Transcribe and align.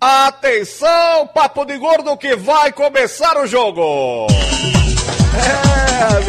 Atenção, 0.00 1.26
papo 1.26 1.66
de 1.66 1.76
gordo 1.76 2.16
que 2.16 2.34
vai 2.34 2.72
começar 2.72 3.36
o 3.36 3.46
jogo. 3.46 4.28
É. 5.36 6.20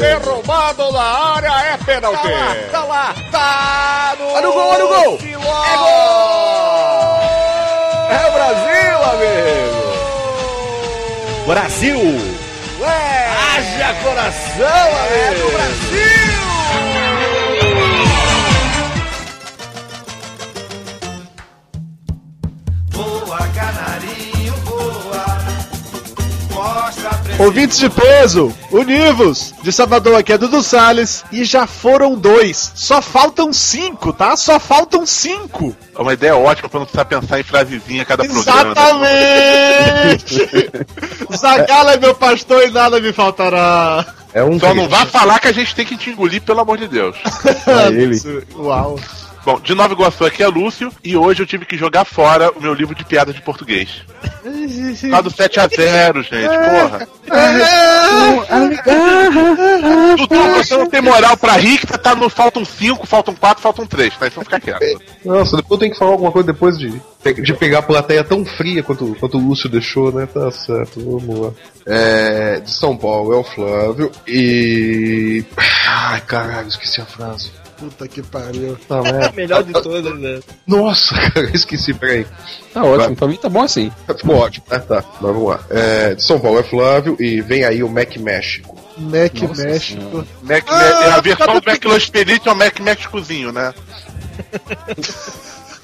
Derrubado 0.00 0.92
na 0.92 1.02
área 1.02 1.48
é 1.72 1.78
pênalti. 1.78 2.20
Tá 2.20 2.28
lá, 2.28 2.54
tá 2.70 2.84
lá. 2.84 3.14
Tá 3.32 4.16
no, 4.18 4.26
Olha 4.34 4.50
o 4.50 4.52
gol, 4.52 4.68
olha 4.68 4.84
o 4.84 4.88
gol. 4.88 5.18
Filó. 5.18 5.64
É 5.64 5.76
gol! 5.78 5.88
É 8.10 8.26
o 8.28 8.32
Brasil, 8.32 9.04
amigo. 9.12 9.80
Brasil! 11.46 11.98
Ué, 12.80 13.28
Haja 13.56 13.94
coração, 14.02 14.66
é 14.66 15.28
amigo! 15.28 15.46
do 15.46 15.52
Brasil. 15.52 16.19
Ouvintes 27.40 27.78
de 27.78 27.88
peso, 27.88 28.54
univos! 28.70 29.54
De 29.62 29.72
Salvador 29.72 30.14
aqui 30.18 30.30
é 30.30 30.36
Dudu 30.36 30.62
Salles 30.62 31.24
e 31.32 31.42
já 31.42 31.66
foram 31.66 32.14
dois. 32.14 32.70
Só 32.74 33.00
faltam 33.00 33.50
cinco, 33.50 34.12
tá? 34.12 34.36
Só 34.36 34.60
faltam 34.60 35.06
cinco. 35.06 35.74
É 35.96 36.02
uma 36.02 36.12
ideia 36.12 36.36
ótima 36.36 36.68
pra 36.68 36.80
não 36.80 36.84
precisar 36.84 37.06
pensar 37.06 37.40
em 37.40 37.42
frasezinha 37.42 38.02
a 38.02 38.04
cada 38.04 38.24
programa. 38.24 38.74
né? 38.98 40.12
Exatamente! 40.12 40.70
Zagala 41.34 41.94
é 41.94 41.96
meu 41.96 42.14
pastor 42.14 42.62
e 42.62 42.70
nada 42.70 43.00
me 43.00 43.10
faltará. 43.10 44.04
É 44.34 44.44
um 44.44 44.60
Só 44.60 44.74
não 44.74 44.86
vá 44.86 45.06
falar 45.06 45.38
que 45.40 45.48
a 45.48 45.52
gente 45.52 45.74
tem 45.74 45.86
que 45.86 45.96
te 45.96 46.10
engolir, 46.10 46.42
pelo 46.42 46.60
amor 46.60 46.76
de 46.76 46.88
Deus. 46.88 47.16
ele. 47.90 48.20
Uau. 48.54 49.00
Bom, 49.50 49.58
de 49.58 49.74
Nova 49.74 49.92
Iguaçu 49.92 50.24
aqui 50.24 50.44
é 50.44 50.46
Lúcio 50.46 50.92
e 51.02 51.16
hoje 51.16 51.42
eu 51.42 51.46
tive 51.46 51.66
que 51.66 51.76
jogar 51.76 52.04
fora 52.04 52.52
o 52.52 52.62
meu 52.62 52.72
livro 52.72 52.94
de 52.94 53.04
piadas 53.04 53.34
de 53.34 53.42
português. 53.42 54.04
Por 55.00 55.10
causa 55.10 55.22
do 55.24 55.30
7x0, 55.30 56.22
gente, 56.22 56.48
porra. 56.48 57.08
Dudu, 60.16 60.54
você 60.54 60.76
não 60.76 60.88
tem 60.88 61.00
moral 61.00 61.36
pra 61.36 61.54
rir, 61.54 61.78
que 61.78 61.98
tá 61.98 62.14
no 62.14 62.30
faltam 62.30 62.64
5, 62.64 63.04
faltam 63.08 63.34
4, 63.34 63.60
faltam 63.60 63.86
3, 63.86 64.16
tá? 64.16 64.28
Então 64.28 64.44
fica 64.44 64.60
quieto. 64.60 65.02
Nossa, 65.24 65.56
depois 65.56 65.72
eu 65.72 65.78
tenho 65.78 65.92
que 65.92 65.98
falar 65.98 66.12
alguma 66.12 66.30
coisa 66.30 66.46
depois 66.52 66.78
de, 66.78 67.02
de 67.42 67.54
pegar 67.54 67.80
a 67.80 67.82
plateia 67.82 68.22
tão 68.22 68.44
fria 68.44 68.84
quanto, 68.84 69.16
quanto 69.18 69.36
o 69.36 69.40
Lúcio 69.40 69.68
deixou, 69.68 70.12
né? 70.12 70.26
Tá 70.26 70.48
certo, 70.52 71.00
vamos 71.00 71.40
lá. 71.40 71.50
É, 71.86 72.60
de 72.60 72.70
São 72.70 72.96
Paulo 72.96 73.32
é 73.32 73.36
o 73.36 73.42
Flávio 73.42 74.12
e. 74.28 75.44
Ai, 75.56 76.20
caralho, 76.20 76.68
esqueci 76.68 77.00
a 77.00 77.06
frase. 77.06 77.50
Puta 77.80 78.06
que 78.06 78.22
pariu. 78.22 78.76
Tá, 78.86 79.00
merda. 79.02 79.32
Melhor 79.34 79.62
de 79.64 79.72
todas, 79.72 80.18
né? 80.20 80.38
Nossa, 80.66 81.14
cara, 81.32 81.50
esqueci, 81.54 81.94
peraí. 81.94 82.26
Tá 82.74 82.84
ótimo, 82.84 83.06
Vai. 83.08 83.16
pra 83.16 83.26
mim 83.28 83.36
tá 83.36 83.48
bom 83.48 83.62
assim. 83.62 83.90
Ficou 84.18 84.36
ótimo, 84.36 84.66
né? 84.70 84.78
Tá, 84.80 85.02
mas 85.20 85.32
vamos 85.32 85.48
lá. 85.48 85.60
É, 85.70 86.14
de 86.14 86.22
São 86.22 86.38
Paulo 86.38 86.58
é 86.60 86.62
Flávio 86.62 87.16
e 87.18 87.40
vem 87.40 87.64
aí 87.64 87.82
o 87.82 87.88
Mac 87.88 88.16
México. 88.18 88.78
Mac 88.98 89.34
Nossa 89.40 89.64
México. 89.64 90.26
Mac, 90.42 90.64
Ah, 90.68 90.74
Mac- 90.76 91.02
é 91.02 91.10
a 91.12 91.20
versão 91.20 91.46
cada- 91.46 91.60
do 91.60 91.70
McLanche 91.70 92.10
Pelite 92.10 92.48
é 92.48 92.52
o 92.52 92.56
Mac 92.56 92.78
Méxicozinho, 92.80 93.50
né? 93.50 93.72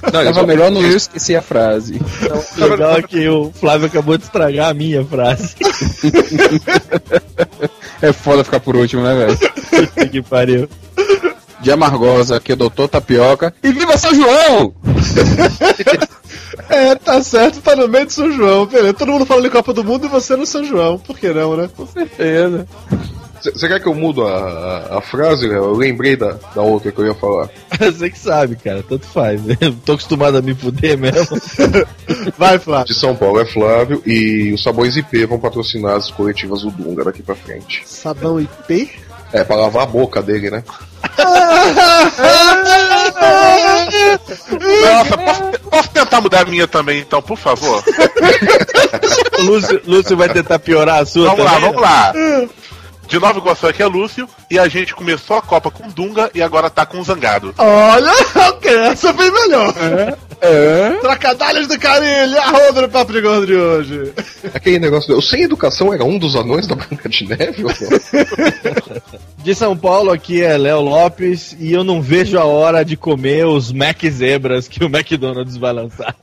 Não, 0.02 0.10
Tava 0.24 0.46
melhor 0.46 0.70
não 0.70 0.82
eu 0.82 0.94
esqueci 0.96 1.34
a 1.34 1.40
frase. 1.40 1.98
Legal 2.58 3.02
que 3.02 3.26
o 3.28 3.50
Flávio 3.58 3.86
acabou 3.86 4.16
de 4.18 4.24
estragar 4.24 4.68
a 4.70 4.74
minha 4.74 5.02
frase. 5.04 5.56
É 8.02 8.12
foda 8.12 8.44
ficar 8.44 8.60
por 8.60 8.76
último, 8.76 9.02
né, 9.02 9.14
velho? 9.14 9.38
Puta 9.86 10.06
que 10.08 10.22
pariu. 10.22 10.68
De 11.60 11.72
Amargosa, 11.72 12.36
aqui 12.36 12.52
é 12.52 12.54
o 12.54 12.58
Doutor 12.58 12.88
Tapioca. 12.88 13.54
E 13.62 13.72
viva 13.72 13.96
São 13.96 14.14
João! 14.14 14.74
É, 16.68 16.94
tá 16.96 17.22
certo, 17.22 17.60
tá 17.60 17.76
no 17.76 17.86
meio 17.86 18.06
de 18.06 18.12
São 18.12 18.30
João. 18.32 18.66
Beleza, 18.66 18.94
todo 18.94 19.12
mundo 19.12 19.26
falando 19.26 19.44
de 19.44 19.50
Copa 19.50 19.72
do 19.72 19.84
Mundo 19.84 20.06
e 20.06 20.08
você 20.08 20.34
no 20.34 20.46
São 20.46 20.64
João. 20.64 20.98
Por 20.98 21.16
que 21.16 21.28
não, 21.28 21.56
né? 21.56 21.68
Com 21.76 21.86
certeza. 21.86 22.66
Você 23.42 23.68
quer 23.68 23.80
que 23.80 23.86
eu 23.86 23.94
mudo 23.94 24.26
a, 24.26 24.36
a, 24.90 24.98
a 24.98 25.00
frase, 25.00 25.46
Léo? 25.46 25.64
Eu 25.64 25.76
lembrei 25.76 26.16
da, 26.16 26.36
da 26.54 26.62
outra 26.62 26.90
que 26.90 26.98
eu 26.98 27.06
ia 27.06 27.14
falar. 27.14 27.48
Você 27.78 28.10
que 28.10 28.18
sabe, 28.18 28.56
cara, 28.56 28.82
tanto 28.82 29.06
faz. 29.06 29.40
Né? 29.44 29.56
Tô 29.84 29.92
acostumado 29.92 30.38
a 30.38 30.42
me 30.42 30.54
fuder 30.54 30.98
mesmo. 30.98 31.38
Vai, 32.36 32.58
Flávio. 32.58 32.86
De 32.86 32.94
São 32.94 33.14
Paulo 33.14 33.40
é 33.40 33.46
Flávio 33.46 34.02
e 34.04 34.52
os 34.52 34.62
Sabões 34.62 34.96
IP 34.96 35.26
vão 35.26 35.38
patrocinar 35.38 35.94
as 35.94 36.10
coletivas 36.10 36.62
do 36.62 36.70
Dunga 36.70 37.04
daqui 37.04 37.22
pra 37.22 37.36
frente. 37.36 37.82
Sabão 37.86 38.40
IP? 38.40 38.90
É, 39.32 39.44
pra 39.44 39.56
lavar 39.56 39.82
a 39.84 39.86
boca 39.86 40.22
dele, 40.22 40.50
né? 40.50 40.64
Nossa, 44.82 45.16
posso, 45.18 45.42
posso 45.70 45.88
tentar 45.90 46.20
mudar 46.20 46.40
a 46.42 46.44
minha 46.44 46.66
também, 46.66 47.00
então, 47.00 47.22
por 47.22 47.36
favor? 47.38 47.82
O 49.38 49.42
Lúcio, 49.42 49.80
Lúcio 49.86 50.16
vai 50.16 50.28
tentar 50.28 50.58
piorar 50.58 51.02
a 51.02 51.06
sua 51.06 51.30
Vamos 51.30 51.44
lá, 51.44 51.50
também? 51.52 51.66
vamos 51.72 51.82
lá. 51.82 52.12
De 53.06 53.20
Nova 53.20 53.38
Iguaçu 53.38 53.68
aqui 53.68 53.82
é 53.82 53.86
Lúcio 53.86 54.28
e 54.50 54.58
a 54.58 54.66
gente 54.66 54.92
começou 54.94 55.36
a 55.36 55.42
Copa 55.42 55.70
com 55.70 55.88
Dunga 55.88 56.28
e 56.34 56.42
agora 56.42 56.68
tá 56.68 56.84
com 56.84 57.02
Zangado. 57.04 57.54
Olha, 57.56 58.12
ok, 58.50 58.76
essa 58.78 59.14
foi 59.14 59.30
melhor. 59.30 59.72
É. 59.76 60.25
Trocadalhos 61.00 61.66
do 61.66 61.78
carinho, 61.78 62.38
arroba 62.38 62.82
no 62.82 62.88
Papo 62.88 63.12
de 63.12 63.20
Gordo 63.20 63.46
de 63.46 63.54
hoje. 63.54 64.12
Aquele 64.54 64.78
negócio. 64.78 65.12
Eu 65.12 65.22
sem 65.22 65.42
educação 65.42 65.92
era 65.92 66.04
um 66.04 66.18
dos 66.18 66.36
anões 66.36 66.66
da 66.66 66.74
Branca 66.74 67.08
de 67.08 67.26
Neve? 67.28 67.64
ou 67.64 67.70
não? 67.70 69.02
De 69.46 69.54
São 69.54 69.76
Paulo 69.76 70.10
aqui 70.10 70.42
é 70.42 70.56
Léo 70.58 70.80
Lopes 70.80 71.56
e 71.60 71.72
eu 71.72 71.84
não 71.84 72.02
vejo 72.02 72.36
a 72.36 72.44
hora 72.44 72.84
de 72.84 72.96
comer 72.96 73.46
os 73.46 73.70
Mac 73.70 74.02
Zebras 74.04 74.66
que 74.66 74.82
o 74.82 74.88
McDonald's 74.88 75.56
vai 75.56 75.72
lançar. 75.72 76.16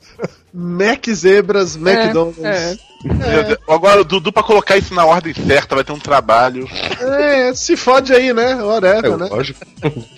Mac 0.52 1.06
Zebras, 1.08 1.74
McDonald's. 1.74 2.44
é. 2.44 2.76
Deus, 3.02 3.58
Agora, 3.66 4.00
o 4.00 4.04
Dudu, 4.04 4.30
pra 4.32 4.42
colocar 4.42 4.76
isso 4.76 4.92
na 4.94 5.04
ordem 5.06 5.32
certa, 5.34 5.74
vai 5.74 5.84
ter 5.84 5.92
um 5.92 5.98
trabalho. 5.98 6.68
É, 7.00 7.54
se 7.54 7.76
fode 7.76 8.12
aí, 8.12 8.32
né? 8.32 8.52
É, 8.52 8.62
Whatever, 8.62 9.16
né? 9.16 9.28
lógico. 9.30 9.60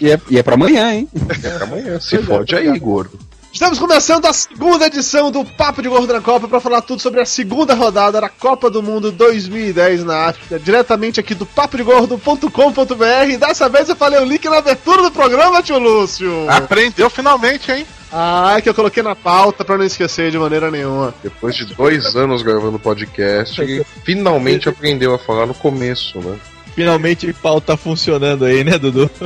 E 0.00 0.10
é, 0.10 0.20
e 0.30 0.38
é 0.38 0.42
pra 0.42 0.54
amanhã, 0.54 0.92
hein? 0.92 1.08
É 1.44 1.48
pra 1.50 1.64
amanhã. 1.64 2.00
Se 2.00 2.18
fode 2.18 2.54
aí, 2.56 2.76
gordo. 2.78 3.18
Estamos 3.56 3.78
começando 3.78 4.26
a 4.26 4.34
segunda 4.34 4.86
edição 4.86 5.30
do 5.30 5.42
Papo 5.42 5.80
de 5.80 5.88
Gordo 5.88 6.12
na 6.12 6.20
Copa 6.20 6.46
para 6.46 6.60
falar 6.60 6.82
tudo 6.82 7.00
sobre 7.00 7.22
a 7.22 7.24
segunda 7.24 7.72
rodada 7.72 8.20
da 8.20 8.28
Copa 8.28 8.68
do 8.68 8.82
Mundo 8.82 9.10
2010 9.10 10.04
na 10.04 10.26
África, 10.26 10.58
diretamente 10.58 11.18
aqui 11.18 11.34
do 11.34 11.46
papodegordo.com.br. 11.46 13.38
Dessa 13.40 13.66
vez 13.70 13.88
eu 13.88 13.96
falei 13.96 14.20
o 14.20 14.26
link 14.26 14.44
na 14.44 14.58
abertura 14.58 15.04
do 15.04 15.10
programa, 15.10 15.62
tio 15.62 15.78
Lúcio. 15.78 16.46
Aprendeu 16.50 17.08
finalmente, 17.08 17.72
hein? 17.72 17.86
Ah, 18.12 18.56
é 18.58 18.60
que 18.60 18.68
eu 18.68 18.74
coloquei 18.74 19.02
na 19.02 19.16
pauta 19.16 19.64
para 19.64 19.78
não 19.78 19.86
esquecer 19.86 20.30
de 20.30 20.38
maneira 20.38 20.70
nenhuma. 20.70 21.14
Depois 21.22 21.56
de 21.56 21.64
dois 21.74 22.14
anos 22.14 22.42
gravando 22.42 22.78
podcast, 22.78 23.58
finalmente 24.04 24.68
aprendeu 24.68 25.14
a 25.14 25.18
falar 25.18 25.46
no 25.46 25.54
começo, 25.54 26.18
né? 26.18 26.36
Finalmente 26.76 27.26
o 27.26 27.34
pau 27.34 27.58
tá 27.58 27.74
funcionando 27.74 28.44
aí, 28.44 28.62
né, 28.62 28.78
Dudu? 28.78 29.10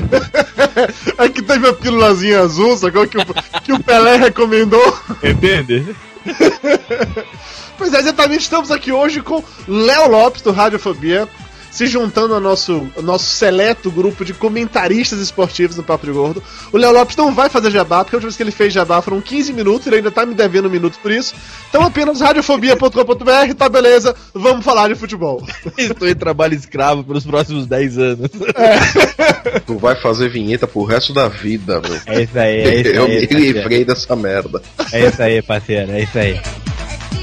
É 1.18 1.28
que 1.28 1.42
teve 1.42 1.68
a 1.68 1.74
pílulazinha 1.74 2.40
azul, 2.40 2.74
sacou? 2.76 3.06
Que 3.06 3.18
o, 3.18 3.24
que 3.62 3.72
o 3.72 3.82
Pelé 3.82 4.16
recomendou. 4.16 4.98
Entende? 5.22 5.94
Pois 7.76 7.94
é, 7.94 7.98
exatamente, 7.98 8.42
estamos 8.42 8.70
aqui 8.70 8.92
hoje 8.92 9.22
com 9.22 9.42
Léo 9.66 10.10
Lopes, 10.10 10.42
do 10.42 10.52
Radiofobia, 10.52 11.26
se 11.70 11.86
juntando 11.86 12.34
ao 12.34 12.40
nosso, 12.40 12.88
ao 12.96 13.02
nosso 13.02 13.26
seleto 13.26 13.90
grupo 13.90 14.24
de 14.24 14.34
comentaristas 14.34 15.20
esportivos 15.20 15.76
no 15.76 15.82
Papo 15.82 16.06
de 16.06 16.12
Gordo. 16.12 16.42
O 16.72 16.76
Léo 16.76 16.92
Lopes 16.92 17.16
não 17.16 17.34
vai 17.34 17.48
fazer 17.48 17.70
jabá, 17.70 18.04
porque 18.04 18.16
a 18.16 18.18
última 18.18 18.28
vez 18.28 18.36
que 18.36 18.42
ele 18.42 18.50
fez 18.50 18.72
jabá 18.72 19.00
foram 19.00 19.20
15 19.20 19.52
minutos, 19.52 19.86
ele 19.86 19.96
ainda 19.96 20.10
tá 20.10 20.26
me 20.26 20.34
devendo 20.34 20.66
um 20.68 20.70
minuto 20.70 20.98
por 21.00 21.10
isso. 21.10 21.34
Então 21.68 21.82
apenas 21.82 22.20
radiofobia.com.br, 22.20 23.54
tá 23.56 23.68
beleza, 23.68 24.14
vamos 24.34 24.64
falar 24.64 24.88
de 24.88 24.94
futebol. 24.94 25.46
Estou 25.78 26.08
em 26.08 26.14
trabalho 26.14 26.54
escravo 26.54 27.04
pelos 27.04 27.24
próximos 27.24 27.66
10 27.66 27.98
anos. 27.98 28.30
Tu 29.66 29.78
vai 29.78 30.00
fazer 30.00 30.28
vinheta 30.28 30.66
pro 30.66 30.84
resto 30.84 31.12
da 31.12 31.28
vida, 31.28 31.80
meu. 31.80 32.00
É 32.06 32.22
isso 32.22 32.38
aí, 32.38 32.60
é 32.60 32.80
isso 32.80 32.88
Eu 32.94 33.04
aí. 33.04 33.20
me 33.20 33.26
livrei 33.26 33.84
dessa 33.84 34.14
merda. 34.16 34.60
É 34.92 35.06
isso 35.06 35.22
aí, 35.22 35.42
parceiro, 35.42 35.92
é 35.92 36.02
isso 36.02 36.18
aí. 36.18 36.40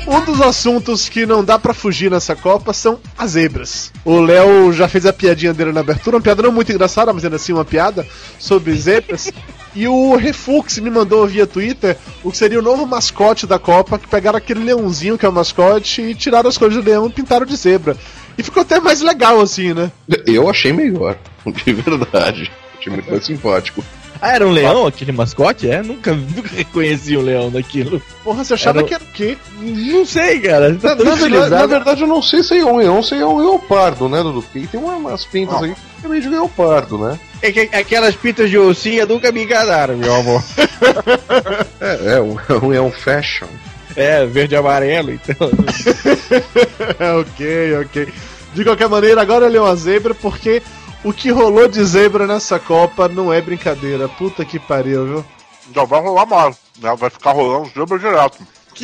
Um 0.08 0.22
dos 0.22 0.40
assuntos 0.40 1.10
que 1.10 1.26
não 1.26 1.44
dá 1.44 1.60
pra 1.60 1.74
fugir 1.74 2.10
nessa 2.10 2.34
Copa 2.34 2.72
são 2.72 2.98
as 3.18 3.32
zebras. 3.32 3.92
O 4.06 4.22
Léo 4.22 4.72
já 4.72 4.88
fez 4.88 5.06
a 5.06 5.12
piadinha 5.12 5.54
dele 5.54 5.74
na 5.74 5.82
abertura, 5.82 6.16
uma 6.16 6.22
piada 6.22 6.42
não 6.42 6.52
muito 6.52 6.72
engraçada, 6.72 7.12
mas 7.12 7.26
ainda 7.26 7.36
assim 7.36 7.52
uma 7.52 7.66
piada 7.66 8.08
sobre 8.40 8.74
zebras. 8.76 9.30
E 9.76 9.86
o 9.86 10.16
Refux 10.16 10.80
me 10.80 10.90
mandou 10.90 11.28
via 11.28 11.46
Twitter 11.46 11.98
o 12.24 12.32
que 12.32 12.38
seria 12.38 12.58
o 12.58 12.62
novo 12.62 12.86
mascote 12.86 13.46
da 13.46 13.60
Copa, 13.60 14.00
que 14.00 14.08
pegaram 14.08 14.38
aquele 14.38 14.64
leãozinho 14.64 15.18
que 15.18 15.26
é 15.26 15.30
o 15.30 15.34
mascote 15.34 16.02
e 16.02 16.16
tiraram 16.16 16.48
as 16.48 16.58
cores 16.58 16.78
do 16.78 16.82
leão 16.82 17.08
e 17.08 17.12
pintaram 17.12 17.46
de 17.46 17.58
zebra. 17.58 17.98
E 18.38 18.44
ficou 18.44 18.62
até 18.62 18.80
mais 18.80 19.02
legal 19.02 19.42
assim, 19.42 19.74
né? 19.74 19.92
Eu 20.26 20.50
achei 20.50 20.72
melhor, 20.72 21.18
de 21.46 21.74
verdade. 21.74 22.50
Achei 22.80 22.94
muito 22.94 23.12
mais 23.12 23.26
simpático. 23.26 23.84
Ah, 24.22 24.34
era 24.36 24.48
um 24.48 24.52
leão 24.52 24.88
aquele 24.88 25.12
mascote? 25.12 25.70
É? 25.70 25.82
Nunca, 25.82 26.14
nunca 26.36 26.50
reconheci 26.56 27.16
um 27.18 27.22
leão 27.22 27.50
daquilo. 27.52 28.02
Porra, 28.24 28.44
você 28.44 28.54
achava 28.56 28.80
Era 28.80 28.88
que 28.88 28.94
era 28.94 29.04
o 29.04 29.08
quê? 29.08 29.38
Não 29.60 30.06
sei, 30.06 30.40
cara. 30.40 30.76
Tá 30.76 30.96
Na, 30.96 31.16
verdade, 31.16 31.50
na 31.50 31.66
verdade, 31.66 32.02
eu 32.02 32.08
não 32.08 32.22
sei 32.22 32.44
se 32.44 32.58
é 32.58 32.66
um 32.66 32.78
leão, 32.78 33.02
se 33.04 33.16
é 33.16 33.26
um 33.26 33.38
leopardo, 33.38 34.08
né, 34.10 34.22
Dudu? 34.24 34.42
Porque 34.42 34.68
tem 34.68 34.80
uma- 34.80 34.96
umas 34.96 35.26
pintas 35.26 35.62
aí 35.64 35.74
que 36.00 36.06
é 36.06 36.10
meio 36.10 36.22
de 36.22 36.30
leopardo, 36.30 36.98
né? 36.98 37.20
É 37.42 37.52
que 37.52 37.60
aquelas 37.76 38.16
pintas 38.16 38.50
de 38.50 38.58
ossinha 38.58 39.06
nunca 39.06 39.32
me 39.32 39.44
enganaram, 39.44 39.96
meu 39.98 40.14
amor. 40.16 40.44
É, 41.80 42.16
é 42.16 42.22
um, 42.22 42.36
é 42.50 42.54
um 42.54 42.68
leão 42.70 42.92
fashion. 42.92 43.48
É, 43.96 44.26
verde 44.26 44.56
e 44.56 44.58
amarelo, 44.58 45.12
então. 45.12 45.50
ok, 47.22 47.78
ok. 47.82 48.08
De 48.54 48.64
qualquer 48.64 48.88
maneira, 48.90 49.22
agora 49.22 49.46
ele 49.48 49.58
é 49.58 49.62
uma 49.62 49.76
zebra 49.76 50.14
porque 50.16 50.62
o 51.08 51.14
que 51.14 51.32
rolou 51.32 51.68
de 51.68 51.84
zebra 51.84 52.28
nessa 52.28 52.60
Copa 52.60 53.08
não 53.08 53.32
é 53.32 53.40
brincadeira. 53.42 54.10
Puta 54.10 54.44
que 54.44 54.60
pariu, 54.60 55.06
viu? 55.06 55.26
Já 55.74 55.84
vai 55.86 56.02
rolar 56.02 56.26
mal. 56.26 56.56
né? 56.80 56.96
Vai 56.98 57.10
ficar 57.10 57.32
rolando 57.32 57.70
zebra 57.74 57.98
direto. 57.98 58.40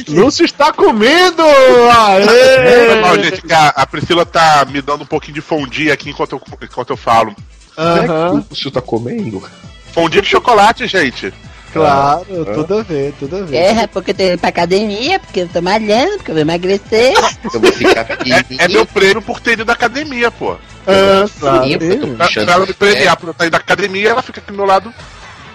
Lúcio 0.08 0.44
está 0.44 0.74
comendo! 0.74 1.44
Aê! 1.44 3.00
mal, 3.00 3.16
gente, 3.22 3.42
que 3.44 3.54
a, 3.54 3.68
a 3.68 3.86
Priscila 3.86 4.25
tá 4.25 4.66
me 4.68 4.81
dando 4.81 5.04
um 5.04 5.06
pouquinho 5.06 5.36
de 5.36 5.42
fondue 5.42 5.92
aqui 5.92 6.10
enquanto 6.10 6.31
eu, 6.34 6.42
enquanto 6.64 6.90
eu 6.90 6.98
falo. 6.98 7.36
Será 7.75 8.00
que 8.00 8.12
Aham, 8.12 8.31
o 8.31 8.46
Lúcio 8.50 8.72
tá 8.72 8.81
comendo? 8.81 9.44
Fondue 9.92 10.22
de 10.22 10.28
chocolate, 10.28 10.88
gente. 10.88 11.31
Claro, 11.74 12.46
tudo 12.54 12.78
a 12.80 12.84
ver, 12.84 13.14
tudo 13.20 13.38
a 13.38 13.42
ver. 13.42 13.56
É, 13.58 13.88
porque 13.88 14.12
eu 14.12 14.16
tô 14.16 14.24
indo 14.24 14.38
pra 14.38 14.50
academia, 14.50 15.20
porque 15.20 15.42
eu 15.42 15.48
tô 15.48 15.62
malhando, 15.62 16.18
porque 16.18 16.31
eu 16.31 16.36
vou 16.36 16.42
emagrecer. 16.42 17.14
Eu 17.54 17.60
vou 17.60 17.72
ficar 17.72 18.08
É, 18.12 18.64
é 18.64 18.68
meu 18.68 18.86
prêmio 18.86 19.22
por 19.22 19.40
ter 19.40 19.54
ido 19.54 19.66
da 19.66 19.74
academia, 19.74 20.31
pô. 20.31 20.56
Ah, 20.88 21.25
tô 21.40 21.40
Pra, 21.40 22.28
pra 22.28 22.54
ela 22.54 22.66
me 22.66 22.74
premiar 22.74 23.18
por 23.18 23.28
eu 23.28 23.31
estar 23.31 23.46
indo 23.46 23.52
da 23.52 23.58
academia, 23.58 24.10
ela 24.10 24.22
fica 24.22 24.40
aqui 24.40 24.52
do 24.52 24.58
meu 24.58 24.66
lado 24.66 24.94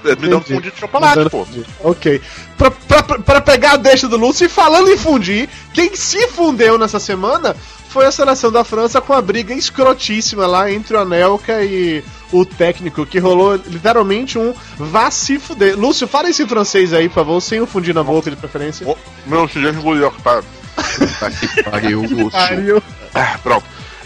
eh, 0.04 0.08
me 0.10 0.28
dando 0.28 0.36
Entendi. 0.36 0.54
fondue 0.54 0.70
de 0.70 0.78
chocolate, 0.78 1.30
pô. 1.30 1.44
fundir. 1.44 1.66
Ok. 1.80 2.20
Pra, 2.56 2.70
pra, 2.70 3.02
pra 3.02 3.40
pegar 3.40 3.72
a 3.72 3.76
deixa 3.76 4.08
do 4.08 4.16
Lúcio 4.16 4.46
e 4.46 4.48
falando 4.48 4.90
em 4.90 4.96
fundir, 4.96 5.48
quem 5.72 5.94
se 5.94 6.28
fundeu 6.28 6.78
nessa 6.78 7.00
semana 7.00 7.54
foi 7.88 8.06
a 8.06 8.12
seleção 8.12 8.52
da 8.52 8.64
França 8.64 9.00
com 9.00 9.12
a 9.12 9.20
briga 9.22 9.54
escrotíssima 9.54 10.46
lá 10.46 10.70
entre 10.70 10.96
o 10.96 11.00
Anelka 11.00 11.62
e 11.62 12.04
o 12.32 12.44
técnico, 12.44 13.06
que 13.06 13.18
rolou 13.18 13.56
literalmente 13.66 14.38
um 14.38 14.54
vá 14.76 15.10
se 15.10 15.38
fuder. 15.38 15.78
Lúcio, 15.78 16.06
fala 16.06 16.28
esse 16.28 16.46
francês 16.46 16.92
aí, 16.92 17.08
por 17.08 17.16
favor, 17.16 17.40
sem 17.40 17.60
o 17.60 17.66
fundir 17.66 17.94
na 17.94 18.02
boca 18.02 18.30
de 18.30 18.36
preferência. 18.36 18.86
Meu 19.26 19.48
sujeito 19.48 19.78
engoliu, 19.78 20.10
para. 20.22 20.42
Puta 20.42 21.30
que 21.30 21.62
pariu, 21.62 22.02
Lúcio. 22.10 22.82
Ah, 23.14 23.38
pronto. 23.42 23.64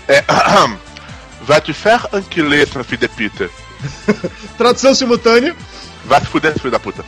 É, 0.09 0.25
vai 1.43 1.61
te 1.61 1.73
faire 1.73 2.03
seu 2.69 2.85
filho 2.85 3.01
de 3.01 3.09
pita. 3.09 3.51
Tradução 4.57 4.95
simultânea. 4.95 5.55
Vai 6.05 6.21
se 6.21 6.27
fuder, 6.27 6.59
filho 6.59 6.71
da 6.71 6.81
puta. 6.81 7.05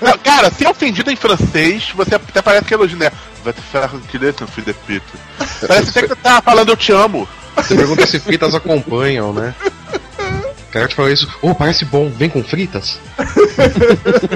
Não, 0.00 0.18
cara, 0.18 0.50
se 0.50 0.64
é 0.64 0.70
ofendido 0.70 1.10
em 1.10 1.16
francês, 1.16 1.90
você 1.94 2.14
até 2.14 2.40
parece 2.40 2.64
que 2.64 2.72
é 2.72 2.76
elogio, 2.76 2.96
né? 2.96 3.10
Vai 3.44 3.52
te 3.52 3.60
faire 3.60 3.90
seu 4.36 4.46
filho 4.46 4.66
de 4.66 4.74
pita. 4.74 5.18
Parece 5.66 5.90
até 5.90 6.02
que 6.02 6.08
você 6.08 6.16
tá 6.16 6.40
falando 6.40 6.70
eu 6.70 6.76
te 6.76 6.92
amo. 6.92 7.28
Você 7.56 7.74
pergunta 7.74 8.06
se 8.06 8.18
fritas 8.20 8.54
acompanham, 8.54 9.32
né? 9.32 9.54
Cara 10.70 10.86
te 10.86 10.94
fala 10.94 11.10
isso, 11.10 11.26
ô, 11.40 11.54
parece 11.54 11.86
bom, 11.86 12.10
vem 12.10 12.28
com 12.28 12.44
fritas? 12.44 12.98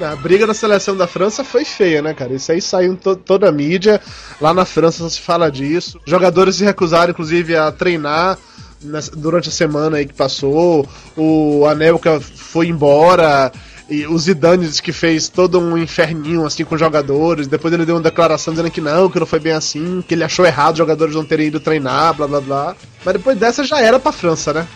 A 0.00 0.14
briga 0.16 0.46
da 0.46 0.54
seleção 0.54 0.96
da 0.96 1.06
França 1.06 1.42
foi 1.42 1.64
feia, 1.64 2.02
né, 2.02 2.14
cara? 2.14 2.32
Isso 2.34 2.52
aí 2.52 2.60
saiu 2.60 2.96
to- 2.96 3.16
toda 3.16 3.48
a 3.48 3.52
mídia. 3.52 4.00
Lá 4.40 4.52
na 4.54 4.64
França 4.64 4.98
só 4.98 5.08
se 5.08 5.20
fala 5.20 5.50
disso. 5.50 5.98
Jogadores 6.06 6.56
se 6.56 6.64
recusaram, 6.64 7.10
inclusive, 7.10 7.56
a 7.56 7.72
treinar 7.72 8.38
durante 9.16 9.48
a 9.48 9.52
semana 9.52 9.96
aí 9.96 10.06
que 10.06 10.14
passou. 10.14 10.86
O 11.16 11.66
Anelka 11.66 12.20
foi 12.20 12.68
embora. 12.68 13.50
E 13.88 14.04
o 14.06 14.18
Zidane 14.18 14.66
disse 14.66 14.82
que 14.82 14.92
fez 14.92 15.28
todo 15.28 15.60
um 15.60 15.78
inferninho 15.78 16.44
assim 16.44 16.64
com 16.64 16.74
os 16.74 16.80
jogadores. 16.80 17.46
Depois 17.46 17.72
ele 17.72 17.86
deu 17.86 17.94
uma 17.94 18.02
declaração 18.02 18.52
dizendo 18.52 18.70
que 18.70 18.80
não, 18.80 19.08
que 19.08 19.20
não 19.20 19.26
foi 19.26 19.38
bem 19.38 19.52
assim, 19.52 20.02
que 20.06 20.14
ele 20.14 20.24
achou 20.24 20.44
errado 20.44 20.72
os 20.72 20.78
jogadores 20.78 21.14
não 21.14 21.24
terem 21.24 21.46
ido 21.46 21.60
treinar, 21.60 22.12
blá 22.14 22.26
blá 22.26 22.40
blá. 22.40 22.76
Mas 23.04 23.14
depois 23.14 23.38
dessa 23.38 23.62
já 23.62 23.80
era 23.80 24.00
pra 24.00 24.10
França, 24.10 24.52
né? 24.52 24.66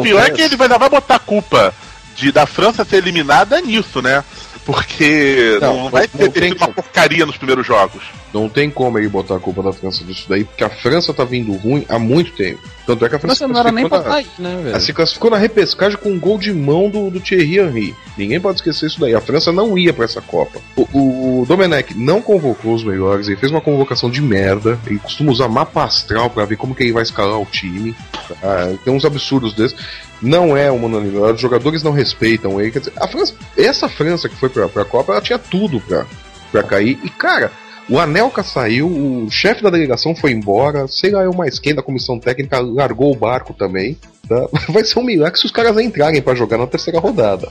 O 0.00 0.02
pior 0.02 0.22
é 0.26 0.30
que 0.30 0.42
ele 0.42 0.56
vai, 0.56 0.66
ainda 0.66 0.78
vai 0.78 0.90
botar 0.90 1.14
a 1.14 1.20
culpa 1.20 1.72
de, 2.14 2.30
da 2.30 2.44
França 2.44 2.84
ser 2.84 2.96
eliminada 2.96 3.58
nisso, 3.62 4.02
né? 4.02 4.22
Porque 4.70 5.58
não, 5.60 5.76
Não, 5.84 5.90
vai 5.90 6.08
não 6.14 6.28
ter, 6.30 6.40
tem 6.40 6.48
sido 6.50 6.56
uma 6.58 6.66
como. 6.66 6.74
porcaria 6.74 7.26
nos 7.26 7.36
primeiros 7.36 7.66
jogos. 7.66 8.02
Não 8.32 8.48
tem 8.48 8.70
como 8.70 8.96
ele 8.98 9.08
botar 9.08 9.36
a 9.36 9.40
culpa 9.40 9.60
da 9.62 9.72
França 9.72 10.04
disso 10.04 10.26
daí, 10.28 10.44
porque 10.44 10.62
a 10.62 10.70
França 10.70 11.12
tá 11.12 11.24
vindo 11.24 11.52
ruim 11.54 11.84
há 11.88 11.98
muito 11.98 12.30
tempo. 12.32 12.60
Tanto 12.86 13.04
é 13.04 13.08
que 13.08 13.16
a 13.16 13.18
França 13.18 13.46
não 13.48 13.58
era 13.58 13.72
nem 13.72 13.88
pra 13.88 14.14
aí, 14.14 14.26
né, 14.38 14.52
Ela 14.52 14.62
velho? 14.62 14.80
se 14.80 14.92
classificou 14.92 15.30
na 15.30 15.36
repescagem 15.36 15.98
com 15.98 16.10
um 16.10 16.18
gol 16.18 16.38
de 16.38 16.52
mão 16.52 16.88
do, 16.88 17.10
do 17.10 17.20
Thierry 17.20 17.58
Henry. 17.58 17.94
Ninguém 18.16 18.40
pode 18.40 18.58
esquecer 18.58 18.86
isso 18.86 19.00
daí. 19.00 19.14
A 19.14 19.20
França 19.20 19.50
não 19.50 19.76
ia 19.76 19.92
pra 19.92 20.04
essa 20.04 20.20
Copa. 20.20 20.60
O, 20.76 21.40
o 21.42 21.46
Domenech 21.46 21.94
não 21.96 22.22
convocou 22.22 22.72
os 22.74 22.84
melhores, 22.84 23.26
ele 23.26 23.36
fez 23.36 23.50
uma 23.50 23.60
convocação 23.60 24.08
de 24.10 24.20
merda. 24.22 24.78
Ele 24.86 24.98
costuma 25.00 25.32
usar 25.32 25.48
mapa 25.48 25.82
astral 25.84 26.30
pra 26.30 26.44
ver 26.44 26.56
como 26.56 26.74
que 26.74 26.84
ele 26.84 26.92
vai 26.92 27.02
escalar 27.02 27.40
o 27.40 27.46
time. 27.46 27.94
Ah, 28.42 28.72
tem 28.84 28.92
uns 28.92 29.04
absurdos 29.04 29.54
desses. 29.54 29.76
Não 30.20 30.56
é 30.56 30.70
uma 30.70 30.86
unanimidade, 30.86 31.34
os 31.34 31.40
jogadores 31.40 31.82
não 31.82 31.92
respeitam 31.92 32.60
ele. 32.60 32.70
Quer 32.70 32.80
dizer, 32.80 32.92
a 32.96 33.08
França, 33.08 33.34
essa 33.56 33.88
França 33.88 34.28
que 34.28 34.36
foi 34.36 34.48
pra, 34.48 34.68
pra 34.68 34.84
Copa, 34.84 35.12
ela 35.12 35.20
tinha 35.20 35.38
tudo 35.38 35.80
pra, 35.80 36.06
pra 36.50 36.62
cair. 36.62 36.98
E 37.02 37.10
cara, 37.10 37.50
o 37.88 37.98
Anelka 37.98 38.42
saiu, 38.42 38.86
o 38.86 39.28
chefe 39.30 39.62
da 39.62 39.70
delegação 39.70 40.14
foi 40.14 40.30
embora, 40.30 40.86
sei 40.86 41.10
lá, 41.10 41.22
eu 41.22 41.32
mais 41.32 41.58
quem 41.58 41.74
da 41.74 41.82
comissão 41.82 42.20
técnica 42.20 42.60
largou 42.60 43.12
o 43.12 43.16
barco 43.16 43.52
também. 43.52 43.98
tá? 44.28 44.46
Vai 44.72 44.84
ser 44.84 44.98
um 44.98 45.04
milagre 45.04 45.38
se 45.38 45.46
os 45.46 45.52
caras 45.52 45.76
entrarem 45.78 46.22
pra 46.22 46.34
jogar 46.34 46.56
na 46.56 46.66
terceira 46.66 47.00
rodada. 47.00 47.50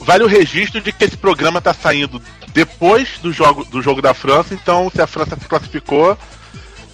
Vale 0.00 0.22
o 0.22 0.28
registro 0.28 0.80
de 0.80 0.92
que 0.92 1.04
esse 1.04 1.16
programa 1.16 1.60
tá 1.60 1.74
saindo 1.74 2.22
depois 2.54 3.18
do 3.20 3.32
jogo, 3.32 3.64
do 3.64 3.82
jogo 3.82 4.00
da 4.00 4.14
França, 4.14 4.54
então 4.54 4.90
se 4.94 5.00
a 5.02 5.06
França 5.06 5.36
se 5.36 5.48
classificou, 5.48 6.16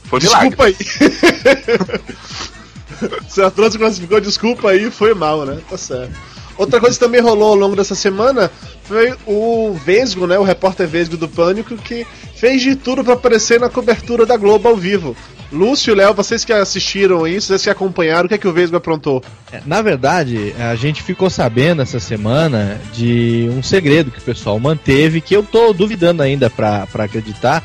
foi 0.04 0.20
milagre. 0.20 0.48
Desculpa 0.48 0.64
aí. 0.64 2.48
Se 3.28 3.42
a 3.42 3.50
França 3.50 3.78
classificou, 3.78 4.20
desculpa 4.20 4.70
aí, 4.70 4.90
foi 4.90 5.14
mal, 5.14 5.44
né? 5.44 5.58
Tá 5.68 5.76
certo. 5.76 6.12
Outra 6.56 6.80
coisa 6.80 6.98
que 6.98 7.04
também 7.04 7.20
rolou 7.20 7.50
ao 7.50 7.54
longo 7.54 7.76
dessa 7.76 7.94
semana 7.94 8.50
foi 8.82 9.14
o 9.26 9.74
Vesgo, 9.84 10.26
né? 10.26 10.36
O 10.38 10.42
repórter 10.42 10.88
Vesgo 10.88 11.16
do 11.16 11.28
Pânico, 11.28 11.76
que 11.76 12.04
fez 12.34 12.60
de 12.62 12.74
tudo 12.74 13.04
pra 13.04 13.14
aparecer 13.14 13.60
na 13.60 13.68
cobertura 13.68 14.26
da 14.26 14.36
Globo 14.36 14.68
ao 14.68 14.76
vivo. 14.76 15.16
Lúcio, 15.52 15.94
Léo, 15.94 16.12
vocês 16.12 16.44
que 16.44 16.52
assistiram 16.52 17.26
isso, 17.26 17.46
vocês 17.46 17.62
que 17.62 17.70
acompanharam, 17.70 18.26
o 18.26 18.28
que 18.28 18.34
é 18.34 18.38
que 18.38 18.48
o 18.48 18.52
Vesgo 18.52 18.76
aprontou? 18.76 19.22
É, 19.50 19.62
Na 19.64 19.80
verdade, 19.80 20.52
a 20.58 20.74
gente 20.74 21.02
ficou 21.02 21.30
sabendo 21.30 21.80
essa 21.80 21.98
semana 22.00 22.78
de 22.92 23.48
um 23.56 23.62
segredo 23.62 24.10
que 24.10 24.18
o 24.18 24.22
pessoal 24.22 24.58
manteve, 24.58 25.20
que 25.20 25.34
eu 25.34 25.42
tô 25.42 25.72
duvidando 25.72 26.22
ainda 26.22 26.50
pra 26.50 26.86
acreditar, 26.98 27.64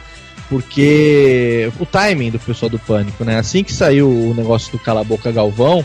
porque 0.54 1.72
o 1.80 1.86
timing 1.86 2.30
do 2.30 2.38
pessoal 2.38 2.70
do 2.70 2.78
Pânico, 2.78 3.24
né? 3.24 3.40
Assim 3.40 3.64
que 3.64 3.74
saiu 3.74 4.08
o 4.08 4.36
negócio 4.36 4.72
do 4.72 4.78
Cala 4.78 5.04
Boca 5.04 5.32
Galvão, 5.32 5.84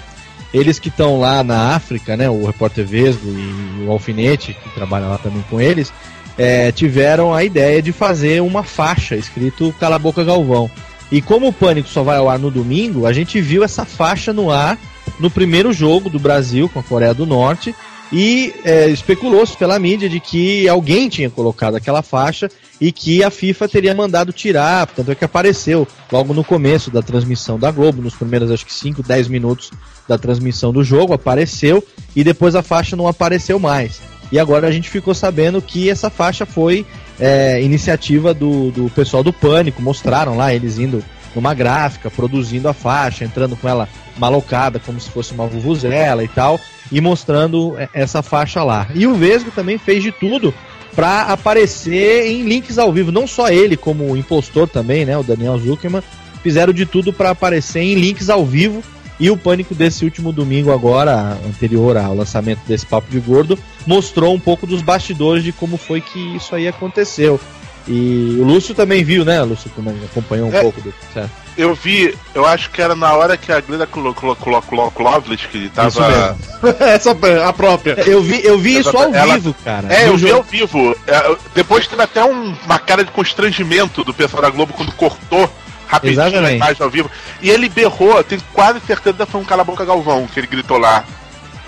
eles 0.53 0.79
que 0.79 0.91
estão 0.91 1.19
lá 1.19 1.43
na 1.43 1.75
África, 1.75 2.19
né? 2.19 2.29
O 2.29 2.45
repórter 2.45 2.85
Vesgo 2.85 3.31
e 3.31 3.87
o 3.87 3.91
Alfinete, 3.91 4.53
que 4.53 4.75
trabalha 4.75 5.07
lá 5.07 5.17
também 5.17 5.43
com 5.49 5.59
eles, 5.59 5.91
é, 6.37 6.71
tiveram 6.71 7.33
a 7.33 7.43
ideia 7.43 7.81
de 7.81 7.93
fazer 7.93 8.43
uma 8.43 8.63
faixa 8.63 9.17
escrito 9.17 9.75
Cala 9.81 9.99
Boca 9.99 10.23
Galvão. 10.23 10.71
E 11.11 11.23
como 11.23 11.49
o 11.49 11.53
Pânico 11.53 11.89
só 11.89 12.03
vai 12.03 12.19
ao 12.19 12.29
ar 12.29 12.39
no 12.39 12.51
domingo, 12.51 13.07
a 13.07 13.13
gente 13.15 13.41
viu 13.41 13.65
essa 13.65 13.87
faixa 13.87 14.35
no 14.35 14.51
ar 14.51 14.77
no 15.19 15.31
primeiro 15.31 15.73
jogo 15.73 16.11
do 16.11 16.19
Brasil 16.19 16.69
com 16.69 16.79
a 16.79 16.83
Coreia 16.83 17.15
do 17.15 17.25
Norte 17.25 17.75
e 18.13 18.55
é, 18.65 18.89
especulou-se 18.89 19.57
pela 19.57 19.79
mídia 19.79 20.09
de 20.09 20.19
que 20.21 20.69
alguém 20.69 21.09
tinha 21.09 21.29
colocado 21.29 21.77
aquela 21.77 22.03
faixa 22.03 22.51
e 22.81 22.93
que 22.93 23.23
a 23.23 23.31
FIFA 23.31 23.69
teria 23.69 23.95
mandado 23.95 24.33
tirar, 24.33 24.87
tanto 24.87 25.11
é 25.11 25.15
que 25.15 25.25
apareceu 25.25 25.87
logo 26.11 26.33
no 26.33 26.45
começo 26.45 26.91
da 26.91 27.03
transmissão 27.03 27.59
da 27.59 27.71
Globo, 27.71 28.01
nos 28.01 28.15
primeiros 28.15 28.51
acho 28.51 28.65
que 28.65 28.73
5, 28.73 29.03
10 29.03 29.29
minutos 29.29 29.71
da 30.07 30.17
transmissão 30.17 30.73
do 30.73 30.83
jogo, 30.83 31.13
apareceu 31.13 31.85
e 32.15 32.25
depois 32.25 32.55
a 32.55 32.63
faixa 32.63 32.97
não 32.97 33.09
apareceu 33.09 33.59
mais. 33.59 34.01
E 34.31 34.39
agora 34.39 34.69
a 34.69 34.71
gente 34.71 34.89
ficou 34.89 35.15
sabendo 35.15 35.61
que 35.61 35.89
essa 35.89 36.11
faixa 36.11 36.47
foi 36.47 36.87
é, 37.19 37.63
iniciativa 37.63 38.33
do, 38.33 38.71
do 38.71 38.91
pessoal 38.91 39.23
do 39.23 39.33
Pânico, 39.33 39.83
mostraram 39.83 40.37
lá 40.37 40.55
eles 40.55 40.79
indo 40.79 41.03
numa 41.35 41.55
gráfica, 41.55 42.11
produzindo 42.11 42.69
a 42.69 42.75
faixa, 42.75 43.25
entrando 43.25 43.57
com 43.57 43.69
ela 43.69 43.89
malocada, 44.17 44.79
como 44.79 45.01
se 45.01 45.11
fosse 45.11 45.33
uma 45.33 45.47
vuvuzela 45.47 46.25
e 46.25 46.29
tal, 46.29 46.61
e 46.91 47.01
mostrando 47.01 47.79
é, 47.79 47.89
essa 47.93 48.23
faixa 48.23 48.63
lá. 48.63 48.89
E 48.95 49.07
o 49.07 49.15
Vesgo 49.15 49.51
também 49.51 49.79
fez 49.79 50.03
de 50.03 50.13
tudo 50.13 50.53
para 50.95 51.23
aparecer 51.23 52.27
em 52.27 52.43
links 52.43 52.79
ao 52.79 52.93
vivo, 52.93 53.13
não 53.13 53.27
só 53.27 53.49
ele, 53.51 53.77
como 53.77 54.11
o 54.11 54.17
impostor 54.17 54.69
também, 54.69 55.05
né, 55.05 55.17
o 55.17 55.23
Daniel 55.23 55.59
Zuckerman, 55.59 56.03
fizeram 56.43 56.73
de 56.73 56.85
tudo 56.87 57.13
para 57.13 57.31
aparecer 57.31 57.81
em 57.81 57.95
links 57.95 58.29
ao 58.29 58.45
vivo. 58.45 58.83
E 59.21 59.31
o 59.31 59.37
pânico 59.37 59.75
desse 59.75 60.05
último 60.05 60.33
domingo, 60.33 60.71
agora, 60.71 61.37
anterior 61.45 61.97
ao 61.97 62.15
lançamento 62.15 62.61
desse 62.69 62.87
Papo 62.87 63.11
de 63.11 63.19
Gordo, 63.19 63.59
mostrou 63.85 64.33
um 64.33 64.39
pouco 64.39 64.65
dos 64.65 64.81
bastidores 64.81 65.43
de 65.43 65.51
como 65.51 65.77
foi 65.77 66.01
que 66.01 66.37
isso 66.37 66.55
aí 66.55 66.69
aconteceu. 66.69 67.41
E 67.89 68.37
o 68.39 68.45
Lúcio 68.45 68.75
também 68.75 69.03
viu, 69.03 69.25
né? 69.25 69.41
O 69.43 69.47
Lúcio 69.47 69.71
também 69.75 69.95
acompanhou 70.05 70.49
um 70.51 70.55
É. 70.55 70.61
pouco 70.61 70.81
do. 70.81 70.93
Certo. 71.15 71.31
Eu 71.57 71.75
vi, 71.75 72.15
eu 72.35 72.47
acho 72.47 72.71
que 72.71 72.81
era 72.81 72.95
na 72.95 73.13
hora 73.15 73.37
que 73.37 73.51
a 73.51 73.61
Glenda 73.61 73.87
Klovlich, 73.87 75.49
que 75.49 75.69
tava. 75.71 76.37
Essa 76.81 77.17
a 77.47 77.53
própria. 77.53 77.95
Eu 78.07 78.23
vi, 78.23 78.45
eu 78.45 78.59
vi 78.59 78.79
isso 78.79 78.97
ao 78.97 79.13
Ela- 79.13 79.35
vivo, 79.35 79.55
cara. 79.65 79.93
É, 79.93 80.07
eu 80.09 80.17
vi 80.17 80.29
jogo. 80.29 80.35
ao 80.37 80.43
vivo. 80.43 80.97
É, 81.07 81.37
depois 81.55 81.87
teve 81.87 82.03
até 82.03 82.23
um- 82.25 82.55
uma 82.65 82.79
cara 82.79 83.03
de 83.05 83.11
constrangimento 83.11 84.05
do 84.05 84.13
pessoal 84.15 84.43
da 84.43 84.51
Globo 84.51 84.73
quando 84.75 84.93
cortou 84.93 85.51
rapidinho 85.87 86.21
a 86.23 86.29
Exatamente. 86.29 86.57
imagem 86.57 86.83
ao 86.83 86.91
vivo. 86.91 87.11
E 87.43 87.51
ele 87.51 87.69
berrou, 87.69 88.19
eu 88.19 88.25
tenho 88.25 88.43
quase 88.53 88.79
certeza 88.87 89.25
que 89.25 89.33
foi 89.33 89.41
um 89.41 89.45
cala-boca 89.45 89.85
Galvão 89.85 90.27
que 90.33 90.39
ele 90.39 90.47
gritou 90.47 90.79
lá. 90.79 91.05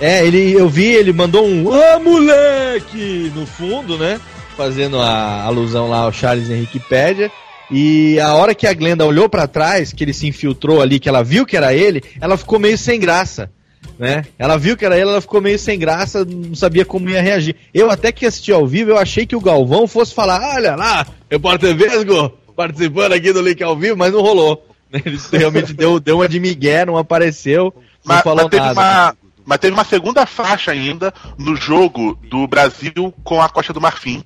É, 0.00 0.24
ele, 0.24 0.52
eu 0.52 0.68
vi, 0.68 0.84
ele 0.86 1.12
mandou 1.12 1.46
um 1.46 1.72
Ah, 1.72 1.98
moleque! 1.98 3.32
no 3.34 3.46
fundo, 3.46 3.98
né? 3.98 4.20
Fazendo 4.60 5.00
a 5.00 5.44
alusão 5.44 5.88
lá 5.88 6.00
ao 6.00 6.12
Charles 6.12 6.50
Henrique 6.50 6.78
Pédia. 6.78 7.32
E 7.70 8.20
a 8.20 8.34
hora 8.34 8.54
que 8.54 8.66
a 8.66 8.74
Glenda 8.74 9.06
olhou 9.06 9.26
pra 9.26 9.46
trás, 9.46 9.90
que 9.90 10.04
ele 10.04 10.12
se 10.12 10.26
infiltrou 10.28 10.82
ali, 10.82 11.00
que 11.00 11.08
ela 11.08 11.24
viu 11.24 11.46
que 11.46 11.56
era 11.56 11.72
ele, 11.72 12.02
ela 12.20 12.36
ficou 12.36 12.58
meio 12.58 12.76
sem 12.76 13.00
graça. 13.00 13.50
Né? 13.98 14.22
Ela 14.38 14.58
viu 14.58 14.76
que 14.76 14.84
era 14.84 14.98
ele, 14.98 15.08
ela 15.08 15.20
ficou 15.22 15.40
meio 15.40 15.58
sem 15.58 15.78
graça, 15.78 16.26
não 16.26 16.54
sabia 16.54 16.84
como 16.84 17.08
ia 17.08 17.22
reagir. 17.22 17.56
Eu 17.72 17.90
até 17.90 18.12
que 18.12 18.26
assisti 18.26 18.52
ao 18.52 18.66
vivo, 18.66 18.90
eu 18.90 18.98
achei 18.98 19.24
que 19.24 19.34
o 19.34 19.40
Galvão 19.40 19.86
fosse 19.86 20.12
falar: 20.12 20.56
olha 20.56 20.76
lá, 20.76 21.06
repórter 21.30 21.74
Vesgo 21.74 22.30
participando 22.54 23.14
aqui 23.14 23.32
do 23.32 23.40
link 23.40 23.62
ao 23.62 23.74
vivo, 23.74 23.96
mas 23.96 24.12
não 24.12 24.20
rolou. 24.20 24.62
Ele 24.92 25.18
realmente 25.32 25.72
deu, 25.72 25.98
deu 25.98 26.16
uma 26.16 26.28
de 26.28 26.38
Miguel, 26.38 26.84
não 26.84 26.98
apareceu, 26.98 27.72
não 28.04 28.14
Mas, 28.16 28.22
falou 28.22 28.42
mas 28.42 28.50
teve 28.50 28.62
nada. 28.62 28.78
uma, 28.78 29.16
mas 29.46 29.58
teve 29.58 29.72
uma 29.72 29.84
segunda 29.84 30.26
faixa 30.26 30.70
ainda 30.70 31.14
no 31.38 31.56
jogo 31.56 32.18
do 32.28 32.46
Brasil 32.46 33.14
com 33.24 33.40
a 33.40 33.48
Costa 33.48 33.72
do 33.72 33.80
Marfim. 33.80 34.22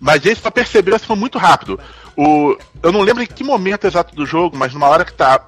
Mas 0.00 0.24
esse 0.24 0.40
só 0.40 0.50
percebeu 0.50 0.98
foi 0.98 1.14
muito 1.14 1.38
rápido. 1.38 1.78
O, 2.16 2.56
eu 2.82 2.90
não 2.90 3.02
lembro 3.02 3.22
em 3.22 3.26
que 3.26 3.44
momento 3.44 3.86
exato 3.86 4.16
do 4.16 4.24
jogo, 4.24 4.56
mas 4.56 4.72
numa 4.72 4.88
hora 4.88 5.04
que 5.04 5.12
tá, 5.12 5.40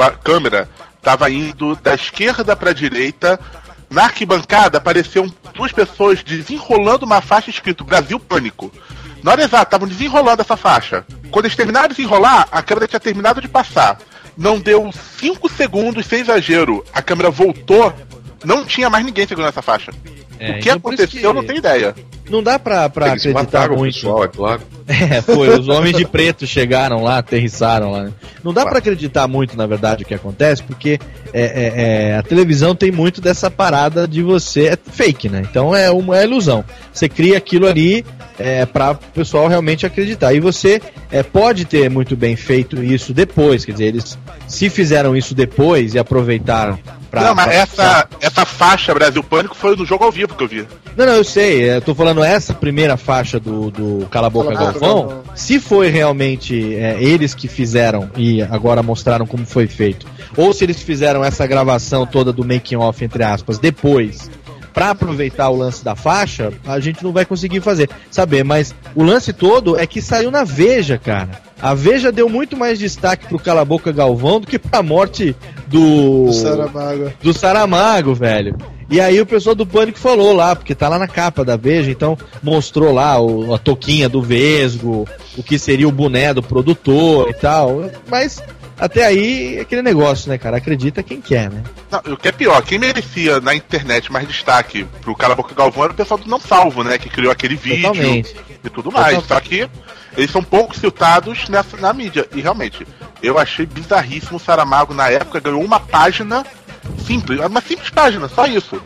a 0.00 0.10
câmera 0.10 0.68
tava 1.00 1.30
indo 1.30 1.76
da 1.76 1.94
esquerda 1.94 2.56
pra 2.56 2.72
direita. 2.72 3.38
Na 3.88 4.04
arquibancada 4.04 4.78
apareceram 4.78 5.32
duas 5.54 5.70
pessoas 5.70 6.22
desenrolando 6.22 7.04
uma 7.04 7.20
faixa 7.20 7.50
escrito 7.50 7.84
Brasil 7.84 8.18
Pânico. 8.18 8.72
Na 9.22 9.32
hora 9.32 9.44
exata, 9.44 9.64
estavam 9.64 9.86
desenrolando 9.86 10.42
essa 10.42 10.56
faixa. 10.56 11.04
Quando 11.30 11.44
eles 11.44 11.56
terminaram 11.56 11.88
de 11.88 11.94
desenrolar, 11.94 12.48
a 12.50 12.62
câmera 12.62 12.88
tinha 12.88 12.98
terminado 12.98 13.40
de 13.40 13.48
passar. 13.48 13.98
Não 14.36 14.58
deu 14.58 14.90
5 15.20 15.48
segundos, 15.50 16.06
sem 16.06 16.20
exagero. 16.20 16.84
A 16.92 17.00
câmera 17.02 17.30
voltou, 17.30 17.94
não 18.44 18.64
tinha 18.64 18.90
mais 18.90 19.04
ninguém 19.04 19.26
segurando 19.28 19.50
essa 19.50 19.62
faixa. 19.62 19.92
É, 20.40 20.50
o 20.50 20.54
que 20.54 20.68
então 20.68 20.76
aconteceu, 20.76 21.20
que 21.20 21.26
eu 21.26 21.34
não 21.34 21.44
tenho 21.44 21.58
ideia. 21.58 21.94
Não 22.32 22.42
dá 22.42 22.58
pra, 22.58 22.88
pra 22.88 23.08
Eles 23.10 23.26
acreditar 23.26 23.68
muito. 23.68 23.94
pessoal, 23.94 24.24
é 24.24 24.28
claro. 24.28 24.62
É, 24.88 25.20
foi, 25.22 25.48
os 25.58 25.68
homens 25.68 25.96
de 25.96 26.04
preto 26.04 26.46
chegaram 26.46 27.02
lá, 27.04 27.18
aterrissaram 27.18 27.92
lá. 27.92 28.04
né? 28.04 28.12
Não 28.42 28.52
dá 28.52 28.64
pra 28.66 28.78
acreditar 28.78 29.28
muito, 29.28 29.56
na 29.56 29.66
verdade, 29.66 30.02
o 30.02 30.06
que 30.06 30.14
acontece, 30.14 30.62
porque 30.62 30.98
é, 31.32 31.42
é, 31.42 31.72
é, 32.12 32.16
a 32.16 32.22
televisão 32.22 32.74
tem 32.74 32.90
muito 32.90 33.20
dessa 33.20 33.50
parada 33.50 34.08
de 34.08 34.22
você. 34.22 34.68
É 34.68 34.76
fake, 34.76 35.28
né? 35.28 35.42
Então 35.48 35.74
é 35.76 35.90
uma 35.90 36.18
é 36.18 36.24
ilusão. 36.24 36.64
Você 36.92 37.08
cria 37.08 37.36
aquilo 37.38 37.66
ali 37.68 38.04
é, 38.38 38.64
para 38.66 38.92
o 38.92 38.96
pessoal 38.96 39.46
realmente 39.46 39.86
acreditar. 39.86 40.32
E 40.32 40.40
você 40.40 40.80
é, 41.10 41.22
pode 41.22 41.64
ter 41.66 41.88
muito 41.90 42.16
bem 42.16 42.34
feito 42.34 42.82
isso 42.82 43.12
depois, 43.14 43.64
quer 43.64 43.72
dizer, 43.72 43.84
eles 43.86 44.18
se 44.48 44.68
fizeram 44.70 45.14
isso 45.16 45.34
depois 45.34 45.94
e 45.94 45.98
aproveitaram 45.98 46.78
pra. 47.10 47.22
não, 47.22 47.34
mas 47.34 47.44
pra- 47.46 47.54
essa, 47.54 48.08
essa 48.20 48.44
faixa 48.46 48.92
Brasil 48.94 49.22
Pânico 49.22 49.54
foi 49.54 49.76
no 49.76 49.84
jogo 49.86 50.04
ao 50.04 50.10
vivo 50.10 50.34
que 50.34 50.42
eu 50.42 50.48
vi. 50.48 50.66
Não, 50.96 51.06
não, 51.06 51.14
eu 51.14 51.24
sei. 51.24 51.70
Eu 51.70 51.80
tô 51.80 51.94
falando 51.94 52.21
essa 52.22 52.54
primeira 52.54 52.96
faixa 52.96 53.38
do, 53.38 53.70
do 53.70 54.06
Cala 54.10 54.26
a 54.26 54.30
Boca 54.30 54.54
Galvão. 54.54 55.22
Se 55.34 55.58
foi 55.58 55.88
realmente 55.88 56.74
é, 56.74 57.02
eles 57.02 57.34
que 57.34 57.48
fizeram 57.48 58.10
e 58.16 58.42
agora 58.42 58.82
mostraram 58.82 59.26
como 59.26 59.44
foi 59.46 59.66
feito, 59.66 60.06
ou 60.36 60.52
se 60.52 60.64
eles 60.64 60.82
fizeram 60.82 61.24
essa 61.24 61.46
gravação 61.46 62.06
toda 62.06 62.32
do 62.32 62.44
making 62.44 62.76
off 62.76 63.04
entre 63.04 63.22
aspas 63.24 63.58
depois 63.58 64.30
pra 64.72 64.90
aproveitar 64.90 65.50
o 65.50 65.56
lance 65.56 65.84
da 65.84 65.94
faixa, 65.94 66.52
a 66.66 66.80
gente 66.80 67.04
não 67.04 67.12
vai 67.12 67.24
conseguir 67.24 67.60
fazer, 67.60 67.90
saber. 68.10 68.42
Mas 68.42 68.74
o 68.94 69.02
lance 69.02 69.32
todo 69.32 69.78
é 69.78 69.86
que 69.86 70.00
saiu 70.00 70.30
na 70.30 70.44
Veja, 70.44 70.98
cara. 70.98 71.30
A 71.60 71.74
Veja 71.74 72.10
deu 72.10 72.28
muito 72.28 72.56
mais 72.56 72.78
destaque 72.78 73.26
pro 73.26 73.38
Cala 73.38 73.60
a 73.60 73.64
Boca 73.64 73.92
Galvão 73.92 74.40
do 74.40 74.46
que 74.46 74.58
pra 74.58 74.82
morte 74.82 75.36
do 75.68 76.26
Do 76.26 76.32
Saramago. 76.32 77.12
do 77.22 77.32
Saramago, 77.32 78.14
velho. 78.14 78.56
E 78.92 79.00
aí 79.00 79.18
o 79.20 79.24
pessoal 79.26 79.54
do 79.54 79.64
Pânico 79.66 79.98
falou 79.98 80.34
lá, 80.34 80.54
porque 80.54 80.74
tá 80.74 80.86
lá 80.86 80.98
na 80.98 81.08
capa 81.08 81.42
da 81.42 81.56
Veja, 81.56 81.90
então 81.90 82.16
mostrou 82.42 82.92
lá 82.92 83.18
o- 83.18 83.54
a 83.54 83.58
toquinha 83.58 84.06
do 84.06 84.20
Vesgo, 84.20 85.08
o 85.34 85.42
que 85.42 85.58
seria 85.58 85.88
o 85.88 85.92
boné 85.92 86.34
do 86.34 86.42
produtor 86.42 87.30
e 87.30 87.32
tal. 87.32 87.90
Mas 88.06 88.42
até 88.78 89.06
aí 89.06 89.56
é 89.56 89.60
aquele 89.62 89.80
negócio, 89.80 90.28
né, 90.28 90.36
cara? 90.36 90.58
Acredita 90.58 91.02
quem 91.02 91.22
quer, 91.22 91.50
né? 91.50 91.62
Não, 91.90 92.12
o 92.12 92.16
que 92.18 92.28
é 92.28 92.32
pior, 92.32 92.60
quem 92.62 92.78
merecia 92.78 93.40
na 93.40 93.54
internet 93.54 94.12
mais 94.12 94.28
destaque 94.28 94.84
pro 95.00 95.16
Cala 95.16 95.32
a 95.32 95.36
Boca 95.36 95.54
Galvão 95.54 95.84
era 95.84 95.92
o 95.94 95.96
pessoal 95.96 96.20
do 96.20 96.28
Não 96.28 96.38
Salvo, 96.38 96.84
né? 96.84 96.98
Que 96.98 97.08
criou 97.08 97.32
aquele 97.32 97.56
vídeo 97.56 97.80
Totalmente. 97.88 98.36
e 98.62 98.68
tudo 98.68 98.92
mais. 98.92 99.14
Total- 99.14 99.38
Só 99.38 99.40
que 99.40 99.66
eles 100.18 100.30
são 100.30 100.42
pouco 100.42 100.76
citados 100.76 101.48
nessa, 101.48 101.78
na 101.78 101.94
mídia. 101.94 102.28
E 102.34 102.42
realmente, 102.42 102.86
eu 103.22 103.38
achei 103.38 103.64
bizarríssimo 103.64 104.36
o 104.36 104.40
Saramago 104.40 104.92
na 104.92 105.08
época, 105.08 105.40
ganhou 105.40 105.64
uma 105.64 105.80
página 105.80 106.44
simples, 107.06 107.40
uma 107.40 107.60
simples 107.60 107.90
página, 107.90 108.28
só 108.28 108.46
isso. 108.46 108.80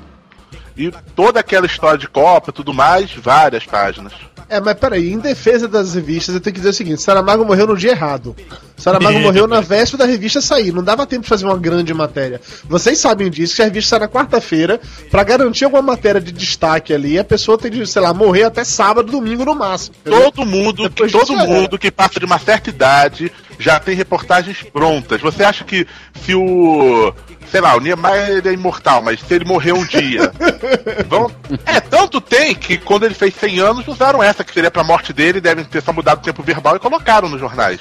E 0.77 0.93
toda 1.15 1.41
aquela 1.41 1.67
história 1.67 1.99
de 1.99 2.07
Copa 2.07 2.51
e 2.51 2.53
tudo 2.53 2.75
mais, 2.75 3.11
várias 3.15 3.65
páginas. 3.65 4.13
É, 4.49 4.61
mas 4.61 4.75
peraí, 4.75 5.13
em 5.13 5.19
defesa 5.19 5.67
das 5.67 5.95
revistas, 5.95 6.35
eu 6.35 6.41
tenho 6.41 6.55
que 6.55 6.61
dizer 6.61 6.71
o 6.71 6.73
seguinte: 6.73 7.03
Saramago 7.03 7.45
morreu 7.45 7.67
no 7.67 7.77
dia 7.77 7.91
errado. 7.91 8.37
Saramago 8.77 9.19
morreu 9.21 9.49
na 9.49 9.61
véspera 9.61 10.05
da 10.05 10.11
revista 10.11 10.41
sair. 10.41 10.73
Não 10.73 10.85
dava 10.85 11.05
tempo 11.07 11.23
de 11.23 11.29
fazer 11.29 11.47
uma 11.47 11.59
grande 11.59 11.93
matéria. 11.93 12.41
Vocês 12.69 12.99
sabem 12.99 13.29
disso, 13.29 13.57
que 13.57 13.63
a 13.63 13.65
revista 13.65 13.91
sai 13.91 13.99
na 14.01 14.09
quarta-feira, 14.09 14.81
pra 15.11 15.25
garantir 15.25 15.65
alguma 15.65 15.83
matéria 15.83 16.21
de 16.21 16.31
destaque 16.31 16.95
ali, 16.95 17.19
a 17.19 17.25
pessoa 17.25 17.59
tem 17.59 17.71
de, 17.71 17.85
sei 17.87 18.01
lá, 18.01 18.15
morrer 18.15 18.45
até 18.45 18.63
sábado, 18.63 19.11
domingo 19.11 19.45
no 19.45 19.55
máximo. 19.55 19.97
entendeu? 20.01 20.31
Todo 20.31 20.47
mundo, 20.47 20.85
Depois 20.85 21.11
todo 21.11 21.27
disso, 21.27 21.41
é. 21.41 21.47
mundo 21.47 21.77
que 21.77 21.91
passa 21.91 22.21
de 22.21 22.27
uma 22.27 22.39
certa 22.39 22.71
idade 22.71 23.33
já 23.59 23.79
tem 23.81 23.95
reportagens 23.95 24.63
prontas. 24.63 25.21
Você 25.21 25.45
acha 25.45 25.65
que 25.65 25.87
se 26.23 26.35
o. 26.35 27.13
Sei 27.51 27.61
lá, 27.61 27.77
o 27.77 27.81
Niemeyer 27.81 28.39
ele 28.39 28.49
é 28.49 28.53
imortal, 28.53 29.01
mas 29.03 29.21
se 29.21 29.33
ele 29.33 29.45
morrer 29.45 29.73
um 29.73 29.85
dia. 29.85 30.33
vão... 31.07 31.31
É, 31.65 31.81
tanto 31.81 32.21
tem 32.21 32.55
que 32.55 32.77
quando 32.77 33.05
ele 33.05 33.15
fez 33.15 33.35
100 33.37 33.61
anos 33.61 33.89
usaram 33.89 34.21
essa, 34.21 34.43
que 34.43 34.53
seria 34.53 34.71
pra 34.71 34.83
morte 34.83 35.13
dele, 35.13 35.41
devem 35.41 35.65
ter 35.65 35.81
só 35.81 35.93
mudado 35.93 36.19
o 36.19 36.23
tempo 36.23 36.43
verbal 36.43 36.75
e 36.75 36.81
colocaram 36.81 37.29
nos 37.29 37.39
jornais. 37.39 37.81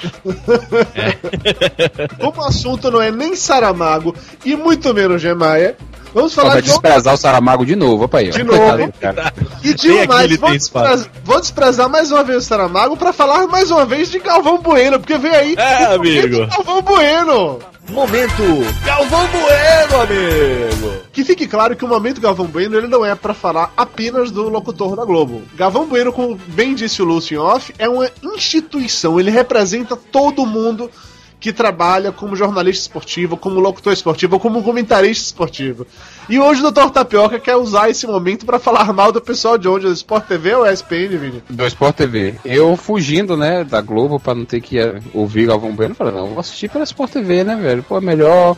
Como 2.20 2.38
o 2.40 2.44
assunto 2.44 2.92
não 2.92 3.02
é 3.02 3.10
nem 3.10 3.34
Saramago 3.34 4.14
e 4.44 4.54
muito 4.54 4.94
menos 4.94 5.20
Gemaia, 5.20 5.76
vamos 6.14 6.34
falar 6.34 6.50
vai 6.54 6.62
de 6.62 6.70
outro 6.70 6.82
desprezar 6.82 7.14
o 7.14 7.16
Saramago 7.16 7.64
de 7.66 7.76
novo, 7.76 8.04
opa 8.04 8.18
aí. 8.18 8.30
De 8.30 8.42
novo. 8.42 8.92
cara. 9.00 9.32
E 9.62 9.74
digo 9.74 10.06
mais, 10.08 10.36
vou 10.36 10.50
desprezar, 10.50 11.06
vou 11.24 11.40
desprezar 11.40 11.88
mais 11.88 12.10
uma 12.10 12.24
vez 12.24 12.44
o 12.44 12.46
Saramago 12.46 12.96
pra 12.96 13.12
falar 13.12 13.46
mais 13.46 13.70
uma 13.70 13.84
vez 13.84 14.10
de 14.10 14.18
Galvão 14.18 14.58
Bueno, 14.58 14.98
porque 14.98 15.18
vem 15.18 15.34
aí 15.34 15.54
É, 15.56 15.94
amigo. 15.94 16.46
Galvão 16.46 16.82
Bueno. 16.82 17.58
Momento 17.88 18.42
Galvão 18.84 19.28
Bueno, 19.28 20.02
amigo! 20.02 21.02
Que 21.12 21.24
fique 21.24 21.46
claro 21.46 21.76
que 21.76 21.84
o 21.84 21.88
momento 21.88 22.20
Galvão 22.20 22.46
Bueno 22.46 22.76
ele 22.76 22.88
não 22.88 23.04
é 23.04 23.14
pra 23.14 23.32
falar 23.32 23.72
apenas 23.76 24.30
do 24.32 24.48
locutor 24.48 24.96
da 24.96 25.04
Globo. 25.04 25.42
Galvão 25.54 25.86
Bueno, 25.86 26.12
como 26.12 26.36
bem 26.48 26.74
disse 26.74 27.00
o 27.00 27.04
Lúcio 27.04 27.36
em 27.36 27.38
off, 27.38 27.72
é 27.78 27.88
uma 27.88 28.10
instituição, 28.34 29.20
ele 29.20 29.30
representa 29.30 29.94
todo 29.96 30.44
mundo 30.44 30.90
que 31.38 31.52
trabalha 31.52 32.10
como 32.10 32.34
jornalista 32.34 32.82
esportivo, 32.82 33.36
como 33.36 33.60
locutor 33.60 33.92
esportivo, 33.92 34.40
como 34.40 34.62
comentarista 34.62 35.26
esportivo. 35.26 35.86
E 36.28 36.38
hoje 36.38 36.64
o 36.64 36.70
Dr. 36.70 36.90
Tapioca 36.90 37.38
quer 37.38 37.56
usar 37.56 37.90
esse 37.90 38.06
momento 38.06 38.46
pra 38.46 38.58
falar 38.58 38.92
mal 38.92 39.12
do 39.12 39.20
pessoal 39.20 39.58
de 39.58 39.68
onde? 39.68 39.86
Do 39.86 39.92
Sport 39.92 40.26
TV 40.26 40.54
ou 40.54 40.66
ESPN, 40.66 41.18
Vini? 41.18 41.42
Do 41.48 41.66
Sport 41.66 41.96
TV. 41.96 42.34
Eu 42.44 42.76
fugindo, 42.76 43.36
né, 43.36 43.64
da 43.64 43.80
Globo 43.80 44.18
pra 44.18 44.34
não 44.34 44.44
ter 44.44 44.60
que 44.60 44.78
eh, 44.78 45.00
ouvir 45.12 45.46
Galvão 45.46 45.72
Bueno, 45.72 45.94
falei, 45.94 46.14
não, 46.14 46.28
vou 46.28 46.40
assistir 46.40 46.70
pela 46.70 46.84
Sport 46.84 47.12
TV, 47.12 47.44
né, 47.44 47.54
velho? 47.54 47.82
Pô, 47.82 47.98
é 47.98 48.00
melhor, 48.00 48.56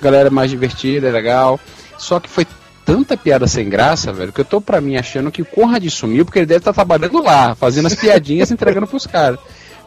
galera 0.00 0.28
é 0.28 0.30
mais 0.30 0.50
divertida, 0.50 1.08
é 1.08 1.12
legal. 1.12 1.60
Só 1.96 2.20
que 2.20 2.28
foi 2.28 2.46
tanta 2.84 3.16
piada 3.16 3.46
sem 3.46 3.68
graça, 3.68 4.12
velho, 4.12 4.32
que 4.32 4.40
eu 4.40 4.44
tô 4.44 4.60
pra 4.60 4.80
mim 4.80 4.96
achando 4.96 5.30
que 5.32 5.42
o 5.42 5.46
Conrad 5.46 5.84
sumiu 5.88 6.24
porque 6.24 6.40
ele 6.40 6.46
deve 6.46 6.58
estar 6.58 6.72
trabalhando 6.72 7.22
lá, 7.22 7.54
fazendo 7.54 7.86
as 7.86 7.94
piadinhas 7.94 8.50
entregando 8.50 8.86
pros 8.86 9.06
caras. 9.06 9.40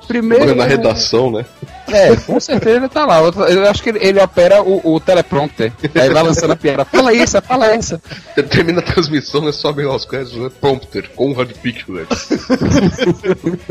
Primeiro. 0.09 0.55
Na 0.55 0.65
redação, 0.65 1.29
né? 1.29 1.45
É, 1.87 2.15
com 2.15 2.39
certeza 2.39 2.77
ele 2.77 2.89
tá 2.89 3.05
lá. 3.05 3.19
Eu, 3.19 3.69
acho 3.69 3.83
que 3.83 3.89
ele, 3.89 3.99
ele 4.01 4.19
opera 4.19 4.59
o, 4.59 4.95
o 4.95 4.99
teleprompter. 4.99 5.71
Aí 5.83 6.09
vai 6.09 6.23
lançando 6.23 6.49
a 6.51 6.55
piada. 6.55 6.83
Fala 6.83 7.13
isso, 7.13 7.39
fala 7.43 7.67
essa. 7.67 8.01
Termina 8.49 8.79
a 8.79 8.81
transmissão, 8.81 9.45
né? 9.45 9.51
Sobe 9.51 9.85
os 9.85 10.05
créditos, 10.05 10.39
né? 10.39 10.49
Prompter, 10.59 11.11
Conrad 11.15 11.51
Picture. 11.61 12.07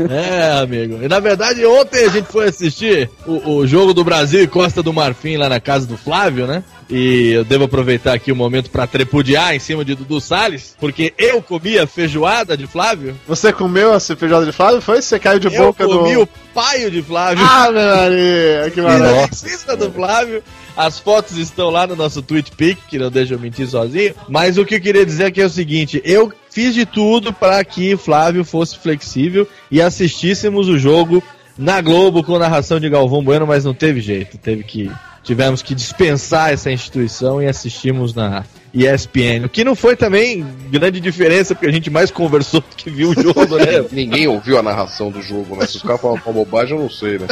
É, 0.09 0.59
amigo. 0.59 0.99
E 1.01 1.07
na 1.07 1.19
verdade, 1.19 1.65
ontem 1.65 2.05
a 2.05 2.09
gente 2.09 2.27
foi 2.27 2.47
assistir 2.47 3.09
o, 3.25 3.57
o 3.57 3.67
jogo 3.67 3.93
do 3.93 4.03
Brasil 4.03 4.41
e 4.41 4.47
Costa 4.47 4.81
do 4.81 4.93
Marfim 4.93 5.35
lá 5.35 5.49
na 5.49 5.59
casa 5.59 5.85
do 5.85 5.97
Flávio, 5.97 6.47
né? 6.47 6.63
E 6.89 7.31
eu 7.33 7.43
devo 7.43 7.65
aproveitar 7.65 8.13
aqui 8.13 8.31
o 8.31 8.35
momento 8.35 8.69
pra 8.69 8.87
trepudiar 8.87 9.55
em 9.55 9.59
cima 9.59 9.85
de 9.85 9.93
Dudu 9.93 10.19
Salles, 10.19 10.75
porque 10.79 11.13
eu 11.17 11.41
comi 11.41 11.77
a 11.77 11.85
feijoada 11.85 12.57
de 12.57 12.65
Flávio. 12.65 13.15
Você 13.27 13.53
comeu 13.53 13.93
a 13.93 13.99
feijoada 13.99 14.45
de 14.45 14.51
Flávio? 14.51 14.81
Foi? 14.81 15.01
Você 15.01 15.19
caiu 15.19 15.39
de 15.39 15.47
Eu 15.47 15.65
boca 15.65 15.85
comi 15.85 16.15
do. 16.15 16.23
o 16.23 16.27
paio 16.53 16.89
de 16.89 17.01
Flávio. 17.03 17.45
Ah, 17.47 17.71
meu 17.71 17.95
Maria! 17.95 18.71
Que 18.73 18.81
maravilha! 18.81 19.21
Nossa. 19.21 19.77
do 19.77 19.91
Flávio. 19.91 20.43
As 20.75 20.97
fotos 20.97 21.37
estão 21.37 21.69
lá 21.69 21.85
no 21.85 21.95
nosso 21.95 22.21
Tweet 22.21 22.51
Pic, 22.53 22.77
que 22.87 22.97
não 22.97 23.11
deixa 23.11 23.33
eu 23.33 23.39
mentir 23.39 23.67
sozinho. 23.67 24.15
Mas 24.27 24.57
o 24.57 24.65
que 24.65 24.75
eu 24.75 24.81
queria 24.81 25.05
dizer 25.05 25.25
aqui 25.25 25.41
é 25.41 25.45
o 25.45 25.49
seguinte: 25.49 26.01
eu 26.03 26.31
fiz 26.49 26.73
de 26.73 26.85
tudo 26.85 27.31
para 27.31 27.63
que 27.63 27.97
Flávio 27.97 28.43
fosse 28.43 28.79
flexível 28.79 29.47
e 29.69 29.81
assistíssemos 29.81 30.67
o 30.67 30.77
jogo 30.77 31.21
na 31.57 31.81
Globo 31.81 32.23
com 32.23 32.39
narração 32.39 32.79
de 32.79 32.89
Galvão 32.89 33.23
Bueno, 33.23 33.45
mas 33.45 33.65
não 33.65 33.73
teve 33.73 33.99
jeito. 34.01 34.37
Teve 34.37 34.63
que. 34.63 34.89
Tivemos 35.23 35.61
que 35.61 35.75
dispensar 35.75 36.51
essa 36.53 36.71
instituição 36.71 37.41
e 37.41 37.47
assistimos 37.47 38.13
na, 38.13 38.43
ESPN. 38.73 39.45
O 39.45 39.49
que 39.49 39.63
não 39.63 39.75
foi 39.75 39.95
também 39.95 40.45
grande 40.69 40.99
diferença, 40.99 41.55
porque 41.55 41.67
a 41.67 41.71
gente 41.71 41.89
mais 41.89 42.11
conversou 42.11 42.61
do 42.61 42.75
que 42.75 42.89
viu 42.89 43.09
o 43.11 43.13
jogo, 43.21 43.57
né? 43.57 43.83
Ninguém 43.91 44.27
ouviu 44.27 44.57
a 44.59 44.63
narração 44.63 45.09
do 45.11 45.21
jogo, 45.21 45.55
né? 45.55 45.65
Se 45.65 45.77
os 45.77 45.83
caras 45.83 46.01
falam 46.01 46.19
uma 46.23 46.33
bobagem, 46.33 46.75
eu 46.77 46.83
não 46.83 46.89
sei, 46.89 47.17
né? 47.19 47.27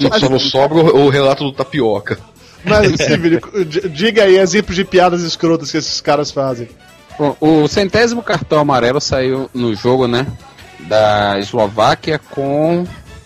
Só, 0.00 0.18
só 0.18 0.28
não 0.28 0.38
sobra 0.38 0.78
o, 0.78 1.06
o 1.06 1.08
relato 1.08 1.44
do 1.44 1.52
tapioca. 1.52 2.18
Mas, 2.64 2.92
d- 2.96 3.88
diga 3.88 4.24
aí 4.24 4.36
exemplos 4.36 4.74
de 4.76 4.84
piadas 4.84 5.22
escrotas 5.22 5.70
que 5.70 5.76
esses 5.76 6.00
caras 6.00 6.30
fazem. 6.30 6.68
Bom, 7.18 7.36
o 7.40 7.66
centésimo 7.68 8.22
cartão 8.22 8.60
amarelo 8.60 9.00
saiu 9.00 9.50
no 9.52 9.74
jogo, 9.74 10.06
né? 10.06 10.26
Da 10.80 11.38
Eslováquia 11.38 12.20
com 12.30 12.84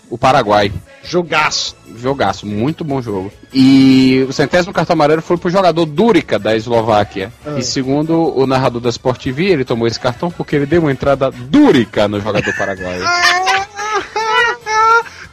o 0.09 0.17
Paraguai. 0.17 0.71
Jogaço. 1.03 1.75
Jogaço, 1.97 2.45
muito 2.45 2.83
bom 2.83 3.01
jogo. 3.01 3.31
E 3.53 4.25
o 4.27 4.33
centésimo 4.33 4.73
cartão 4.73 4.93
amarelo 4.93 5.21
foi 5.21 5.37
pro 5.37 5.49
jogador 5.49 5.85
Durica 5.85 6.39
da 6.39 6.55
Eslováquia. 6.55 7.31
Ah. 7.45 7.55
E 7.57 7.63
segundo 7.63 8.35
o 8.37 8.47
narrador 8.47 8.81
da 8.81 8.89
Sport 8.89 9.21
TV, 9.23 9.45
ele 9.45 9.65
tomou 9.65 9.85
esse 9.87 9.99
cartão 9.99 10.31
porque 10.31 10.55
ele 10.55 10.65
deu 10.65 10.81
uma 10.81 10.91
entrada 10.91 11.29
Durica 11.31 12.07
no 12.07 12.19
jogador 12.21 12.53
paraguaio. 12.57 13.03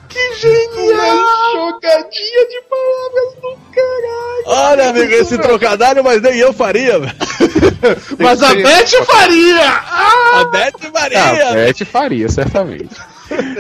Que 0.08 0.34
genial! 0.34 1.18
Jogadinha 1.52 2.48
de 2.48 2.62
palavras 2.68 3.34
do 3.40 3.56
caralho. 3.72 4.44
Olha, 4.46 4.90
amigo, 4.90 5.12
esse 5.12 5.38
trocadilho, 5.38 6.02
mas 6.02 6.20
nem 6.20 6.36
eu 6.36 6.52
faria, 6.52 6.98
velho. 6.98 7.14
Mas 8.18 8.42
a 8.42 8.52
Beth 8.54 9.04
faria! 9.06 9.68
Ah! 9.68 10.40
A 10.40 10.44
Beth 10.46 10.72
Ah, 10.82 10.90
Maria. 10.92 11.52
Beth 11.52 11.84
faria, 11.86 12.28
certamente. 12.28 12.88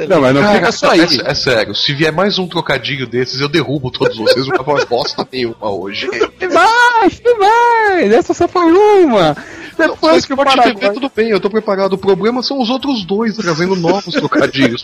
Não, 0.08 0.20
mas 0.20 0.34
não 0.34 0.42
Cara, 0.42 0.54
fica 0.54 0.72
só 0.72 0.90
aí. 0.90 1.00
é, 1.00 1.30
é 1.30 1.34
sério, 1.34 1.74
se 1.74 1.92
vier 1.94 2.12
mais 2.12 2.38
um 2.38 2.46
trocadilho 2.46 3.06
desses, 3.06 3.40
eu 3.40 3.48
derrubo 3.48 3.90
todos 3.90 4.16
vocês, 4.16 4.46
não 4.46 4.64
vai 4.64 4.84
bosta 4.84 5.26
nenhuma 5.30 5.70
hoje. 5.70 6.08
Que 6.40 6.48
mais, 6.48 7.18
que 7.18 7.34
mais? 7.34 8.12
Essa 8.12 8.32
só 8.32 8.48
foi 8.48 8.72
uma. 8.72 9.36
Depois 9.76 10.14
Mas 10.14 10.26
que 10.26 10.32
o 10.32 10.36
pode 10.36 10.50
Paraguai... 10.50 10.74
TV, 10.74 10.94
tudo 10.94 11.12
bem, 11.14 11.30
eu 11.30 11.40
tô 11.40 11.50
preparado. 11.50 11.92
O 11.94 11.98
problema 11.98 12.42
são 12.42 12.60
os 12.60 12.70
outros 12.70 13.04
dois 13.04 13.36
trazendo 13.36 13.76
novos 13.76 14.14
trocadilhos. 14.14 14.82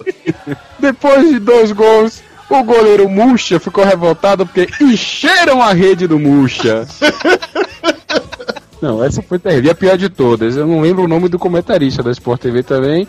Depois 0.78 1.28
de 1.28 1.38
dois 1.38 1.72
gols, 1.72 2.22
o 2.48 2.62
goleiro 2.62 3.08
Muxa 3.08 3.60
ficou 3.60 3.84
revoltado 3.84 4.46
porque 4.46 4.68
encheram 4.82 5.62
a 5.62 5.72
rede 5.72 6.06
do 6.06 6.18
Muxa. 6.18 6.86
Não, 8.80 9.04
essa 9.04 9.22
foi 9.22 9.38
terrível. 9.38 9.66
E 9.66 9.70
a 9.70 9.74
pior 9.74 9.96
de 9.96 10.08
todas, 10.08 10.56
eu 10.56 10.66
não 10.66 10.80
lembro 10.80 11.04
o 11.04 11.08
nome 11.08 11.28
do 11.28 11.38
comentarista 11.38 12.02
da 12.02 12.10
Sport 12.10 12.40
TV 12.40 12.62
também, 12.62 13.06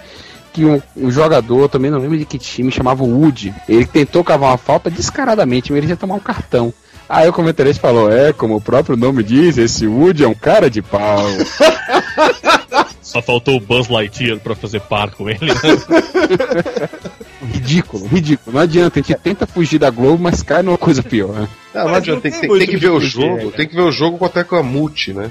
que 0.53 0.65
um, 0.65 0.81
um 0.98 1.12
jogador, 1.12 1.70
também 1.70 1.91
não 1.91 2.00
lembro 2.00 2.17
de 2.17 2.25
que 2.25 2.38
time, 2.38 2.72
chamava 2.72 3.03
Wood. 3.03 3.53
Ele 3.70 3.86
tentou 3.86 4.24
cavar 4.24 4.51
uma 4.51 4.58
falta 4.58 4.89
descaradamente, 4.89 5.72
mas 5.72 5.81
ele 5.84 5.91
ia 5.91 5.98
tomar 5.98 6.15
um 6.15 6.20
cartão. 6.20 6.74
Aí 7.08 7.27
o 7.27 7.34
comentarista 7.34 7.81
falou, 7.81 8.12
é, 8.12 8.31
como 8.31 8.55
o 8.55 8.62
próprio 8.62 8.96
nome 8.96 9.22
diz, 9.24 9.58
esse 9.58 9.86
Wood 9.86 10.24
é 10.24 10.27
um 10.27 10.34
cara 10.34 10.70
de 10.70 10.81
pau. 10.81 11.25
Só 13.01 13.22
faltou 13.22 13.58
o 13.58 13.60
Buzz 13.60 13.89
Lightyear 13.89 14.39
pra 14.39 14.55
fazer 14.55 14.79
par 14.79 15.12
com 15.12 15.29
ele. 15.29 15.39
ridículo, 17.51 18.05
ridículo. 18.08 18.55
Não 18.55 18.62
adianta, 18.62 19.00
a 19.00 19.03
gente 19.03 19.20
tenta 19.20 19.46
fugir 19.46 19.79
da 19.79 19.89
Globo, 19.89 20.22
mas 20.24 20.41
cai 20.41 20.62
numa 20.62 20.77
coisa 20.77 21.03
pior. 21.03 21.29
né? 21.34 21.48
Não, 21.74 21.88
não 21.89 21.96
adianta, 21.96 22.22
tem, 22.22 22.31
tem 22.31 22.41
tem- 22.41 22.50
muito 22.50 22.62
tem 22.65 22.70
que 22.70 22.77
ver 22.77 22.89
o 22.89 23.00
jogo, 23.00 23.46
né? 23.46 23.51
tem 23.55 23.67
que 23.67 23.75
ver 23.75 23.81
o 23.81 23.91
jogo 23.91 24.17
com 24.17 24.25
até 24.25 24.43
com 24.43 24.55
a 24.55 24.63
multi, 24.63 25.13
né? 25.13 25.29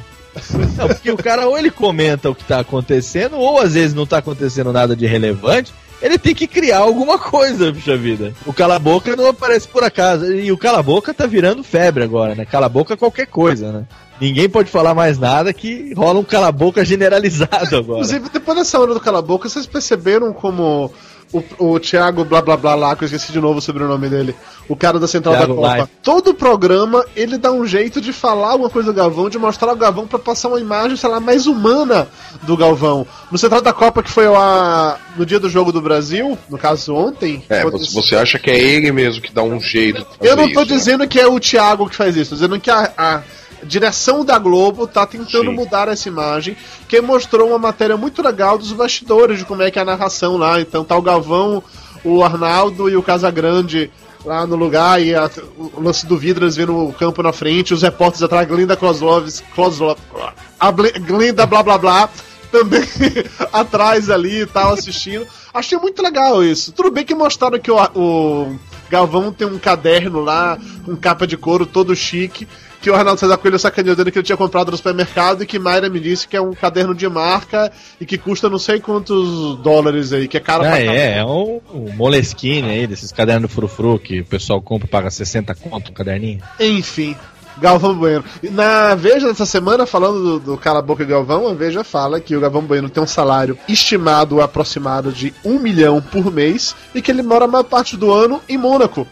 Não, 0.76 0.88
porque 0.88 1.10
o 1.10 1.16
cara 1.16 1.48
ou 1.48 1.58
ele 1.58 1.70
comenta 1.70 2.30
o 2.30 2.34
que 2.34 2.44
tá 2.44 2.60
acontecendo, 2.60 3.36
ou 3.36 3.60
às 3.60 3.74
vezes 3.74 3.94
não 3.94 4.06
tá 4.06 4.18
acontecendo 4.18 4.72
nada 4.72 4.94
de 4.94 5.06
relevante, 5.06 5.72
ele 6.00 6.18
tem 6.18 6.34
que 6.34 6.46
criar 6.46 6.78
alguma 6.78 7.18
coisa, 7.18 7.72
puxa 7.72 7.96
vida. 7.96 8.32
O 8.46 8.52
cala-boca 8.52 9.14
não 9.16 9.26
aparece 9.26 9.68
por 9.68 9.84
acaso. 9.84 10.32
E 10.32 10.50
o 10.50 10.56
cala-boca 10.56 11.12
tá 11.12 11.26
virando 11.26 11.62
febre 11.62 12.02
agora, 12.02 12.34
né? 12.34 12.44
Cala-boca 12.46 12.96
qualquer 12.96 13.26
coisa, 13.26 13.70
né? 13.70 13.86
Ninguém 14.20 14.48
pode 14.48 14.70
falar 14.70 14.94
mais 14.94 15.18
nada 15.18 15.52
que 15.52 15.94
rola 15.94 16.20
um 16.20 16.24
cala-boca 16.24 16.84
generalizado 16.84 17.76
agora. 17.76 18.00
Inclusive, 18.00 18.28
depois 18.30 18.58
dessa 18.58 18.78
hora 18.78 18.92
do 18.92 19.00
Cala 19.00 19.22
Boca, 19.22 19.48
vocês 19.48 19.66
perceberam 19.66 20.30
como 20.32 20.92
o, 21.32 21.42
o 21.58 21.80
Thiago 21.80 22.24
blá 22.24 22.42
blá 22.42 22.56
blá 22.56 22.74
lá, 22.74 22.96
que 22.96 23.04
eu 23.04 23.06
esqueci 23.06 23.32
de 23.32 23.40
novo 23.40 23.60
sobre 23.60 23.84
o 23.84 23.88
nome 23.88 24.08
dele, 24.08 24.34
o 24.68 24.74
cara 24.74 24.98
da 24.98 25.06
Central 25.06 25.36
Thiago 25.36 25.54
da 25.54 25.60
Copa, 25.60 25.76
Life. 25.76 25.88
todo 26.02 26.34
programa 26.34 27.04
ele 27.14 27.38
dá 27.38 27.52
um 27.52 27.66
jeito 27.66 28.00
de 28.00 28.12
falar 28.12 28.52
alguma 28.52 28.70
coisa 28.70 28.92
do 28.92 28.96
Galvão, 28.96 29.28
de 29.28 29.38
mostrar 29.38 29.72
o 29.72 29.76
Galvão 29.76 30.06
pra 30.06 30.18
passar 30.18 30.48
uma 30.48 30.60
imagem, 30.60 30.96
sei 30.96 31.08
lá, 31.08 31.20
mais 31.20 31.46
humana 31.46 32.08
do 32.42 32.56
Galvão. 32.56 33.06
No 33.30 33.38
Central 33.38 33.60
da 33.60 33.72
Copa, 33.72 34.02
que 34.02 34.10
foi 34.10 34.28
lá 34.28 34.98
no 35.16 35.24
dia 35.24 35.38
do 35.38 35.48
jogo 35.48 35.72
do 35.72 35.80
Brasil, 35.80 36.36
no 36.48 36.58
caso 36.58 36.94
ontem. 36.94 37.44
É, 37.48 37.62
você, 37.64 37.92
você 37.92 38.16
acha 38.16 38.38
que 38.38 38.50
é 38.50 38.58
ele 38.58 38.90
mesmo 38.90 39.22
que 39.22 39.32
dá 39.32 39.42
um 39.42 39.60
jeito. 39.60 40.00
de 40.00 40.04
fazer 40.04 40.30
eu 40.30 40.36
não 40.36 40.44
tô 40.44 40.62
isso, 40.62 40.72
né? 40.72 40.76
dizendo 40.76 41.08
que 41.08 41.20
é 41.20 41.26
o 41.26 41.38
Thiago 41.38 41.88
que 41.88 41.96
faz 41.96 42.16
isso, 42.16 42.30
tô 42.30 42.36
dizendo 42.36 42.58
que 42.58 42.70
a, 42.70 42.92
a 42.96 43.22
direção 43.64 44.24
da 44.24 44.38
Globo 44.38 44.86
tá 44.86 45.06
tentando 45.06 45.50
Sim. 45.50 45.54
mudar 45.56 45.88
essa 45.88 46.08
imagem, 46.08 46.56
que 46.88 47.00
mostrou 47.00 47.48
uma 47.48 47.58
matéria 47.58 47.96
muito 47.96 48.22
legal 48.22 48.56
dos 48.58 48.72
bastidores, 48.72 49.38
de 49.38 49.44
como 49.44 49.62
é 49.62 49.70
que 49.70 49.78
é 49.78 49.82
a 49.82 49.84
narração 49.84 50.36
lá. 50.36 50.60
Então 50.60 50.84
tá 50.84 50.96
o 50.96 51.02
Galvão, 51.02 51.62
o 52.04 52.22
Arnaldo 52.24 52.88
e 52.88 52.96
o 52.96 53.02
Casagrande 53.02 53.90
lá 54.24 54.46
no 54.46 54.54
lugar, 54.56 55.00
e 55.02 55.14
a- 55.14 55.30
o 55.56 55.80
lance 55.80 56.04
do 56.06 56.16
Vidras 56.18 56.56
vendo 56.56 56.76
o 56.76 56.92
campo 56.92 57.22
na 57.22 57.32
frente, 57.32 57.72
os 57.72 57.82
repórteres 57.82 58.22
atrás, 58.22 58.46
Glinda 58.46 58.76
Kozlovs, 58.76 59.42
Kozlov, 59.54 59.98
a 60.58 60.70
Bl- 60.70 60.88
Glinda 61.00 61.46
blá 61.46 61.62
blá 61.62 61.78
blá, 61.78 62.08
também 62.52 62.82
atrás 63.52 64.10
ali 64.10 64.42
e 64.42 64.46
tal, 64.46 64.72
assistindo. 64.72 65.26
Achei 65.54 65.78
muito 65.78 66.02
legal 66.02 66.42
isso. 66.44 66.72
Tudo 66.72 66.90
bem 66.90 67.04
que 67.04 67.14
mostraram 67.14 67.58
que 67.58 67.70
o, 67.70 67.76
o 67.94 68.58
Galvão 68.90 69.32
tem 69.32 69.46
um 69.46 69.58
caderno 69.58 70.20
lá, 70.20 70.58
com 70.84 70.96
capa 70.96 71.26
de 71.26 71.36
couro 71.36 71.64
todo 71.64 71.94
chique, 71.96 72.46
que 72.80 72.90
o 72.90 72.94
Arnaldo 72.94 73.20
César 73.20 73.36
Coelho 73.36 73.58
sacaneou 73.58 73.94
dele 73.94 74.10
que 74.10 74.18
ele 74.18 74.26
tinha 74.26 74.36
comprado 74.36 74.70
no 74.70 74.76
supermercado 74.76 75.42
e 75.42 75.46
que 75.46 75.58
Mayra 75.58 75.88
me 75.88 76.00
disse 76.00 76.26
que 76.26 76.36
é 76.36 76.40
um 76.40 76.52
caderno 76.54 76.94
de 76.94 77.08
marca 77.08 77.70
e 78.00 78.06
que 78.06 78.16
custa 78.16 78.48
não 78.48 78.58
sei 78.58 78.80
quantos 78.80 79.56
dólares 79.58 80.12
aí, 80.12 80.26
que 80.26 80.36
é 80.36 80.40
caro 80.40 80.62
Ah, 80.64 80.68
pra 80.68 80.76
caramba. 80.76 80.94
é, 80.94 81.18
é 81.18 81.24
um, 81.24 81.60
um 81.74 81.92
moleskine 81.94 82.68
aí, 82.70 82.86
desses 82.86 83.12
cadernos 83.12 83.52
frufru 83.52 83.98
que 83.98 84.20
o 84.20 84.24
pessoal 84.24 84.62
compra 84.62 84.86
e 84.86 84.90
paga 84.90 85.10
60 85.10 85.54
conto 85.56 85.90
um 85.90 85.94
caderninho. 85.94 86.40
Enfim, 86.58 87.14
Galvão 87.58 87.94
Bueno. 87.94 88.24
E 88.42 88.48
Na 88.48 88.94
Veja, 88.94 89.26
nessa 89.28 89.44
semana, 89.44 89.84
falando 89.84 90.22
do, 90.22 90.40
do 90.52 90.56
Cala 90.56 90.80
Boca 90.80 91.04
Galvão, 91.04 91.48
a 91.48 91.52
Veja 91.54 91.84
fala 91.84 92.18
que 92.20 92.34
o 92.34 92.40
Galvão 92.40 92.62
Bueno 92.62 92.88
tem 92.88 93.02
um 93.02 93.06
salário 93.06 93.58
estimado 93.68 94.40
aproximado 94.40 95.12
de 95.12 95.34
um 95.44 95.58
milhão 95.58 96.00
por 96.00 96.32
mês 96.32 96.74
e 96.94 97.02
que 97.02 97.10
ele 97.10 97.22
mora 97.22 97.44
a 97.44 97.48
maior 97.48 97.64
parte 97.64 97.96
do 97.96 98.10
ano 98.12 98.40
em 98.48 98.56
Mônaco. 98.56 99.06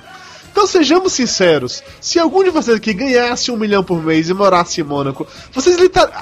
Então 0.51 0.67
sejamos 0.67 1.13
sinceros, 1.13 1.83
se 2.01 2.19
algum 2.19 2.43
de 2.43 2.51
vocês 2.51 2.77
aqui 2.77 2.93
ganhasse 2.93 3.51
um 3.51 3.57
milhão 3.57 3.85
por 3.85 4.03
mês 4.03 4.29
e 4.29 4.35
morasse 4.35 4.81
em 4.81 4.85
Mônaco, 4.85 5.27
vocês 5.53 5.77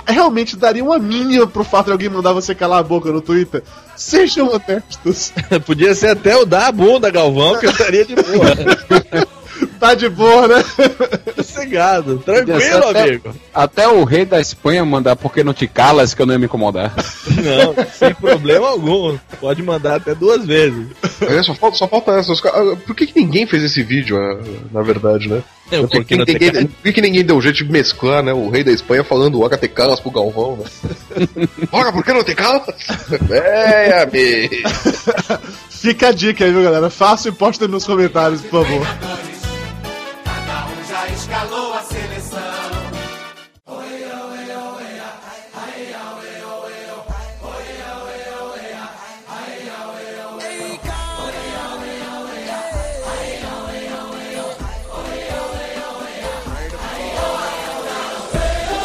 realmente 0.06 0.56
dariam 0.56 0.88
uma 0.88 0.98
mínima 0.98 1.46
pro 1.46 1.64
fato 1.64 1.86
de 1.86 1.92
alguém 1.92 2.08
mandar 2.08 2.32
você 2.32 2.54
calar 2.54 2.80
a 2.80 2.82
boca 2.82 3.10
no 3.10 3.20
Twitter? 3.20 3.62
Sejam 3.96 4.50
honestos. 4.50 5.32
Podia 5.64 5.94
ser 5.94 6.08
até 6.08 6.36
o 6.36 6.44
da 6.44 6.70
bunda, 6.70 7.10
Galvão, 7.10 7.58
que 7.58 7.66
eu 7.66 7.70
estaria 7.70 8.04
de 8.04 8.14
boa. 8.14 9.26
Tá 9.78 9.94
de 9.94 10.08
boa, 10.08 10.48
né? 10.48 10.64
Sossegado, 11.36 12.18
tranquilo, 12.18 12.88
até- 12.88 13.02
amigo. 13.02 13.34
Até 13.54 13.88
o 13.88 14.04
rei 14.04 14.24
da 14.24 14.40
Espanha 14.40 14.84
mandar 14.84 15.16
porque 15.16 15.44
não 15.44 15.52
te 15.54 15.66
calas 15.66 16.14
que 16.14 16.20
eu 16.22 16.26
não 16.26 16.34
ia 16.34 16.38
me 16.38 16.46
incomodar. 16.46 16.94
Não, 17.28 17.74
sem 17.92 18.14
problema 18.14 18.68
algum. 18.68 19.16
Pode 19.40 19.62
mandar 19.62 19.96
até 19.96 20.14
duas 20.14 20.44
vezes. 20.44 20.86
É, 21.20 21.42
só, 21.42 21.54
falta, 21.54 21.76
só 21.76 21.88
falta 21.88 22.12
essa. 22.12 22.32
ah, 22.48 22.76
Por 22.86 22.94
que, 22.94 23.06
que 23.06 23.18
ninguém 23.20 23.46
fez 23.46 23.62
esse 23.62 23.82
vídeo, 23.82 24.16
ah, 24.18 24.38
na 24.72 24.82
verdade, 24.82 25.28
né? 25.28 25.42
Eu, 25.70 25.88
Por 25.88 26.04
que, 26.04 26.16
ninguém, 26.16 26.66
por 26.68 26.82
que, 26.84 26.92
que 26.92 27.00
ninguém 27.00 27.24
deu 27.24 27.40
jeito 27.42 27.56
de 27.64 27.72
mesclar, 27.72 28.22
né? 28.22 28.32
O 28.32 28.48
rei 28.48 28.62
da 28.62 28.70
Espanha 28.70 29.02
falando 29.02 29.40
Ora 29.40 29.56
te 29.58 29.66
calas 29.66 29.98
pro 29.98 30.12
Galvão, 30.12 30.56
né? 30.58 31.48
Ora, 31.72 31.92
por 31.92 32.04
que 32.04 32.12
não 32.12 32.22
te 32.22 32.34
calas? 32.36 32.62
É, 33.30 34.02
amigo. 34.02 34.54
Fica 35.70 36.08
a 36.08 36.12
dica 36.12 36.44
aí, 36.44 36.52
viu, 36.52 36.62
galera? 36.62 36.88
Faça 36.88 37.28
e 37.28 37.32
posta 37.32 37.66
nos 37.66 37.84
comentários, 37.84 38.42
por 38.42 38.64
favor. 38.64 38.86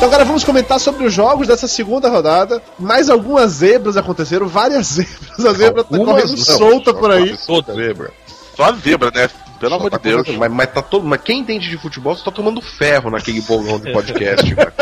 Então 0.01 0.09
agora 0.09 0.25
vamos 0.25 0.43
comentar 0.43 0.79
sobre 0.79 1.05
os 1.05 1.13
jogos 1.13 1.47
dessa 1.47 1.67
segunda 1.67 2.09
rodada. 2.09 2.59
Mais 2.79 3.07
algumas 3.07 3.51
zebras 3.51 3.95
aconteceram, 3.95 4.47
várias 4.47 4.87
zebras. 4.97 5.45
A 5.45 5.53
zebra 5.53 5.83
tá 5.83 5.95
Algumas 5.95 6.23
correndo 6.23 6.37
não, 6.39 6.57
solta 6.57 6.91
por 6.91 7.11
aí. 7.11 7.37
Toda 7.45 7.71
zebra. 7.75 8.11
Só 8.57 8.63
a 8.63 8.71
zebra, 8.73 9.11
né? 9.13 9.29
Pelo 9.59 9.75
amor 9.75 9.91
tá 9.91 9.97
de 9.97 10.03
Deus. 10.05 10.23
tomando- 10.25 10.39
mas, 10.39 10.51
mas 10.51 10.73
tá 10.73 10.81
todo, 10.81 11.05
mas 11.05 11.21
quem 11.21 11.41
entende 11.41 11.69
de 11.69 11.77
futebol 11.77 12.15
só 12.15 12.25
tá 12.25 12.31
tomando 12.31 12.59
ferro 12.63 13.11
naquele 13.11 13.41
bolão 13.41 13.79
de 13.79 13.93
podcast, 13.93 14.49
cara. 14.55 14.73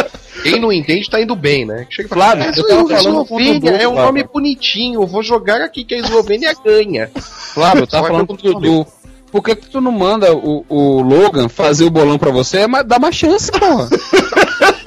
Quem 0.41 0.57
não 0.57 0.71
entende 0.71 1.09
tá 1.09 1.19
indo 1.21 1.35
bem, 1.35 1.65
né? 1.65 1.85
Chega 1.89 2.07
"Ah, 2.15 2.37
eu 2.55 2.65
tava 2.65 2.93
é 2.93 2.95
falando 3.03 3.23
Eslovênia, 3.23 3.71
é 3.71 3.87
um 3.89 3.91
Flávio." 3.91 4.05
nome 4.05 4.23
bonitinho, 4.23 5.01
eu 5.01 5.05
vou 5.05 5.21
jogar 5.21 5.59
aqui 5.59 5.83
que 5.83 5.95
a 5.95 5.97
Eslovênia 5.97 6.55
ganha. 6.63 7.11
Flávio, 7.13 7.85
tá 7.91 7.97
Só 7.97 8.01
vai 8.03 8.11
falando 8.11 8.27
com 8.27 8.35
o 8.35 8.37
Dudu. 8.37 8.87
Por 9.33 9.43
que, 9.43 9.53
que 9.57 9.67
tu 9.67 9.81
não 9.81 9.91
manda 9.91 10.33
o, 10.33 10.65
o 10.69 11.01
Logan 11.01 11.49
fazer 11.49 11.83
o 11.83 11.89
bolão 11.91 12.17
pra 12.17 12.31
você? 12.31 12.65
Mas 12.65 12.83
dá 12.87 12.97
mais 12.97 13.13
chance, 13.15 13.51
porra. 13.51 13.87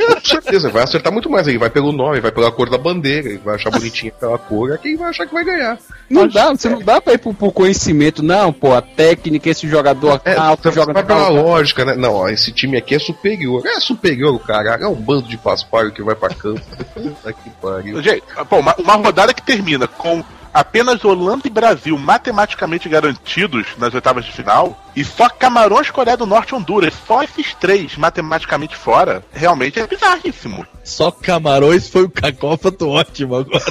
Com 0.06 0.20
certeza, 0.24 0.70
vai 0.70 0.82
acertar 0.82 1.12
muito 1.12 1.30
mais. 1.30 1.46
Ele 1.46 1.58
vai 1.58 1.70
pelo 1.70 1.92
nome, 1.92 2.20
vai 2.20 2.32
pela 2.32 2.50
cor 2.50 2.68
da 2.70 2.78
bandeira, 2.78 3.28
ele 3.28 3.38
vai 3.38 3.54
achar 3.54 3.70
bonitinha 3.72 4.12
aquela 4.16 4.38
cor, 4.38 4.72
é 4.72 4.78
quem 4.78 4.96
vai 4.96 5.10
achar 5.10 5.26
que 5.26 5.34
vai 5.34 5.44
ganhar. 5.44 5.78
Não 6.08 6.28
dá, 6.28 6.50
você 6.50 6.68
não 6.68 6.80
dá 6.80 7.00
pra 7.00 7.14
ir 7.14 7.18
pro, 7.18 7.32
pro 7.32 7.50
conhecimento, 7.50 8.22
não, 8.22 8.52
pô, 8.52 8.74
a 8.74 8.82
técnica, 8.82 9.48
esse 9.48 9.66
jogador 9.66 10.20
É, 10.24 10.34
você 10.56 10.72
joga 10.72 10.92
vai 10.92 11.04
pela 11.04 11.28
lógica, 11.28 11.84
né? 11.84 11.94
Não, 11.94 12.14
ó, 12.14 12.28
esse 12.28 12.52
time 12.52 12.76
aqui 12.76 12.94
é 12.94 12.98
superior. 12.98 13.62
É 13.66 13.80
superior, 13.80 14.38
caralho. 14.40 14.84
É 14.84 14.88
um 14.88 14.94
bando 14.94 15.28
de 15.28 15.36
paspalho 15.36 15.92
que 15.92 16.02
vai 16.02 16.14
pra 16.14 16.28
campo. 16.28 16.60
Puta 16.94 17.32
que 17.32 17.50
pariu. 17.60 18.02
Gente, 18.02 18.22
pô, 18.48 18.58
uma, 18.58 18.74
uma 18.76 18.94
rodada 18.94 19.32
que 19.32 19.42
termina 19.42 19.86
com 19.86 20.22
apenas 20.52 21.04
Holanda 21.04 21.46
e 21.46 21.50
Brasil 21.50 21.96
matematicamente 21.98 22.88
garantidos 22.88 23.66
nas 23.78 23.94
oitavas 23.94 24.24
de 24.24 24.32
final, 24.32 24.78
e 24.94 25.04
só 25.04 25.28
Camarões, 25.28 25.90
Coreia 25.90 26.16
do 26.16 26.26
Norte 26.26 26.50
e 26.50 26.54
Honduras, 26.54 26.92
só 27.06 27.22
esses 27.22 27.54
três 27.54 27.96
matematicamente 27.96 28.76
fora, 28.76 29.24
realmente 29.32 29.80
é 29.80 29.86
bizarríssimo. 29.86 30.66
Só 30.84 31.10
Camarões 31.10 31.88
foi 31.88 32.02
o 32.02 32.10
cacófato 32.10 32.88
ótimo 32.88 33.36
agora. 33.36 33.62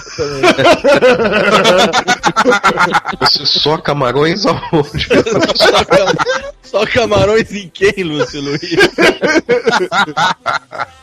Você 3.19 3.45
só 3.45 3.77
camarões 3.77 4.45
aonde? 4.45 5.07
Só, 5.55 5.85
cam- 5.85 6.13
só 6.63 6.85
Camarões 6.85 7.51
em 7.51 7.69
quem, 7.69 8.03
Lúcio 8.03 8.41
Luiz? 8.41 8.61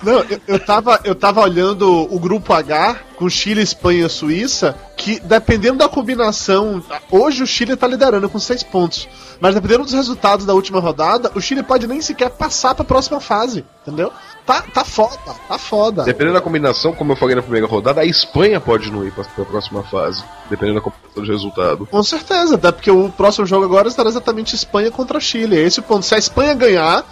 Não, 0.02 0.20
eu, 0.20 0.40
eu, 0.48 0.58
tava, 0.60 1.00
eu 1.04 1.14
tava 1.14 1.40
olhando 1.42 2.12
o 2.12 2.18
grupo 2.18 2.52
H 2.52 2.96
com 3.18 3.28
Chile, 3.28 3.60
Espanha 3.60 4.06
e 4.06 4.08
Suíça, 4.08 4.76
que 4.96 5.18
dependendo 5.18 5.78
da 5.78 5.88
combinação, 5.88 6.80
hoje 7.10 7.42
o 7.42 7.46
Chile 7.46 7.74
tá 7.76 7.86
liderando 7.86 8.28
com 8.30 8.38
seis 8.38 8.62
pontos. 8.62 9.08
Mas 9.40 9.56
dependendo 9.56 9.82
dos 9.82 9.92
resultados 9.92 10.46
da 10.46 10.54
última 10.54 10.78
rodada, 10.78 11.32
o 11.34 11.40
Chile 11.40 11.64
pode 11.64 11.88
nem 11.88 12.00
sequer 12.00 12.30
passar 12.30 12.76
pra 12.76 12.84
próxima 12.84 13.20
fase, 13.20 13.64
entendeu? 13.82 14.12
Tá, 14.46 14.62
tá 14.62 14.84
foda, 14.84 15.18
tá 15.48 15.58
foda. 15.58 16.04
Dependendo 16.04 16.34
da 16.34 16.40
combinação, 16.40 16.92
como 16.92 17.12
eu 17.12 17.16
falei 17.16 17.34
na 17.34 17.42
primeira 17.42 17.66
rodada, 17.66 18.00
a 18.00 18.04
Espanha 18.04 18.60
pode 18.60 18.90
não 18.90 19.04
ir 19.04 19.10
pra, 19.10 19.24
pra 19.24 19.44
próxima 19.44 19.82
fase. 19.82 20.24
Dependendo 20.48 20.78
da 20.78 20.84
combinação 20.84 21.22
de 21.22 21.30
resultado. 21.30 21.86
Com 21.86 22.02
certeza, 22.04 22.54
até 22.54 22.70
porque 22.70 22.90
o 22.90 23.10
próximo 23.10 23.46
jogo 23.46 23.64
agora 23.64 23.90
será 23.90 24.08
exatamente 24.08 24.54
Espanha 24.54 24.92
contra 24.92 25.18
Chile. 25.18 25.56
É 25.56 25.62
esse 25.62 25.80
o 25.80 25.82
ponto. 25.82 26.06
Se 26.06 26.14
a 26.14 26.18
Espanha 26.18 26.54
ganhar, 26.54 27.04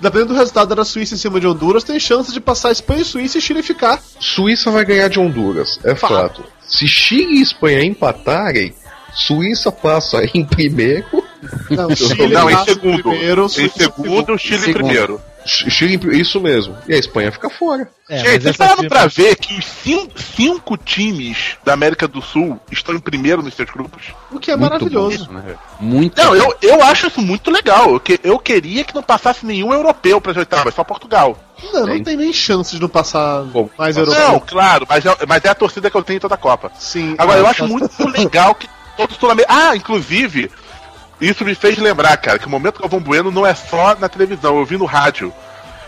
dependendo 0.00 0.32
do 0.34 0.38
resultado 0.38 0.74
da 0.74 0.84
Suíça 0.84 1.14
em 1.14 1.18
cima 1.18 1.40
de 1.40 1.46
Honduras, 1.46 1.84
tem 1.84 1.98
chance 1.98 2.32
de 2.32 2.40
passar 2.40 2.72
Espanha, 2.72 3.04
Suíça 3.04 3.38
e 3.38 3.40
Chile 3.40 3.62
ficar. 3.62 4.00
Suíça 4.20 4.70
vai 4.70 4.84
ganhar 4.84 5.08
de 5.08 5.18
Honduras, 5.18 5.78
é 5.84 5.94
Fato. 5.94 6.12
fato. 6.14 6.44
Se 6.66 6.86
Chile 6.88 7.38
e 7.38 7.42
Espanha 7.42 7.84
empatarem, 7.84 8.74
Suíça 9.12 9.70
passa 9.70 10.22
em 10.34 10.44
primeiro. 10.44 11.04
Não, 11.70 11.90
Chile 11.94 12.28
Não, 12.28 12.50
em 12.50 12.64
segundo. 12.64 13.02
primeiro, 13.02 13.46
em 13.46 13.68
segundo, 13.68 14.32
o 14.34 14.38
Chile 14.38 14.56
em 14.56 14.60
Segundo. 14.60 14.74
primeiro. 14.84 15.20
Ch- 15.46 15.70
Chile, 15.70 15.98
isso 16.20 16.40
mesmo. 16.40 16.76
E 16.88 16.94
a 16.94 16.98
Espanha 16.98 17.30
fica 17.30 17.50
fora. 17.50 17.88
É, 18.08 18.18
Gente, 18.18 18.42
vocês 18.42 18.56
pararam 18.56 18.88
pra 18.88 19.06
ver 19.06 19.36
que 19.36 19.54
os 19.58 19.64
cin- 19.64 20.08
cinco 20.36 20.76
times 20.76 21.56
da 21.64 21.72
América 21.74 22.06
do 22.08 22.20
Sul 22.22 22.58
estão 22.70 22.94
em 22.94 22.98
primeiro 23.00 23.42
nos 23.42 23.54
seus 23.54 23.68
grupos? 23.70 24.04
O 24.30 24.38
que 24.38 24.50
é 24.50 24.56
Muito 24.56 24.70
maravilhoso. 24.72 25.26
bom, 25.26 25.32
né? 25.34 25.54
Muito 25.80 26.22
Não, 26.22 26.34
eu, 26.34 26.54
eu 26.62 26.82
acho 26.84 27.06
isso 27.08 27.20
muito 27.20 27.50
legal. 27.50 27.92
Eu, 27.92 28.00
que- 28.00 28.20
eu 28.22 28.38
queria 28.38 28.84
que 28.84 28.94
não 28.94 29.02
passasse 29.02 29.44
nenhum 29.44 29.72
europeu 29.72 30.20
para 30.20 30.32
as 30.32 30.38
oitavas, 30.38 30.74
só 30.74 30.82
Portugal. 30.84 31.38
Não, 31.72 31.86
não 31.86 32.02
Tem. 32.02 32.16
nem 32.16 32.32
chance 32.32 32.74
de 32.74 32.80
não 32.80 32.88
passar 32.88 33.42
Bom, 33.44 33.68
mais 33.78 33.96
mas- 33.96 34.06
europeu. 34.08 34.28
Não, 34.32 34.40
claro, 34.40 34.86
mas 34.88 35.04
é, 35.06 35.16
mas 35.26 35.44
é 35.44 35.48
a 35.48 35.54
torcida 35.54 35.90
que 35.90 35.96
eu 35.96 36.02
tenho 36.02 36.16
em 36.18 36.20
toda 36.20 36.34
a 36.34 36.38
Copa. 36.38 36.70
Sim. 36.78 37.14
Agora, 37.18 37.38
Ah, 37.38 37.40
eu 37.40 37.44
tá- 37.44 37.50
acho 37.50 37.66
muito 37.68 38.08
legal 38.08 38.54
que 38.54 38.68
todos 38.96 39.14
os 39.14 39.20
sul-americanos. 39.20 39.62
Ah, 39.62 39.76
inclusive, 39.76 40.50
isso 41.20 41.44
me 41.44 41.54
fez 41.54 41.78
lembrar, 41.78 42.16
cara, 42.16 42.38
que 42.38 42.46
o 42.46 42.50
momento 42.50 42.80
Galvão 42.80 43.00
Bueno 43.00 43.30
não 43.30 43.46
é 43.46 43.54
só 43.54 43.96
na 43.96 44.08
televisão, 44.08 44.58
eu 44.58 44.64
vi 44.64 44.76
no 44.76 44.84
rádio. 44.84 45.32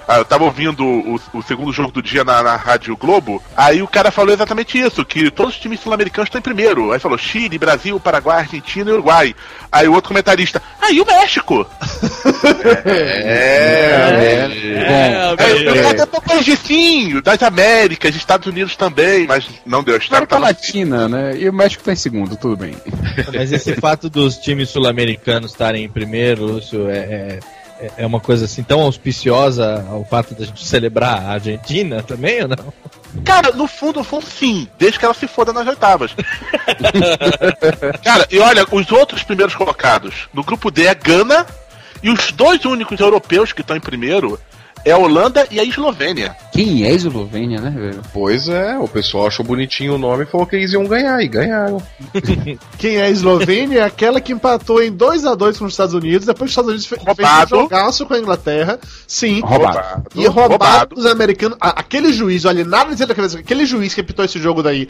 Ah, 0.08 0.18
eu 0.18 0.24
tava 0.24 0.44
ouvindo 0.44 0.84
o, 0.84 1.20
o 1.34 1.42
segundo 1.42 1.72
jogo 1.72 1.90
do 1.90 2.00
dia 2.02 2.22
na, 2.22 2.42
na 2.42 2.54
Rádio 2.56 2.96
Globo, 2.96 3.42
aí 3.56 3.82
o 3.82 3.88
cara 3.88 4.10
falou 4.10 4.32
exatamente 4.32 4.78
isso, 4.78 5.04
que 5.04 5.30
todos 5.30 5.54
os 5.54 5.60
times 5.60 5.80
sul-americanos 5.80 6.28
estão 6.28 6.38
em 6.38 6.42
primeiro. 6.42 6.92
Aí 6.92 6.98
falou 7.00 7.18
Chile, 7.18 7.58
Brasil, 7.58 7.98
Paraguai, 7.98 8.38
Argentina 8.40 8.90
e 8.90 8.92
Uruguai. 8.94 9.34
Aí 9.72 9.88
o 9.88 9.92
outro 9.94 10.08
comentarista, 10.08 10.62
ah, 10.80 10.90
e 10.92 11.00
o 11.00 11.06
México? 11.06 11.66
É, 13.26 14.48
É, 14.76 15.34
Aí 15.38 15.64
eu 15.64 15.74
é, 15.74 15.90
até 15.90 16.38
de 16.40 16.56
sim, 16.56 17.20
das 17.20 17.42
Américas, 17.42 18.14
Estados 18.14 18.46
Unidos 18.46 18.76
também, 18.76 19.26
mas 19.26 19.46
não 19.64 19.82
deu. 19.82 19.96
América 19.96 20.26
tavam- 20.26 20.44
Latina, 20.46 21.08
né? 21.08 21.36
E 21.36 21.48
o 21.48 21.52
México 21.52 21.82
tá 21.82 21.92
em 21.92 21.96
segundo, 21.96 22.36
tudo 22.36 22.56
bem. 22.56 22.74
Mas 23.34 23.52
esse 23.52 23.74
fato 23.76 24.08
dos 24.08 24.36
times 24.38 24.68
sul-americanos 24.70 25.50
estarem 25.50 25.84
em 25.84 25.88
primeiro, 25.88 26.44
Lúcio, 26.44 26.88
é, 26.88 27.38
é, 27.80 27.90
é 27.98 28.06
uma 28.06 28.20
coisa 28.20 28.44
assim 28.44 28.62
tão 28.62 28.80
auspiciosa 28.80 29.84
ao 29.88 30.04
fato 30.04 30.34
da 30.34 30.44
gente 30.44 30.64
celebrar 30.64 31.24
a 31.24 31.32
Argentina 31.32 32.02
também 32.02 32.42
ou 32.42 32.48
não? 32.48 32.72
Cara, 33.24 33.52
no 33.52 33.66
fundo, 33.66 34.00
no 34.00 34.04
fundo, 34.04 34.26
sim, 34.26 34.68
desde 34.78 34.98
que 34.98 35.04
ela 35.04 35.14
se 35.14 35.26
foda 35.26 35.52
nas 35.52 35.66
oitavas. 35.66 36.14
Cara, 38.04 38.26
e 38.30 38.38
olha, 38.38 38.66
os 38.70 38.90
outros 38.90 39.22
primeiros 39.22 39.54
colocados 39.54 40.28
no 40.32 40.44
grupo 40.44 40.70
D 40.70 40.86
é 40.86 40.94
Gana, 40.94 41.46
e 42.02 42.10
os 42.10 42.30
dois 42.30 42.64
únicos 42.64 43.00
europeus 43.00 43.52
que 43.52 43.62
estão 43.62 43.76
em 43.76 43.80
primeiro 43.80 44.38
é 44.86 44.92
a 44.92 44.98
Holanda 44.98 45.46
e 45.50 45.58
a 45.60 45.64
Eslovênia. 45.64 46.34
Quem 46.52 46.84
é 46.84 46.88
a 46.88 46.92
Eslovênia, 46.92 47.60
né, 47.60 47.70
velho? 47.70 48.00
Pois 48.14 48.48
é, 48.48 48.78
o 48.78 48.86
pessoal 48.88 49.26
achou 49.26 49.44
bonitinho 49.44 49.94
o 49.96 49.98
nome 49.98 50.22
e 50.22 50.26
falou 50.26 50.46
que 50.46 50.56
eles 50.56 50.72
iam 50.72 50.86
ganhar, 50.86 51.20
e 51.22 51.28
ganharam. 51.28 51.82
Quem 52.78 52.96
é 52.96 53.02
a 53.02 53.10
Eslovênia 53.10 53.80
é 53.80 53.82
aquela 53.82 54.20
que 54.20 54.32
empatou 54.32 54.82
em 54.82 54.90
2 54.92 55.24
a 55.26 55.34
2 55.34 55.58
com 55.58 55.64
os 55.66 55.72
Estados 55.72 55.92
Unidos, 55.94 56.26
depois 56.26 56.48
os 56.48 56.52
Estados 56.52 56.70
Unidos 56.70 56.86
fe- 56.86 56.94
fez 56.96 57.04
Roubado. 57.06 57.56
um 57.56 57.60
jogaço 57.62 58.06
com 58.06 58.14
a 58.14 58.18
Inglaterra. 58.18 58.78
Sim. 59.06 59.40
Roubado. 59.40 60.04
E 60.14 60.24
roubado, 60.26 60.48
Roubado. 60.50 60.94
dos 60.94 61.04
americanos. 61.06 61.58
a- 61.60 61.80
aquele 61.80 62.12
juiz, 62.12 62.44
olha, 62.44 62.64
nada 62.64 62.90
dizendo 62.90 63.08
da 63.08 63.14
cabeça. 63.14 63.38
Aquele 63.40 63.66
juiz 63.66 63.92
que 63.92 64.00
apitou 64.00 64.24
esse 64.24 64.38
jogo 64.38 64.62
daí 64.62 64.88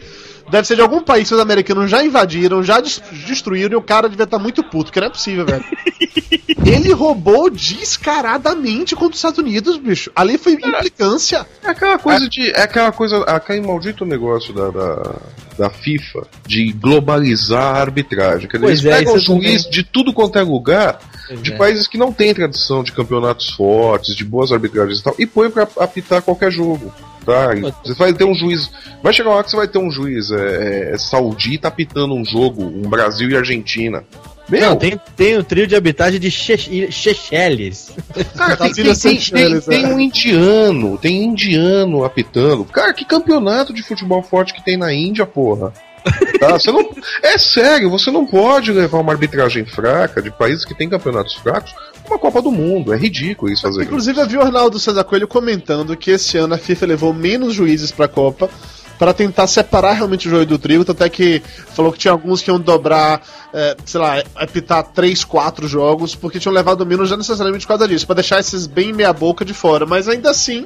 deve 0.49 0.65
ser 0.67 0.75
de 0.75 0.81
algum 0.81 1.01
país 1.01 1.27
que 1.27 1.33
os 1.33 1.41
americanos 1.41 1.89
já 1.91 2.03
invadiram, 2.03 2.61
já 2.63 2.79
des- 2.79 3.01
destruíram 3.27 3.73
e 3.73 3.75
o 3.75 3.81
cara 3.81 4.07
devia 4.07 4.23
estar 4.25 4.39
muito 4.39 4.63
puto, 4.63 4.91
que 4.91 4.99
não 4.99 5.07
é 5.07 5.09
possível, 5.09 5.45
velho. 5.45 5.63
Ele 6.65 6.91
roubou 6.91 7.49
descaradamente 7.49 8.95
contra 8.95 9.11
os 9.11 9.17
Estados 9.17 9.37
Unidos, 9.39 9.77
bicho. 9.87 10.11
Ali 10.15 10.37
foi 10.37 10.53
implicância. 10.53 11.45
É 11.63 11.69
aquela 11.69 11.97
coisa 11.97 12.27
de. 12.27 12.51
É 12.51 12.61
aquela 12.61 12.91
coisa. 12.91 13.23
Aquele 13.23 13.61
maldito 13.61 14.05
negócio 14.05 14.53
da, 14.53 14.69
da, 14.69 15.15
da 15.57 15.69
FIFA 15.69 16.27
de 16.45 16.71
globalizar 16.73 17.75
a 17.75 17.81
arbitragem. 17.81 18.47
Quer 18.47 18.57
dizer, 18.57 18.67
Pois 18.67 18.79
eles 18.79 18.93
é, 18.93 18.97
pegam 18.97 19.17
isso 19.17 19.25
juiz 19.25 19.63
também. 19.63 19.71
de 19.71 19.83
tudo 19.83 20.13
quanto 20.13 20.37
é 20.37 20.43
lugar, 20.43 20.99
de 21.41 21.53
é. 21.53 21.57
países 21.57 21.87
que 21.87 21.97
não 21.97 22.11
têm 22.11 22.33
tradição 22.33 22.83
de 22.83 22.91
campeonatos 22.91 23.49
fortes, 23.49 24.15
de 24.15 24.23
boas 24.23 24.51
arbitragens 24.51 24.99
e 24.99 25.03
tal, 25.03 25.15
e 25.17 25.25
põe 25.25 25.49
pra 25.49 25.67
apitar 25.77 26.21
qualquer 26.21 26.51
jogo. 26.51 26.93
Tá? 27.25 27.53
E 27.55 27.61
Você 27.61 27.93
vai 27.93 28.13
ter 28.13 28.23
um 28.23 28.33
juiz. 28.33 28.71
Vai 29.03 29.11
chegar 29.11 29.29
uma 29.29 29.35
hora 29.35 29.43
que 29.43 29.51
você 29.51 29.57
vai 29.57 29.67
ter 29.67 29.79
um 29.79 29.91
juiz 29.91 30.31
é, 30.31 30.93
é, 30.93 30.97
saudita 30.97 31.67
apitando 31.67 32.13
um 32.13 32.23
jogo, 32.23 32.63
um 32.63 32.89
Brasil 32.89 33.29
e 33.29 33.35
Argentina. 33.35 34.03
Meu, 34.49 34.61
Não, 34.61 34.75
tem, 34.77 34.99
tem 35.15 35.37
o 35.37 35.43
trio 35.43 35.67
de 35.67 35.75
habitagem 35.75 36.19
de 36.19 36.31
Che- 36.31 36.89
Seychelles. 36.91 37.91
Cara, 38.35 38.55
tem, 38.55 38.67
As 38.69 38.75
tem, 38.75 38.83
tem, 38.85 38.85
tem, 38.85 38.95
Seychelles, 38.95 39.65
tem 39.65 39.83
é. 39.83 39.87
um 39.87 39.99
indiano, 39.99 40.97
tem 40.97 41.23
indiano 41.23 42.03
apitando. 42.05 42.63
Cara, 42.65 42.93
que 42.93 43.03
campeonato 43.03 43.73
de 43.73 43.83
futebol 43.83 44.23
forte 44.23 44.53
que 44.53 44.63
tem 44.63 44.77
na 44.77 44.93
Índia, 44.93 45.25
porra. 45.25 45.73
Tá? 46.39 46.53
Você 46.57 46.71
não, 46.71 46.89
é 47.21 47.37
sério, 47.37 47.89
você 47.89 48.09
não 48.09 48.25
pode 48.25 48.71
levar 48.71 48.99
uma 48.99 49.11
arbitragem 49.11 49.65
fraca 49.65 50.21
de 50.21 50.31
países 50.31 50.63
que 50.63 50.73
têm 50.73 50.87
campeonatos 50.87 51.33
fracos 51.35 51.73
pra 52.03 52.13
uma 52.13 52.19
Copa 52.19 52.41
do 52.41 52.49
Mundo. 52.49 52.93
É 52.93 52.97
ridículo 52.97 53.51
isso 53.51 53.63
fazer 53.63 53.81
isso. 53.81 53.87
Inclusive, 53.89 54.21
eu 54.21 54.27
vi 54.27 54.37
o 54.37 54.41
Arnaldo 54.41 54.79
César 54.79 55.03
Coelho 55.03 55.27
comentando 55.27 55.97
que 55.97 56.11
esse 56.11 56.37
ano 56.37 56.53
a 56.53 56.57
FIFA 56.57 56.85
levou 56.85 57.13
menos 57.13 57.53
juízes 57.53 57.91
pra 57.91 58.07
Copa 58.07 58.49
para 58.97 59.13
tentar 59.13 59.47
separar 59.47 59.93
realmente 59.93 60.27
o 60.27 60.31
joio 60.31 60.45
do 60.45 60.57
trigo, 60.57 60.89
até 60.89 61.09
que 61.09 61.41
falou 61.73 61.91
que 61.91 61.99
tinha 61.99 62.11
alguns 62.11 62.41
que 62.41 62.49
iam 62.49 62.59
dobrar, 62.59 63.21
é, 63.53 63.75
sei 63.85 63.99
lá, 63.99 64.23
apitar 64.35 64.83
3, 64.83 65.23
4 65.23 65.67
jogos, 65.67 66.15
porque 66.15 66.39
tinham 66.39 66.53
levado 66.53 66.85
menos 66.85 67.09
já 67.09 67.17
necessariamente 67.17 67.65
por 67.65 67.69
causa 67.69 67.87
disso, 67.87 68.05
para 68.05 68.15
deixar 68.15 68.39
esses 68.39 68.65
bem 68.65 68.93
meia 68.93 69.13
boca 69.13 69.45
de 69.45 69.53
fora, 69.53 69.85
mas 69.85 70.07
ainda 70.07 70.31
assim 70.31 70.65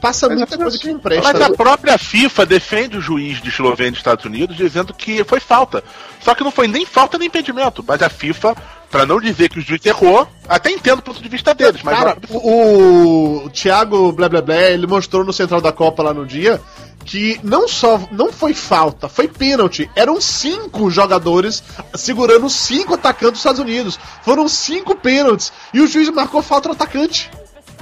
passa 0.00 0.28
Mas 0.28 0.38
muita 0.38 0.54
é 0.56 0.58
coisa 0.58 0.78
que 0.78 0.92
não 0.92 0.98
presta. 0.98 1.32
Mas 1.32 1.42
a 1.42 1.50
própria 1.50 1.96
FIFA 1.96 2.44
defende 2.44 2.98
o 2.98 3.00
juiz 3.00 3.40
de 3.40 3.48
Eslovênia 3.48 3.92
e 3.92 3.96
Estados 3.96 4.24
Unidos 4.24 4.56
dizendo 4.56 4.92
que 4.92 5.22
foi 5.22 5.38
falta. 5.38 5.84
Só 6.20 6.34
que 6.34 6.42
não 6.42 6.50
foi 6.50 6.66
nem 6.66 6.84
falta 6.84 7.16
nem 7.16 7.28
impedimento. 7.28 7.84
Mas 7.86 8.02
a 8.02 8.08
FIFA, 8.08 8.56
pra 8.92 9.06
não 9.06 9.18
dizer 9.18 9.48
que 9.48 9.58
o 9.58 9.62
juiz 9.62 9.84
errou, 9.86 10.28
até 10.46 10.70
entendo 10.70 10.98
o 10.98 11.02
ponto 11.02 11.20
de 11.20 11.28
vista 11.28 11.54
deles. 11.54 11.80
Mas 11.82 11.98
Cara, 11.98 12.18
o, 12.28 13.46
o 13.46 13.50
Thiago 13.50 14.12
Blé 14.12 14.28
Blé 14.28 14.42
Blé, 14.42 14.72
ele 14.72 14.86
mostrou 14.86 15.24
no 15.24 15.32
Central 15.32 15.62
da 15.62 15.72
Copa 15.72 16.02
lá 16.02 16.12
no 16.12 16.26
dia 16.26 16.60
que 17.04 17.40
não 17.42 17.66
só 17.66 18.00
não 18.12 18.30
foi 18.30 18.54
falta, 18.54 19.08
foi 19.08 19.26
pênalti. 19.26 19.90
Eram 19.96 20.20
cinco 20.20 20.90
jogadores 20.90 21.62
segurando 21.94 22.48
cinco 22.48 22.94
atacantes 22.94 23.32
dos 23.32 23.40
Estados 23.40 23.60
Unidos. 23.60 23.98
Foram 24.22 24.46
cinco 24.46 24.94
pênaltis. 24.94 25.52
E 25.74 25.80
o 25.80 25.86
juiz 25.86 26.08
marcou 26.10 26.42
falta 26.42 26.68
no 26.68 26.74
atacante, 26.74 27.28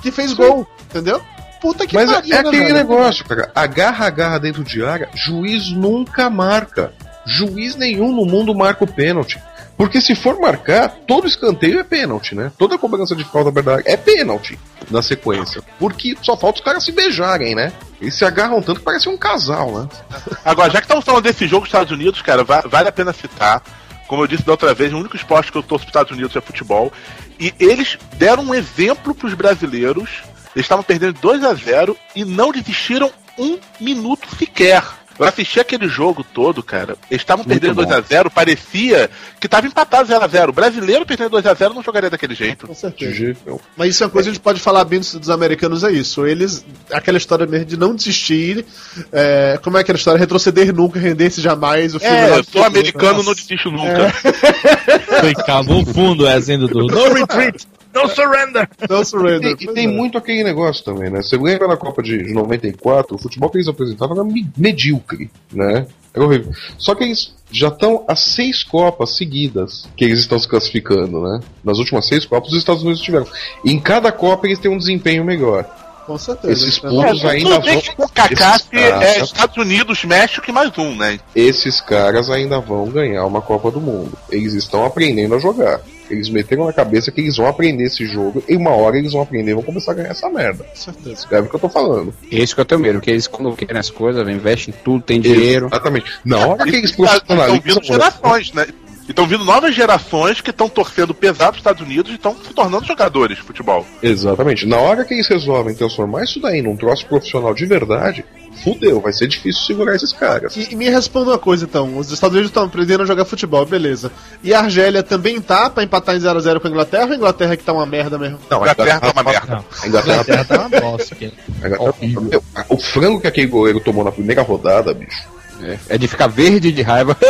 que 0.01 0.11
fez 0.11 0.33
gol, 0.33 0.67
entendeu? 0.85 1.21
Puta 1.61 1.87
que 1.87 1.95
Mas 1.95 2.11
é, 2.11 2.15
pariu, 2.15 2.33
é 2.33 2.43
né, 2.43 2.49
aquele 2.49 2.63
velho? 2.65 2.75
negócio, 2.75 3.25
cara. 3.27 3.51
Agarra, 3.55 4.07
agarra 4.07 4.39
dentro 4.39 4.65
de 4.65 4.83
área, 4.83 5.11
juiz 5.15 5.71
nunca 5.71 6.31
marca. 6.31 6.95
Juiz 7.27 7.77
nenhum 7.77 8.15
no 8.15 8.25
mundo 8.25 8.55
marca 8.55 8.85
o 8.85 8.87
pênalti. 8.87 9.39
Porque 9.81 9.99
se 9.99 10.15
for 10.15 10.39
marcar, 10.39 10.91
todo 11.09 11.27
escanteio 11.27 11.81
é 11.81 11.83
pênalti, 11.83 12.35
né? 12.35 12.53
Toda 12.59 12.77
cobrança 12.77 13.17
de 13.17 13.25
falta 13.25 13.51
verdade 13.51 13.83
é 13.87 13.97
pênalti 13.97 14.59
na 14.91 15.01
sequência. 15.01 15.63
Porque 15.79 16.15
só 16.21 16.37
falta 16.37 16.59
os 16.59 16.65
caras 16.65 16.85
se 16.85 16.93
beijarem, 16.93 17.55
né? 17.55 17.73
Eles 17.99 18.15
se 18.15 18.23
agarram 18.23 18.61
tanto 18.61 18.81
que 18.81 18.85
parece 18.85 19.09
um 19.09 19.17
casal, 19.17 19.73
né? 19.81 19.89
Agora, 20.45 20.71
já 20.71 20.81
que 20.81 20.85
estamos 20.85 21.03
falando 21.03 21.23
desse 21.23 21.47
jogo 21.49 21.63
dos 21.63 21.69
Estados 21.71 21.91
Unidos, 21.91 22.21
cara, 22.21 22.45
va- 22.45 22.61
vale 22.69 22.91
a 22.91 22.93
pena 22.93 23.11
citar. 23.15 23.63
Como 24.07 24.23
eu 24.23 24.27
disse 24.27 24.43
da 24.45 24.53
outra 24.53 24.75
vez, 24.75 24.93
o 24.93 24.99
único 24.99 25.17
esporte 25.17 25.51
que 25.51 25.57
eu 25.57 25.63
torço 25.63 25.87
para 25.87 25.91
Estados 25.93 26.13
Unidos 26.13 26.37
é 26.37 26.43
futebol. 26.43 26.93
E 27.41 27.55
eles 27.59 27.97
deram 28.19 28.43
um 28.43 28.55
exemplo 28.55 29.15
para 29.15 29.29
os 29.29 29.33
brasileiros. 29.33 30.11
Eles 30.55 30.67
estavam 30.67 30.85
perdendo 30.85 31.19
2 31.23 31.43
a 31.43 31.55
0 31.55 31.97
e 32.15 32.23
não 32.23 32.53
desistiram 32.53 33.11
um 33.39 33.59
minuto 33.81 34.29
sequer. 34.37 34.83
Eu 35.21 35.27
assisti 35.27 35.61
aquele 35.61 35.87
jogo 35.87 36.25
todo, 36.25 36.63
cara. 36.63 36.97
Eles 37.11 37.21
estavam 37.23 37.45
perdendo 37.45 37.75
bom. 37.75 37.83
2 37.85 37.93
a 37.95 38.01
0 38.01 38.31
parecia 38.31 39.11
que 39.39 39.47
estava 39.47 39.67
empatado 39.67 40.09
0 40.09 40.25
a 40.25 40.27
0 40.27 40.51
O 40.51 40.53
brasileiro 40.55 41.05
perdendo 41.05 41.31
2 41.31 41.45
a 41.47 41.53
0 41.55 41.75
não 41.75 41.83
jogaria 41.83 42.09
daquele 42.09 42.35
jeito. 42.35 42.67
Com 42.67 42.75
certeza. 42.75 43.37
Mas 43.77 43.91
isso 43.91 44.03
é 44.03 44.07
uma 44.07 44.11
coisa 44.13 44.27
que 44.29 44.31
a 44.31 44.35
gente 44.35 44.43
pode 44.43 44.59
falar 44.61 44.83
bem 44.85 44.99
dos, 44.99 45.15
dos 45.15 45.29
americanos, 45.31 45.85
é 45.85 45.93
isso. 45.93 46.27
Eles, 46.27 46.65
aquela 46.91 47.19
história 47.19 47.47
mesmo 47.47 47.67
de 47.67 47.77
não 47.77 47.95
desistir, 47.95 48.65
é, 49.13 49.59
como 49.63 49.77
é 49.77 49.81
aquela 49.83 49.99
história? 49.99 50.19
Retroceder 50.19 50.75
nunca, 50.75 50.99
render-se 50.99 51.41
jamais. 51.43 51.95
O 51.95 52.01
filme 52.01 52.17
É, 52.17 52.31
eu 52.39 52.43
do- 52.43 52.51
sou 52.51 52.65
americano, 52.65 53.23
Nossa. 53.23 53.27
não 53.29 53.35
desisto 53.35 53.71
nunca. 53.71 54.15
Foi, 55.21 55.35
cavou 55.35 55.85
fundo 55.87 56.27
essa 56.27 56.53
ainda 56.53 56.67
do 56.67 56.87
No 56.87 57.13
Retreat, 57.15 57.67
No 57.95 58.09
Surrender. 58.09 58.69
Não 58.89 59.05
surrender. 59.05 59.51
E, 59.59 59.63
e 59.63 59.65
Pois 59.67 59.75
tem 59.75 59.85
é. 59.87 59.89
muito 59.91 60.17
aquele 60.19 60.45
negócio 60.45 60.85
também, 60.85 61.11
né? 61.11 61.23
Você 61.23 61.37
lembra 61.37 61.67
na 61.69 61.77
Copa 61.77 62.03
de 62.03 62.23
de 62.25 62.33
94, 62.33 63.17
o 63.17 63.19
futebol 63.19 63.51
que 63.51 63.59
eles 63.59 63.69
apresentavam 63.69 64.17
era 64.17 64.25
me- 64.25 64.49
medíocre, 64.57 65.31
né? 65.53 65.87
Era 66.15 66.25
horrível. 66.25 66.53
Só 66.77 66.95
que 66.95 67.05
eles 67.05 67.33
já 67.53 67.69
estão 67.69 68.05
há 68.09 68.17
seis 68.17 68.63
Copas 68.65 69.17
seguidas 69.17 69.89
que 69.97 70.05
eles 70.05 70.21
estão 70.21 70.39
se 70.39 70.49
classificando, 70.49 71.21
né? 71.23 71.41
Nas 71.65 71.79
últimas 71.79 72.07
seis 72.07 72.25
Copas, 72.25 72.53
os 72.53 72.59
Estados 72.59 72.83
Unidos 72.83 73.01
tiveram. 73.01 73.27
E 73.65 73.73
em 73.73 73.79
cada 73.81 74.11
Copa 74.13 74.47
eles 74.47 74.59
têm 74.59 74.71
um 74.71 74.79
desempenho 74.79 75.25
melhor. 75.25 75.65
Com 76.11 76.19
certeza. 76.19 76.53
Esses 76.53 76.79
É, 76.79 76.89
pontos 76.89 77.23
É, 77.25 77.29
ainda 77.29 77.61
vão. 77.61 77.81
que 77.81 77.91
o 77.97 78.09
Kaká 78.09 78.57
esses 78.57 78.69
é 78.73 78.91
caras- 78.91 79.17
Estados 79.23 79.57
Unidos, 79.57 80.05
México 80.05 80.45
e 80.49 80.53
mais 80.53 80.77
um, 80.77 80.97
né? 80.97 81.21
esses 81.37 81.81
caras 81.81 82.29
ainda 82.29 82.59
vão 82.59 82.87
ganhar 82.91 83.25
uma 83.27 83.41
Copa 83.41 83.71
do 83.71 83.81
Mundo. 83.81 84.19
Eles 84.29 84.55
estão 84.55 84.85
aprendendo 84.85 85.37
a 85.37 85.39
jogar. 85.39 85.81
Eles 86.11 86.29
meteram 86.29 86.67
na 86.67 86.73
cabeça 86.73 87.13
que 87.13 87.21
eles 87.21 87.37
vão 87.37 87.47
aprender 87.47 87.85
esse 87.85 88.05
jogo 88.07 88.43
e 88.49 88.57
uma 88.57 88.71
hora 88.71 88.99
eles 88.99 89.13
vão 89.13 89.23
aprender 89.23 89.53
e 89.53 89.55
vão 89.55 89.63
começar 89.63 89.93
a 89.93 89.95
ganhar 89.95 90.09
essa 90.11 90.29
merda. 90.29 90.65
Com 90.65 90.75
certeza. 90.75 91.29
É 91.31 91.39
o 91.39 91.47
que 91.47 91.55
eu 91.55 91.61
tô 91.61 91.69
falando. 91.69 92.13
Esse 92.33 92.53
que 92.57 92.61
eu 92.61 92.65
tenho 92.65 92.81
medo, 92.81 92.95
porque 92.99 93.13
eles 93.13 93.29
quando 93.29 93.55
querem 93.55 93.79
as 93.79 93.89
coisas, 93.91 94.29
investem 94.29 94.75
em 94.77 94.83
tudo, 94.85 95.03
tem 95.05 95.21
dinheiro. 95.21 95.67
Exatamente. 95.67 96.11
Na 96.25 96.39
hora 96.45 96.65
que 96.65 96.71
eles 96.75 96.91
Estão 96.91 97.07
profissionalizam. 97.07 97.61
vindo 97.63 97.85
gerações, 97.85 98.53
né? 98.53 98.67
E 99.11 99.13
estão 99.13 99.27
vindo 99.27 99.45
novas 99.45 99.75
gerações 99.75 100.41
que 100.41 100.51
estão 100.51 100.69
torcendo 100.69 101.13
pesado 101.13 101.51
nos 101.51 101.57
Estados 101.59 101.83
Unidos 101.83 102.13
e 102.13 102.15
estão 102.15 102.33
se 102.47 102.55
tornando 102.55 102.87
jogadores 102.87 103.39
de 103.39 103.43
futebol. 103.43 103.85
Exatamente. 104.01 104.65
Na 104.67 104.77
hora 104.77 105.05
que 105.05 105.13
eles 105.15 105.27
resolvem 105.27 105.75
transformar 105.75 106.23
isso 106.23 106.39
daí 106.41 106.63
num 106.63 106.77
troço 106.77 107.05
profissional 107.07 107.53
de 107.53 107.67
verdade, 107.67 108.25
fudeu, 108.63 109.01
vai 109.01 109.13
ser 109.13 109.27
difícil 109.27 109.65
segurar 109.65 109.97
esses 109.97 110.13
caras. 110.13 110.57
E, 110.57 110.69
e 110.73 110.77
me 110.77 110.89
responda 110.89 111.31
uma 111.33 111.39
coisa 111.39 111.65
então: 111.65 111.99
os 111.99 112.13
Estados 112.13 112.35
Unidos 112.37 112.51
estão 112.51 112.63
aprendendo 112.63 113.03
a 113.03 113.07
jogar 113.07 113.25
futebol, 113.25 113.67
beleza. 113.67 114.13
E 114.45 114.55
a 114.55 114.61
Argélia 114.61 115.03
também 115.03 115.41
tá 115.41 115.69
pra 115.69 115.83
empatar 115.83 116.15
em 116.15 116.21
0x0 116.21 116.61
com 116.61 116.69
a 116.69 116.71
Inglaterra 116.71 117.07
ou 117.07 117.13
a 117.13 117.17
Inglaterra 117.17 117.57
que 117.57 117.65
tá 117.65 117.73
uma 117.73 117.87
merda 117.87 118.17
mesmo? 118.17 118.39
Não, 118.49 118.59
A 118.59 118.61
Inglaterra 118.71 119.01
tá 119.01 119.11
uma 119.11 119.23
merda. 119.25 119.55
Não, 119.57 119.65
A 119.83 119.87
Inglaterra, 119.89 120.45
tá 120.45 120.59
uma 120.69 120.81
bosta 120.81 121.15
aqui. 121.17 121.33
a 121.61 121.67
Inglaterra- 121.67 122.21
Meu, 122.21 122.45
o 122.69 122.79
frango 122.79 123.21
que 123.21 123.27
aquele 123.27 123.49
goleiro 123.49 123.81
tomou 123.81 124.05
na 124.05 124.13
primeira 124.13 124.43
rodada, 124.43 124.95
bicho. 124.95 125.40
É, 125.63 125.79
é 125.91 125.99
de 125.99 126.09
ficar 126.09 126.27
verde 126.27 126.73
de 126.73 126.83
raiva. 126.83 127.17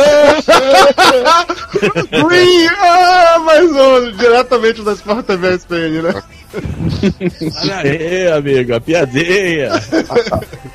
Green! 2.27 2.67
Ah, 2.79 3.39
mais 3.39 3.69
um! 3.71 4.11
Diretamente 4.11 4.81
da 4.83 4.93
Sport 4.93 5.25
TV 5.25 5.53
SPN, 5.55 6.01
né? 6.01 6.23
Olha 7.61 7.77
aí, 7.77 8.27
amigo, 8.31 8.75
a 8.75 8.81
piadinha. 8.81 9.71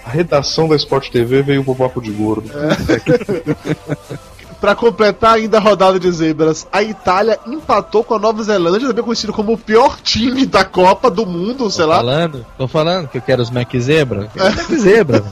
A 0.05 0.11
redação 0.11 0.69
da 0.69 0.77
Sport 0.77 1.11
TV 1.11 1.43
veio 1.43 1.65
pro 1.65 1.75
papo 1.75 2.01
de 2.01 2.11
gordo. 2.11 2.51
Pra 4.61 4.75
completar 4.75 5.35
ainda 5.35 5.59
a 5.59 5.61
rodada 5.61 5.99
de 6.01 6.11
zebras, 6.11 6.67
a 6.73 6.83
Itália 6.83 7.39
empatou 7.47 8.03
com 8.03 8.15
a 8.15 8.19
Nova 8.19 8.43
Zelândia, 8.43 8.89
também 8.89 9.05
conhecido 9.05 9.33
como 9.33 9.53
o 9.53 9.59
pior 9.59 9.99
time 10.01 10.47
da 10.47 10.65
Copa 10.65 11.11
do 11.11 11.27
mundo, 11.27 11.71
sei 11.71 11.85
Tô 11.85 11.91
lá. 11.91 11.97
falando, 11.97 12.47
tô 12.57 12.67
falando 12.67 13.09
que 13.09 13.19
eu 13.19 13.23
quero 13.23 13.43
os 13.43 13.51
Mac 13.51 13.71
Zebra. 13.79 14.31
Mac 14.35 14.71
Zebra. 14.79 15.23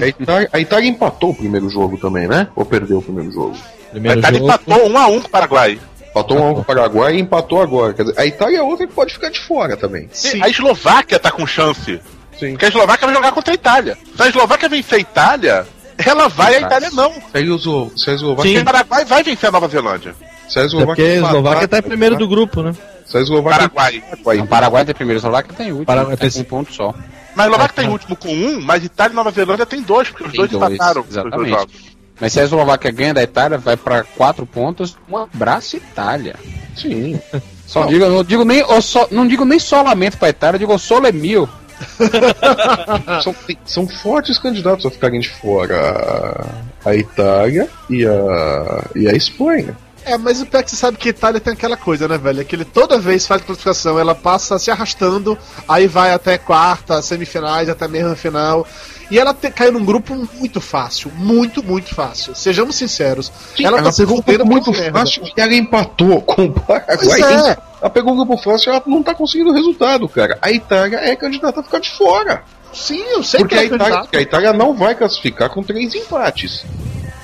A 0.00 0.06
Itália, 0.06 0.48
a 0.52 0.60
Itália 0.60 0.88
empatou 0.88 1.30
o 1.30 1.34
primeiro 1.34 1.68
jogo 1.70 1.96
também, 1.96 2.28
né? 2.28 2.48
Ou 2.54 2.64
perdeu 2.64 2.98
o 2.98 3.02
primeiro 3.02 3.32
jogo? 3.32 3.56
A 3.88 3.90
Primeiro 3.92 4.20
Itália 4.20 4.38
jogo. 4.38 4.50
empatou 4.52 4.88
um 4.90 4.98
a 4.98 5.06
um 5.06 5.20
com 5.20 5.26
o 5.28 5.30
Paraguai. 5.30 5.80
Empatou 6.10 6.38
um 6.38 6.42
a 6.46 6.50
um 6.50 6.54
com 6.54 6.60
o 6.60 6.64
Paraguai 6.64 7.14
e 7.16 7.20
empatou 7.20 7.60
agora. 7.62 7.94
Quer 7.94 8.02
dizer, 8.04 8.20
a 8.20 8.26
Itália 8.26 8.58
é 8.58 8.62
outra 8.62 8.86
que 8.86 8.92
pode 8.92 9.14
ficar 9.14 9.30
de 9.30 9.40
fora 9.40 9.76
também. 9.78 10.08
Sim. 10.12 10.42
A 10.42 10.48
Eslováquia 10.48 11.18
tá 11.18 11.30
com 11.30 11.46
chance. 11.46 12.00
Sim. 12.38 12.50
Porque 12.50 12.66
a 12.66 12.68
Eslováquia 12.68 13.06
vai 13.06 13.16
jogar 13.16 13.32
contra 13.32 13.52
a 13.52 13.54
Itália. 13.54 13.96
Se 14.16 14.22
a 14.22 14.28
Eslováquia 14.28 14.68
vencer 14.68 14.98
a 14.98 15.00
Itália, 15.00 15.66
ela 15.98 16.28
vai, 16.28 16.56
a 16.56 16.60
Itália 16.60 16.90
não. 16.92 17.12
Se 17.12 17.20
a 17.34 18.12
a 18.12 18.14
Eslováquia, 18.14 18.60
o 18.60 18.64
Paraguai 18.64 19.04
vai 19.04 19.22
vencer 19.22 19.48
a 19.48 19.52
Nova 19.52 19.68
Zelândia. 19.68 20.14
se 20.48 20.58
a 20.58 20.64
Até 20.64 20.84
porque 20.84 21.02
a 21.02 21.14
Eslováquia 21.16 21.68
tá 21.68 21.78
em 21.78 21.82
primeiro 21.82 22.16
do 22.16 22.28
grupo, 22.28 22.62
né? 22.62 22.74
Se 23.06 23.16
a 23.16 23.20
Eslováquia 23.20 23.68
Paraguai. 23.68 24.02
O 24.40 24.46
Paraguai 24.46 24.84
tem 24.84 24.94
primeiro, 24.94 25.18
o 25.18 25.20
Eslováquia 25.20 25.54
tem 25.54 25.68
último. 25.70 25.86
Paraguai 25.86 26.16
tem 26.16 26.30
tem- 26.30 26.40
um 26.42 26.44
ponto 26.44 26.72
só. 26.72 26.94
Mas 27.34 27.46
a 27.46 27.48
Eslováquia 27.50 27.72
É, 27.72 27.76
tá 27.76 27.82
em 27.82 27.86
tá. 27.86 27.92
último 27.92 28.16
com 28.16 28.28
um, 28.28 28.60
mas 28.60 28.84
Itália 28.84 29.12
e 29.12 29.16
Nova 29.16 29.30
Zelândia 29.30 29.66
tem 29.66 29.82
dois, 29.82 30.08
porque 30.08 30.24
os 30.24 30.30
Tem 30.30 30.38
dois, 30.38 30.50
dois, 30.50 30.74
empataram. 30.74 31.04
exatamente. 31.08 31.92
Mas 32.20 32.32
se 32.32 32.40
a 32.40 32.44
Eslováquia 32.44 32.90
ganha 32.92 33.14
da 33.14 33.22
Itália, 33.22 33.58
vai 33.58 33.76
pra 33.76 34.04
quatro 34.04 34.46
pontos. 34.46 34.96
Um 35.08 35.16
abraço, 35.16 35.76
Itália. 35.76 36.36
Sim. 36.76 37.18
Só 37.66 37.86
digo, 37.86 38.06
não 38.06 38.22
digo 38.22 38.44
nem, 38.44 38.58
eu 38.58 38.82
só, 38.82 39.08
não 39.10 39.26
digo 39.26 39.44
nem 39.46 39.58
só 39.58 39.82
lamento 39.82 40.18
pra 40.18 40.28
Itália, 40.28 40.56
eu 40.56 40.58
digo 40.60 40.78
sole 40.78 41.10
mil. 41.10 41.48
são, 43.22 43.34
são 43.64 43.88
fortes 43.88 44.38
candidatos 44.38 44.86
a 44.86 44.90
ficarem 44.90 45.20
de 45.20 45.30
fora 45.30 46.46
a, 46.84 46.94
Itália 46.94 47.68
e 47.88 48.06
a, 48.06 48.84
e 48.94 49.08
a 49.08 49.12
Espanha. 49.12 49.76
É, 50.04 50.18
mas 50.18 50.40
o 50.40 50.46
pior 50.46 50.60
é 50.60 50.62
que 50.62 50.70
você 50.70 50.76
sabe 50.76 50.96
que 50.96 51.08
a 51.08 51.10
Itália 51.10 51.40
tem 51.40 51.52
aquela 51.52 51.76
coisa, 51.76 52.08
né, 52.08 52.18
velho? 52.18 52.40
É 52.40 52.44
que 52.44 52.56
ele 52.56 52.64
toda 52.64 52.98
vez 52.98 53.26
faz 53.26 53.42
classificação, 53.42 53.98
ela 53.98 54.14
passa 54.14 54.58
se 54.58 54.70
arrastando, 54.70 55.38
aí 55.68 55.86
vai 55.86 56.12
até 56.12 56.36
quarta, 56.38 57.00
semifinais, 57.00 57.68
até 57.68 57.86
mesmo 57.86 58.10
a 58.10 58.16
final. 58.16 58.66
E 59.10 59.18
ela 59.18 59.34
te, 59.34 59.50
caiu 59.50 59.72
num 59.72 59.84
grupo 59.84 60.14
muito 60.38 60.60
fácil, 60.60 61.12
muito, 61.14 61.62
muito 61.62 61.94
fácil. 61.94 62.34
Sejamos 62.34 62.76
sinceros. 62.76 63.30
ela, 63.62 63.82
tá 63.82 63.92
se 63.92 64.02
pegou 64.02 64.18
um 64.18 64.22
grupo 64.22 64.46
muito 64.46 64.72
fácil 64.72 65.22
e 65.24 65.40
ela 65.40 65.54
empatou 65.54 66.22
com 66.22 66.46
o 66.46 66.52
Paraguai. 66.52 67.20
É. 67.20 67.58
Ela 67.80 67.90
pegou 67.90 68.14
um 68.14 68.16
grupo 68.16 68.38
fácil 68.38 68.70
e 68.70 68.74
ela 68.74 68.82
não 68.86 69.02
tá 69.02 69.14
conseguindo 69.14 69.52
resultado, 69.52 70.08
cara. 70.08 70.38
A 70.40 70.50
Itália 70.50 70.96
é 70.96 71.14
candidata 71.14 71.60
a 71.60 71.62
ficar 71.62 71.78
de 71.78 71.90
fora. 71.90 72.42
Sim, 72.72 73.02
eu 73.10 73.22
sei 73.22 73.40
Porque 73.40 73.54
que 73.54 73.60
a 73.60 73.62
é 73.64 73.66
Itália, 73.66 73.84
candidato. 73.84 74.04
porque 74.04 74.16
a 74.16 74.22
Itália 74.22 74.52
não 74.52 74.74
vai 74.74 74.94
classificar 74.94 75.50
com 75.50 75.62
três 75.62 75.94
empates. 75.94 76.64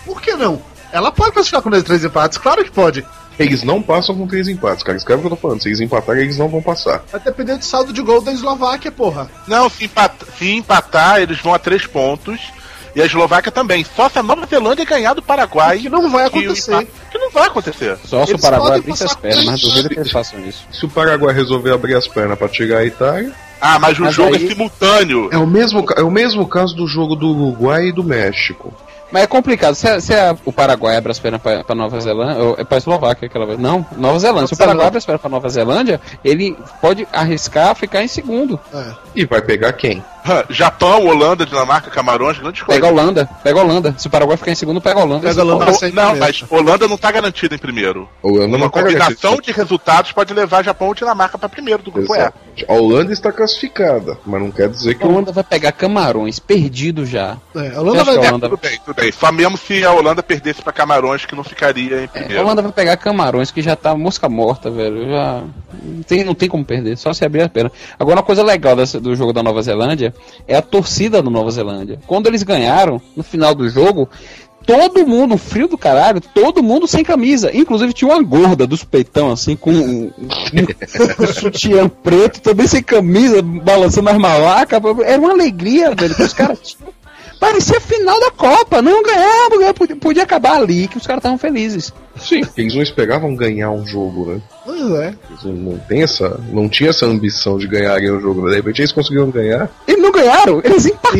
Por 0.04 0.20
que 0.20 0.34
não? 0.36 0.60
Ela 0.92 1.10
pode 1.12 1.32
classificar 1.32 1.62
com 1.62 1.70
três 1.70 2.04
empates, 2.04 2.38
claro 2.38 2.64
que 2.64 2.70
pode. 2.70 3.04
Eles 3.38 3.62
não 3.62 3.80
passam 3.80 4.16
com 4.16 4.26
três 4.26 4.48
empates, 4.48 4.82
cara. 4.82 4.98
Escreve 4.98 5.20
o 5.20 5.22
que 5.22 5.26
eu 5.32 5.36
tô 5.36 5.40
falando. 5.40 5.62
Se 5.62 5.68
eles 5.68 5.80
empatarem, 5.80 6.24
eles 6.24 6.38
não 6.38 6.48
vão 6.48 6.60
passar. 6.60 7.02
Vai 7.12 7.20
depender 7.20 7.56
do 7.56 7.64
saldo 7.64 7.92
de 7.92 8.02
gol 8.02 8.20
da 8.20 8.32
Eslováquia, 8.32 8.90
porra. 8.90 9.30
Não, 9.46 9.68
se, 9.70 9.84
empat- 9.84 10.24
se 10.36 10.50
empatar, 10.56 11.20
eles 11.20 11.38
vão 11.40 11.54
a 11.54 11.58
três 11.58 11.86
pontos. 11.86 12.40
E 12.96 13.02
a 13.02 13.06
Eslováquia 13.06 13.52
também. 13.52 13.86
Só 13.94 14.08
se 14.08 14.18
a 14.18 14.22
Nova 14.24 14.44
Zelândia 14.46 14.84
ganhar 14.84 15.14
do 15.14 15.22
Paraguai. 15.22 15.78
Que 15.78 15.88
não 15.88 16.10
vai 16.10 16.26
acontecer. 16.26 16.72
empate- 16.72 16.90
Que 17.12 17.18
não 17.18 17.30
vai 17.30 17.46
acontecer. 17.46 17.96
Só 18.04 18.26
se 18.26 18.34
o 18.34 18.38
Paraguai 18.40 18.78
abrisse 18.78 19.04
as 19.04 19.14
pernas, 19.14 19.44
mas 19.44 19.54
isso. 19.60 19.68
duvido 19.68 19.88
que 19.90 20.00
eles 20.00 20.10
façam 20.10 20.40
isso. 20.44 20.66
Se 20.72 20.84
o 20.84 20.88
Paraguai 20.88 21.32
resolver 21.32 21.72
abrir 21.72 21.94
as 21.94 22.08
pernas 22.08 22.36
pra 22.36 22.48
tirar 22.48 22.78
a 22.78 22.84
Itália, 22.84 23.32
Ah, 23.60 23.76
mas 23.78 23.98
o 23.98 24.02
Mas 24.02 24.14
jogo 24.14 24.34
aí- 24.36 24.44
é 24.46 24.48
simultâneo. 24.48 25.28
é 25.32 25.36
o 25.38 25.46
mesmo, 25.46 25.84
é 25.96 26.02
o 26.02 26.10
mesmo 26.10 26.46
caso 26.46 26.74
do 26.76 26.86
jogo 26.86 27.14
do 27.16 27.28
Uruguai 27.28 27.86
e 27.88 27.92
do 27.92 28.02
México. 28.04 28.72
Mas 29.10 29.22
é 29.22 29.26
complicado. 29.26 29.74
Se, 29.74 30.00
se 30.00 30.14
a- 30.14 30.36
o 30.44 30.52
Paraguai 30.52 30.96
abre 30.96 31.10
as 31.10 31.18
pernas 31.18 31.40
pra, 31.40 31.64
pra 31.64 31.74
Nova 31.74 31.98
Zelândia, 32.00 32.42
ou 32.42 32.54
é 32.58 32.64
pra 32.64 32.78
Eslováquia 32.78 33.26
aquela 33.26 33.46
vez. 33.46 33.58
Não, 33.58 33.84
Nova 33.96 34.18
Zelândia. 34.18 34.48
Se 34.48 34.54
o 34.54 34.56
Paraguai 34.58 34.86
abre 34.86 34.98
as 34.98 35.04
pernas 35.06 35.20
pra 35.20 35.30
Nova 35.30 35.48
Zelândia, 35.48 36.00
ele 36.24 36.56
pode 36.80 37.06
arriscar 37.12 37.74
ficar 37.74 38.02
em 38.02 38.08
segundo. 38.08 38.58
É. 38.74 38.84
E 39.16 39.24
vai 39.24 39.40
pegar 39.40 39.72
quem? 39.72 40.02
Japão, 40.50 41.06
Holanda, 41.06 41.46
Dinamarca, 41.46 41.90
Camarões, 41.90 42.38
grandes 42.38 42.62
coisas. 42.62 42.82
Pega 42.82 42.86
a 42.86 42.94
Holanda, 42.94 43.28
pega 43.42 43.60
a 43.60 43.62
Holanda. 43.62 43.94
Se 43.96 44.08
o 44.08 44.10
Paraguai 44.10 44.36
ficar 44.36 44.50
em 44.52 44.54
segundo, 44.54 44.78
pega 44.80 45.00
a 45.00 45.02
Holanda. 45.04 45.26
Pega 45.26 45.40
a 45.40 45.44
Holanda. 45.44 45.64
Não, 45.64 45.90
não, 45.92 46.08
medo. 46.12 46.18
mas 46.20 46.44
Holanda 46.50 46.86
não 46.88 46.98
tá 46.98 47.10
garantida 47.10 47.54
em 47.54 47.58
primeiro. 47.58 48.06
A 48.22 48.26
Holanda 48.26 48.46
Uma 48.48 48.58
não 48.58 48.68
tá 48.68 48.80
combinação 48.82 49.30
garantida. 49.30 49.42
de 49.42 49.52
resultados 49.52 50.12
pode 50.12 50.34
levar 50.34 50.62
Japão 50.62 50.88
ou 50.88 50.94
Dinamarca 50.94 51.38
pra 51.38 51.48
primeiro 51.48 51.82
do 51.82 51.90
grupo 51.90 52.14
E. 52.14 52.18
Exatamente. 52.18 52.66
A 52.68 52.72
Holanda 52.74 53.12
está 53.12 53.32
classificada, 53.32 54.18
mas 54.26 54.40
não 54.42 54.50
quer 54.50 54.68
dizer 54.68 54.96
que 54.96 55.02
A 55.04 55.06
o 55.06 55.10
Holanda 55.12 55.32
vai 55.32 55.44
pegar 55.44 55.72
Camarões, 55.72 56.38
perdido 56.38 57.06
já. 57.06 57.38
É, 57.56 57.74
a 57.74 57.80
Holanda 57.80 58.04
vai 58.04 58.14
a 58.14 58.18
ganhar. 58.18 58.28
Holanda, 58.30 58.48
Tudo 58.50 58.60
bem, 58.60 58.78
tudo 58.84 58.96
bem. 59.00 59.12
Só 59.12 59.30
mesmo 59.32 59.56
se 59.56 59.84
a 59.84 59.92
Holanda 59.92 60.22
perdesse 60.22 60.62
pra 60.62 60.72
Camarões, 60.72 61.24
que 61.24 61.34
não 61.34 61.44
ficaria 61.44 61.98
em 61.98 62.02
é, 62.02 62.04
a 62.04 62.08
primeiro. 62.08 62.42
Holanda 62.42 62.62
vai 62.62 62.72
pegar 62.72 62.96
Camarões, 62.96 63.50
que 63.50 63.62
já 63.62 63.76
tá 63.76 63.94
mosca 63.96 64.28
morta, 64.28 64.70
velho. 64.70 65.08
Já 65.08 65.42
não 65.82 66.02
tem, 66.02 66.24
não 66.24 66.34
tem 66.34 66.48
como 66.48 66.64
perder, 66.64 66.96
só 66.98 67.12
se 67.12 67.24
abrir 67.24 67.42
a 67.42 67.48
perna. 67.48 67.70
Agora, 67.98 68.16
uma 68.16 68.22
coisa 68.22 68.42
legal 68.42 68.74
dessa- 68.76 69.00
do 69.00 69.14
jogo 69.14 69.32
da 69.32 69.42
Nova 69.42 69.62
Zelândia 69.62 70.14
é 70.46 70.56
a 70.56 70.62
torcida 70.62 71.22
do 71.22 71.30
Nova 71.30 71.50
Zelândia. 71.50 71.98
Quando 72.06 72.26
eles 72.26 72.42
ganharam, 72.42 73.00
no 73.16 73.22
final 73.22 73.54
do 73.54 73.68
jogo, 73.68 74.08
todo 74.66 75.06
mundo, 75.06 75.38
frio 75.38 75.66
do 75.68 75.78
caralho, 75.78 76.20
todo 76.20 76.62
mundo 76.62 76.86
sem 76.86 77.02
camisa. 77.02 77.50
Inclusive 77.56 77.92
tinha 77.94 78.10
uma 78.12 78.22
gorda 78.22 78.66
dos 78.66 78.84
peitão, 78.84 79.30
assim, 79.32 79.56
com 79.56 79.70
um, 79.70 80.10
um 80.18 81.26
sutiã 81.32 81.88
preto, 81.88 82.40
também 82.40 82.66
sem 82.66 82.82
camisa, 82.82 83.40
balançando 83.42 84.10
as 84.10 84.18
malacas. 84.18 84.78
Era 85.06 85.20
uma 85.20 85.30
alegria, 85.32 85.94
velho, 85.94 86.14
que 86.14 86.22
os 86.22 86.32
caras 86.34 86.58
tinham. 86.62 86.97
Parecia 87.38 87.80
final 87.80 88.18
da 88.20 88.30
Copa, 88.30 88.82
não 88.82 89.02
ganhava, 89.02 89.58
ganhava, 89.58 89.74
podia, 89.96 90.22
acabar 90.22 90.56
ali, 90.56 90.88
que 90.88 90.96
os 90.96 91.06
caras 91.06 91.20
estavam 91.20 91.38
felizes. 91.38 91.92
Sim, 92.16 92.40
eles 92.56 92.74
não 92.74 92.82
esperavam 92.82 93.34
ganhar 93.34 93.70
um 93.70 93.86
jogo, 93.86 94.26
né? 94.26 94.40
Pois 94.68 94.90
é. 95.00 95.14
Eles 95.30 95.44
não, 95.44 95.52
não, 95.52 95.78
tem 95.78 96.02
essa, 96.02 96.38
não 96.52 96.68
tinha 96.68 96.90
essa 96.90 97.06
ambição 97.06 97.56
de 97.56 97.66
ganharem 97.66 98.10
o 98.10 98.20
jogo. 98.20 98.42
né? 98.44 98.50
De 98.50 98.56
repente 98.56 98.82
eles 98.82 98.92
conseguiram 98.92 99.30
ganhar. 99.30 99.70
E 99.86 99.96
não 99.96 100.12
ganharam, 100.12 100.60
eles 100.62 100.84
empataram. 100.84 101.18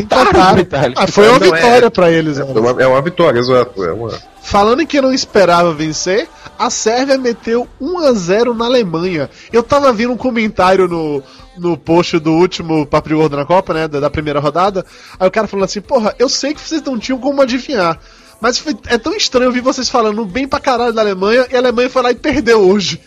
Empataram. 0.59 0.93
Ah, 0.95 1.07
foi 1.07 1.27
uma 1.27 1.39
Não, 1.39 1.47
é- 1.47 1.55
vitória 1.61 1.89
pra 1.91 2.11
eles. 2.11 2.37
É 2.37 2.43
mano. 2.43 2.59
uma, 2.59 2.81
é 2.83 2.85
uma 2.85 3.01
vitória, 3.01 3.39
exato. 3.39 3.83
É 3.83 3.91
uma... 3.91 4.11
Falando 4.43 4.81
em 4.81 4.85
que 4.85 5.01
não 5.01 5.11
esperava 5.11 5.73
vencer, 5.73 6.27
a 6.59 6.69
Sérvia 6.69 7.17
meteu 7.17 7.67
1 7.81 7.97
a 7.99 8.13
0 8.13 8.53
na 8.53 8.65
Alemanha. 8.65 9.29
Eu 9.51 9.63
tava 9.63 9.91
vendo 9.91 10.13
um 10.13 10.17
comentário 10.17 10.87
no, 10.87 11.23
no 11.57 11.75
post 11.75 12.19
do 12.19 12.31
último 12.33 12.85
Papo 12.85 13.09
de 13.09 13.15
Gordo 13.15 13.35
na 13.35 13.45
Copa, 13.45 13.73
né? 13.73 13.87
Da, 13.87 13.99
da 13.99 14.09
primeira 14.11 14.39
rodada. 14.39 14.85
Aí 15.19 15.27
o 15.27 15.31
cara 15.31 15.47
falou 15.47 15.65
assim: 15.65 15.81
Porra, 15.81 16.13
eu 16.19 16.29
sei 16.29 16.53
que 16.53 16.61
vocês 16.61 16.83
não 16.83 16.99
tinham 16.99 17.17
como 17.19 17.41
adivinhar. 17.41 17.99
Mas 18.39 18.57
foi- 18.59 18.77
é 18.87 18.97
tão 18.97 19.13
estranho 19.15 19.47
ouvir 19.47 19.61
vocês 19.61 19.89
falando 19.89 20.23
bem 20.25 20.47
pra 20.47 20.59
caralho 20.59 20.93
da 20.93 21.01
Alemanha 21.01 21.45
e 21.51 21.55
a 21.55 21.59
Alemanha 21.59 21.89
foi 21.89 22.01
lá 22.03 22.11
e 22.11 22.15
perdeu 22.15 22.61
hoje. 22.61 23.01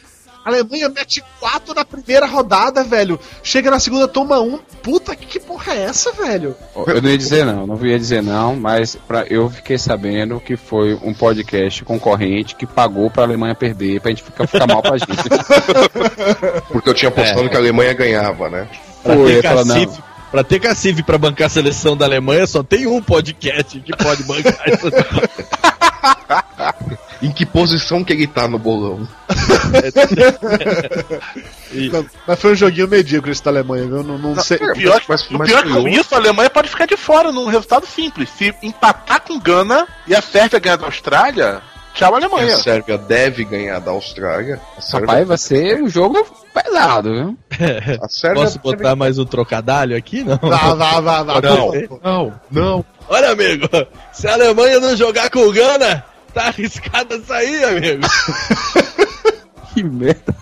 A 0.44 0.48
Alemanha 0.50 0.88
mete 0.88 1.22
4 1.38 1.74
na 1.74 1.84
primeira 1.84 2.26
rodada, 2.26 2.82
velho. 2.82 3.18
Chega 3.42 3.70
na 3.70 3.78
segunda, 3.78 4.08
toma 4.08 4.40
um. 4.40 4.58
Puta, 4.82 5.14
que, 5.14 5.26
que 5.26 5.38
porra 5.40 5.72
é 5.72 5.82
essa, 5.84 6.10
velho? 6.12 6.56
Eu 6.74 7.00
não 7.00 7.08
ia 7.10 7.18
dizer 7.18 7.44
não, 7.46 7.66
não 7.66 7.86
ia 7.86 7.98
dizer 7.98 8.22
não, 8.22 8.56
mas 8.56 8.96
pra, 8.96 9.24
eu 9.30 9.48
fiquei 9.48 9.78
sabendo 9.78 10.40
que 10.40 10.56
foi 10.56 10.94
um 10.94 11.14
podcast 11.14 11.84
concorrente 11.84 12.56
que 12.56 12.66
pagou 12.66 13.08
pra 13.10 13.22
Alemanha 13.22 13.54
perder, 13.54 14.00
pra 14.00 14.10
gente 14.10 14.22
ficar, 14.24 14.46
ficar 14.46 14.66
mal 14.66 14.82
pra 14.82 14.98
gente. 14.98 15.12
Porque 16.72 16.88
eu 16.90 16.94
tinha 16.94 17.08
apostado 17.08 17.48
que 17.48 17.54
a 17.56 17.58
Alemanha 17.58 17.92
ganhava, 17.92 18.48
né? 18.50 18.68
Pra 19.02 19.14
Foi, 19.14 19.34
ter, 19.34 19.42
fala, 19.42 19.64
não. 19.64 19.74
cacife, 19.74 20.02
pra 20.30 20.44
ter 20.44 20.60
cacife 20.60 21.02
pra 21.02 21.18
bancar 21.18 21.46
a 21.46 21.50
seleção 21.50 21.96
da 21.96 22.04
Alemanha, 22.04 22.46
só 22.46 22.62
tem 22.62 22.86
um 22.86 23.00
podcast 23.02 23.78
que 23.80 23.96
pode 23.96 24.24
bancar 24.24 24.60
essa 24.66 24.90
Em 27.22 27.30
que 27.30 27.46
posição 27.46 28.02
que 28.02 28.12
ele 28.12 28.26
tá 28.26 28.48
no 28.48 28.58
bolão? 28.58 29.06
Mas 32.26 32.40
foi 32.40 32.52
um 32.52 32.56
joguinho 32.56 32.88
medíocre 32.88 33.30
esse 33.32 33.42
da 33.42 33.50
Alemanha, 33.50 33.86
viu? 33.86 34.02
Não, 34.02 34.18
não 34.18 34.40
sei. 34.40 34.58
O 34.58 34.72
pior, 34.72 35.00
Mas- 35.08 35.28
o 35.30 35.38
mas 35.38 35.48
pior 35.48 35.62
que 35.62 35.68
ganhou. 35.68 35.82
com 35.82 35.88
isso, 35.88 36.14
a 36.14 36.18
Alemanha 36.18 36.50
pode 36.50 36.68
ficar 36.68 36.86
de 36.86 36.96
fora 36.96 37.30
num 37.32 37.46
resultado 37.46 37.86
simples. 37.86 38.28
Se 38.30 38.54
empatar 38.62 39.20
com 39.22 39.38
Gana 39.38 39.86
e 40.06 40.14
a 40.14 40.20
Sérvia 40.22 40.58
ganhar 40.58 40.76
da 40.76 40.86
Austrália, 40.86 41.60
tchau 41.94 42.14
Alemanha. 42.14 42.54
A 42.56 42.58
Sérvia 42.58 42.98
deve 42.98 43.44
ganhar 43.44 43.78
da 43.80 43.90
Austrália. 43.92 44.60
Sérvia, 44.80 45.06
Rapaz, 45.06 45.28
vai 45.28 45.38
ser 45.38 45.82
um 45.82 45.88
jogo 45.88 46.26
pesado, 46.52 47.10
viu? 47.12 47.38
a 48.02 48.08
Sérvia 48.08 48.42
Posso 48.42 48.58
botar 48.58 48.96
mais 48.96 49.18
um 49.18 49.24
trocadalho 49.24 49.96
aqui? 49.96 50.24
Não. 50.24 50.38
Vá, 50.42 50.74
vá, 50.74 51.00
vá, 51.00 51.22
vá. 51.22 51.40
Não. 51.40 51.72
Não, 52.02 52.40
não. 52.50 52.84
Olha, 53.08 53.30
amigo, 53.30 53.68
se 54.12 54.26
a 54.26 54.34
Alemanha 54.34 54.80
não 54.80 54.96
jogar 54.96 55.30
com 55.30 55.40
o 55.40 55.52
Gana, 55.52 56.04
tá 56.32 56.48
arriscada 56.48 57.20
sair, 57.22 57.64
amigo. 57.64 58.02
Que 59.72 59.82
merda. 59.82 60.34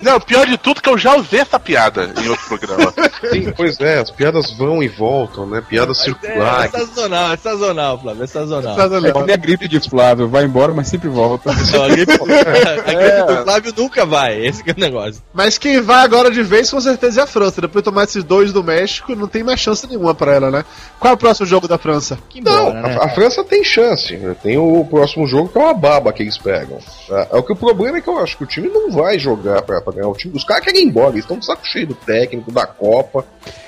Não, 0.00 0.20
pior 0.20 0.46
de 0.46 0.56
tudo 0.58 0.80
que 0.82 0.88
eu 0.88 0.98
já 0.98 1.16
usei 1.16 1.40
essa 1.40 1.58
piada 1.58 2.12
em 2.22 2.28
outro 2.28 2.46
programa. 2.48 2.92
Sim, 3.30 3.52
pois 3.56 3.78
é, 3.80 3.98
as 4.00 4.10
piadas 4.10 4.50
vão 4.52 4.82
e 4.82 4.88
voltam, 4.88 5.46
né? 5.46 5.62
Piadas 5.66 5.98
É, 5.98 6.02
é 6.02 6.04
circulares. 6.04 6.70
sazonal, 6.72 7.32
é 7.32 7.36
sazonal, 7.36 8.00
Flávio, 8.00 8.24
é 8.24 8.26
sazonal. 8.26 8.76
É 9.06 9.12
que 9.12 9.22
nem 9.22 9.34
a 9.34 9.36
gripe 9.36 9.68
de 9.68 9.80
Flávio, 9.80 10.28
vai 10.28 10.44
embora, 10.44 10.72
mas 10.74 10.88
sempre 10.88 11.08
volta. 11.08 11.50
Não, 11.72 11.84
a 11.84 11.88
gripe, 11.88 12.12
a 12.18 12.92
gripe 12.92 13.26
do 13.36 13.42
Flávio 13.44 13.74
nunca 13.76 14.04
vai, 14.06 14.44
esse 14.46 14.62
que 14.64 14.70
é 14.70 14.74
o 14.76 14.80
negócio. 14.80 15.22
Mas 15.32 15.58
quem 15.58 15.80
vai 15.80 16.04
agora 16.04 16.30
de 16.30 16.42
vez 16.42 16.70
com 16.70 16.80
certeza 16.80 17.20
é 17.20 17.24
a 17.24 17.26
França. 17.26 17.60
Depois 17.60 17.82
de 17.82 17.90
tomar 17.90 18.04
esses 18.04 18.24
dois 18.24 18.52
do 18.52 18.62
México, 18.64 19.14
não 19.14 19.28
tem 19.28 19.42
mais 19.44 19.60
chance 19.60 19.86
nenhuma 19.86 20.14
pra 20.14 20.34
ela, 20.34 20.50
né? 20.50 20.64
Qual 20.98 21.12
é 21.12 21.14
o 21.14 21.18
próximo 21.18 21.46
jogo 21.46 21.68
da 21.68 21.78
França? 21.78 22.18
Não, 22.34 22.70
Embora, 22.70 22.82
né? 22.82 22.98
a, 23.00 23.04
a 23.04 23.08
França 23.10 23.44
tem 23.44 23.62
chance. 23.62 24.16
Tem 24.42 24.58
o 24.58 24.84
próximo 24.84 25.26
jogo 25.26 25.48
que 25.48 25.58
é 25.58 25.62
uma 25.62 25.74
baba 25.74 26.12
que 26.12 26.22
eles 26.22 26.36
pegam. 26.38 26.78
tá? 27.08 27.28
É 27.32 27.36
o 27.36 27.42
que 27.42 27.52
o 27.52 27.56
problema 27.56 27.98
é 27.98 28.00
que 28.00 28.08
eu 28.08 28.18
acho 28.18 28.36
que 28.36 28.44
o 28.44 28.46
time 28.46 28.68
não 28.68 28.90
vai 28.90 29.18
jogar 29.18 29.35
pra, 29.62 29.80
pra 29.80 29.92
ganhar 29.92 30.08
o 30.08 30.14
time. 30.14 30.36
Os 30.36 30.44
caras 30.44 30.64
querem 30.64 30.82
ir 30.82 30.86
embora, 30.86 31.10
eles 31.10 31.20
estão 31.24 31.38
de 31.38 31.46
saco 31.46 31.66
cheio 31.66 31.86
do 31.88 31.94
técnico, 31.94 32.50
da 32.52 32.66
Copa, 32.66 33.24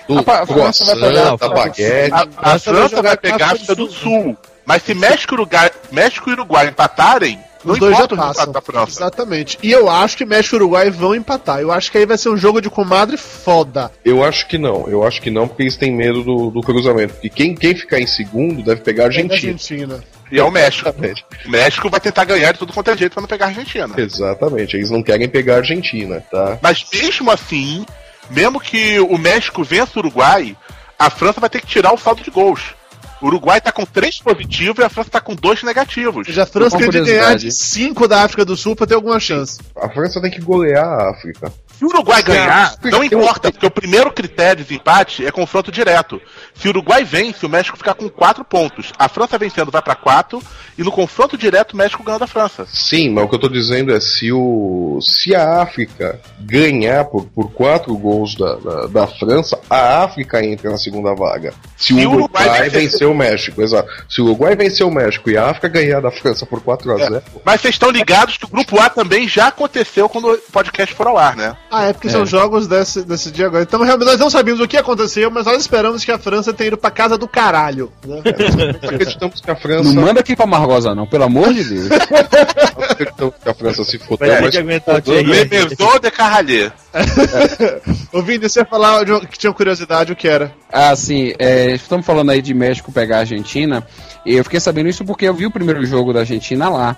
do 0.07 0.15
Rapaz, 0.17 0.41
a 0.41 0.47
França 0.47 0.85
vai 0.85 0.95
croissant, 0.97 1.37
pegar- 1.37 1.37
da 1.37 1.49
baguete. 1.55 2.13
A, 2.15 2.21
a 2.21 2.25
França 2.25 2.33
vai 2.43 2.59
França 2.59 2.89
jogar 2.89 3.03
vai 3.03 3.13
a 3.13 3.17
pegar 3.17 3.47
a 3.47 3.51
África 3.53 3.75
do 3.75 3.87
do 3.87 3.93
Sul. 3.93 4.37
Mas 4.65 4.83
se 4.83 4.95
México 4.95 5.35
e 5.35 5.37
Uruguai, 5.37 5.71
México 5.91 6.29
e 6.29 6.33
Uruguai 6.35 6.69
empatarem, 6.69 7.39
não 7.65 7.75
Os 7.75 7.79
dois 7.79 7.97
já 7.97 8.09
passam. 8.09 8.53
Exatamente. 8.87 9.59
E 9.63 9.71
eu 9.71 9.91
acho 9.91 10.17
que 10.17 10.25
México 10.25 10.57
e 10.57 10.59
Uruguai 10.59 10.91
vão 10.91 11.15
empatar. 11.15 11.61
Eu 11.61 11.73
acho 11.73 11.91
que 11.91 11.99
aí 11.99 12.07
vai 12.07 12.19
ser 12.19 12.29
um 12.29 12.37
jogo 12.37 12.61
de 12.61 12.71
comadre 12.71 13.17
foda. 13.17 13.91
Eu 14.05 14.25
acho 14.25 14.47
que 14.47 14.59
não, 14.59 14.89
eu 14.89 15.07
acho 15.07 15.21
que 15.21 15.31
não, 15.31 15.49
porque 15.49 15.63
eles 15.63 15.77
têm 15.77 15.95
medo 15.95 16.23
do, 16.23 16.51
do 16.51 16.61
cruzamento. 16.61 17.15
Porque 17.15 17.29
quem, 17.29 17.55
quem 17.55 17.75
ficar 17.75 17.99
em 17.99 18.07
segundo 18.07 18.63
deve 18.63 18.81
pegar 18.83 19.05
a 19.05 19.07
Argentina. 19.07 19.53
Argentina. 19.53 20.05
E 20.31 20.39
é 20.39 20.45
o 20.45 20.51
México. 20.51 20.89
Exatamente. 20.89 21.25
O 21.47 21.51
México 21.51 21.91
vai 21.91 22.01
tentar 22.01 22.25
ganhar 22.25 22.53
de 22.53 22.59
tudo 22.59 22.73
quanto 22.73 22.91
é 22.91 22.97
jeito 22.97 23.13
pra 23.13 23.23
não 23.23 23.29
pegar 23.29 23.47
a 23.47 23.49
Argentina. 23.49 23.95
Exatamente, 23.97 24.77
eles 24.77 24.91
não 24.91 25.03
querem 25.03 25.29
pegar 25.29 25.55
a 25.55 25.59
Argentina, 25.59 26.23
tá? 26.31 26.59
Mas 26.61 26.85
mesmo 26.93 27.31
assim, 27.31 27.85
mesmo 28.31 28.61
que 28.61 29.01
o 29.01 29.17
México 29.17 29.65
vença 29.65 29.93
o 29.97 29.99
Uruguai, 30.01 30.57
a 30.99 31.11
França 31.11 31.41
vai 31.41 31.49
ter 31.49 31.61
que 31.61 31.67
tirar 31.67 31.95
o 31.95 31.99
saldo 31.99 32.23
de 32.23 32.31
gols. 32.31 32.75
O 33.21 33.27
Uruguai 33.27 33.61
tá 33.61 33.73
com 33.73 33.85
três 33.85 34.21
positivos 34.21 34.79
e 34.79 34.87
a 34.87 34.89
França 34.89 35.11
tá 35.11 35.21
com 35.21 35.35
dois 35.35 35.63
negativos. 35.63 36.27
Já 36.29 36.45
a 36.45 36.47
França 36.47 36.79
tem 36.79 36.89
de 36.89 37.01
ganhar 37.01 37.37
de 37.37 37.51
5 37.51 38.07
da 38.07 38.23
África 38.23 38.45
do 38.45 38.57
Sul 38.57 38.77
pra 38.77 38.87
ter 38.87 38.95
alguma 38.95 39.19
chance. 39.19 39.59
A 39.77 39.89
França 39.89 40.21
tem 40.21 40.31
que 40.31 40.41
golear 40.41 40.85
a 40.85 41.11
África. 41.11 41.53
Se 41.79 41.85
o 41.85 41.89
Uruguai 41.89 42.23
ganhar, 42.25 42.75
não 42.85 43.05
importa, 43.05 43.53
porque 43.53 43.67
o 43.67 43.71
primeiro 43.71 44.11
critério 44.11 44.65
de 44.65 44.75
empate 44.75 45.25
é 45.25 45.31
confronto 45.31 45.71
direto. 45.71 46.21
Se 46.55 46.67
o 46.67 46.71
Uruguai 46.71 47.05
vence, 47.05 47.47
o 47.47 47.49
México 47.49 47.77
fica 47.79 47.95
com 47.95 48.09
quatro 48.09 48.45
pontos. 48.45 48.93
A 48.99 49.09
França 49.09 49.39
vencendo 49.39 49.71
vai 49.71 49.81
pra 49.81 49.95
quatro 49.95 50.43
e 50.77 50.83
no 50.83 50.91
confronto 50.91 51.39
direto 51.39 51.73
o 51.75 51.77
México 51.77 52.03
ganha 52.03 52.19
da 52.19 52.27
França. 52.27 52.67
Sim, 52.69 53.11
mas 53.11 53.25
o 53.25 53.29
que 53.29 53.35
eu 53.37 53.39
tô 53.39 53.49
dizendo 53.49 53.95
é 53.95 54.01
se 54.01 54.33
o 54.33 54.99
se 55.01 55.35
a 55.37 55.63
África 55.63 56.21
ganhar 56.41 57.05
por, 57.05 57.27
por 57.27 57.53
quatro 57.53 57.97
gols 57.97 58.35
da, 58.35 58.55
da, 58.57 58.87
da 58.87 59.07
França, 59.07 59.59
a 59.71 60.03
África 60.03 60.45
entra 60.45 60.71
na 60.71 60.79
segunda 60.79 61.15
vaga. 61.15 61.53
Se, 61.77 61.89
Se 61.89 61.93
o 61.95 62.11
Uruguai 62.11 62.45
Uruguai 62.49 62.69
vencer- 62.71 63.09
o 63.09 63.15
México, 63.15 63.63
exato. 63.63 63.89
Se 64.09 64.21
o 64.21 64.25
Uruguai 64.25 64.57
vencer 64.57 64.85
o 64.85 64.91
México 64.91 65.31
e 65.31 65.37
a 65.37 65.47
África 65.51 65.69
ganhar 65.69 66.01
da 66.01 66.11
França 66.11 66.45
por 66.45 66.61
4 66.61 66.93
a 66.93 66.97
0 66.97 67.23
Mas 67.45 67.61
vocês 67.61 67.75
estão 67.77 67.91
ligados 67.91 68.37
que 68.37 68.45
o 68.45 68.49
grupo 68.49 68.81
A 68.81 68.91
também 68.91 69.29
já 69.29 69.47
aconteceu 69.49 70.09
quando 70.09 70.33
o 70.33 70.39
podcast 70.53 70.95
for 70.95 71.07
ao 71.07 71.17
ar, 71.19 71.37
né? 71.37 71.57
Ah, 71.71 71.85
é 71.87 71.93
porque 71.93 72.09
são 72.09 72.25
jogos 72.25 72.67
desse, 72.67 73.03
desse 73.03 73.31
dia 73.31 73.47
agora. 73.47 73.63
Então 73.63 73.83
realmente 73.83 74.09
nós 74.09 74.19
não 74.19 74.31
sabíamos 74.31 74.63
o 74.63 74.67
que 74.67 74.77
aconteceu, 74.77 75.31
mas 75.31 75.45
nós 75.45 75.61
esperamos 75.61 76.05
que 76.05 76.11
a 76.11 76.19
França 76.19 76.53
tenha 76.53 76.69
ido 76.69 76.79
pra 76.79 76.91
casa 76.91 77.19
do 77.19 77.29
caralho. 77.29 77.93
né? 78.07 78.23
acreditamos 78.83 79.41
que 79.41 79.51
a 79.51 79.55
Não 79.55 79.61
França, 79.61 79.93
manda 79.93 80.21
aqui 80.21 80.35
pra 80.35 80.47
Margosa, 80.47 80.95
não, 80.95 81.07
pelo 81.07 81.25
amor 81.25 81.53
de 81.53 81.65
Deus. 81.65 81.89
acreditamos 82.91 83.35
que 83.43 83.49
a 83.49 83.55
França 83.55 83.85
se 83.85 83.99
fodeu, 83.99 84.41
mas 84.41 84.51
que 84.51 84.59
aguentar 84.59 84.97
o 84.97 85.03
Thierry. 85.03 85.25
Le 85.25 85.45
Maison 85.45 85.99
de 86.01 86.11
Carralhé. 86.11 86.73
Ô 88.13 88.23
Vini, 88.23 88.49
você 88.49 88.61
ia 88.61 88.65
falar 88.65 89.05
de 89.05 89.27
que 89.27 89.39
tinha 89.39 89.53
curiosidade, 89.53 90.13
o 90.13 90.17
que 90.17 90.27
era? 90.27 90.53
Ah, 90.73 90.97
sim, 90.97 91.35
é, 91.39 91.73
estamos 91.73 92.07
falando 92.07 92.31
aí 92.31 92.41
de 92.41 92.55
México 92.55 92.91
pegar 92.91 93.17
a 93.17 93.21
Argentina, 93.21 93.87
e 94.25 94.35
eu 94.35 94.45
fiquei 94.45 94.59
sabendo 94.61 94.89
isso 94.89 95.05
porque 95.05 95.27
eu 95.27 95.35
vi 95.35 95.45
o 95.45 95.51
primeiro 95.51 95.85
jogo 95.85 96.13
da 96.13 96.21
Argentina 96.21 96.69
lá. 96.71 96.97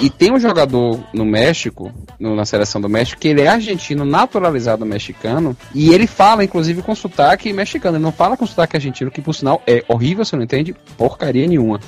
E 0.00 0.08
tem 0.10 0.32
um 0.32 0.38
jogador 0.38 1.00
no 1.12 1.24
México, 1.24 1.92
no- 2.20 2.36
na 2.36 2.44
seleção 2.44 2.80
do 2.80 2.88
México, 2.88 3.20
que 3.20 3.28
ele 3.28 3.40
é 3.42 3.48
argentino, 3.48 4.04
naturalizado 4.04 4.84
mexicano, 4.86 5.56
e 5.74 5.92
ele 5.92 6.06
fala, 6.06 6.44
inclusive, 6.44 6.82
com 6.82 6.94
sotaque 6.94 7.52
mexicano. 7.52 7.96
Ele 7.96 8.04
não 8.04 8.12
fala 8.12 8.36
com 8.36 8.46
sotaque 8.46 8.76
argentino, 8.76 9.10
que 9.10 9.20
por 9.22 9.34
sinal 9.34 9.62
é 9.66 9.82
horrível, 9.88 10.24
você 10.24 10.36
não 10.36 10.42
entende 10.44 10.74
porcaria 10.96 11.46
nenhuma. 11.46 11.80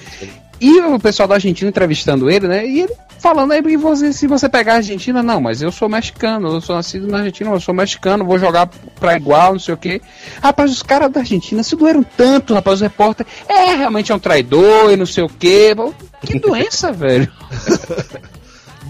E 0.60 0.80
o 0.80 0.98
pessoal 0.98 1.26
da 1.28 1.36
Argentina 1.36 1.70
entrevistando 1.70 2.28
ele, 2.30 2.46
né? 2.48 2.66
E 2.66 2.80
ele 2.82 2.92
falando 3.20 3.52
aí, 3.52 3.62
você, 3.76 4.12
se 4.12 4.26
você 4.26 4.48
pegar 4.48 4.74
a 4.74 4.76
Argentina, 4.76 5.22
não, 5.22 5.40
mas 5.40 5.60
eu 5.60 5.70
sou 5.70 5.88
mexicano, 5.88 6.48
eu 6.54 6.60
sou 6.60 6.74
nascido 6.74 7.06
na 7.06 7.18
Argentina, 7.18 7.50
eu 7.50 7.60
sou 7.60 7.74
mexicano, 7.74 8.24
vou 8.24 8.38
jogar 8.38 8.68
pra 8.98 9.16
igual, 9.16 9.52
não 9.52 9.60
sei 9.60 9.74
o 9.74 9.76
quê. 9.76 10.00
Rapaz, 10.42 10.72
os 10.72 10.82
caras 10.82 11.10
da 11.12 11.20
Argentina 11.20 11.62
se 11.62 11.76
doeram 11.76 12.02
tanto, 12.02 12.54
rapaz, 12.54 12.76
os 12.76 12.80
repórteres, 12.80 13.32
é, 13.48 13.74
realmente 13.74 14.10
é 14.10 14.14
um 14.14 14.18
traidor 14.18 14.90
e 14.90 14.96
não 14.96 15.06
sei 15.06 15.22
o 15.22 15.28
quê. 15.28 15.74
Que 16.22 16.38
doença, 16.38 16.90
velho. 16.92 17.30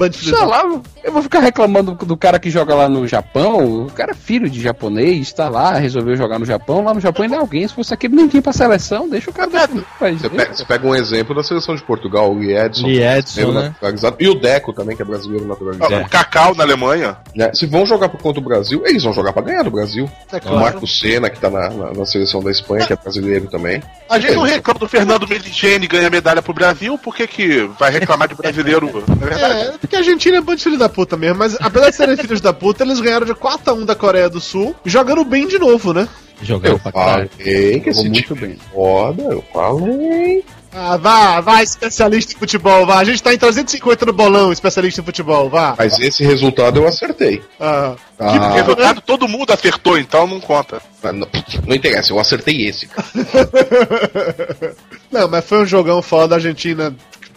Band 0.01 0.09
de 0.09 0.19
filhos 0.19 0.39
Sei 0.39 0.49
lá, 0.49 0.63
eu 1.05 1.13
vou 1.13 1.23
ficar 1.23 1.41
reclamando 1.41 1.93
do 1.95 2.17
cara 2.17 2.39
que 2.39 2.49
joga 2.51 2.75
lá 2.75 2.89
no 2.89 3.07
Japão. 3.07 3.83
O 3.87 3.93
cara 3.93 4.13
é 4.13 4.15
filho 4.15 4.49
de 4.49 4.61
japonês, 4.61 5.31
tá 5.33 5.49
lá, 5.49 5.75
resolveu 5.75 6.17
jogar 6.17 6.39
no 6.39 6.47
Japão. 6.47 6.83
Lá 6.83 6.95
no 6.95 7.01
Japão 7.01 7.25
ainda 7.25 7.37
é 7.37 7.39
alguém. 7.39 7.69
Se 7.69 7.75
fosse 7.75 7.93
aquele 7.93 8.15
nem 8.17 8.27
tinha 8.27 8.41
pra 8.43 8.53
seleção, 8.53 9.09
deixa 9.09 9.31
o 9.31 9.33
cara 9.35 9.51
país 9.99 10.23
Você 10.23 10.29
pega, 10.31 10.55
você 10.55 10.65
pega 10.65 10.87
um 10.87 10.95
exemplo 10.95 11.35
da 11.35 11.43
seleção 11.43 11.75
de 11.77 11.83
Portugal, 11.83 12.33
o 12.33 12.43
Edson. 12.43 12.87
Lee 12.87 13.03
Edson, 13.03 13.53
né? 13.53 13.63
naturalizado, 13.69 14.17
E 14.19 14.29
o 14.29 14.35
Deco 14.35 14.73
também, 14.73 14.97
que 14.97 15.03
é 15.03 15.05
brasileiro 15.05 15.47
naturalizado. 15.47 15.95
O 16.07 16.09
Cacau 16.09 16.55
na 16.55 16.65
Alemanha. 16.65 17.19
Né? 17.37 17.51
Se 17.53 17.67
vão 17.67 17.85
jogar 17.85 18.09
por 18.09 18.21
conta 18.23 18.41
do 18.41 18.47
Brasil, 18.49 18.83
eles 18.87 19.03
vão 19.05 19.13
jogar 19.13 19.33
pra 19.33 19.43
ganhar 19.43 19.63
do 19.63 19.71
Brasil. 19.71 20.11
É 20.33 20.37
O 20.37 20.41
claro. 20.41 20.59
Marco 20.61 20.87
Senna, 20.87 21.29
que 21.29 21.39
tá 21.39 21.51
na, 21.51 21.69
na- 21.71 21.93
na 21.93 22.07
seleção 22.07 22.43
da 22.43 22.51
Espanha, 22.51 22.87
que 22.87 22.93
é 22.93 22.97
brasileiro 22.97 23.47
também. 23.49 23.83
A 24.09 24.19
gente 24.19 24.35
não 24.35 24.43
reclama 24.43 24.81
do 24.81 24.89
Fernando 24.89 25.29
Meligeni 25.29 25.87
ganhar 25.87 26.11
medalha 26.11 26.41
pro 26.43 26.55
Brasil, 26.55 26.97
por 26.99 27.15
que, 27.15 27.27
que 27.27 27.71
vai 27.79 27.91
reclamar 27.91 28.29
de 28.29 28.35
brasileiro? 28.35 29.05
Na 29.09 29.27
verdade, 29.27 29.55
É, 29.55 29.87
porque 29.91 29.97
a 29.97 29.99
Argentina 29.99 30.37
é 30.37 30.41
bando 30.41 30.59
de 30.59 30.63
filho 30.63 30.79
da 30.79 30.89
puta 30.89 31.17
mesmo, 31.17 31.39
mas 31.39 31.57
apesar 31.61 31.91
de 31.91 31.97
serem 31.97 32.17
filhos 32.17 32.41
da 32.41 32.53
puta, 32.53 32.85
eles 32.85 33.01
ganharam 33.01 33.27
de 33.27 33.35
4x1 33.35 33.85
da 33.85 33.97
Coreia 33.97 34.29
do 34.31 34.41
Sul, 34.41 34.75
jogando 34.85 35.25
bem 35.25 35.49
de 35.49 35.59
novo, 35.59 35.93
né? 35.93 36.09
Jogando 36.43 36.75
Eu 36.75 36.79
pra 36.79 36.93
caralho. 36.93 37.31
falei 37.37 37.81
que 37.81 37.91
esse 37.91 38.09
muito 38.09 38.23
time 38.35 38.41
bem. 38.41 38.57
foda, 38.73 39.23
eu 39.25 39.45
falei. 39.53 40.45
Ah, 40.73 40.97
vá, 40.97 41.41
vá, 41.41 41.63
especialista 41.65 42.33
em 42.33 42.37
futebol, 42.39 42.87
vá. 42.87 42.99
A 43.01 43.05
gente 43.05 43.21
tá 43.21 43.35
em 43.35 43.39
350 43.39 44.07
no 44.07 44.13
bolão, 44.13 44.53
especialista 44.53 45.01
em 45.01 45.05
futebol, 45.05 45.51
vá. 45.51 45.75
Mas 45.77 45.99
esse 45.99 46.23
resultado 46.25 46.79
eu 46.79 46.87
acertei. 46.87 47.43
Ah, 47.59 47.97
Ah, 48.19 48.51
o 48.51 48.55
resultado 48.55 49.01
todo 49.01 49.27
mundo 49.27 49.53
acertou, 49.53 49.99
então 49.99 50.29
não 50.29 50.39
conta. 50.41 50.81
não, 51.03 51.27
não 51.67 51.75
interessa, 51.75 52.13
eu 52.13 52.21
acertei 52.21 52.69
esse, 52.69 52.87
cara. 52.87 53.09
Não, 55.11 55.29
mas 55.29 55.45
foi 55.45 55.63
um 55.63 55.67
jogão 55.67 56.01
foda, 56.01 56.37
a 56.37 56.39
Argentina 56.39 56.95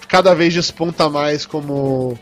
cada 0.07 0.35
vez 0.35 0.53
desponta 0.53 1.09
mais 1.09 1.43
como 1.45 2.17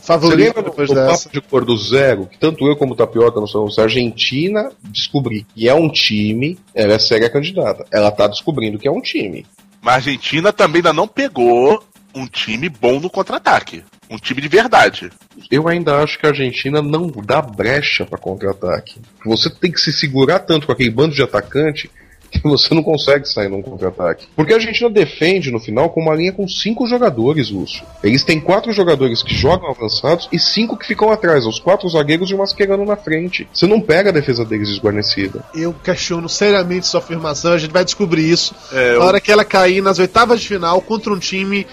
Você 0.00 0.06
favorito 0.06 0.38
lembra 0.38 0.62
do, 0.62 0.70
depois 0.70 0.88
do 0.88 0.94
dessa. 0.94 1.28
papo 1.28 1.34
de 1.34 1.40
cor 1.40 1.64
do 1.64 1.76
zero? 1.76 2.26
Que 2.26 2.38
tanto 2.38 2.66
eu 2.66 2.76
como 2.76 2.94
o 2.94 2.96
Tapioca 2.96 3.38
não 3.38 3.46
somos. 3.46 3.78
A 3.78 3.82
Argentina 3.82 4.70
descobri 4.84 5.46
que 5.54 5.68
é 5.68 5.74
um 5.74 5.90
time, 5.90 6.58
ela 6.74 6.94
é 6.94 6.98
séria 6.98 7.30
candidata. 7.30 7.84
Ela 7.92 8.10
tá 8.10 8.26
descobrindo 8.26 8.78
que 8.78 8.88
é 8.88 8.90
um 8.90 9.00
time. 9.00 9.46
Mas 9.82 9.94
a 9.94 9.96
Argentina 9.96 10.52
também 10.52 10.78
ainda 10.80 10.92
não 10.92 11.06
pegou 11.06 11.82
um 12.14 12.26
time 12.26 12.68
bom 12.68 12.98
no 12.98 13.08
contra-ataque. 13.08 13.84
Um 14.08 14.16
time 14.16 14.40
de 14.40 14.48
verdade. 14.48 15.10
Eu 15.50 15.68
ainda 15.68 16.02
acho 16.02 16.18
que 16.18 16.26
a 16.26 16.30
Argentina 16.30 16.82
não 16.82 17.08
dá 17.08 17.40
brecha 17.40 18.04
pra 18.04 18.18
contra-ataque. 18.18 19.00
Você 19.24 19.48
tem 19.48 19.70
que 19.70 19.80
se 19.80 19.92
segurar 19.92 20.40
tanto 20.40 20.66
com 20.66 20.72
aquele 20.72 20.90
bando 20.90 21.14
de 21.14 21.22
atacante 21.22 21.88
que 22.30 22.40
você 22.44 22.74
não 22.74 22.82
consegue 22.82 23.28
sair 23.28 23.48
num 23.48 23.62
contra-ataque. 23.62 24.26
Porque 24.36 24.52
a 24.52 24.56
Argentina 24.56 24.88
defende 24.88 25.50
no 25.50 25.58
final 25.60 25.90
com 25.90 26.00
uma 26.00 26.14
linha 26.14 26.32
com 26.32 26.46
cinco 26.48 26.86
jogadores, 26.86 27.50
Lúcio. 27.50 27.82
Eles 28.02 28.24
têm 28.24 28.40
quatro 28.40 28.72
jogadores 28.72 29.22
que 29.22 29.34
jogam 29.34 29.68
avançados 29.70 30.28
e 30.32 30.38
cinco 30.38 30.76
que 30.76 30.86
ficam 30.86 31.10
atrás, 31.10 31.46
os 31.46 31.58
quatro 31.58 31.88
zagueiros 31.88 32.30
e 32.30 32.34
o 32.34 32.38
Mascherano 32.38 32.84
na 32.84 32.96
frente. 32.96 33.48
Você 33.52 33.66
não 33.66 33.80
pega 33.80 34.10
a 34.10 34.12
defesa 34.12 34.44
deles 34.44 34.68
desguarnecida. 34.68 35.44
Eu 35.54 35.72
questiono 35.72 36.28
seriamente 36.28 36.86
sua 36.86 37.00
afirmação, 37.00 37.52
a 37.52 37.58
gente 37.58 37.72
vai 37.72 37.84
descobrir 37.84 38.28
isso 38.30 38.54
É, 38.72 38.76
na 38.76 38.82
eu- 38.94 39.02
hora 39.02 39.20
que 39.20 39.30
ela 39.32 39.44
cair 39.44 39.82
nas 39.82 39.98
oitavas 39.98 40.40
de 40.40 40.48
final 40.48 40.80
contra 40.80 41.12
um 41.12 41.18
time 41.18 41.66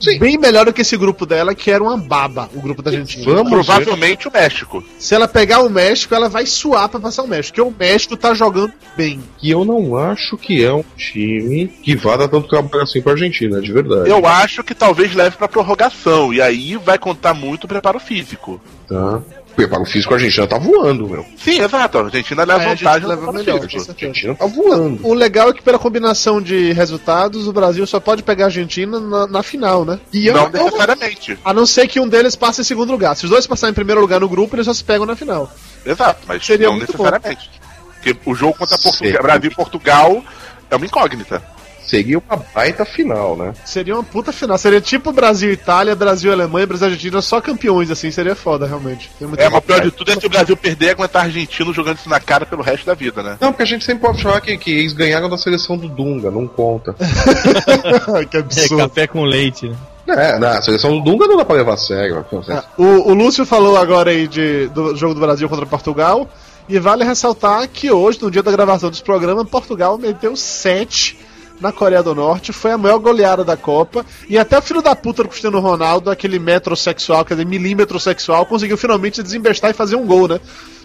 Sim. 0.00 0.18
bem 0.18 0.38
melhor 0.38 0.66
do 0.66 0.72
que 0.72 0.82
esse 0.82 0.96
grupo 0.96 1.24
dela, 1.24 1.54
que 1.54 1.70
era 1.70 1.82
uma 1.82 1.96
baba, 1.96 2.48
o 2.54 2.60
grupo 2.60 2.82
da 2.82 2.90
Argentina. 2.90 3.24
Vamos 3.24 3.44
ver. 3.44 3.50
Provavelmente 3.50 4.28
o 4.28 4.32
México. 4.32 4.84
Se 4.98 5.14
ela 5.14 5.28
pegar 5.28 5.60
o 5.60 5.70
México, 5.70 6.14
ela 6.14 6.28
vai 6.28 6.46
suar 6.46 6.88
pra 6.88 7.00
passar 7.00 7.22
o 7.22 7.28
México, 7.28 7.56
porque 7.56 7.68
o 7.68 7.74
México 7.78 8.16
tá 8.16 8.34
jogando 8.34 8.72
bem. 8.96 9.20
E 9.42 9.50
eu 9.50 9.64
não 9.64 9.96
acho 9.96 10.36
que 10.36 10.64
é 10.64 10.72
um 10.72 10.84
time 10.96 11.68
que 11.68 11.94
vá 11.96 12.16
dar 12.16 12.28
tanto 12.28 12.48
trabalho 12.48 12.82
assim 12.82 13.00
pra 13.00 13.12
Argentina, 13.12 13.60
de 13.60 13.72
verdade. 13.72 14.10
Eu 14.10 14.26
acho 14.26 14.62
que 14.62 14.74
talvez 14.74 15.14
leve 15.14 15.36
pra 15.36 15.48
prorrogação. 15.48 16.32
E 16.32 16.40
aí 16.40 16.76
vai 16.76 16.98
contar 16.98 17.34
muito 17.34 17.64
o 17.64 17.68
preparo 17.68 18.00
físico. 18.00 18.60
Tá? 18.88 19.22
Preparo 19.58 19.84
físico, 19.84 20.14
a 20.14 20.16
Argentina 20.16 20.46
tá 20.46 20.56
voando, 20.56 21.08
meu. 21.08 21.26
Sim, 21.36 21.60
exato. 21.60 21.98
A 21.98 22.02
Argentina 22.04 22.44
leva 22.44 22.62
É, 22.62 22.66
a 22.66 22.68
vantagem 22.76 23.08
leva 23.08 23.26
no 23.26 23.32
preparo 23.32 23.58
melhor, 23.58 23.58
A. 23.88 23.90
Argentina 23.90 24.34
tá 24.36 24.46
voando. 24.46 25.04
O 25.04 25.12
legal 25.12 25.48
é 25.50 25.52
que 25.52 25.60
pela 25.62 25.80
combinação 25.80 26.40
de 26.40 26.70
resultados, 26.72 27.48
o 27.48 27.52
Brasil 27.52 27.84
só 27.84 27.98
pode 27.98 28.22
pegar 28.22 28.44
a 28.44 28.46
Argentina 28.46 29.00
na, 29.00 29.26
na 29.26 29.42
final, 29.42 29.84
né? 29.84 29.98
E 30.12 30.30
Não 30.30 30.42
uma- 30.46 30.50
necessariamente. 30.50 31.36
A 31.44 31.52
não 31.52 31.66
ser 31.66 31.88
que 31.88 31.98
um 31.98 32.06
deles 32.08 32.36
passe 32.36 32.60
em 32.60 32.64
segundo 32.64 32.92
lugar. 32.92 33.16
Se 33.16 33.24
os 33.24 33.30
dois 33.30 33.48
passarem 33.48 33.72
em 33.72 33.74
primeiro 33.74 34.00
lugar 34.00 34.20
no 34.20 34.28
grupo, 34.28 34.54
eles 34.54 34.66
só 34.66 34.72
se 34.72 34.84
pegam 34.84 35.04
na 35.04 35.16
final. 35.16 35.50
Exato, 35.84 36.20
mas 36.28 36.46
Seria 36.46 36.68
não 36.68 36.76
muito 36.76 36.92
necessariamente. 36.92 37.50
Porque 37.94 38.16
o 38.26 38.34
jogo 38.36 38.54
contra 38.56 38.78
Portugal. 38.78 39.22
Brasil 39.24 39.50
e 39.50 39.54
Portugal 39.56 40.22
é 40.70 40.76
uma 40.76 40.86
incógnita. 40.86 41.42
Seria 41.88 42.18
uma 42.18 42.36
baita 42.54 42.84
final, 42.84 43.34
né? 43.36 43.54
Seria 43.64 43.94
uma 43.94 44.02
puta 44.04 44.30
final. 44.32 44.58
Seria 44.58 44.80
tipo 44.80 45.10
Brasil 45.10 45.50
Itália, 45.50 45.96
Brasil 45.96 46.30
Alemanha, 46.30 46.66
Brasil 46.66 46.86
Argentina, 46.88 47.22
só 47.22 47.40
campeões, 47.40 47.90
assim. 47.90 48.10
Seria 48.10 48.34
foda, 48.34 48.66
realmente. 48.66 49.10
É, 49.36 49.48
mas 49.48 49.58
o 49.58 49.62
pior 49.62 49.80
de 49.80 49.90
tudo 49.90 50.10
é 50.12 50.20
se 50.20 50.26
o 50.26 50.30
Brasil 50.30 50.56
perder 50.56 50.86
e 50.86 50.90
aguentar 50.90 51.24
argentino 51.24 51.72
jogando 51.72 51.96
isso 51.96 52.08
na 52.08 52.20
cara 52.20 52.44
pelo 52.44 52.62
resto 52.62 52.84
da 52.84 52.94
vida, 52.94 53.22
né? 53.22 53.38
Não, 53.40 53.52
porque 53.52 53.62
a 53.62 53.66
gente 53.66 53.84
sempre 53.84 54.06
pode 54.06 54.22
falar 54.22 54.40
que, 54.40 54.56
que 54.58 54.70
eles 54.70 54.92
ganharam 54.92 55.30
da 55.30 55.38
seleção 55.38 55.78
do 55.78 55.88
Dunga, 55.88 56.30
não 56.30 56.46
conta. 56.46 56.94
que 58.30 58.36
É, 58.36 58.40
absurdo. 58.40 58.76
café 58.76 59.06
com 59.06 59.22
leite, 59.24 59.68
né? 59.68 59.76
É, 60.08 60.38
na 60.38 60.60
seleção 60.62 60.90
do 60.98 61.00
Dunga 61.04 61.26
não 61.26 61.36
dá 61.36 61.44
pra 61.44 61.56
levar 61.56 61.74
a 61.74 61.76
sério. 61.76 62.24
Ah, 62.48 62.64
O, 62.78 63.10
o 63.10 63.14
Lúcio 63.14 63.44
falou 63.44 63.76
agora 63.76 64.10
aí 64.10 64.26
de, 64.26 64.68
do 64.68 64.96
jogo 64.96 65.14
do 65.14 65.20
Brasil 65.20 65.48
contra 65.48 65.66
Portugal. 65.66 66.28
E 66.68 66.78
vale 66.78 67.02
ressaltar 67.02 67.66
que 67.66 67.90
hoje, 67.90 68.18
no 68.20 68.30
dia 68.30 68.42
da 68.42 68.50
gravação 68.52 68.90
desse 68.90 69.02
programa, 69.02 69.42
Portugal 69.44 69.96
meteu 69.96 70.36
7 70.36 71.18
na 71.60 71.72
Coreia 71.72 72.02
do 72.02 72.14
Norte. 72.14 72.52
Foi 72.52 72.70
a 72.72 72.78
maior 72.78 72.98
goleada 72.98 73.44
da 73.44 73.56
Copa. 73.56 74.04
E 74.28 74.38
até 74.38 74.58
o 74.58 74.62
filho 74.62 74.82
da 74.82 74.94
puta 74.94 75.22
do 75.22 75.28
Cristiano 75.28 75.60
Ronaldo, 75.60 76.10
aquele 76.10 76.38
metrosexual, 76.38 77.24
quer 77.24 77.34
dizer, 77.34 77.46
milímetro 77.46 77.98
sexual, 77.98 78.46
conseguiu 78.46 78.76
finalmente 78.76 79.22
desembestar 79.22 79.70
e 79.70 79.74
fazer 79.74 79.96
um 79.96 80.06
gol, 80.06 80.28
né? 80.28 80.40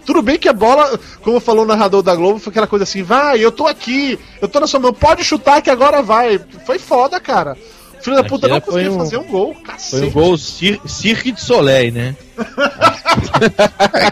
Tudo 0.05 0.21
bem 0.21 0.37
que 0.37 0.49
a 0.49 0.53
bola, 0.53 0.99
como 1.21 1.39
falou 1.39 1.63
o 1.63 1.67
narrador 1.67 2.01
da 2.03 2.13
Globo, 2.13 2.37
foi 2.37 2.51
aquela 2.51 2.67
coisa 2.67 2.83
assim: 2.83 3.03
vai, 3.03 3.39
eu 3.39 3.51
tô 3.51 3.67
aqui, 3.67 4.19
eu 4.41 4.47
tô 4.49 4.59
na 4.59 4.67
sua 4.67 4.79
mão, 4.79 4.91
pode 4.93 5.23
chutar 5.23 5.61
que 5.61 5.69
agora 5.69 6.01
vai. 6.01 6.39
Foi 6.65 6.77
foda, 6.77 7.19
cara. 7.21 7.55
O 7.99 8.03
filho 8.03 8.17
da 8.17 8.23
puta 8.25 8.49
não 8.49 8.59
foi 8.59 8.65
conseguiu 8.83 8.91
um- 8.93 8.97
fazer 8.99 9.17
um 9.17 9.23
gol, 9.23 9.53
Foi 9.53 9.63
cacete. 9.63 10.05
um 10.05 10.11
gol 10.11 10.37
cir 10.37 10.77
Cirque 10.85 11.31
de 11.31 11.39
Soleil, 11.39 11.93
né? 11.93 12.15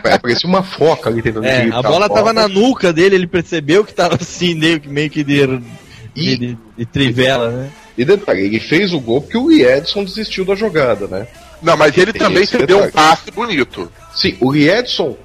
É, 0.03 0.17
parecia 0.17 0.47
uma 0.49 0.63
foca 0.63 1.09
ali 1.09 1.21
tentando 1.21 1.45
É, 1.45 1.69
a 1.71 1.81
bola 1.81 2.09
tava 2.09 2.33
na 2.33 2.47
nuca 2.47 2.91
dele, 2.93 3.15
ele 3.15 3.27
percebeu 3.27 3.83
que 3.83 3.93
tava 3.93 4.15
assim, 4.15 4.53
meio 4.55 4.79
que, 4.79 4.87
meio 4.87 5.09
que 5.09 5.23
de, 5.23 5.61
de- 6.13 6.57
de 6.77 6.85
trivela, 6.85 7.49
né? 7.49 7.69
E 7.97 8.05
detalhe, 8.05 8.41
ele 8.45 8.59
fez 8.59 8.93
o 8.93 8.99
gol 8.99 9.21
porque 9.21 9.37
o 9.37 9.51
Edson 9.51 10.03
desistiu 10.03 10.43
da 10.45 10.55
jogada, 10.55 11.07
né? 11.07 11.27
Não, 11.61 11.77
mas 11.77 11.95
ele 11.97 12.11
Tem 12.11 12.21
também 12.21 12.45
cedeu 12.45 12.83
um 12.83 12.89
passe 12.91 13.29
bonito. 13.31 13.91
Sim, 14.15 14.35
o 14.39 14.55
Edson 14.55 15.15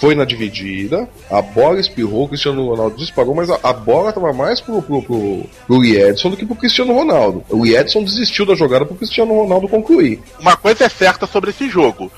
foi 0.00 0.14
na 0.14 0.24
dividida, 0.24 1.08
a 1.30 1.40
bola 1.42 1.78
espirrou, 1.78 2.24
o 2.24 2.28
Cristiano 2.28 2.66
Ronaldo 2.68 2.96
disparou, 2.96 3.34
mas 3.34 3.48
a, 3.50 3.58
a 3.62 3.72
bola 3.72 4.12
tava 4.12 4.32
mais 4.32 4.60
pro, 4.60 4.80
pro, 4.82 5.02
pro, 5.02 5.46
pro 5.66 5.84
Edson 5.84 6.30
do 6.30 6.36
que 6.36 6.44
pro 6.46 6.56
Cristiano 6.56 6.92
Ronaldo. 6.94 7.44
O 7.50 7.64
Edson 7.66 8.02
desistiu 8.02 8.44
da 8.46 8.54
jogada 8.54 8.84
pro 8.84 8.96
Cristiano 8.96 9.32
Ronaldo 9.34 9.68
concluir. 9.68 10.20
Uma 10.40 10.56
coisa 10.56 10.84
é 10.86 10.88
certa 10.88 11.26
sobre 11.26 11.50
esse 11.50 11.68
jogo: 11.68 12.10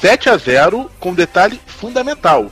7 0.00 0.28
a 0.30 0.36
0 0.36 0.90
com 0.98 1.10
um 1.10 1.14
detalhe 1.14 1.60
fundamental. 1.66 2.50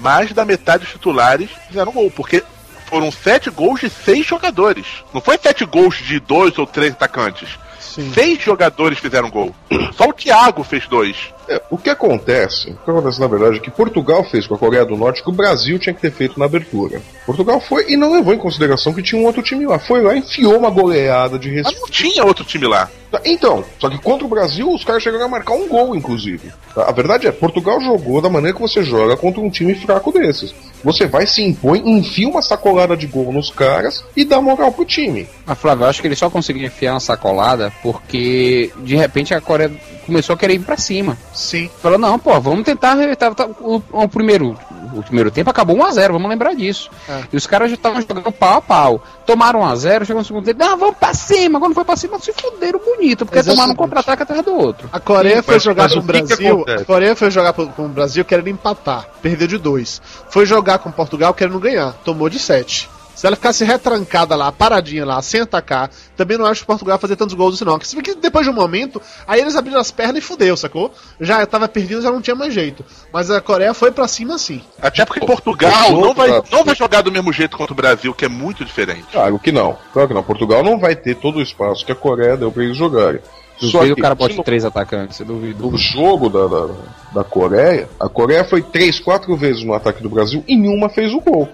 Mais 0.00 0.32
da 0.32 0.44
metade 0.44 0.84
dos 0.84 0.92
titulares 0.92 1.48
fizeram 1.68 1.92
gol, 1.92 2.10
porque 2.10 2.42
foram 2.88 3.12
7 3.12 3.50
gols 3.50 3.80
de 3.80 3.90
6 3.90 4.26
jogadores. 4.26 4.86
Não 5.12 5.20
foi 5.20 5.38
7 5.38 5.64
gols 5.64 5.96
de 5.96 6.18
2 6.18 6.58
ou 6.58 6.66
3 6.66 6.92
atacantes. 6.92 7.58
Sim. 7.98 8.12
Seis 8.12 8.40
jogadores 8.42 8.98
fizeram 8.98 9.28
gol. 9.30 9.54
Só 9.96 10.08
o 10.08 10.12
Thiago 10.12 10.62
fez 10.62 10.86
dois. 10.86 11.16
É, 11.48 11.62
o 11.70 11.78
que 11.78 11.88
acontece, 11.88 12.70
o 12.70 12.84
que 12.84 12.90
acontece 12.90 13.20
na 13.20 13.26
verdade 13.26 13.56
é 13.56 13.60
que 13.60 13.70
Portugal 13.70 14.22
fez 14.24 14.46
com 14.46 14.54
a 14.54 14.58
Coreia 14.58 14.84
do 14.84 14.96
Norte 14.96 15.20
o 15.20 15.24
que 15.24 15.30
o 15.30 15.34
Brasil 15.34 15.78
tinha 15.78 15.94
que 15.94 16.00
ter 16.00 16.10
feito 16.10 16.38
na 16.38 16.44
abertura. 16.44 17.00
Portugal 17.24 17.60
foi 17.60 17.90
e 17.90 17.96
não 17.96 18.12
levou 18.12 18.34
em 18.34 18.38
consideração 18.38 18.92
que 18.92 19.02
tinha 19.02 19.20
um 19.20 19.24
outro 19.24 19.42
time 19.42 19.66
lá. 19.66 19.78
Foi 19.78 20.02
lá 20.02 20.14
e 20.14 20.18
enfiou 20.18 20.58
uma 20.58 20.70
goleada 20.70 21.38
de 21.38 21.48
Mas 21.48 21.56
respeito. 21.58 21.80
não 21.80 21.88
tinha 21.88 22.24
outro 22.24 22.44
time 22.44 22.66
lá. 22.66 22.90
Então, 23.24 23.64
só 23.78 23.88
que 23.88 23.98
contra 23.98 24.26
o 24.26 24.28
Brasil 24.28 24.70
os 24.70 24.84
caras 24.84 25.02
chegaram 25.02 25.24
a 25.24 25.28
marcar 25.28 25.54
um 25.54 25.66
gol, 25.66 25.96
inclusive. 25.96 26.52
A 26.76 26.92
verdade 26.92 27.26
é, 27.26 27.32
Portugal 27.32 27.80
jogou 27.80 28.20
da 28.20 28.28
maneira 28.28 28.54
que 28.54 28.60
você 28.60 28.82
joga 28.82 29.16
contra 29.16 29.40
um 29.40 29.48
time 29.48 29.74
fraco 29.74 30.12
desses. 30.12 30.54
Você 30.84 31.06
vai, 31.06 31.26
se 31.26 31.42
impõe, 31.42 31.82
enfia 31.84 32.28
uma 32.28 32.42
sacolada 32.42 32.96
de 32.96 33.06
gol 33.06 33.32
nos 33.32 33.50
caras 33.50 34.04
e 34.14 34.24
dá 34.24 34.40
moral 34.40 34.70
pro 34.70 34.84
time. 34.84 35.26
Mas 35.46 35.58
Flávio, 35.58 35.84
eu 35.84 35.88
acho 35.88 36.02
que 36.02 36.08
ele 36.08 36.14
só 36.14 36.28
conseguiu 36.28 36.66
enfiar 36.66 36.92
uma 36.92 37.00
sacolada 37.00 37.72
porque 37.82 38.70
de 38.78 38.94
repente 38.94 39.32
a 39.32 39.40
Coreia 39.40 39.72
começou 40.08 40.34
a 40.34 40.36
querer 40.36 40.54
ir 40.54 40.60
pra 40.60 40.76
cima. 40.76 41.16
Sim. 41.32 41.70
Falou, 41.80 41.98
não, 41.98 42.18
pô, 42.18 42.40
vamos 42.40 42.64
tentar. 42.64 42.96
Tá, 43.16 43.32
tá, 43.34 43.46
o, 43.60 43.80
o 43.92 44.08
primeiro, 44.08 44.58
o 44.94 45.02
primeiro 45.02 45.30
tempo 45.30 45.48
acabou 45.50 45.76
1x0, 45.76 46.12
vamos 46.12 46.28
lembrar 46.28 46.54
disso. 46.54 46.90
É. 47.08 47.22
E 47.32 47.36
os 47.36 47.46
caras 47.46 47.68
já 47.70 47.76
estavam 47.76 48.00
jogando 48.00 48.32
pau 48.32 48.56
a 48.58 48.60
pau. 48.60 49.02
Tomaram 49.26 49.60
1x0, 49.60 50.04
chegou 50.06 50.20
no 50.22 50.26
segundo 50.26 50.44
tempo, 50.44 50.58
não, 50.58 50.76
vamos 50.76 50.96
pra 50.96 51.14
cima. 51.14 51.60
Quando 51.60 51.74
foi 51.74 51.84
pra 51.84 51.96
cima, 51.96 52.18
se 52.18 52.32
fuderam 52.32 52.80
bonito, 52.80 53.24
porque 53.26 53.38
Exatamente. 53.38 53.56
tomaram 53.56 53.72
um 53.72 53.76
contra-ataque 53.76 54.22
atrás 54.22 54.42
do 54.42 54.54
outro. 54.54 54.88
A 54.92 54.98
Coreia 54.98 55.36
Sim, 55.36 55.42
foi 55.42 55.54
mas- 55.54 55.62
jogar 55.62 55.82
mas 55.84 55.92
com 55.92 55.98
o 55.98 56.02
o 56.02 56.06
que 56.06 56.12
que 56.12 56.26
Brasil. 56.36 56.64
a 56.80 56.84
Coreia 56.84 57.14
foi 57.16 57.30
jogar 57.30 57.52
com 57.52 57.84
o 57.84 57.88
Brasil 57.88 58.24
querendo 58.24 58.48
empatar. 58.48 59.06
Perdeu 59.22 59.46
de 59.46 59.58
dois. 59.58 60.00
Foi 60.30 60.46
jogar 60.46 60.78
com 60.78 60.90
Portugal 60.90 61.34
querendo 61.34 61.58
ganhar. 61.60 61.92
Tomou 62.04 62.28
de 62.28 62.38
sete. 62.38 62.88
Se 63.18 63.26
ela 63.26 63.34
ficasse 63.34 63.64
retrancada 63.64 64.36
lá, 64.36 64.52
paradinha 64.52 65.04
lá, 65.04 65.20
sem 65.20 65.40
atacar, 65.40 65.90
também 66.16 66.38
não 66.38 66.46
acho 66.46 66.60
que 66.60 66.68
Portugal 66.68 66.94
ia 66.94 67.00
fazer 67.00 67.16
tantos 67.16 67.34
gols 67.34 67.56
assim, 67.56 67.64
não. 67.64 67.72
Porque 67.72 67.86
se 67.88 67.96
bem 67.96 68.04
que 68.04 68.14
depois 68.14 68.46
de 68.46 68.50
um 68.50 68.54
momento, 68.54 69.02
aí 69.26 69.40
eles 69.40 69.56
abriram 69.56 69.80
as 69.80 69.90
pernas 69.90 70.18
e 70.18 70.20
fudeu, 70.20 70.56
sacou? 70.56 70.92
Já 71.20 71.44
tava 71.44 71.66
perdido, 71.66 72.00
já 72.00 72.12
não 72.12 72.20
tinha 72.22 72.36
mais 72.36 72.54
jeito. 72.54 72.84
Mas 73.12 73.28
a 73.28 73.40
Coreia 73.40 73.74
foi 73.74 73.90
pra 73.90 74.06
cima 74.06 74.36
assim. 74.36 74.62
Até 74.80 75.04
porque 75.04 75.26
Portugal 75.26 75.90
não 75.90 76.14
vai, 76.14 76.28
não 76.52 76.62
vai 76.62 76.76
jogar 76.76 77.02
do 77.02 77.10
mesmo 77.10 77.32
jeito 77.32 77.56
contra 77.56 77.72
o 77.72 77.76
Brasil, 77.76 78.14
que 78.14 78.24
é 78.24 78.28
muito 78.28 78.64
diferente. 78.64 79.06
Claro 79.10 79.36
que 79.40 79.50
não. 79.50 79.76
Claro 79.92 80.06
que 80.06 80.14
não. 80.14 80.22
Portugal 80.22 80.62
não 80.62 80.78
vai 80.78 80.94
ter 80.94 81.16
todo 81.16 81.38
o 81.40 81.42
espaço 81.42 81.84
que 81.84 81.90
a 81.90 81.96
Coreia 81.96 82.36
deu 82.36 82.52
pra 82.52 82.62
eles 82.62 82.76
jogarem. 82.76 83.20
Só 83.60 83.78
Duvido 83.80 83.96
que 83.96 84.00
o 84.00 84.02
cara 84.04 84.14
bote 84.14 84.36
no- 84.36 84.44
três 84.44 84.64
atacantes, 84.64 85.16
você 85.16 85.24
duvida. 85.24 85.60
no 85.60 85.76
jogo 85.76 86.28
da, 86.28 86.46
da, 86.46 86.68
da 87.12 87.24
Coreia, 87.24 87.88
a 87.98 88.08
Coreia 88.08 88.44
foi 88.44 88.62
três, 88.62 89.00
quatro 89.00 89.36
vezes 89.36 89.64
no 89.64 89.74
ataque 89.74 90.00
do 90.00 90.08
Brasil 90.08 90.44
e 90.46 90.56
nenhuma 90.56 90.88
fez 90.88 91.12
o 91.12 91.20
gol. 91.20 91.48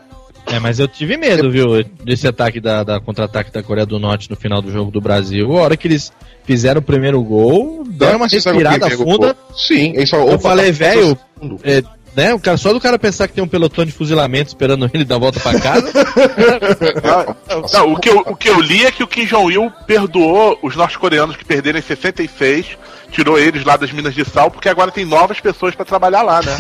É, 0.46 0.58
mas 0.60 0.78
eu 0.78 0.86
tive 0.86 1.16
medo, 1.16 1.50
viu, 1.50 1.82
desse 2.04 2.26
ataque 2.28 2.60
da, 2.60 2.84
da 2.84 3.00
contra-ataque 3.00 3.50
da 3.50 3.62
Coreia 3.62 3.86
do 3.86 3.98
Norte 3.98 4.30
no 4.30 4.36
final 4.36 4.60
do 4.60 4.70
jogo 4.70 4.90
do 4.90 5.00
Brasil. 5.00 5.50
A 5.56 5.62
hora 5.62 5.76
que 5.76 5.88
eles 5.88 6.12
fizeram 6.44 6.80
o 6.80 6.82
primeiro 6.84 7.22
gol, 7.22 7.84
deram 7.88 8.18
uma 8.18 8.26
respirada 8.28 8.90
funda. 8.90 9.36
Sim, 9.56 9.94
falaram, 10.06 10.28
Eu 10.30 10.34
"Opa, 10.34 10.48
falei, 10.48 10.66
tá 10.66 10.78
velho, 10.78 11.18
segundo." 11.40 11.60
é, 11.64 11.82
né, 12.16 12.32
o 12.34 12.38
cara, 12.38 12.56
só 12.56 12.72
do 12.72 12.80
cara 12.80 12.98
pensar 12.98 13.28
que 13.28 13.34
tem 13.34 13.42
um 13.42 13.48
pelotão 13.48 13.84
de 13.84 13.92
fuzilamento 13.92 14.48
esperando 14.48 14.90
ele 14.92 15.04
dar 15.04 15.16
a 15.16 15.18
volta 15.18 15.40
pra 15.40 15.58
casa. 15.60 15.92
Não, 17.72 17.92
o, 17.92 17.98
que 17.98 18.08
eu, 18.08 18.18
o 18.26 18.36
que 18.36 18.48
eu 18.48 18.60
li 18.60 18.84
é 18.84 18.90
que 18.90 19.02
o 19.02 19.06
Kim 19.06 19.26
Jong-il 19.26 19.70
perdoou 19.86 20.58
os 20.62 20.76
norte-coreanos 20.76 21.36
que 21.36 21.44
perderam 21.44 21.78
em 21.78 21.82
66, 21.82 22.78
tirou 23.10 23.38
eles 23.38 23.64
lá 23.64 23.76
das 23.76 23.92
minas 23.92 24.14
de 24.14 24.24
sal, 24.24 24.50
porque 24.50 24.68
agora 24.68 24.90
tem 24.90 25.04
novas 25.04 25.40
pessoas 25.40 25.74
pra 25.74 25.84
trabalhar 25.84 26.22
lá, 26.22 26.40
né? 26.42 26.56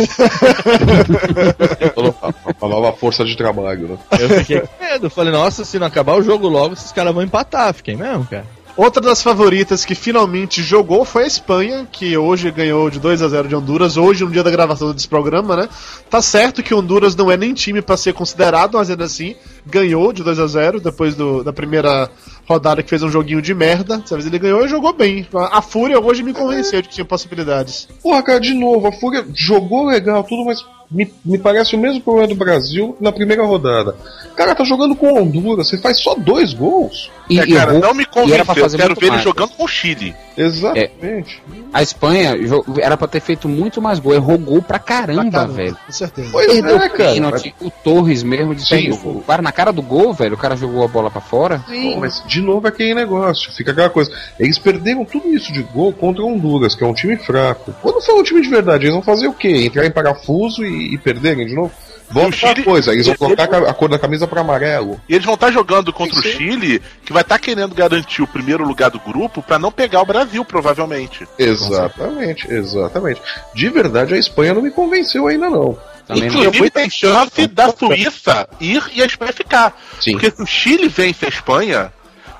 Uma 2.60 2.68
nova 2.68 2.92
força 2.92 3.24
de 3.24 3.36
trabalho, 3.36 3.88
né? 3.88 3.98
eu 4.20 4.28
fiquei 4.40 4.60
com 4.60 4.84
medo. 4.84 5.10
Falei, 5.10 5.32
nossa, 5.32 5.64
se 5.64 5.78
não 5.78 5.86
acabar 5.86 6.14
o 6.14 6.22
jogo 6.22 6.48
logo, 6.48 6.74
esses 6.74 6.92
caras 6.92 7.14
vão 7.14 7.22
empatar. 7.22 7.74
Fiquei 7.74 7.96
mesmo, 7.96 8.26
cara. 8.26 8.46
Outra 8.76 9.00
das 9.00 9.22
favoritas 9.22 9.84
que 9.84 9.94
finalmente 9.94 10.60
jogou 10.60 11.04
foi 11.04 11.22
a 11.22 11.26
Espanha, 11.28 11.86
que 11.92 12.16
hoje 12.18 12.50
ganhou 12.50 12.90
de 12.90 12.98
2 12.98 13.22
a 13.22 13.28
0 13.28 13.46
de 13.46 13.54
Honduras, 13.54 13.96
hoje 13.96 14.24
no 14.24 14.30
dia 14.32 14.42
da 14.42 14.50
gravação 14.50 14.92
desse 14.92 15.06
programa, 15.06 15.54
né? 15.54 15.68
Tá 16.10 16.20
certo 16.20 16.60
que 16.60 16.74
Honduras 16.74 17.14
não 17.14 17.30
é 17.30 17.36
nem 17.36 17.54
time 17.54 17.80
pra 17.80 17.96
ser 17.96 18.12
considerado, 18.14 18.76
mas 18.76 18.90
ainda 18.90 19.04
assim 19.04 19.36
ganhou 19.64 20.12
de 20.12 20.24
2 20.24 20.40
a 20.40 20.46
0 20.48 20.80
depois 20.80 21.14
do- 21.14 21.44
da 21.44 21.52
primeira 21.52 22.10
rodada 22.48 22.82
que 22.82 22.90
fez 22.90 23.00
um 23.04 23.08
joguinho 23.08 23.40
de 23.40 23.54
merda. 23.54 23.98
Dessa 23.98 24.16
vez 24.16 24.26
ele 24.26 24.40
ganhou 24.40 24.64
e 24.64 24.68
jogou 24.68 24.92
bem. 24.92 25.24
A, 25.32 25.58
a 25.58 25.62
Fúria 25.62 26.00
hoje 26.00 26.24
me 26.24 26.32
convenceu 26.32 26.82
de 26.82 26.88
que 26.88 26.94
tinha 26.96 27.04
possibilidades. 27.04 27.86
Porra, 28.02 28.24
cara, 28.24 28.40
de 28.40 28.54
novo, 28.54 28.88
a 28.88 28.92
Fúria 28.92 29.24
jogou 29.32 29.86
legal, 29.86 30.24
tudo, 30.24 30.44
mas 30.46 30.58
me, 30.90 31.12
me 31.24 31.38
parece 31.38 31.74
o 31.74 31.78
mesmo 31.78 32.00
problema 32.00 32.28
do 32.28 32.34
Brasil 32.34 32.96
na 33.00 33.12
primeira 33.12 33.44
rodada. 33.44 33.96
Cara, 34.36 34.54
tá 34.54 34.64
jogando 34.64 34.96
com 34.96 35.12
Honduras, 35.18 35.68
você 35.68 35.78
faz 35.78 36.00
só 36.00 36.14
dois 36.14 36.52
gols. 36.52 37.10
E, 37.28 37.38
É, 37.38 37.46
cara, 37.46 37.72
não 37.74 37.94
me 37.94 38.04
convenceu. 38.04 38.44
Quero 38.76 38.94
ver 38.94 39.02
ele 39.02 39.10
mais. 39.10 39.22
jogando 39.22 39.50
com 39.50 39.64
o 39.64 39.68
Chile. 39.68 40.14
Exatamente. 40.36 41.42
A 41.72 41.82
Espanha 41.82 42.34
era 42.80 42.96
pra 42.96 43.06
ter 43.06 43.20
feito 43.20 43.48
muito 43.48 43.80
mais 43.80 43.98
gol, 43.98 44.14
errou 44.14 44.36
gol 44.38 44.60
pra 44.60 44.78
caramba, 44.78 45.22
Pra 45.22 45.30
caramba, 45.30 45.54
velho. 45.54 45.78
Com 45.86 45.92
certeza. 45.92 46.28
Pois 46.32 46.46
Perdeu 46.46 46.76
é, 46.76 46.88
cara. 46.88 47.12
pênalti, 47.12 47.54
o 47.60 47.70
Torres 47.70 48.22
mesmo 48.22 48.54
de 48.54 48.66
Sim, 48.66 48.90
o, 48.90 49.22
cara 49.26 49.42
na 49.42 49.52
cara 49.52 49.72
do 49.72 49.82
gol, 49.82 50.12
velho, 50.12 50.34
o 50.34 50.38
cara 50.38 50.56
jogou 50.56 50.84
a 50.84 50.88
bola 50.88 51.10
pra 51.10 51.20
fora. 51.20 51.64
Pô, 51.66 52.00
mas 52.00 52.22
de 52.26 52.40
novo 52.40 52.66
é 52.66 52.70
aquele 52.70 52.94
negócio, 52.94 53.52
fica 53.52 53.70
aquela 53.70 53.90
coisa. 53.90 54.10
Eles 54.38 54.58
perderam 54.58 55.04
tudo 55.04 55.28
isso 55.28 55.52
de 55.52 55.62
gol 55.62 55.92
contra 55.92 56.24
Honduras, 56.24 56.74
que 56.74 56.82
é 56.82 56.86
um 56.86 56.94
time 56.94 57.16
fraco. 57.16 57.72
Quando 57.80 58.00
for 58.02 58.18
um 58.18 58.22
time 58.22 58.40
de 58.42 58.48
verdade, 58.48 58.84
eles 58.84 58.94
vão 58.94 59.02
fazer 59.02 59.28
o 59.28 59.32
quê? 59.32 59.64
Entrar 59.64 59.86
em 59.86 59.90
parafuso 59.90 60.64
e, 60.64 60.73
e 60.74 60.98
perderem 60.98 61.46
de 61.46 61.54
novo? 61.54 61.72
Vão 62.10 62.28
O 62.28 62.32
Chile- 62.32 62.62
coisa, 62.62 62.92
eles 62.92 63.06
vão 63.06 63.16
trocar 63.34 63.64
a 63.66 63.72
cor 63.72 63.88
da 63.88 63.98
camisa 63.98 64.26
pra 64.26 64.42
amarelo. 64.42 65.00
E 65.08 65.14
eles 65.14 65.24
vão 65.24 65.34
estar 65.34 65.50
jogando 65.50 65.92
contra 65.92 66.18
o 66.18 66.22
Sim. 66.22 66.32
Chile, 66.32 66.82
que 67.04 67.12
vai 67.12 67.22
estar 67.22 67.38
querendo 67.38 67.74
garantir 67.74 68.22
o 68.22 68.26
primeiro 68.26 68.62
lugar 68.64 68.90
do 68.90 69.00
grupo 69.00 69.42
pra 69.42 69.58
não 69.58 69.72
pegar 69.72 70.02
o 70.02 70.06
Brasil, 70.06 70.44
provavelmente. 70.44 71.26
Exatamente, 71.38 72.46
exatamente. 72.52 73.20
De 73.54 73.68
verdade, 73.70 74.14
a 74.14 74.18
Espanha 74.18 74.54
não 74.54 74.62
me 74.62 74.70
convenceu 74.70 75.26
ainda 75.26 75.48
não. 75.48 75.76
Também 76.06 76.28
não. 76.28 76.40
Inclusive 76.40 76.70
tem 76.70 76.90
chance 76.90 77.46
da 77.46 77.70
Suíça 77.70 78.48
ir 78.60 78.82
e 78.92 79.02
a 79.02 79.06
Espanha 79.06 79.32
ficar. 79.32 79.74
Sim. 79.98 80.12
Porque 80.12 80.30
se 80.30 80.42
o 80.42 80.46
Chile 80.46 80.88
vence 80.88 81.24
a 81.24 81.28
Espanha, 81.28 81.92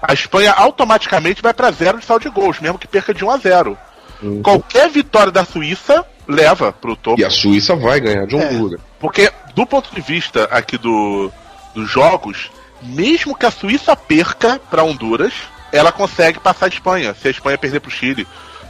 a 0.03 0.13
Espanha 0.13 0.53
automaticamente 0.53 1.41
vai 1.43 1.55
pra 1.55 1.71
zero 1.71 1.99
de 1.99 2.05
saldo 2.05 2.23
de 2.25 2.29
gols, 2.29 2.61
mesmo 2.61 2.79
que 2.79 2.87
perca 2.87 3.15
de 3.15 3.25
1 3.25 3.31
a 3.31 3.39
0. 3.39 3.79
Uhum. 4.23 4.43
Qualquer 4.43 4.91
vitória 4.91 5.33
da 5.33 5.45
Suíça 5.45 6.05
leva 6.27 6.73
pro 6.73 6.97
topo. 6.97 7.21
E 7.21 7.25
a 7.25 7.31
Suíça 7.31 7.75
vai 7.75 8.01
ganhar 8.01 8.27
de 8.27 8.37
É. 8.37 8.39
Honduras. 8.39 8.81
Porque, 8.99 9.31
do 9.55 9.67
ponto 9.67 9.95
de 9.95 10.01
vista 10.01 10.45
aqui 10.45 10.79
do, 10.79 11.31
dos 11.75 11.91
jogos, 11.91 12.51
mesmo 12.83 13.37
que 13.37 13.47
a 13.47 13.51
Suíça 13.51 13.95
perca 13.95 14.61
para 14.71 14.83
Honduras, 14.83 15.33
ela 15.73 15.93
consegue 15.93 16.39
passar 16.39 16.67
a 16.67 16.69
Espanha, 16.69 17.15
se 17.15 17.29
a 17.29 17.31
Espanha 17.31 17.59
perder 17.59 17.81
para 17.81 17.89
o 17.89 17.93
Chile. 17.93 18.27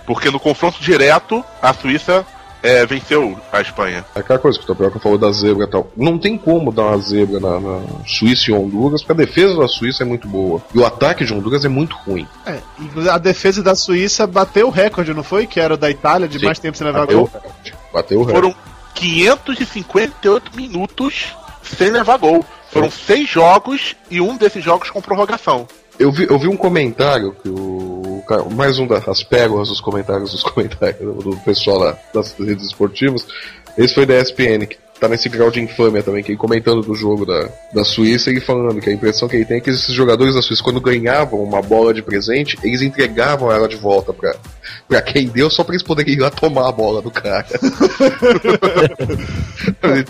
Porque 0.07 0.31
no 0.31 0.39
confronto 0.41 0.83
direto, 0.83 1.45
a 1.63 1.73
Suíça 1.73 2.27
é, 2.65 2.87
venceu 2.87 3.39
a 3.53 3.61
Espanha. 3.61 4.05
É 4.15 4.21
aquela 4.21 4.39
coisa 4.39 4.59
que 4.59 4.65
o 4.65 4.67
Tapioca 4.67 4.99
falou 4.99 5.19
da 5.19 5.31
zebra 5.31 5.67
e 5.67 5.71
tal. 5.71 5.93
Não 5.95 6.19
tem 6.19 6.39
como 6.39 6.73
dar 6.73 6.87
uma 6.87 6.99
zebra 6.99 7.39
na, 7.39 7.61
na 7.61 7.81
Suíça 8.07 8.51
e 8.51 8.55
Honduras, 8.55 9.03
porque 9.03 9.13
a 9.23 9.27
defesa 9.27 9.55
da 9.55 9.69
Suíça 9.69 10.03
é 10.03 10.07
muito 10.07 10.27
boa. 10.27 10.63
E 10.75 10.79
o 10.79 10.87
ataque 10.87 11.27
de 11.27 11.35
Honduras 11.35 11.65
é 11.65 11.69
muito 11.69 11.95
ruim. 12.07 12.27
É, 12.47 12.59
inclusive 12.81 13.11
a 13.11 13.19
defesa 13.19 13.63
da 13.63 13.75
Suíça 13.75 14.27
bateu 14.27 14.69
o 14.69 14.71
recorde, 14.71 15.13
não 15.13 15.23
foi? 15.23 15.47
Que 15.47 15.61
era 15.61 15.75
o 15.75 15.77
da 15.77 15.91
Itália, 15.91 16.27
de 16.27 16.39
Sim. 16.39 16.47
mais 16.47 16.59
tempo 16.59 16.77
sem 16.79 16.87
levar 16.87 17.01
Bateu 17.01 17.19
o 17.19 17.21
gol. 17.21 17.31
recorde. 17.35 17.75
Bateu 17.93 18.21
o 18.21 18.25
recorde. 18.25 18.55
Foram 18.55 18.57
558 18.95 20.57
minutos 20.57 21.37
sem 21.63 21.91
levar 21.91 22.17
gol. 22.17 22.45
Foram 22.71 22.91
seis 22.91 23.29
jogos 23.29 23.95
e 24.11 24.21
um 24.21 24.37
desses 24.37 24.65
jogos 24.65 24.91
com 24.91 25.01
prorrogação. 25.01 25.69
Eu 25.99 26.11
vi, 26.11 26.27
eu 26.29 26.39
vi 26.39 26.49
um 26.49 26.57
comentário 26.57 27.37
que 27.41 27.49
o. 27.49 27.84
Mais 28.55 28.79
um 28.79 28.87
das 28.87 29.23
pérolas 29.23 29.69
dos 29.69 29.81
comentários 29.81 30.33
dos 30.33 30.43
comentários 30.45 31.25
do 31.25 31.37
pessoal 31.39 31.79
lá 31.79 31.99
das 32.13 32.33
redes 32.39 32.67
esportivas. 32.67 33.27
Esse 33.77 33.95
foi 33.95 34.07
da 34.07 34.19
ESPN, 34.21 34.67
que 34.67 34.79
tá 35.01 35.09
nesse 35.09 35.29
grau 35.29 35.51
de 35.51 35.61
infâmia 35.61 36.03
também, 36.03 36.23
que 36.23 36.31
ele 36.33 36.39
comentando 36.39 36.81
do 36.81 36.95
jogo 36.95 37.27
da, 37.27 37.49
da 37.73 37.85
Suíça 37.85 38.31
e 38.31 38.41
falando 38.41 38.81
que 38.81 38.89
a 38.89 38.93
impressão 38.93 39.29
que 39.29 39.37
ele 39.37 39.45
tem 39.45 39.59
é 39.59 39.61
que 39.61 39.71
esses 39.71 39.93
jogadores 39.93 40.35
da 40.35 40.43
Suíça, 40.43 40.63
quando 40.63 40.81
ganhavam 40.81 41.43
uma 41.43 41.61
bola 41.61 41.93
de 41.93 42.01
presente, 42.03 42.57
eles 42.63 42.81
entregavam 42.81 43.51
ela 43.51 43.69
de 43.69 43.77
volta 43.77 44.13
pra, 44.13 44.35
pra 44.89 45.03
quem 45.03 45.27
deu, 45.29 45.51
só 45.51 45.65
pra 45.65 45.75
eles 45.75 45.83
poderem 45.83 46.15
ir 46.15 46.21
lá 46.21 46.31
tomar 46.31 46.69
a 46.69 46.73
bola 46.73 47.03
do 47.03 47.11
cara. 47.11 47.47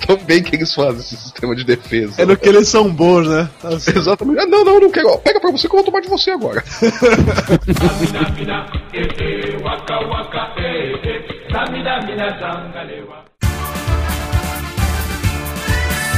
Tão 0.07 0.17
bem 0.19 0.43
que 0.43 0.57
eles 0.57 0.75
fazem 0.75 1.01
esse 1.01 1.17
sistema 1.17 1.57
de 1.57 1.65
defesa. 1.65 2.21
É 2.21 2.27
no 2.27 2.37
que 2.37 2.49
eles 2.49 2.69
são 2.69 2.93
bons, 2.93 3.27
né? 3.27 3.49
Exatamente. 3.95 4.41
Ah, 4.41 4.47
não, 4.47 4.65
não, 4.65 4.81
não 4.81 4.91
quero. 4.91 5.19
Pega 5.19 5.41
pra 5.41 5.51
você 5.51 5.67
que 5.69 5.75
eu 5.75 5.79
vou 5.79 5.85
tomar 5.85 6.01
de 6.01 6.09
você 6.09 6.31
agora. 6.31 6.63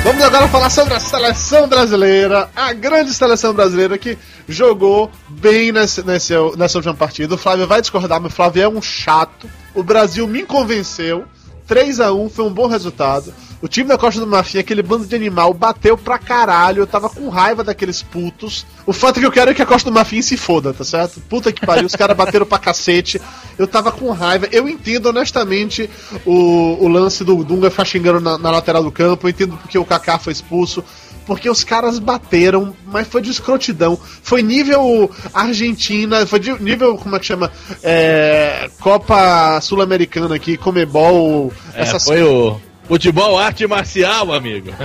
Vamos 0.07 0.23
agora 0.23 0.47
falar 0.47 0.71
sobre 0.71 0.95
a 0.95 1.01
seleção 1.01 1.67
brasileira, 1.67 2.49
a 2.55 2.73
grande 2.73 3.13
seleção 3.13 3.53
brasileira 3.53 3.99
que 3.99 4.17
jogou 4.49 5.11
bem 5.29 5.73
nesse, 5.73 6.01
nesse, 6.07 6.33
nessa 6.57 6.79
última 6.79 6.95
partida. 6.95 7.35
O 7.35 7.37
Flávio 7.39 7.67
vai 7.67 7.81
discordar, 7.81 8.21
mas 8.21 8.33
o 8.33 8.37
Flávio 8.37 8.63
é 8.63 8.69
um 8.69 8.81
chato. 8.81 9.51
O 9.75 9.83
Brasil 9.83 10.29
me 10.29 10.45
convenceu. 10.45 11.25
3 11.67 11.99
a 11.99 12.13
1 12.13 12.31
foi 12.31 12.45
um 12.45 12.55
bom 12.55 12.69
resultado. 12.69 13.35
O 13.67 13.69
time 13.69 13.89
da 13.89 13.99
Costa 13.99 14.21
do 14.21 14.29
Marfim, 14.29 14.59
aquele 14.59 14.81
bando 14.81 15.05
de 15.05 15.17
animal, 15.17 15.53
bateu 15.53 15.99
pra 15.99 16.21
caralho. 16.21 16.83
Eu 16.83 16.87
tava 16.87 17.11
com 17.11 17.29
raiva 17.29 17.65
daqueles 17.65 18.01
putos. 18.01 18.65
O 18.87 18.93
fato 18.93 19.19
que 19.19 19.27
eu 19.27 19.33
quero 19.33 19.51
é 19.51 19.55
que 19.55 19.61
a 19.61 19.67
Costa 19.67 19.91
do 19.91 19.93
Marfim 19.93 20.23
se 20.23 20.37
foda, 20.37 20.73
tá 20.73 20.85
certo? 20.85 21.21
Puta 21.23 21.51
que 21.51 21.67
pariu, 21.67 21.85
os 21.85 21.97
caras 21.97 22.17
bateram 22.17 22.47
pra 22.47 22.61
cacete. 22.61 23.21
Eu 23.59 23.67
tava 23.67 23.91
com 23.91 24.09
raiva. 24.13 24.47
Eu 24.53 24.69
entendo 24.69 25.07
honestamente 25.07 25.91
o, 26.25 26.77
o 26.81 26.87
lance 26.87 27.25
do 27.25 27.43
Dunga 27.43 27.69
ficar 27.69 27.85
xingando 27.85 28.21
na, 28.21 28.39
na 28.39 28.53
lateral 28.53 28.85
do 28.85 28.93
campo. 28.93 29.27
Eu 29.27 29.31
entendo 29.31 29.57
porque 29.57 29.77
o 29.77 29.85
Kaká 29.85 30.17
foi 30.17 30.33
expulso. 30.33 30.85
Porque 31.27 31.51
os 31.51 31.65
caras 31.65 31.99
bateram, 31.99 32.73
mas 32.87 33.09
foi 33.09 33.21
de 33.21 33.33
escrotidão. 33.33 33.99
Foi 34.23 34.43
nível 34.43 35.11
Argentina, 35.35 36.25
foi 36.25 36.39
de 36.39 36.53
nível, 36.63 36.97
como 36.97 37.17
é 37.17 37.19
que 37.19 37.27
chama? 37.27 37.51
É, 37.83 38.71
Copa 38.79 39.61
Sul-Americana 39.61 40.37
aqui, 40.37 40.57
Comebol. 40.57 41.53
É, 41.75 41.83
essas 41.83 42.05
foi 42.05 42.23
o 42.23 42.61
futebol 42.87 43.39
arte 43.39 43.67
marcial, 43.67 44.33
amigo. 44.33 44.71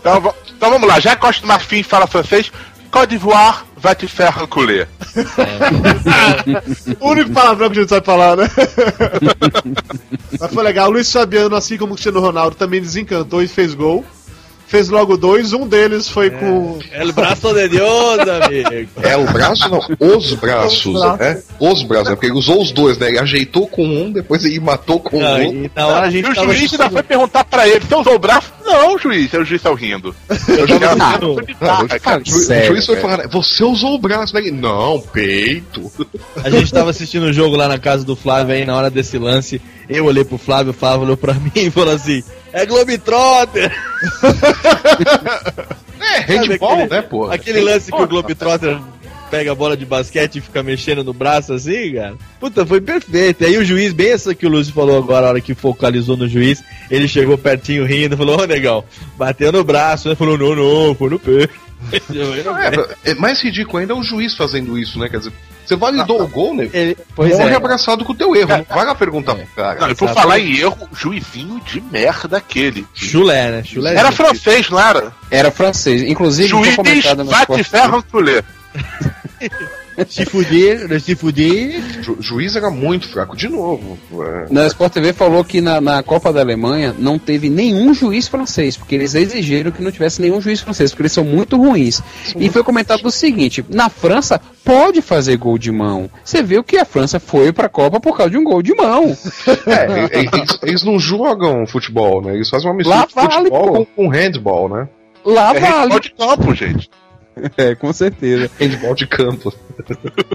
Então, 0.00 0.34
então 0.56 0.70
vamos 0.70 0.88
lá, 0.88 1.00
já 1.00 1.16
que 1.16 1.20
Costa 1.20 1.42
do 1.42 1.48
Marfim 1.48 1.82
fala 1.82 2.06
francês, 2.06 2.52
Côte 2.92 3.10
d'Ivoire 3.10 3.58
vai 3.76 3.94
te 3.94 4.06
faire 4.06 4.32
reculer. 4.32 4.88
O 7.00 7.10
único 7.10 7.30
palavrão 7.32 7.68
que 7.68 7.78
a 7.78 7.80
gente 7.82 7.90
sabe 7.90 8.06
falar, 8.06 8.36
né? 8.36 8.48
Mas 10.40 10.54
foi 10.54 10.62
legal. 10.62 10.90
Luiz 10.90 11.12
Fabiano, 11.12 11.56
assim 11.56 11.76
como 11.76 11.92
o 11.92 11.96
Cristiano 11.96 12.20
Ronaldo, 12.20 12.56
também 12.56 12.80
desencantou 12.80 13.42
e 13.42 13.48
fez 13.48 13.74
gol. 13.74 14.04
Fez 14.66 14.88
logo 14.88 15.16
dois. 15.16 15.52
Um 15.52 15.66
deles 15.66 16.08
foi 16.08 16.28
com. 16.30 16.78
El 16.92 17.12
braço 17.12 17.54
de 17.54 17.68
Deus, 17.68 18.18
amigo. 18.18 18.90
É, 19.02 19.16
o 19.16 19.24
braço 19.24 19.68
não, 19.68 19.78
os 19.78 20.32
braços, 20.34 20.86
Os 20.86 21.00
braços. 21.00 21.18
né? 21.20 21.42
Os 21.60 21.82
braços, 21.84 22.08
né? 22.08 22.14
Porque 22.16 22.26
ele 22.26 22.36
usou 22.38 22.60
os 22.60 22.72
dois, 22.72 22.98
né? 22.98 23.08
Ele 23.08 23.18
ajeitou 23.20 23.68
com 23.68 23.84
um, 23.86 24.10
depois 24.10 24.44
ele 24.44 24.58
matou 24.58 24.98
com 24.98 25.18
o 25.18 25.20
Não, 25.20 25.30
outro. 25.44 25.56
e 25.64 25.70
na 25.74 25.86
hora 25.86 26.06
a 26.06 26.10
gente 26.10 26.26
E 26.26 26.30
o 26.30 26.34
juiz 26.34 26.72
ainda 26.72 26.90
foi 26.90 27.02
perguntar 27.04 27.44
pra 27.44 27.68
ele, 27.68 27.80
você 27.80 27.94
usou 27.94 28.14
o 28.16 28.18
braço? 28.18 28.52
Não, 28.66 28.98
juiz, 28.98 29.32
é 29.32 29.38
o 29.38 29.44
juiz 29.44 29.62
tá 29.62 29.72
rindo. 29.72 30.14
Eu 30.48 30.66
já 30.66 30.78
Não, 30.96 31.34
o 31.34 32.64
juiz 32.66 32.84
foi 32.86 32.96
falar, 32.96 33.28
você 33.28 33.62
usou 33.64 33.94
o 33.94 33.98
braço, 33.98 34.34
né? 34.34 34.42
Não, 34.50 35.00
peito. 35.00 35.90
A 36.42 36.50
gente 36.50 36.72
tava 36.72 36.90
assistindo 36.90 37.24
o 37.26 37.32
jogo 37.32 37.54
lá 37.56 37.68
na 37.68 37.78
casa 37.78 38.04
do 38.04 38.16
Flávio 38.16 38.54
aí, 38.54 38.64
na 38.64 38.76
hora 38.76 38.90
desse 38.90 39.16
lance, 39.18 39.62
eu 39.88 40.04
olhei 40.06 40.24
pro 40.24 40.36
Flávio, 40.36 40.70
o 40.72 40.74
Flávio 40.74 41.02
olhou 41.02 41.16
pra 41.16 41.34
mim 41.38 41.50
e 41.54 41.70
falou 41.70 41.94
assim, 41.94 42.22
é 42.52 42.66
Globetrotter! 42.66 43.72
É, 45.98 46.20
handball, 46.20 46.72
aquele- 46.72 46.88
né, 46.90 47.02
pô? 47.02 47.30
Aquele 47.30 47.60
lance 47.62 47.90
que 47.90 48.00
o 48.00 48.06
Globetrotter 48.06 48.78
pega 49.30 49.52
a 49.52 49.54
bola 49.54 49.76
de 49.76 49.84
basquete 49.84 50.36
e 50.36 50.40
fica 50.40 50.62
mexendo 50.62 51.04
no 51.04 51.12
braço 51.12 51.52
assim, 51.52 51.94
cara. 51.94 52.14
Puta, 52.40 52.64
foi 52.64 52.80
perfeito. 52.80 53.44
Aí 53.44 53.56
o 53.58 53.64
juiz, 53.64 53.92
bem 53.92 54.10
essa 54.10 54.34
que 54.34 54.46
o 54.46 54.48
Lúcio 54.48 54.72
falou 54.72 54.98
agora, 54.98 55.26
a 55.26 55.28
hora 55.30 55.40
que 55.40 55.54
focalizou 55.54 56.16
no 56.16 56.28
juiz, 56.28 56.62
ele 56.90 57.08
chegou 57.08 57.36
pertinho 57.36 57.84
rindo, 57.84 58.16
falou, 58.16 58.40
ô 58.40 58.46
negão, 58.46 58.84
bateu 59.16 59.52
no 59.52 59.64
braço, 59.64 60.08
né? 60.08 60.14
Falou, 60.14 60.38
não, 60.38 60.54
não, 60.54 60.94
foi 60.94 61.10
no 61.10 61.18
pé. 61.18 61.48
É, 63.04 63.10
é 63.10 63.14
mais 63.14 63.40
ridículo 63.42 63.78
ainda 63.78 63.92
é 63.92 63.96
o 63.96 64.02
juiz 64.02 64.34
fazendo 64.34 64.78
isso, 64.78 64.98
né? 64.98 65.10
Quer 65.10 65.18
dizer, 65.18 65.32
você 65.64 65.76
validou 65.76 66.22
o 66.22 66.28
gol, 66.28 66.54
né? 66.54 66.70
Ele, 66.72 66.96
pois 67.14 67.36
Morre 67.36 67.50
é. 67.50 67.56
abraçado 67.56 68.04
com 68.04 68.12
o 68.12 68.14
teu 68.14 68.34
erro. 68.36 68.48
Não 68.48 68.64
vai 68.64 68.86
lá 68.86 68.94
perguntar 68.94 69.34
pro 69.34 69.46
cara. 69.48 69.80
Não, 69.80 69.90
e 69.90 69.94
por 69.94 70.08
falar 70.08 70.38
em 70.38 70.56
erro, 70.56 70.88
juizinho 70.94 71.60
de 71.60 71.80
merda 71.80 72.38
aquele. 72.38 72.86
Chulé, 72.94 73.50
né? 73.50 73.64
Chulé. 73.64 73.94
Era 73.94 74.12
francês, 74.12 74.70
não 74.70 74.80
era? 74.80 75.12
Era 75.30 75.50
francês. 75.50 76.02
Inclusive, 76.02 76.48
foi 76.48 76.64
Juiz 76.64 76.76
comentado 76.76 77.24
no 77.24 77.30
bate 77.30 77.60
Sport 77.60 77.64
ferro 77.64 78.02
culé. 78.04 78.42
Se 80.10 80.26
fuder, 80.26 81.00
se 81.00 81.14
fuder. 81.16 81.80
Ju- 82.02 82.18
juiz 82.20 82.54
era 82.54 82.70
muito 82.70 83.08
fraco. 83.08 83.34
De 83.34 83.48
novo. 83.48 83.96
é. 84.22 84.46
Na 84.52 84.66
Sport 84.66 84.92
TV 84.92 85.14
falou 85.14 85.42
que 85.42 85.62
na, 85.62 85.80
na 85.80 86.02
Copa 86.02 86.30
da 86.30 86.40
Alemanha 86.42 86.94
não 86.98 87.18
teve 87.18 87.48
nenhum 87.48 87.94
juiz 87.94 88.28
francês, 88.28 88.76
porque 88.76 88.94
eles 88.94 89.14
exigiram 89.14 89.70
que 89.70 89.82
não 89.82 89.90
tivesse 89.90 90.20
nenhum 90.20 90.38
juiz 90.38 90.60
francês, 90.60 90.90
porque 90.90 91.00
eles 91.02 91.12
são 91.12 91.24
muito 91.24 91.56
ruins. 91.56 92.02
E 92.36 92.50
foi 92.50 92.62
comentado 92.62 93.06
o 93.06 93.10
seguinte: 93.10 93.64
na 93.70 93.88
França 93.88 94.38
pode 94.62 95.00
fazer 95.00 95.38
gol 95.38 95.56
de 95.56 95.72
mão. 95.72 96.10
Você 96.22 96.42
viu 96.42 96.62
que 96.62 96.76
a 96.76 96.84
França 96.84 97.18
foi 97.18 97.50
pra 97.50 97.66
Copa 97.68 97.98
por 97.98 98.14
causa 98.18 98.30
de 98.32 98.36
um 98.36 98.44
gol 98.44 98.62
de 98.62 98.74
mão. 98.74 99.16
É, 99.66 100.18
eles, 100.20 100.58
eles 100.62 100.84
não 100.84 100.98
jogam 100.98 101.66
futebol, 101.66 102.20
né? 102.22 102.34
Eles 102.34 102.50
fazem 102.50 102.68
uma 102.68 102.76
mistura 102.76 102.98
Lá 102.98 103.06
de 103.06 103.14
vale, 103.14 103.30
futebol 103.48 103.72
pô. 103.72 103.86
com, 103.96 104.08
handball, 104.08 104.68
né? 104.68 104.88
Lá 105.24 105.54
É 105.54 105.58
handball 105.58 105.88
vale. 105.88 106.00
de 106.00 106.10
campo, 106.12 106.54
gente. 106.54 106.90
É, 107.58 107.74
com 107.74 107.92
certeza. 107.92 108.50
Handball 108.58 108.94
de 108.94 109.06
campo. 109.06 109.52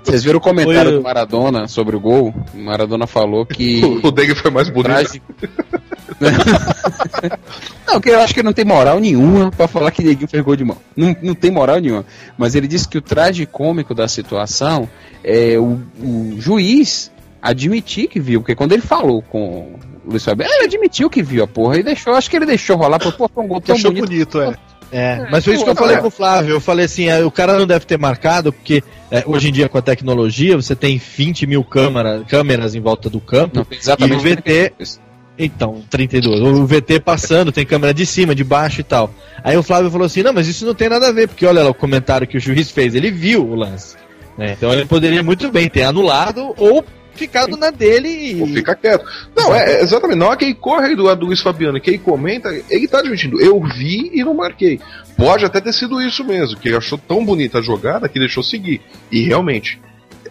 Vocês 0.03 0.23
viram 0.23 0.37
o 0.37 0.41
comentário 0.41 0.91
Foi- 0.91 0.97
do 0.99 1.01
Maradona 1.01 1.67
sobre 1.67 1.95
o 1.95 1.99
gol? 1.99 2.33
O 2.53 2.57
Maradona 2.57 3.07
falou 3.07 3.43
que. 3.45 3.81
O, 4.03 4.07
o 4.07 4.11
dele 4.11 4.35
foi 4.35 4.51
mais 4.51 4.69
bonito. 4.69 4.85
Traje- 4.93 5.21
não, 7.87 7.99
que 7.99 8.09
eu 8.09 8.19
acho 8.19 8.33
que 8.33 8.43
não 8.43 8.53
tem 8.53 8.63
moral 8.65 8.99
nenhuma 8.99 9.49
pra 9.51 9.67
falar 9.67 9.89
que 9.91 10.03
Neguinho 10.03 10.27
fez 10.27 10.43
gol 10.43 10.55
de 10.55 10.63
mão. 10.63 10.77
Não, 10.95 11.15
não 11.21 11.33
tem 11.33 11.49
moral 11.49 11.79
nenhuma. 11.79 12.05
Mas 12.37 12.53
ele 12.53 12.67
disse 12.67 12.87
que 12.87 12.97
o 12.97 13.01
traje 13.01 13.45
cômico 13.45 13.93
da 13.95 14.07
situação 14.07 14.87
é 15.23 15.57
o, 15.57 15.79
o 15.99 16.35
juiz 16.37 17.11
admitir 17.41 18.07
que 18.07 18.19
viu, 18.19 18.41
porque 18.41 18.53
quando 18.55 18.73
ele 18.73 18.81
falou 18.83 19.23
com 19.23 19.73
o 19.73 19.79
Luiz 20.05 20.23
Fabiano, 20.23 20.53
ele 20.53 20.65
admitiu 20.65 21.09
que 21.09 21.23
viu 21.23 21.43
a 21.43 21.47
porra 21.47 21.77
e 21.79 21.83
deixou, 21.83 22.13
acho 22.13 22.29
que 22.29 22.35
ele 22.35 22.45
deixou 22.45 22.77
rolar, 22.77 22.99
porque 22.99 23.17
pô, 23.17 23.27
foi 23.33 23.43
um 23.43 23.47
gol 23.47 23.59
tão 23.59 23.75
achou 23.75 23.89
bonito. 23.91 24.07
bonito, 24.07 24.41
é. 24.41 24.55
É, 24.91 25.25
mas 25.31 25.45
foi 25.45 25.53
isso 25.55 25.63
que 25.63 25.69
eu 25.69 25.75
Pô, 25.75 25.83
falei 25.83 25.97
é. 25.97 25.99
com 26.01 26.07
o 26.07 26.11
Flávio. 26.11 26.55
Eu 26.55 26.59
falei 26.61 26.85
assim, 26.85 27.09
ah, 27.09 27.25
o 27.25 27.31
cara 27.31 27.57
não 27.57 27.65
deve 27.65 27.85
ter 27.85 27.97
marcado, 27.97 28.51
porque 28.51 28.83
é, 29.09 29.23
hoje 29.25 29.49
em 29.49 29.51
dia 29.51 29.69
com 29.69 29.77
a 29.77 29.81
tecnologia 29.81 30.55
você 30.55 30.75
tem 30.75 30.97
20 30.97 31.47
mil 31.47 31.63
câmera, 31.63 32.23
câmeras 32.27 32.75
em 32.75 32.81
volta 32.81 33.09
do 33.09 33.19
campo. 33.21 33.59
Não, 33.59 33.67
exatamente. 33.71 34.27
E 34.27 34.33
o 34.33 34.35
VT 34.35 34.73
Então, 35.39 35.81
32. 35.89 36.41
O 36.41 36.65
VT 36.65 36.99
passando, 36.99 37.51
tem 37.51 37.65
câmera 37.65 37.93
de 37.93 38.05
cima, 38.05 38.35
de 38.35 38.43
baixo 38.43 38.81
e 38.81 38.83
tal. 38.83 39.11
Aí 39.43 39.55
o 39.57 39.63
Flávio 39.63 39.89
falou 39.89 40.05
assim: 40.05 40.21
não, 40.23 40.33
mas 40.33 40.47
isso 40.47 40.65
não 40.65 40.75
tem 40.75 40.89
nada 40.89 41.07
a 41.07 41.11
ver, 41.11 41.27
porque 41.27 41.45
olha 41.45 41.63
lá 41.63 41.69
o 41.69 41.73
comentário 41.73 42.27
que 42.27 42.37
o 42.37 42.39
juiz 42.39 42.69
fez, 42.69 42.93
ele 42.93 43.09
viu 43.09 43.45
o 43.47 43.55
lance. 43.55 43.95
né? 44.37 44.53
Então 44.57 44.71
ele 44.73 44.85
poderia 44.85 45.23
muito 45.23 45.49
bem 45.51 45.69
ter 45.69 45.83
anulado 45.83 46.53
ou 46.57 46.83
ficado 47.15 47.57
na 47.57 47.69
dele 47.69 48.09
e. 48.09 48.35
Pô, 48.35 48.47
fica 48.47 48.75
quieto. 48.75 49.05
Não, 49.35 49.53
é, 49.53 49.73
é 49.73 49.81
exatamente. 49.81 50.17
Na 50.17 50.27
hora 50.27 50.37
que 50.37 50.45
ele 50.45 50.53
corre 50.53 50.87
aí 50.87 50.95
do 50.95 51.03
lado 51.03 51.19
do 51.19 51.25
Luiz 51.27 51.41
Fabiano, 51.41 51.79
que 51.79 51.89
ele 51.89 51.97
comenta, 51.97 52.49
ele 52.69 52.87
tá 52.87 52.99
admitindo, 52.99 53.39
eu 53.41 53.61
vi 53.61 54.11
e 54.13 54.23
não 54.23 54.33
marquei. 54.33 54.79
Pode 55.17 55.45
até 55.45 55.61
ter 55.61 55.73
sido 55.73 56.01
isso 56.01 56.23
mesmo, 56.23 56.59
que 56.59 56.69
ele 56.69 56.77
achou 56.77 56.97
tão 56.97 57.23
bonita 57.23 57.59
a 57.59 57.61
jogada 57.61 58.09
que 58.09 58.19
deixou 58.19 58.41
seguir. 58.41 58.81
E 59.11 59.21
realmente, 59.21 59.79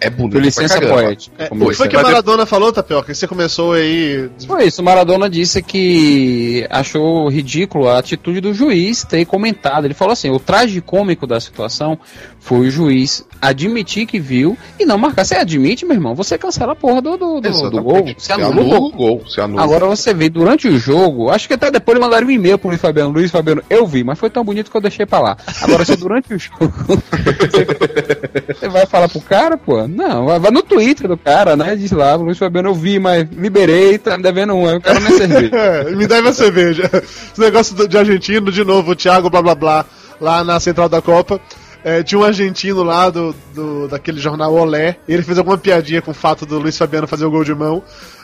é 0.01 0.09
bonito. 0.09 0.33
Por 0.33 0.43
licença 0.43 0.81
poética. 0.81 1.45
É, 1.45 1.49
como 1.49 1.67
o 1.67 1.69
que 1.69 1.77
foi 1.77 1.89
que 1.89 1.97
o 1.97 2.03
Maradona 2.03 2.47
falou, 2.47 2.73
Tapioca? 2.73 3.13
Que 3.13 3.15
você 3.15 3.29
começou 3.29 3.75
aí. 3.75 4.31
Foi 4.47 4.65
isso, 4.65 4.81
o 4.81 4.85
Maradona 4.85 5.29
disse 5.29 5.63
que 5.63 6.67
achou 6.71 7.29
ridículo 7.29 7.87
a 7.87 7.99
atitude 7.99 8.41
do 8.41 8.55
juiz 8.55 9.05
ter 9.05 9.27
comentado. 9.27 9.85
Ele 9.85 9.95
falou 9.95 10.13
assim: 10.13 10.31
o 10.31 10.41
traje 10.41 10.81
cômico 10.81 11.27
da 11.27 11.39
situação 11.39 11.99
foi 12.41 12.69
o 12.69 12.71
juiz 12.71 13.25
admitir 13.41 14.07
que 14.07 14.19
viu 14.19 14.57
e 14.79 14.85
não 14.85 14.99
marcar. 14.99 15.25
Você 15.25 15.37
admite, 15.37 15.85
meu 15.85 15.95
irmão, 15.95 16.15
você 16.15 16.37
cancela 16.37 16.73
a 16.73 16.77
porra 16.77 17.01
do, 17.01 17.17
do, 17.17 17.41
do, 17.41 17.71
do 17.71 17.83
gol. 17.83 18.15
Você 18.17 18.33
anula 18.33 18.49
o 18.49 18.53
anula 18.53 18.79
gol. 18.79 18.89
o 18.89 18.93
gol. 18.93 19.23
Se 19.29 19.41
anula. 19.41 19.63
Agora 19.63 19.87
você 19.87 20.13
vê 20.13 20.29
durante 20.29 20.67
o 20.67 20.79
jogo, 20.79 21.31
acho 21.31 21.47
que 21.47 21.55
até 21.55 21.71
depois 21.71 21.99
mandaram 21.99 22.27
um 22.27 22.31
e-mail 22.31 22.59
pro 22.59 22.69
Luiz 22.69 22.81
Fabiano. 22.81 23.11
Luiz 23.11 23.31
Fabiano, 23.31 23.63
eu 23.69 23.87
vi, 23.87 24.03
mas 24.03 24.19
foi 24.19 24.31
tão 24.31 24.45
bonito 24.45 24.71
que 24.71 24.77
eu 24.77 24.81
deixei 24.81 25.07
pra 25.07 25.21
lá. 25.21 25.37
Agora, 25.63 25.85
se 25.85 25.97
durante 25.97 26.35
o 26.35 26.39
jogo 26.39 26.73
você 28.49 28.69
vai 28.69 28.87
falar 28.87 29.09
pro 29.09 29.21
cara, 29.21 29.57
pô, 29.57 29.87
não, 29.87 30.39
vai, 30.39 30.51
no 30.51 30.63
Twitter 30.63 31.09
do 31.09 31.17
cara, 31.17 31.57
né? 31.57 31.77
Diz 31.77 31.93
lá, 31.93 32.15
Luiz 32.15 32.39
Fabiano, 32.39 32.71
eu 32.71 32.75
vi, 32.75 32.99
mas 32.99 33.29
liberei, 33.31 33.99
tá 33.99 34.17
me 34.17 34.23
devendo 34.23 34.55
um, 34.55 34.67
aí 34.67 34.77
o 34.77 34.81
cara 34.81 34.99
nem 34.99 35.17
cerveja. 35.17 35.51
É, 35.61 35.91
me 35.91 36.07
deve 36.07 36.29
a 36.29 36.33
cerveja. 36.33 36.91
Esse 36.93 37.39
negócio 37.39 37.89
de 37.89 37.99
argentino, 37.99 38.51
de 38.51 38.65
novo, 38.65 38.93
o 38.93 38.97
Thiago 38.97 39.29
blá 39.29 39.43
blá 39.43 39.55
blá, 39.55 39.85
lá 40.21 40.43
na 40.43 40.59
central 40.59 40.89
da 40.89 41.03
Copa. 41.03 41.41
É, 41.83 42.03
tinha 42.03 42.19
um 42.19 42.25
argentino 42.25 42.83
lá 42.83 43.09
do, 43.09 43.35
do, 43.55 43.89
daquele 43.89 44.21
jornal 44.21 44.53
Olé, 44.53 44.97
e 45.09 45.15
ele 45.15 45.23
fez 45.23 45.39
alguma 45.39 45.57
piadinha 45.57 46.03
com 46.03 46.11
o 46.11 46.15
fato 46.15 46.45
do 46.45 46.59
Luiz 46.59 46.77
Fabiano 46.77 47.07
fazer 47.07 47.25
o 47.25 47.31
gol 47.31 47.45
de 47.45 47.55
mão. 47.55 47.83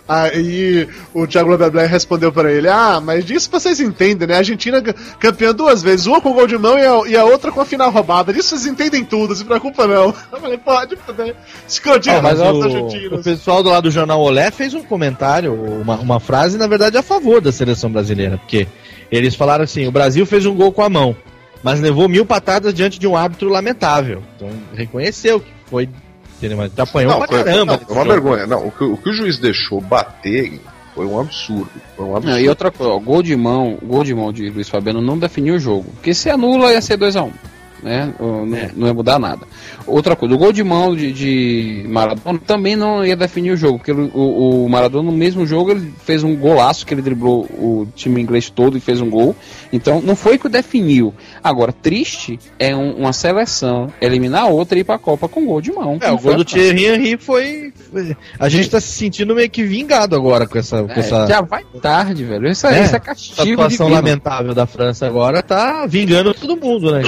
Aí 0.08 0.88
o 1.12 1.26
Thiago 1.26 1.56
blá 1.56 1.82
respondeu 1.84 2.30
pra 2.30 2.52
ele: 2.52 2.68
Ah, 2.68 3.00
mas 3.00 3.24
disso 3.24 3.50
vocês 3.50 3.80
entendem, 3.80 4.28
né? 4.28 4.34
A 4.34 4.38
Argentina 4.38 4.78
é 4.78 4.92
campeã 5.18 5.52
duas 5.52 5.82
vezes, 5.82 6.06
uma 6.06 6.20
com 6.20 6.32
gol 6.32 6.46
de 6.46 6.56
mão 6.56 6.78
e 6.78 6.86
a, 6.86 7.08
e 7.08 7.16
a 7.16 7.24
outra 7.24 7.50
com 7.50 7.60
a 7.60 7.64
final 7.64 7.90
roubada. 7.90 8.32
Disso 8.32 8.50
vocês 8.50 8.66
entendem 8.66 9.04
tudo, 9.04 9.34
se 9.34 9.44
preocupa 9.44 9.84
não. 9.86 10.14
Eu 10.32 10.40
falei: 10.40 10.58
Pode, 10.58 10.96
né? 11.18 11.34
Escrotinho 11.66 12.18
Ah, 12.18 12.22
mas 12.22 12.38
dos 12.38 12.46
o, 12.46 13.16
o 13.16 13.22
pessoal 13.22 13.64
do 13.64 13.70
lado 13.70 13.84
do 13.84 13.90
Jornal 13.90 14.20
Olé 14.20 14.52
fez 14.52 14.74
um 14.74 14.82
comentário, 14.82 15.52
uma, 15.52 15.96
uma 15.96 16.20
frase, 16.20 16.56
na 16.56 16.68
verdade, 16.68 16.96
a 16.96 17.02
favor 17.02 17.40
da 17.40 17.50
seleção 17.50 17.90
brasileira, 17.90 18.38
porque 18.38 18.68
eles 19.10 19.34
falaram 19.34 19.64
assim: 19.64 19.88
o 19.88 19.92
Brasil 19.92 20.24
fez 20.24 20.46
um 20.46 20.54
gol 20.54 20.70
com 20.70 20.82
a 20.82 20.88
mão, 20.88 21.16
mas 21.62 21.80
levou 21.80 22.08
mil 22.08 22.24
patadas 22.26 22.72
diante 22.74 22.98
de 22.98 23.06
um 23.06 23.16
árbitro 23.16 23.48
lamentável. 23.48 24.22
Então 24.36 24.48
reconheceu 24.74 25.40
que 25.40 25.46
foi. 25.66 25.88
Mas 26.56 26.78
apanhou 26.78 27.12
Não, 27.12 27.18
pra 27.20 27.28
foi, 27.28 27.44
caramba. 27.44 27.72
não, 27.72 27.78
foi 27.80 27.96
uma 27.96 28.04
jogo. 28.04 28.12
vergonha. 28.12 28.46
Não, 28.46 28.66
o 28.66 28.70
que, 28.70 28.84
o 28.84 28.96
que 28.98 29.08
o 29.08 29.12
juiz 29.12 29.38
deixou 29.38 29.80
bater 29.80 30.60
foi 30.94 31.06
um 31.06 31.18
absurdo. 31.18 31.70
Foi 31.96 32.04
um 32.04 32.14
absurdo. 32.14 32.34
Não, 32.34 32.40
e 32.40 32.48
outra 32.48 32.70
coisa, 32.70 32.92
ó, 32.92 32.98
gol 32.98 33.22
de 33.22 33.34
mão, 33.34 33.78
gol 33.82 34.04
de 34.04 34.14
mão 34.14 34.30
de 34.32 34.48
Luiz 34.50 34.68
Fabiano 34.68 35.00
não 35.00 35.18
definiu 35.18 35.54
o 35.54 35.58
jogo. 35.58 35.90
Porque 35.94 36.12
se 36.12 36.28
anula 36.28 36.72
ia 36.72 36.80
ser 36.82 36.98
2x1. 36.98 37.30
Né? 37.82 38.12
Não, 38.18 38.46
não 38.76 38.86
ia 38.86 38.94
mudar 38.94 39.18
nada. 39.18 39.46
Outra 39.86 40.16
coisa, 40.16 40.34
o 40.34 40.38
gol 40.38 40.52
de 40.52 40.64
mão 40.64 40.96
de, 40.96 41.12
de 41.12 41.84
Maradona 41.88 42.38
também 42.44 42.74
não 42.74 43.04
ia 43.04 43.14
definir 43.16 43.52
o 43.52 43.56
jogo, 43.56 43.78
porque 43.78 43.92
o, 43.92 44.64
o- 44.64 44.68
Maradona 44.68 45.10
no 45.10 45.16
mesmo 45.16 45.46
jogo 45.46 45.70
ele 45.70 45.92
fez 46.04 46.24
um 46.24 46.34
golaço 46.34 46.84
que 46.86 46.92
ele 46.94 47.02
driblou 47.02 47.44
o 47.44 47.86
time 47.94 48.20
inglês 48.20 48.50
todo 48.50 48.76
e 48.76 48.80
fez 48.80 49.00
um 49.00 49.08
gol. 49.08 49.34
Então 49.72 50.00
não 50.02 50.16
foi 50.16 50.38
que 50.38 50.46
o 50.46 50.50
definiu. 50.50 51.14
Agora, 51.42 51.72
triste 51.72 52.38
é 52.58 52.74
um- 52.74 52.94
uma 52.96 53.12
seleção 53.12 53.92
eliminar 54.00 54.42
a 54.42 54.46
outra 54.48 54.76
e 54.76 54.80
ir 54.80 54.84
pra 54.84 54.98
Copa 54.98 55.28
com 55.28 55.44
gol 55.46 55.60
de 55.60 55.70
mão. 55.72 55.98
É, 56.00 56.10
o 56.10 56.18
gol 56.18 56.34
do 56.34 56.42
a. 56.42 56.44
Thierry 56.44 56.86
Henry 56.86 57.16
foi, 57.18 57.72
A 58.38 58.48
gente 58.48 58.68
tá 58.70 58.80
se 58.80 58.88
sentindo 58.88 59.34
meio 59.34 59.48
que 59.50 59.62
vingado 59.62 60.16
agora 60.16 60.46
com 60.46 60.58
essa, 60.58 60.82
com 60.82 60.92
É, 60.92 60.98
essa, 60.98 61.26
já 61.26 61.40
vai 61.42 61.62
tarde, 61.80 62.24
velho. 62.24 62.48
Isso, 62.48 62.66
É, 62.66 62.70
é, 62.70 62.72
isso 62.74 62.82
é 62.82 62.84
essa 62.86 63.00
castigo 63.00 63.52
atuação 63.62 63.86
divino. 63.86 63.90
lamentável 63.94 64.54
da 64.54 64.66
França 64.66 65.06
agora, 65.06 65.42
tá 65.42 65.86
vingando 65.86 66.34
todo 66.34 66.56
mundo, 66.56 66.90
né? 66.92 67.02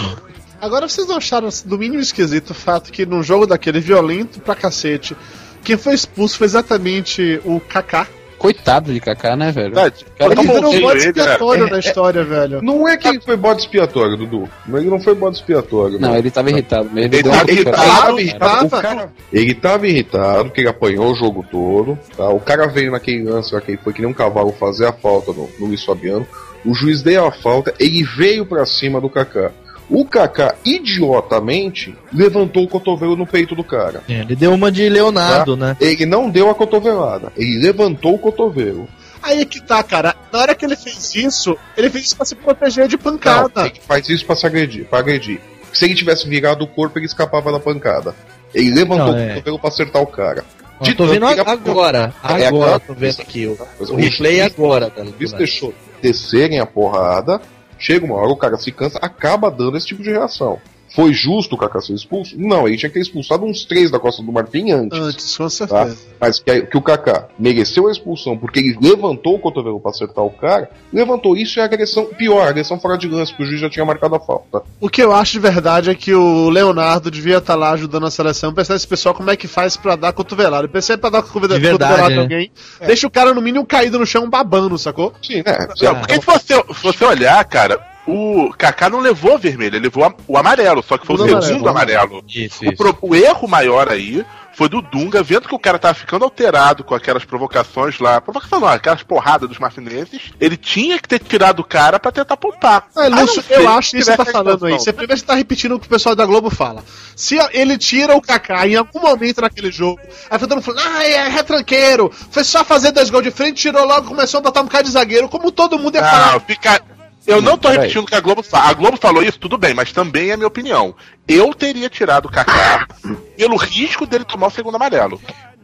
Agora 0.60 0.88
vocês 0.88 1.06
não 1.06 1.16
acharam 1.16 1.48
assim, 1.48 1.68
do 1.68 1.78
mínimo 1.78 2.00
esquisito 2.00 2.50
o 2.50 2.54
fato 2.54 2.90
que 2.90 3.06
num 3.06 3.22
jogo 3.22 3.46
daquele 3.46 3.80
violento 3.80 4.40
pra 4.40 4.54
cacete, 4.54 5.16
quem 5.62 5.76
foi 5.76 5.94
expulso 5.94 6.36
foi 6.38 6.46
exatamente 6.46 7.40
o 7.44 7.60
Kaká. 7.60 8.06
Coitado 8.38 8.92
de 8.92 9.00
Kaká, 9.00 9.34
né, 9.34 9.50
velho? 9.50 9.74
Verdade. 9.74 10.06
Cara, 10.16 10.32
Ele 10.32 10.46
tá 10.46 10.52
virou 10.52 10.72
um 10.72 10.80
bode 10.80 10.98
ele, 10.98 11.06
né? 11.06 11.08
expiatório 11.10 11.70
na 11.70 11.78
história, 11.80 12.24
velho. 12.24 12.62
Não 12.62 12.88
é 12.88 12.96
que 12.96 13.08
ele 13.08 13.20
foi 13.20 13.36
bode 13.36 13.62
expiatório, 13.62 14.16
Dudu. 14.16 14.48
Ele 14.72 14.88
não 14.88 15.00
foi 15.00 15.14
bode 15.14 15.36
expiatório. 15.36 15.98
Não, 15.98 16.16
ele 16.16 16.30
tava 16.30 16.48
irritado 16.48 16.88
mesmo. 16.88 17.14
Ele 17.14 17.22
tá 17.24 17.44
Ele 17.48 17.64
tava 17.64 18.20
irritado. 18.20 18.70
Cara, 18.70 19.12
ele 19.32 19.54
tava 19.54 19.88
irritado 19.88 20.44
porque 20.44 20.60
ele 20.60 20.68
apanhou 20.68 21.10
o 21.10 21.16
jogo 21.16 21.44
todo. 21.50 21.98
Tá? 22.16 22.28
O 22.28 22.38
cara 22.38 22.68
veio 22.68 22.92
naquele 22.92 23.24
lance 23.24 23.52
lá 23.52 23.60
que 23.60 23.72
ele 23.72 23.80
foi 23.82 23.92
que 23.92 24.02
nem 24.02 24.10
um 24.10 24.14
cavalo 24.14 24.52
fazer 24.52 24.86
a 24.86 24.92
falta 24.92 25.32
no, 25.32 25.50
no 25.58 25.66
Luiz 25.66 25.84
Fabiano. 25.84 26.26
O 26.64 26.74
juiz 26.74 27.02
deu 27.02 27.26
a 27.26 27.32
falta, 27.32 27.74
ele 27.78 28.04
veio 28.04 28.46
pra 28.46 28.64
cima 28.64 29.00
do 29.00 29.10
Kaká. 29.10 29.50
O 29.90 30.04
Kaká, 30.04 30.54
idiotamente, 30.64 31.94
levantou 32.12 32.64
o 32.64 32.68
cotovelo 32.68 33.16
no 33.16 33.26
peito 33.26 33.54
do 33.54 33.64
cara. 33.64 34.02
É, 34.08 34.20
Ele 34.20 34.36
deu 34.36 34.52
uma 34.52 34.70
de 34.70 34.88
Leonardo, 34.88 35.56
né? 35.56 35.76
Ele 35.80 36.04
não 36.04 36.28
deu 36.28 36.50
a 36.50 36.54
cotovelada, 36.54 37.32
ele 37.36 37.58
levantou 37.58 38.14
o 38.14 38.18
cotovelo. 38.18 38.88
Aí 39.22 39.40
é 39.40 39.44
que 39.44 39.60
tá, 39.60 39.82
cara. 39.82 40.14
Na 40.32 40.38
hora 40.40 40.54
que 40.54 40.64
ele 40.64 40.76
fez 40.76 41.14
isso, 41.14 41.56
ele 41.76 41.90
fez 41.90 42.04
isso 42.06 42.16
pra 42.16 42.24
se 42.24 42.34
proteger 42.36 42.86
de 42.86 42.96
Não, 42.96 43.02
pancada. 43.02 43.66
ele 43.66 43.80
faz 43.86 44.08
isso 44.08 44.24
pra 44.24 44.36
se 44.36 44.46
agredir, 44.46 44.84
pra 44.84 45.00
agredir. 45.00 45.40
Se 45.72 45.84
ele 45.86 45.94
tivesse 45.94 46.28
virado 46.28 46.62
o 46.64 46.68
corpo, 46.68 46.98
ele 46.98 47.06
escapava 47.06 47.50
da 47.50 47.58
pancada. 47.58 48.14
Ele 48.54 48.70
levantou 48.70 49.08
Não, 49.08 49.14
o 49.14 49.18
é. 49.18 49.28
cotovelo 49.34 49.58
pra 49.58 49.68
acertar 49.68 50.02
o 50.02 50.06
cara. 50.06 50.44
De 50.80 50.94
tô 50.94 51.06
vendo 51.06 51.28
ele 51.28 51.40
agora. 51.40 52.14
É, 52.22 52.26
Agora, 52.28 52.48
agora. 52.48 52.80
tô 52.80 52.94
vendo 52.94 53.20
aqui 53.20 53.46
o, 53.46 53.58
o 53.80 53.92
o 53.92 53.96
replay 53.96 54.40
agora. 54.40 54.92
Dando, 54.94 55.08
O 55.10 55.14
juiz 55.18 55.32
deixou 55.32 55.74
descerem 56.00 56.60
a 56.60 56.66
porrada, 56.66 57.40
chega 57.78 58.04
uma 58.04 58.16
hora, 58.16 58.28
o 58.28 58.36
cara 58.36 58.56
se 58.56 58.72
cansa, 58.72 58.98
acaba 59.00 59.50
dando 59.50 59.76
esse 59.76 59.86
tipo 59.86 60.02
de 60.02 60.10
reação. 60.10 60.60
Foi 60.94 61.12
justo 61.12 61.54
o 61.54 61.58
Kaká 61.58 61.80
ser 61.80 61.92
expulso? 61.94 62.34
Não, 62.38 62.66
ele 62.66 62.76
tinha 62.76 62.88
que 62.88 62.94
ter 62.94 63.00
expulsado 63.00 63.44
uns 63.44 63.64
três 63.64 63.90
da 63.90 63.98
Costa 63.98 64.22
do 64.22 64.32
Marfim 64.32 64.72
antes. 64.72 64.98
Antes, 64.98 65.36
com 65.36 65.44
Tá? 65.44 65.50
certeza. 65.50 65.98
Mas 66.20 66.38
que, 66.40 66.62
que 66.62 66.76
o 66.76 66.82
Kaká 66.82 67.28
mereceu 67.38 67.86
a 67.88 67.92
expulsão 67.92 68.36
porque 68.36 68.58
ele 68.60 68.78
levantou 68.80 69.34
o 69.36 69.38
cotovelo 69.38 69.78
pra 69.80 69.90
acertar 69.90 70.24
o 70.24 70.30
cara, 70.30 70.70
levantou 70.92 71.36
isso 71.36 71.60
é 71.60 71.62
agressão, 71.62 72.06
pior, 72.06 72.46
agressão 72.48 72.78
fora 72.80 72.96
de 72.96 73.06
lance, 73.08 73.32
porque 73.32 73.44
o 73.44 73.46
juiz 73.46 73.60
já 73.60 73.68
tinha 73.70 73.84
marcado 73.84 74.14
a 74.14 74.20
falta. 74.20 74.62
O 74.80 74.88
que 74.88 75.02
eu 75.02 75.12
acho 75.12 75.32
de 75.32 75.38
verdade 75.40 75.90
é 75.90 75.94
que 75.94 76.14
o 76.14 76.48
Leonardo 76.48 77.10
devia 77.10 77.38
estar 77.38 77.54
lá 77.54 77.72
ajudando 77.72 78.06
a 78.06 78.10
seleção, 78.10 78.54
pensar 78.54 78.74
esse 78.76 78.86
pessoal 78.86 79.14
como 79.14 79.30
é 79.30 79.36
que 79.36 79.46
faz 79.46 79.76
pra 79.76 79.94
dar 79.96 80.12
cotovelada. 80.12 80.66
Pensei 80.68 80.96
pra 80.96 81.10
dar 81.10 81.22
cotovelada, 81.22 81.60
De 81.60 81.66
verdade, 81.66 81.90
cotovelada 81.92 82.14
né? 82.16 82.22
alguém, 82.22 82.50
deixa 82.86 83.06
o 83.06 83.10
cara 83.10 83.34
no 83.34 83.40
mínimo 83.42 83.66
caído 83.66 83.98
no 83.98 84.06
chão 84.06 84.28
babando, 84.28 84.78
sacou? 84.78 85.12
Sim, 85.22 85.42
né? 85.44 85.66
Porque 85.98 86.14
se 86.14 86.26
você, 86.26 86.54
se 86.74 86.82
você 86.82 87.04
olhar, 87.04 87.44
cara, 87.44 87.78
o 88.10 88.52
Kaká 88.56 88.88
não 88.88 89.00
levou 89.00 89.38
vermelho, 89.38 89.76
ele 89.76 89.84
levou 89.84 90.14
o 90.26 90.38
amarelo, 90.38 90.82
só 90.82 90.96
que 90.96 91.06
foi 91.06 91.16
o, 91.16 91.38
O 91.38 91.42
segundo 91.42 91.68
amarelo. 91.68 92.24
Isso, 92.28 92.64
O, 92.66 92.76
pro- 92.76 92.98
o 93.02 93.14
erro 93.14 93.46
maior 93.46 93.88
aí 93.90 94.24
foi 94.54 94.68
do 94.68 94.82
Dunga, 94.82 95.22
vendo 95.22 95.46
que 95.46 95.54
o 95.54 95.58
cara 95.58 95.78
tava 95.78 95.94
ficando 95.94 96.24
alterado 96.24 96.82
com 96.82 96.92
aquelas 96.92 97.24
provocações 97.24 98.00
lá. 98.00 98.20
Provocação 98.20 98.58
não, 98.58 98.66
aquelas 98.66 99.04
porradas 99.04 99.48
dos 99.48 99.58
marfinenses. 99.58 100.20
Ele 100.40 100.56
tinha 100.56 100.98
que 100.98 101.06
ter 101.06 101.20
tirado 101.20 101.60
o 101.60 101.64
cara 101.64 102.00
pra 102.00 102.10
tentar 102.10 102.36
poupar. 102.36 102.88
É, 102.96 103.08
Lúcio, 103.08 103.44
eu 103.50 103.68
acho 103.68 103.92
que 103.92 104.02
você 104.02 104.16
tá 104.16 104.24
falando 104.24 104.66
aí. 104.66 104.72
Você 104.72 104.92
primeiro 104.92 105.20
você 105.20 105.24
tá 105.26 105.34
repetindo 105.34 105.76
o 105.76 105.78
que 105.78 105.86
o 105.86 105.90
pessoal 105.90 106.16
da 106.16 106.26
Globo 106.26 106.50
fala. 106.50 106.82
Se 107.14 107.36
ele 107.52 107.78
tira 107.78 108.16
o 108.16 108.20
Kaká 108.20 108.66
em 108.66 108.74
algum 108.74 108.98
momento 109.00 109.40
naquele 109.42 109.70
jogo, 109.70 110.00
aí 110.28 110.38
foi 110.40 110.48
todo 110.48 110.54
mundo 110.56 110.64
falando, 110.64 110.82
ah, 110.96 111.04
é 111.04 111.28
retranqueiro, 111.28 112.10
foi 112.30 112.42
só 112.42 112.64
fazer 112.64 112.90
dois 112.90 113.10
gols 113.10 113.22
de 113.24 113.30
frente, 113.30 113.60
tirou 113.60 113.86
logo, 113.86 114.08
começou 114.08 114.38
a 114.38 114.42
botar 114.42 114.62
um 114.62 114.64
bocado 114.64 114.84
de 114.84 114.90
zagueiro, 114.90 115.28
como 115.28 115.52
todo 115.52 115.78
mundo 115.78 115.94
ia 115.94 116.00
Não, 116.02 116.08
falar. 116.10 116.40
fica. 116.40 116.82
Eu 117.28 117.42
não 117.42 117.58
tô 117.58 117.68
repetindo 117.68 118.04
o 118.04 118.06
que 118.06 118.14
a 118.14 118.20
Globo 118.20 118.42
fala. 118.42 118.70
A 118.70 118.72
Globo 118.72 118.96
falou 118.96 119.22
isso, 119.22 119.38
tudo 119.38 119.58
bem, 119.58 119.74
mas 119.74 119.92
também 119.92 120.30
é 120.30 120.36
minha 120.36 120.48
opinião. 120.48 120.94
Eu 121.28 121.52
teria 121.52 121.90
tirado 121.90 122.24
o 122.24 122.30
Kaká 122.30 122.88
pelo 123.36 123.56
risco 123.56 124.06
dele 124.06 124.24
tomar 124.24 124.46
o 124.46 124.50
segundo 124.50 124.76
amarelo. 124.76 125.20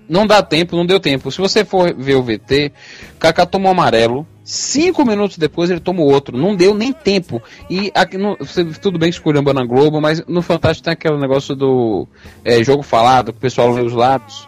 Não 0.06 0.26
dá 0.26 0.42
tempo, 0.42 0.76
não 0.76 0.84
deu 0.84 1.00
tempo. 1.00 1.32
Se 1.32 1.38
você 1.38 1.64
for 1.64 1.94
ver 1.94 2.16
o 2.16 2.22
VT, 2.22 2.70
Kaká 3.18 3.46
tomou 3.46 3.72
amarelo. 3.72 4.26
Cinco 4.44 5.06
minutos 5.06 5.38
depois 5.38 5.70
ele 5.70 5.80
tomou 5.80 6.12
outro. 6.12 6.36
Não 6.36 6.54
deu 6.54 6.74
nem 6.74 6.92
tempo. 6.92 7.42
E 7.70 7.90
aqui 7.94 8.18
tudo 8.82 8.98
bem 8.98 9.10
que 9.10 9.52
na 9.54 9.64
Globo, 9.64 10.02
mas 10.02 10.22
no 10.26 10.42
Fantástico 10.42 10.84
tem 10.84 10.92
aquele 10.92 11.16
negócio 11.16 11.56
do 11.56 12.06
é, 12.44 12.62
jogo 12.62 12.82
falado, 12.82 13.32
que 13.32 13.38
o 13.38 13.40
pessoal 13.40 13.72
lê 13.72 13.80
os 13.80 13.94
lábios. 13.94 14.46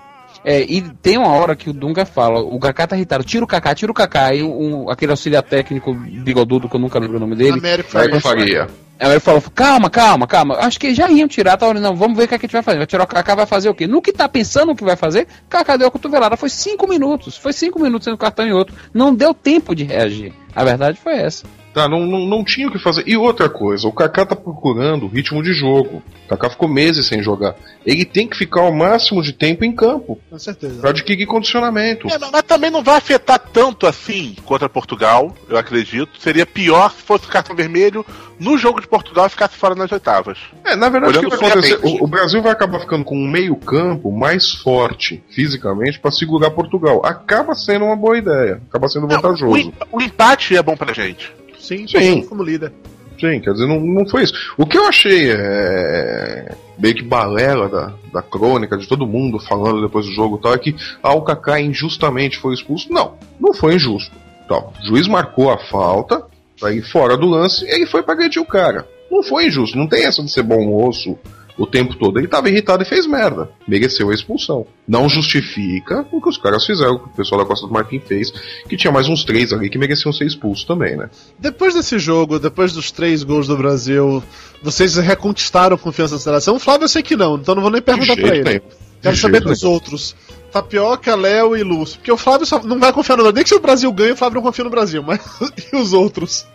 É, 0.48 0.60
e 0.62 0.80
tem 0.80 1.18
uma 1.18 1.32
hora 1.32 1.56
que 1.56 1.68
o 1.68 1.72
Dunga 1.72 2.06
fala, 2.06 2.38
o 2.38 2.56
Kaká 2.60 2.86
tá 2.86 2.94
irritado, 2.94 3.24
tira 3.24 3.44
o 3.44 3.48
Kaká, 3.48 3.74
tira 3.74 3.90
o 3.90 3.94
Kaká. 3.94 4.32
E 4.32 4.44
um, 4.44 4.88
aquele 4.88 5.10
auxiliar 5.10 5.42
técnico 5.42 5.92
bigodudo, 5.92 6.68
que 6.68 6.76
eu 6.76 6.78
nunca 6.78 7.00
lembro 7.00 7.16
o 7.16 7.20
nome 7.20 7.34
dele, 7.34 7.58
Américo 7.58 7.90
Faria. 7.90 8.20
Faria. 8.20 8.68
Aí 9.00 9.10
ele 9.10 9.18
falou, 9.18 9.42
calma, 9.52 9.90
calma, 9.90 10.24
calma. 10.24 10.54
Acho 10.58 10.78
que 10.78 10.94
já 10.94 11.10
iam 11.10 11.26
tirar, 11.26 11.56
tá? 11.56 11.74
Não, 11.74 11.96
vamos 11.96 12.16
ver 12.16 12.24
o 12.24 12.28
que, 12.28 12.36
é 12.36 12.38
que 12.38 12.46
a 12.46 12.48
gente 12.48 12.52
vai 12.52 12.62
fazer. 12.62 12.78
Vai 12.78 12.86
tirar 12.86 13.02
o 13.02 13.08
Kaká, 13.08 13.34
vai 13.34 13.44
fazer 13.44 13.68
o 13.68 13.74
quê? 13.74 13.88
No 13.88 14.00
que 14.00 14.12
tá 14.12 14.28
pensando 14.28 14.70
o 14.70 14.76
que 14.76 14.84
vai 14.84 14.94
fazer, 14.94 15.26
Kaká 15.48 15.76
deu 15.76 15.88
a 15.88 15.90
cotovelada. 15.90 16.36
Foi 16.36 16.48
cinco 16.48 16.86
minutos. 16.86 17.36
Foi 17.36 17.52
cinco 17.52 17.80
minutos 17.80 18.04
sendo 18.04 18.16
cartão 18.16 18.46
e 18.46 18.52
outro. 18.52 18.72
Não 18.94 19.12
deu 19.12 19.34
tempo 19.34 19.74
de 19.74 19.82
reagir. 19.82 20.32
A 20.54 20.62
verdade 20.62 20.96
foi 21.02 21.14
essa. 21.14 21.44
Tá, 21.76 21.86
não, 21.86 22.06
não, 22.06 22.20
não 22.20 22.42
tinha 22.42 22.68
o 22.68 22.72
que 22.72 22.78
fazer. 22.78 23.04
E 23.06 23.18
outra 23.18 23.50
coisa, 23.50 23.86
o 23.86 23.92
Kaká 23.92 24.24
tá 24.24 24.34
procurando 24.34 25.06
ritmo 25.06 25.42
de 25.42 25.52
jogo. 25.52 26.02
O 26.24 26.28
Kaká 26.30 26.48
ficou 26.48 26.66
meses 26.70 27.04
sem 27.06 27.22
jogar. 27.22 27.54
Ele 27.84 28.02
tem 28.02 28.26
que 28.26 28.34
ficar 28.34 28.62
o 28.62 28.74
máximo 28.74 29.22
de 29.22 29.34
tempo 29.34 29.62
em 29.62 29.70
campo 29.72 30.18
Com 30.30 30.38
certeza. 30.38 30.80
pra 30.80 30.88
adquirir 30.88 31.26
condicionamento. 31.26 32.08
É, 32.08 32.16
mas 32.32 32.42
também 32.44 32.70
não 32.70 32.82
vai 32.82 32.96
afetar 32.96 33.38
tanto 33.38 33.86
assim 33.86 34.34
contra 34.46 34.70
Portugal, 34.70 35.36
eu 35.50 35.58
acredito. 35.58 36.18
Seria 36.18 36.46
pior 36.46 36.90
se 36.92 37.02
fosse 37.02 37.26
o 37.26 37.28
cartão 37.28 37.54
vermelho 37.54 38.06
no 38.40 38.56
jogo 38.56 38.80
de 38.80 38.88
Portugal 38.88 39.26
e 39.26 39.28
ficasse 39.28 39.56
fora 39.58 39.74
nas 39.74 39.92
oitavas. 39.92 40.38
É, 40.64 40.74
na 40.76 40.88
verdade, 40.88 41.18
o 41.18 41.20
que 41.20 41.26
Olhando 41.26 41.38
vai 41.42 41.50
acontecer? 41.50 41.78
O, 42.00 42.04
o 42.04 42.06
Brasil 42.06 42.40
vai 42.40 42.52
acabar 42.52 42.80
ficando 42.80 43.04
com 43.04 43.14
um 43.18 43.28
meio-campo 43.30 44.10
mais 44.10 44.50
forte 44.54 45.22
fisicamente 45.28 46.00
pra 46.00 46.10
segurar 46.10 46.50
Portugal. 46.52 47.02
Acaba 47.04 47.54
sendo 47.54 47.84
uma 47.84 47.96
boa 47.96 48.16
ideia. 48.16 48.62
Acaba 48.66 48.88
sendo 48.88 49.04
O, 49.04 49.08
vantajoso. 49.10 49.54
em- 49.58 49.74
o 49.92 50.00
empate 50.00 50.56
é 50.56 50.62
bom 50.62 50.74
pra 50.74 50.94
gente. 50.94 51.30
Sim, 51.66 51.86
Sim. 51.86 52.22
como 52.22 52.42
líder. 52.42 52.72
Sim, 53.18 53.40
quer 53.40 53.52
dizer, 53.52 53.66
não, 53.66 53.80
não 53.80 54.06
foi 54.06 54.24
isso. 54.24 54.34
O 54.58 54.66
que 54.66 54.76
eu 54.76 54.86
achei 54.86 55.30
é, 55.30 56.54
meio 56.78 56.94
que 56.94 57.02
balela 57.02 57.68
da, 57.68 57.94
da 58.12 58.22
crônica, 58.22 58.76
de 58.76 58.86
todo 58.86 59.06
mundo 59.06 59.38
falando 59.38 59.80
depois 59.80 60.06
do 60.06 60.12
jogo 60.12 60.38
tal, 60.38 60.52
é 60.52 60.58
que 60.58 60.74
ah, 61.02 61.14
o 61.14 61.22
Kaká 61.22 61.60
injustamente 61.60 62.38
foi 62.38 62.54
expulso. 62.54 62.92
Não, 62.92 63.14
não 63.40 63.54
foi 63.54 63.74
injusto. 63.74 64.14
Tal. 64.46 64.72
O 64.82 64.86
juiz 64.86 65.08
marcou 65.08 65.50
a 65.50 65.58
falta, 65.58 66.22
tá 66.60 66.68
aí 66.68 66.82
fora 66.82 67.16
do 67.16 67.26
lance, 67.26 67.64
e 67.64 67.70
ele 67.70 67.86
foi 67.86 68.02
pra 68.02 68.14
agredir 68.14 68.40
o 68.40 68.46
cara. 68.46 68.86
Não 69.10 69.22
foi 69.22 69.46
injusto, 69.46 69.78
não 69.78 69.88
tem 69.88 70.04
essa 70.04 70.22
de 70.22 70.30
ser 70.30 70.42
bom 70.42 70.64
moço 70.64 71.18
o 71.58 71.66
tempo 71.66 71.94
todo. 71.94 72.18
Ele 72.18 72.28
tava 72.28 72.48
irritado 72.48 72.82
e 72.82 72.86
fez 72.86 73.06
merda. 73.06 73.50
Mereceu 73.66 74.10
a 74.10 74.14
expulsão. 74.14 74.66
Não 74.86 75.08
justifica 75.08 76.06
o 76.12 76.20
que 76.20 76.28
os 76.28 76.36
caras 76.36 76.64
fizeram, 76.64 76.94
o 76.94 76.98
que 76.98 77.06
o 77.06 77.12
pessoal 77.16 77.40
da 77.40 77.46
Costa 77.46 77.66
do 77.66 77.72
Marfim 77.72 78.00
fez, 78.00 78.30
que 78.68 78.76
tinha 78.76 78.92
mais 78.92 79.08
uns 79.08 79.24
três 79.24 79.52
ali 79.52 79.70
que 79.70 79.78
mereciam 79.78 80.12
ser 80.12 80.26
expulsos 80.26 80.64
também, 80.64 80.96
né? 80.96 81.08
Depois 81.38 81.74
desse 81.74 81.98
jogo, 81.98 82.38
depois 82.38 82.72
dos 82.72 82.90
três 82.90 83.22
gols 83.22 83.46
do 83.46 83.56
Brasil, 83.56 84.22
vocês 84.62 84.96
reconquistaram 84.96 85.76
a 85.76 85.78
confiança 85.78 86.14
da 86.14 86.20
seleção? 86.20 86.56
O 86.56 86.60
Flávio 86.60 86.84
eu 86.84 86.88
sei 86.88 87.02
que 87.02 87.16
não, 87.16 87.36
então 87.36 87.54
não 87.54 87.62
vou 87.62 87.70
nem 87.70 87.82
perguntar 87.82 88.14
jeito 88.14 88.26
ele. 88.26 88.44
nenhum. 88.44 88.60
Quero 89.02 89.16
saber 89.16 89.40
dos 89.40 89.62
nenhum. 89.62 89.74
outros. 89.74 90.16
Tapioca, 90.50 91.14
Léo 91.14 91.56
e 91.56 91.62
Lúcio. 91.62 91.98
Porque 91.98 92.10
o 92.10 92.16
Flávio 92.16 92.46
não 92.64 92.78
vai 92.78 92.92
confiar 92.92 93.16
no 93.16 93.22
Brasil. 93.22 93.34
Nem 93.34 93.42
que 93.42 93.48
se 93.50 93.54
o 93.54 93.60
Brasil 93.60 93.92
ganha, 93.92 94.14
o 94.14 94.16
Flávio 94.16 94.36
não 94.36 94.42
confia 94.42 94.64
no 94.64 94.70
Brasil. 94.70 95.02
Mas 95.02 95.20
e 95.72 95.76
os 95.76 95.92
outros? 95.92 96.46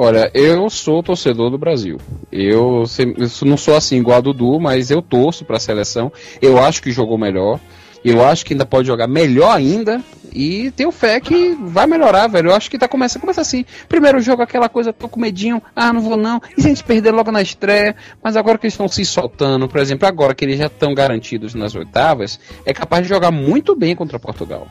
Olha, 0.00 0.30
eu 0.32 0.70
sou 0.70 1.02
torcedor 1.02 1.50
do 1.50 1.58
Brasil. 1.58 1.98
Eu, 2.30 2.84
eu 3.16 3.46
não 3.48 3.56
sou 3.56 3.74
assim 3.74 3.96
igual 3.96 4.18
a 4.18 4.20
Dudu, 4.20 4.60
mas 4.60 4.92
eu 4.92 5.02
torço 5.02 5.44
pra 5.44 5.58
seleção. 5.58 6.12
Eu 6.40 6.56
acho 6.56 6.80
que 6.80 6.92
jogou 6.92 7.18
melhor. 7.18 7.58
Eu 8.04 8.24
acho 8.24 8.46
que 8.46 8.54
ainda 8.54 8.64
pode 8.64 8.86
jogar 8.86 9.08
melhor 9.08 9.50
ainda. 9.50 10.00
E 10.32 10.70
tenho 10.76 10.92
fé 10.92 11.18
que 11.18 11.52
vai 11.60 11.84
melhorar, 11.88 12.28
velho. 12.28 12.50
Eu 12.50 12.54
acho 12.54 12.70
que 12.70 12.78
tá 12.78 12.86
começando. 12.86 13.22
Começa 13.22 13.40
assim. 13.40 13.64
Primeiro 13.88 14.20
jogo, 14.20 14.40
aquela 14.40 14.68
coisa, 14.68 14.92
tô 14.92 15.08
com 15.08 15.18
medinho. 15.18 15.60
Ah, 15.74 15.92
não 15.92 16.00
vou 16.00 16.16
não. 16.16 16.40
E 16.56 16.62
se 16.62 16.68
a 16.68 16.70
gente 16.70 16.84
perder 16.84 17.10
logo 17.10 17.32
na 17.32 17.42
estreia? 17.42 17.96
Mas 18.22 18.36
agora 18.36 18.56
que 18.56 18.66
eles 18.66 18.74
estão 18.74 18.86
se 18.86 19.04
soltando, 19.04 19.66
por 19.66 19.80
exemplo, 19.80 20.06
agora 20.06 20.32
que 20.32 20.44
eles 20.44 20.58
já 20.58 20.66
estão 20.66 20.94
garantidos 20.94 21.56
nas 21.56 21.74
oitavas, 21.74 22.38
é 22.64 22.72
capaz 22.72 23.02
de 23.02 23.08
jogar 23.08 23.32
muito 23.32 23.74
bem 23.74 23.96
contra 23.96 24.16
Portugal. 24.16 24.68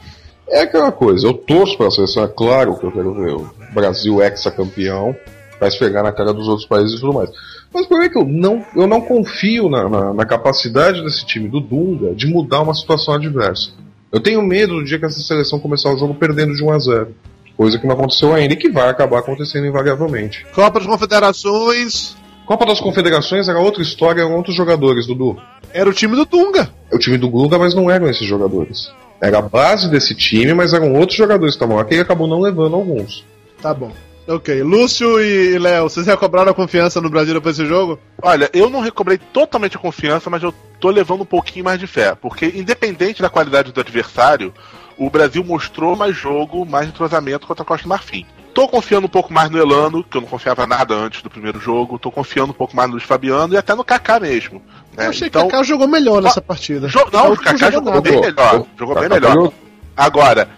É 0.49 0.61
aquela 0.61 0.91
coisa, 0.91 1.27
eu 1.27 1.33
torço 1.33 1.77
pra 1.77 1.91
seleção, 1.91 2.23
é 2.23 2.27
claro 2.27 2.77
que 2.77 2.85
eu 2.85 2.91
quero 2.91 3.13
ver 3.13 3.33
o 3.33 3.51
Brasil 3.73 4.21
ex-campeão, 4.21 5.15
pra 5.57 5.67
esfregar 5.67 6.03
na 6.03 6.11
cara 6.11 6.33
dos 6.33 6.47
outros 6.47 6.67
países 6.67 6.97
e 6.97 7.01
tudo 7.01 7.13
mais. 7.13 7.29
Mas 7.73 7.85
problema 7.85 8.05
é 8.05 8.09
que 8.09 8.17
eu 8.17 8.25
não, 8.25 8.63
eu 8.75 8.87
não 8.87 9.01
confio 9.01 9.69
na, 9.69 9.89
na, 9.89 10.13
na 10.13 10.25
capacidade 10.25 11.03
desse 11.03 11.25
time 11.25 11.49
do 11.49 11.59
Dunga 11.59 12.13
de 12.15 12.27
mudar 12.27 12.61
uma 12.61 12.73
situação 12.73 13.13
adversa. 13.13 13.71
Eu 14.11 14.21
tenho 14.21 14.41
medo 14.41 14.75
do 14.75 14.85
dia 14.85 14.97
que 14.97 15.05
essa 15.05 15.19
seleção 15.19 15.59
começar 15.59 15.93
o 15.93 15.97
jogo 15.97 16.15
perdendo 16.15 16.55
de 16.55 16.63
1 16.63 16.71
a 16.71 16.79
0 16.79 17.15
Coisa 17.57 17.79
que 17.79 17.87
não 17.87 17.95
aconteceu 17.95 18.33
ainda 18.33 18.53
e 18.53 18.57
que 18.57 18.69
vai 18.69 18.87
acabar 18.87 19.19
acontecendo 19.19 19.65
invariavelmente. 19.65 20.45
Copa 20.53 20.79
das 20.79 20.87
Confederações. 20.87 22.15
Copa 22.45 22.65
das 22.67 22.79
Confederações 22.79 23.49
era 23.49 23.59
outra 23.59 23.81
história, 23.81 24.21
eram 24.21 24.35
outros 24.35 24.55
jogadores, 24.55 25.07
Dudu. 25.07 25.35
Era 25.73 25.89
o 25.89 25.93
time 25.93 26.15
do 26.15 26.23
Dunga. 26.23 26.69
É 26.91 26.95
o 26.95 26.99
time 26.99 27.17
do 27.17 27.27
Dunga, 27.27 27.57
mas 27.57 27.73
não 27.73 27.89
eram 27.89 28.07
esses 28.07 28.25
jogadores. 28.25 28.91
Era 29.21 29.39
a 29.39 29.41
base 29.41 29.89
desse 29.89 30.15
time, 30.15 30.53
mas 30.53 30.73
eram 30.73 30.93
outros 30.93 31.17
jogadores 31.17 31.55
que 31.55 31.63
estavam 31.63 31.79
aqui 31.79 31.95
e 31.95 31.99
acabou 31.99 32.27
não 32.27 32.39
levando 32.39 32.75
alguns. 32.75 33.25
Tá 33.61 33.73
bom. 33.73 33.91
Ok. 34.27 34.61
Lúcio 34.61 35.21
e 35.21 35.57
Léo, 35.57 35.89
vocês 35.89 36.05
recobraram 36.05 36.51
a 36.51 36.53
confiança 36.53 36.99
no 36.99 37.09
Brasil 37.09 37.33
depois 37.33 37.55
desse 37.57 37.67
jogo? 37.67 37.97
Olha, 38.21 38.49
eu 38.53 38.69
não 38.69 38.81
recobrei 38.81 39.17
totalmente 39.17 39.77
a 39.77 39.79
confiança, 39.79 40.29
mas 40.29 40.43
eu 40.43 40.53
tô 40.79 40.89
levando 40.89 41.21
um 41.21 41.25
pouquinho 41.25 41.63
mais 41.63 41.79
de 41.79 41.87
fé. 41.87 42.13
Porque, 42.13 42.45
independente 42.53 43.21
da 43.21 43.29
qualidade 43.29 43.71
do 43.71 43.79
adversário, 43.79 44.53
o 44.97 45.09
Brasil 45.09 45.43
mostrou 45.43 45.95
mais 45.95 46.15
jogo, 46.15 46.65
mais 46.65 46.89
entrosamento 46.89 47.47
contra 47.47 47.63
a 47.63 47.65
Costa 47.65 47.83
do 47.83 47.89
Marfim. 47.89 48.25
Tô 48.53 48.67
confiando 48.67 49.05
um 49.05 49.09
pouco 49.09 49.31
mais 49.31 49.49
no 49.49 49.59
Elano, 49.59 50.03
que 50.03 50.17
eu 50.17 50.21
não 50.21 50.27
confiava 50.27 50.65
nada 50.65 50.93
antes 50.95 51.21
do 51.21 51.29
primeiro 51.29 51.59
jogo. 51.59 51.99
Tô 51.99 52.11
confiando 52.11 52.51
um 52.51 52.55
pouco 52.55 52.75
mais 52.75 52.89
no 52.89 52.95
Luiz 52.95 53.05
Fabiano 53.05 53.53
e 53.53 53.57
até 53.57 53.75
no 53.75 53.83
Kaká 53.83 54.19
mesmo. 54.19 54.61
Né? 54.97 55.05
Eu 55.05 55.09
achei 55.11 55.27
Então, 55.27 55.41
que 55.43 55.47
o 55.47 55.51
Kaká 55.51 55.63
jogou 55.63 55.87
melhou 55.87 56.19
nessa 56.21 56.41
partida. 56.41 56.87
jo- 56.87 57.07
não, 57.13 57.31
O 57.33 57.37
Kaká 57.37 57.71
jogou 57.71 57.93
nada. 57.93 58.01
bem 58.01 58.19
melhor. 58.19 58.65
Jogou 58.77 58.95
bem 58.99 59.09
melhor. 59.09 59.33
jogou- 59.33 59.53
Agora, 59.95 60.49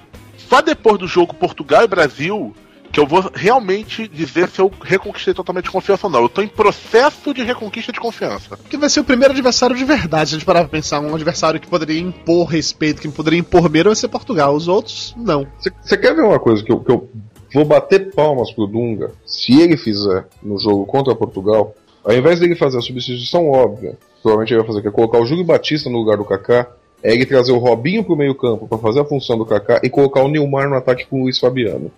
só 0.50 0.62
depois 0.62 0.98
do 0.98 1.08
jogo 1.08 1.34
Portugal 1.36 1.84
e 1.84 1.88
Brasil 1.88 2.56
que 2.92 3.00
eu 3.00 3.06
vou 3.06 3.30
realmente 3.36 4.08
dizer 4.08 4.50
se 4.50 4.60
eu 4.60 4.72
reconquistei 4.82 5.32
totalmente 5.32 5.70
confiança 5.70 6.08
ou 6.08 6.12
não. 6.12 6.24
Eu 6.24 6.28
tô 6.30 6.42
em 6.42 6.48
processo 6.48 7.32
de 7.36 7.44
reconquista 7.44 7.92
de 7.92 8.00
confiança. 8.00 8.58
Que 8.68 8.78
vai 8.78 8.90
ser 8.90 9.00
o 9.00 9.04
primeiro 9.04 9.32
adversário 9.32 9.76
de 9.76 9.84
verdade. 9.86 10.30
Se 10.32 10.36
a 10.36 10.40
gente 10.40 10.46
parar 10.46 10.62
pra 10.62 10.70
pensar, 10.70 11.00
um 11.00 11.14
adversário 11.14 11.60
que 11.60 11.68
poderia 11.68 12.00
impor 12.02 12.48
respeito, 12.48 13.00
que 13.00 13.08
poderia 13.08 13.38
impor 13.38 13.70
medo, 13.70 13.90
vai 13.90 13.96
ser 13.96 14.08
Portugal. 14.08 14.56
Os 14.56 14.68
outros, 14.68 15.14
não. 15.16 15.46
Você 15.84 15.98
quer 15.98 16.16
ver 16.16 16.24
uma 16.24 16.40
coisa 16.40 16.64
que 16.64 16.72
eu, 16.72 16.80
que 16.80 16.92
eu 16.92 17.08
vou 17.54 17.64
bater 17.64 18.12
palmas 18.12 18.52
pro 18.52 18.66
Dunga? 18.66 19.12
Se 19.24 19.62
ele 19.62 19.78
fizer 19.78 20.26
no 20.42 20.58
jogo 20.58 20.84
contra 20.88 21.14
Portugal, 21.14 21.76
ao 22.04 22.12
invés 22.16 22.40
dele 22.40 22.56
fazer 22.56 22.80
a 22.80 22.82
substituição 22.82 23.52
óbvia, 23.52 24.00
provavelmente 24.22 24.52
ele 24.54 24.60
vai 24.60 24.68
fazer 24.68 24.82
que 24.82 24.88
é 24.88 24.92
colocar 24.92 25.20
o 25.20 25.26
Júlio 25.26 25.44
Batista 25.44 25.90
no 25.90 25.98
lugar 25.98 26.18
do 26.18 26.26
Kaká, 26.26 26.68
é 27.04 27.14
ele 27.14 27.26
trazer 27.26 27.52
o 27.52 27.58
Robinho 27.58 28.04
pro 28.04 28.16
meio 28.16 28.36
campo 28.36 28.68
para 28.68 28.78
fazer 28.78 29.00
a 29.02 29.06
função 29.06 29.38
do 29.38 29.46
Kaká 29.46 29.80
e 29.84 29.90
colocar 29.90 30.22
o 30.22 30.28
Neymar 30.28 30.70
no 30.70 30.76
ataque 30.76 31.06
com 31.06 31.20
o 31.20 31.24
Luiz 31.24 31.40
Fabiano. 31.40 31.92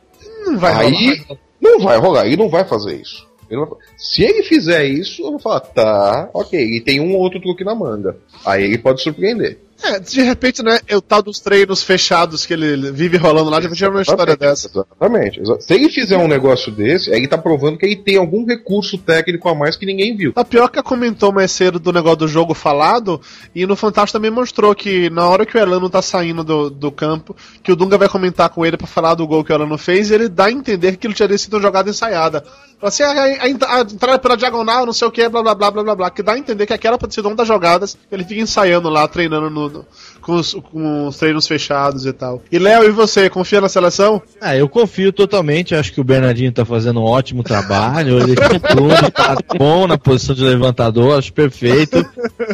Não 0.45 0.57
vai 0.57 0.73
Aí 0.73 0.91
rolar. 1.23 1.39
não 1.59 1.79
vai 1.79 1.97
rolar, 1.97 2.25
ele 2.27 2.37
não 2.37 2.49
vai 2.49 2.63
fazer 2.65 2.95
isso. 3.01 3.27
Ele 3.49 3.59
vai- 3.65 3.69
Se 3.97 4.23
ele 4.23 4.43
fizer 4.43 4.85
isso, 4.85 5.21
eu 5.23 5.31
vou 5.31 5.39
falar, 5.39 5.59
tá, 5.61 6.29
ok, 6.33 6.57
e 6.59 6.79
tem 6.81 6.99
um 7.01 7.13
ou 7.15 7.19
outro 7.21 7.41
truque 7.41 7.63
na 7.63 7.75
manga. 7.75 8.15
Aí 8.45 8.63
ele 8.63 8.77
pode 8.77 9.01
surpreender. 9.01 9.59
É, 9.83 9.99
de 9.99 10.21
repente, 10.21 10.61
né, 10.63 10.79
é 10.87 10.95
o 10.95 11.01
tal 11.01 11.21
dos 11.21 11.39
treinos 11.39 11.81
fechados 11.81 12.45
que 12.45 12.53
ele 12.53 12.91
vive 12.91 13.17
rolando 13.17 13.49
lá, 13.49 13.57
de 13.59 13.65
repente 13.65 13.83
é 13.83 13.89
uma 13.89 14.01
história 14.01 14.35
dessa. 14.37 14.67
Exatamente. 14.67 15.39
exa- 15.39 15.59
Se 15.59 15.73
ele 15.73 15.89
fizer 15.89 16.17
um 16.17 16.27
negócio 16.27 16.71
desse, 16.71 17.09
aí 17.11 17.17
ele 17.17 17.27
tá 17.27 17.37
provando 17.37 17.77
que 17.77 17.85
ele 17.85 17.95
tem 17.95 18.17
algum 18.17 18.45
recurso 18.45 18.97
técnico 18.97 19.49
a 19.49 19.55
mais 19.55 19.75
que 19.75 19.85
ninguém 19.85 20.15
viu. 20.15 20.33
Tapioca 20.33 20.83
comentou 20.83 21.31
mais 21.31 21.51
cedo 21.51 21.79
do 21.79 21.91
negócio 21.91 22.17
do 22.17 22.27
jogo 22.27 22.53
falado, 22.53 23.19
e 23.55 23.65
no 23.65 23.75
Fantástico 23.75 24.17
também 24.19 24.31
mostrou 24.31 24.73
que 24.75 25.09
na 25.09 25.27
hora 25.27 25.45
que 25.45 25.57
o 25.57 25.59
Elano 25.59 25.89
tá 25.89 26.01
saindo 26.01 26.43
do, 26.43 26.69
do 26.69 26.91
campo, 26.91 27.35
que 27.63 27.71
o 27.71 27.75
Dunga 27.75 27.97
vai 27.97 28.07
comentar 28.09 28.49
com 28.49 28.65
ele 28.65 28.77
pra 28.77 28.87
falar 28.87 29.15
do 29.15 29.25
gol 29.27 29.43
que 29.43 29.51
o 29.51 29.55
Elano 29.55 29.77
fez, 29.77 30.09
e 30.11 30.13
ele 30.13 30.29
dá 30.29 30.45
a 30.45 30.51
entender 30.51 30.91
que 30.91 30.95
aquilo 31.07 31.13
tinha 31.13 31.37
sido 31.37 31.55
uma 31.55 31.61
jogada 31.61 31.89
ensaiada. 31.89 32.43
Fala 32.79 32.87
assim, 32.89 33.03
a, 33.03 33.09
a, 33.11 33.15
a- 33.15 33.77
a 33.77 33.81
entrada 33.81 34.17
pela 34.19 34.35
diagonal, 34.35 34.85
não 34.85 34.93
sei 34.93 35.07
o 35.07 35.11
que, 35.11 35.27
blá 35.29 35.41
blá 35.43 35.53
blá 35.55 35.71
blá 35.71 35.83
blá 35.83 35.95
blá, 35.95 36.09
que 36.09 36.23
dá 36.23 36.33
a 36.33 36.37
entender 36.37 36.65
que 36.65 36.73
aquela 36.73 36.97
pode 36.97 37.13
ser 37.13 37.21
uma 37.21 37.35
das 37.35 37.47
jogadas 37.47 37.95
ele 38.11 38.23
fica 38.23 38.41
ensaiando 38.41 38.89
lá, 38.89 39.07
treinando 39.07 39.49
no, 39.49 39.69
no- 39.71 39.85
com, 40.21 40.35
os, 40.35 40.53
com 40.53 41.07
os 41.07 41.17
treinos 41.17 41.47
fechados 41.47 42.05
e 42.05 42.13
tal. 42.13 42.41
E 42.51 42.59
Léo, 42.59 42.83
e 42.83 42.91
você, 42.91 43.29
confia 43.29 43.59
na 43.61 43.69
seleção? 43.69 44.21
Ah, 44.39 44.55
eu 44.55 44.69
confio 44.69 45.11
totalmente, 45.11 45.73
acho 45.73 45.91
que 45.93 45.99
o 46.01 46.03
Bernardinho 46.03 46.51
tá 46.51 46.63
fazendo 46.63 46.99
um 46.99 47.03
ótimo 47.03 47.41
trabalho, 47.43 48.19
ele 48.19 48.35
tudo, 48.35 49.11
tá 49.11 49.35
bom 49.57 49.87
na 49.87 49.97
posição 49.97 50.35
de 50.35 50.43
levantador, 50.43 51.17
acho 51.17 51.33
perfeito. 51.33 52.05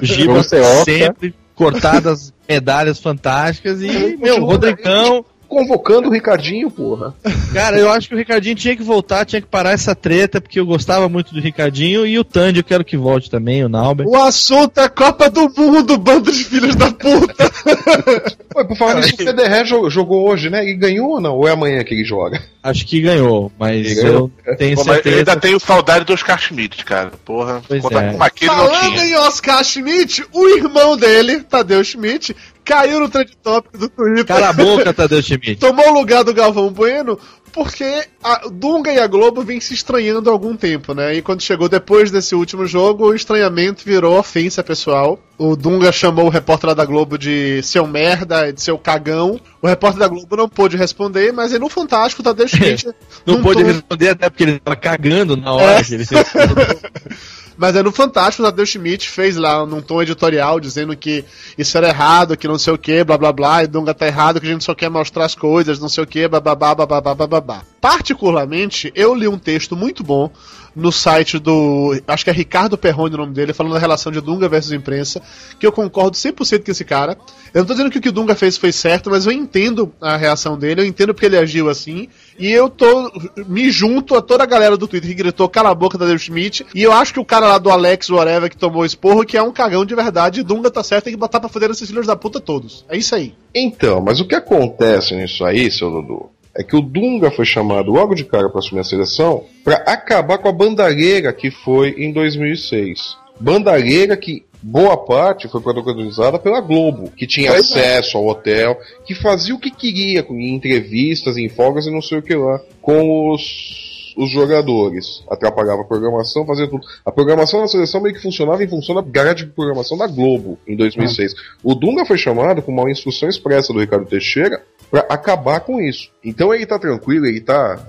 Giba 0.02 0.42
sempre 0.86 1.34
cortadas 1.56 2.32
medalhas 2.48 3.00
fantásticas 3.00 3.82
e, 3.82 4.16
meu, 4.18 4.46
Rodrigão, 4.46 5.26
Convocando 5.48 6.10
o 6.10 6.12
Ricardinho, 6.12 6.70
porra. 6.70 7.14
cara, 7.54 7.78
eu 7.80 7.90
acho 7.92 8.08
que 8.10 8.16
o 8.16 8.18
Ricardinho 8.18 8.56
tinha 8.56 8.76
que 8.76 8.84
voltar, 8.84 9.26
tinha 9.26 9.42
que 9.42 9.48
parar 9.48 9.72
essa 9.72 9.96
treta, 9.96 10.40
porque 10.42 10.60
eu 10.60 10.66
gostava 10.66 11.08
muito 11.10 11.34
do 11.34 11.40
Ricardinho 11.40 12.06
e 12.06 12.20
o 12.20 12.24
Tandy 12.24 12.60
eu 12.60 12.64
quero 12.64 12.84
que 12.86 12.98
volte 12.98 13.30
também, 13.30 13.64
o 13.64 13.70
Nauber. 13.70 14.06
O 14.08 14.16
assunto 14.16 14.80
é 14.80 14.90
Copa 14.90 15.30
do 15.30 15.50
Mundo, 15.56 15.98
bando 15.98 16.32
de 16.32 16.44
filhos 16.44 16.76
da 16.76 16.92
puta! 16.92 17.50
Ué, 18.56 18.64
por 18.64 18.78
falar 18.78 18.96
nisso, 18.96 19.16
o 19.16 19.18
Federer 19.26 19.64
jo- 19.66 19.90
jogou 19.90 20.28
hoje, 20.30 20.50
né? 20.50 20.66
E 20.66 20.76
ganhou 20.76 21.12
ou 21.12 21.22
não? 21.22 21.36
Ou 21.36 21.48
é 21.48 21.52
amanhã 21.52 21.84
que 21.84 21.94
ele 21.94 22.04
joga? 22.04 22.42
Acho 22.64 22.86
que 22.86 23.00
ganhou, 23.02 23.52
mas 23.58 23.94
ganhou. 23.94 24.32
eu 24.46 24.58
tenho 24.58 24.76
Pô, 24.76 24.84
mas 24.84 24.98
eu 24.98 25.04
certeza. 25.04 25.18
ainda 25.32 25.36
tenho 25.38 25.60
saudade 25.60 26.06
do 26.06 26.14
Oscar 26.14 26.40
Schmidt, 26.40 26.84
cara. 26.84 27.12
Porra, 27.24 27.62
Pois 27.68 27.84
é. 27.86 28.14
com 28.14 28.24
aquele 28.24 28.52
não 28.52 28.58
Falando 28.58 28.94
tinha. 28.94 29.06
em 29.06 29.16
Oscar 29.16 29.64
Schmidt, 29.64 30.26
o 30.34 30.50
irmão 30.50 30.98
dele, 30.98 31.40
Tadeu 31.42 31.84
Schmidt, 31.84 32.36
caiu 32.68 33.00
no 33.00 33.10
trend 33.10 33.32
topic 33.42 33.78
do 33.80 33.90
Twitter. 33.90 34.26
Cala 34.26 34.50
a 34.50 34.54
boca, 34.54 34.92
Tadeu 34.94 35.22
Schmidt. 35.24 35.56
Tomou 35.56 35.90
o 35.90 35.94
lugar 35.94 36.24
do 36.24 36.34
Galvão 36.34 36.72
Bueno, 36.72 37.18
porque 37.54 38.06
a 38.24 38.48
Dunga 38.52 38.92
e 38.92 39.00
a 39.00 39.08
Globo 39.08 39.42
vêm 39.42 39.60
se 39.60 39.74
estranhando 39.74 40.30
há 40.30 40.34
algum 40.34 40.56
tempo, 40.56 40.94
né? 40.94 41.16
E 41.16 41.22
quando 41.22 41.42
chegou 41.42 41.68
depois 41.70 42.12
desse 42.12 42.36
último 42.36 42.68
jogo, 42.68 43.06
o 43.08 43.16
estranhamento 43.16 43.84
virou 43.86 44.18
ofensa 44.20 44.64
pessoal. 44.64 45.20
O 45.38 45.56
Dunga 45.56 45.92
chamou 45.92 46.26
o 46.26 46.30
repórter 46.30 46.68
lá 46.70 46.74
da 46.74 46.86
Globo 46.86 47.18
de 47.18 47.62
seu 47.64 47.88
merda, 47.88 48.52
de 48.52 48.62
seu 48.62 48.78
cagão. 48.78 49.40
O 49.62 49.68
repórter 49.68 50.00
da 50.00 50.08
Globo 50.08 50.36
não 50.36 50.50
pôde 50.50 50.76
responder, 50.78 51.32
mas 51.32 51.54
aí 51.54 51.60
no 51.60 51.70
Fantástico, 51.70 52.22
Tadeu 52.24 52.46
Schmidt. 52.50 52.88
Não 53.26 53.42
pôde 53.42 53.62
tom- 53.64 53.68
responder 53.68 54.10
até 54.10 54.30
porque 54.30 54.44
ele 54.44 54.60
tava 54.60 54.76
cagando 54.76 55.38
na 55.38 55.54
hora 55.54 55.80
É. 55.80 55.84
que 55.84 55.94
ele 55.94 56.06
Mas 57.58 57.76
é 57.76 57.82
no 57.82 57.92
Fantástico, 57.92 58.44
o 58.44 58.46
Tadeu 58.46 58.66
Schmidt 58.66 59.10
fez 59.10 59.36
lá 59.36 59.66
num 59.66 59.82
tom 59.82 60.02
editorial 60.02 60.60
dizendo 60.60 60.96
que 60.96 61.26
isso 61.58 61.78
era 61.78 61.88
errado, 61.88 62.38
que 62.38 62.48
não 62.48 62.58
sei 62.58 62.74
o 62.74 62.78
que, 62.78 63.04
blá 63.04 63.18
blá 63.18 63.32
blá, 63.32 63.64
e 63.64 63.68
Dunga 63.68 63.94
tá 63.94 64.06
errado, 64.06 64.40
que 64.40 64.48
a 64.48 64.52
gente 64.52 64.64
só 64.64 64.76
quer 64.76 64.90
mostrar 64.90 65.26
as 65.26 65.34
coisas, 65.34 65.80
não 65.80 65.90
sei 65.90 66.04
o 66.04 66.08
que, 66.08 66.28
bababá, 66.28 66.76
bababá, 66.76 67.16
bababá. 67.16 67.64
Particularmente, 67.82 68.92
eu 68.96 69.16
li 69.16 69.28
um 69.28 69.40
texto 69.40 69.76
muito 69.76 70.04
bom 70.04 70.32
no 70.78 70.92
site 70.92 71.40
do. 71.40 72.00
Acho 72.08 72.24
que 72.24 72.30
é 72.30 72.34
Ricardo 72.34 72.78
Perrone 72.78 73.16
o 73.16 73.18
nome 73.18 73.34
dele, 73.34 73.52
falando 73.52 73.74
da 73.74 73.80
relação 73.80 74.12
de 74.12 74.22
Dunga 74.22 74.48
versus 74.48 74.72
imprensa, 74.72 75.22
que 75.60 75.66
eu 75.66 75.72
concordo 75.72 76.16
100% 76.16 76.64
com 76.64 76.72
esse 76.72 76.86
cara. 76.86 77.18
Eu 77.54 77.62
não 77.62 77.66
tô 77.66 77.74
dizendo 77.74 77.90
que 77.90 77.98
o 77.98 78.02
que 78.02 78.10
o 78.10 78.12
Dunga 78.12 78.36
fez 78.36 78.58
foi 78.58 78.72
certo, 78.72 79.10
mas 79.10 79.26
eu 79.26 79.32
entendo 79.32 79.92
a 80.00 80.16
reação 80.16 80.58
dele, 80.58 80.82
eu 80.82 80.86
entendo 80.86 81.14
porque 81.14 81.26
ele 81.26 81.38
agiu 81.38 81.70
assim, 81.70 82.08
e 82.38 82.52
eu 82.52 82.70
tô. 82.70 83.12
me 83.48 83.72
junto 83.72 84.16
a 84.16 84.22
toda 84.22 84.44
a 84.44 84.48
galera 84.48 84.78
do 84.78 84.88
Twitter 84.88 85.10
que 85.10 85.16
gritou 85.16 85.50
cala 85.50 85.72
a 85.72 85.76
boca 85.76 85.98
da 85.98 86.06
Dave 86.06 86.20
Schmidt, 86.20 86.66
e 86.76 86.84
eu 86.84 86.92
acho 86.92 87.14
que 87.14 87.20
o 87.20 87.26
cara 87.26 87.48
lá 87.48 87.58
do 87.58 87.72
Alex 87.72 88.10
Whatever 88.10 88.50
que 88.50 88.58
tomou 88.58 88.86
esporro, 88.86 89.26
que 89.26 89.36
é 89.36 89.42
um 89.42 89.52
cagão 89.52 89.84
de 89.84 89.96
verdade, 89.96 90.42
e 90.42 90.44
Dunga 90.44 90.70
tá 90.70 90.84
certo, 90.84 91.06
tem 91.06 91.14
que 91.14 91.20
botar 91.20 91.40
pra 91.40 91.50
foder 91.50 91.72
esses 91.72 91.90
filhos 91.90 92.06
da 92.06 92.16
puta 92.16 92.40
todos. 92.40 92.86
É 92.88 92.96
isso 92.96 93.16
aí. 93.16 93.34
Então, 93.56 94.00
mas 94.00 94.20
o 94.20 94.28
que 94.28 94.36
acontece 94.36 95.16
nisso 95.16 95.44
aí, 95.44 95.72
seu 95.72 95.90
Dudu, 95.90 96.30
é 96.58 96.64
que 96.64 96.76
o 96.76 96.82
Dunga 96.82 97.30
foi 97.30 97.46
chamado 97.46 97.92
logo 97.92 98.16
de 98.16 98.26
cara 98.26 98.50
para 98.50 98.60
assumir 98.60 98.82
a 98.82 98.84
seleção 98.84 99.44
para 99.64 99.76
acabar 99.78 100.40
com 100.40 100.50
a 100.50 100.52
bandalheira 100.52 101.32
que 101.32 101.52
foi 101.52 101.92
em 101.98 102.12
2006. 102.12 103.16
Bandalheira 103.40 104.18
que 104.18 104.44
boa 104.62 104.98
parte 104.98 105.48
foi 105.48 105.62
protagonizada 105.62 106.40
pela 106.40 106.60
Globo, 106.60 107.12
que 107.12 107.28
tinha 107.28 107.52
é. 107.52 107.58
acesso 107.58 108.18
ao 108.18 108.26
hotel, 108.26 108.76
que 109.06 109.14
fazia 109.14 109.54
o 109.54 109.60
que 109.60 109.70
queria, 109.70 110.24
com 110.24 110.34
em 110.34 110.56
entrevistas, 110.56 111.38
em 111.38 111.48
folgas 111.48 111.86
e 111.86 111.92
não 111.92 112.02
sei 112.02 112.18
o 112.18 112.24
que 112.24 112.36
lá, 112.36 112.60
com 112.82 113.32
os 113.32 113.86
os 114.18 114.32
jogadores. 114.32 115.24
Atrapalhava 115.30 115.84
a 115.84 115.86
programação, 115.86 116.46
fazia 116.46 116.68
tudo. 116.68 116.86
A 117.06 117.12
programação 117.12 117.62
da 117.62 117.68
seleção 117.68 118.02
meio 118.02 118.16
que 118.16 118.22
funcionava 118.22 118.64
em 118.64 118.68
função 118.68 118.96
da 118.96 119.02
grade 119.02 119.46
de 119.46 119.52
programação 119.52 119.96
da 119.96 120.08
Globo 120.08 120.58
em 120.68 120.76
2006. 120.76 121.36
O 121.64 121.76
Dunga 121.76 122.04
foi 122.04 122.18
chamado 122.18 122.62
com 122.64 122.72
uma 122.72 122.90
instrução 122.90 123.30
expressa 123.30 123.72
do 123.72 123.80
Ricardo 123.80 124.08
Teixeira 124.08 124.64
para 124.90 125.02
acabar 125.10 125.60
com 125.62 125.82
isso. 125.82 126.10
Então 126.24 126.54
ele 126.54 126.66
tá 126.66 126.80
tranquilo, 126.80 127.26
ele 127.26 127.42
tá 127.42 127.80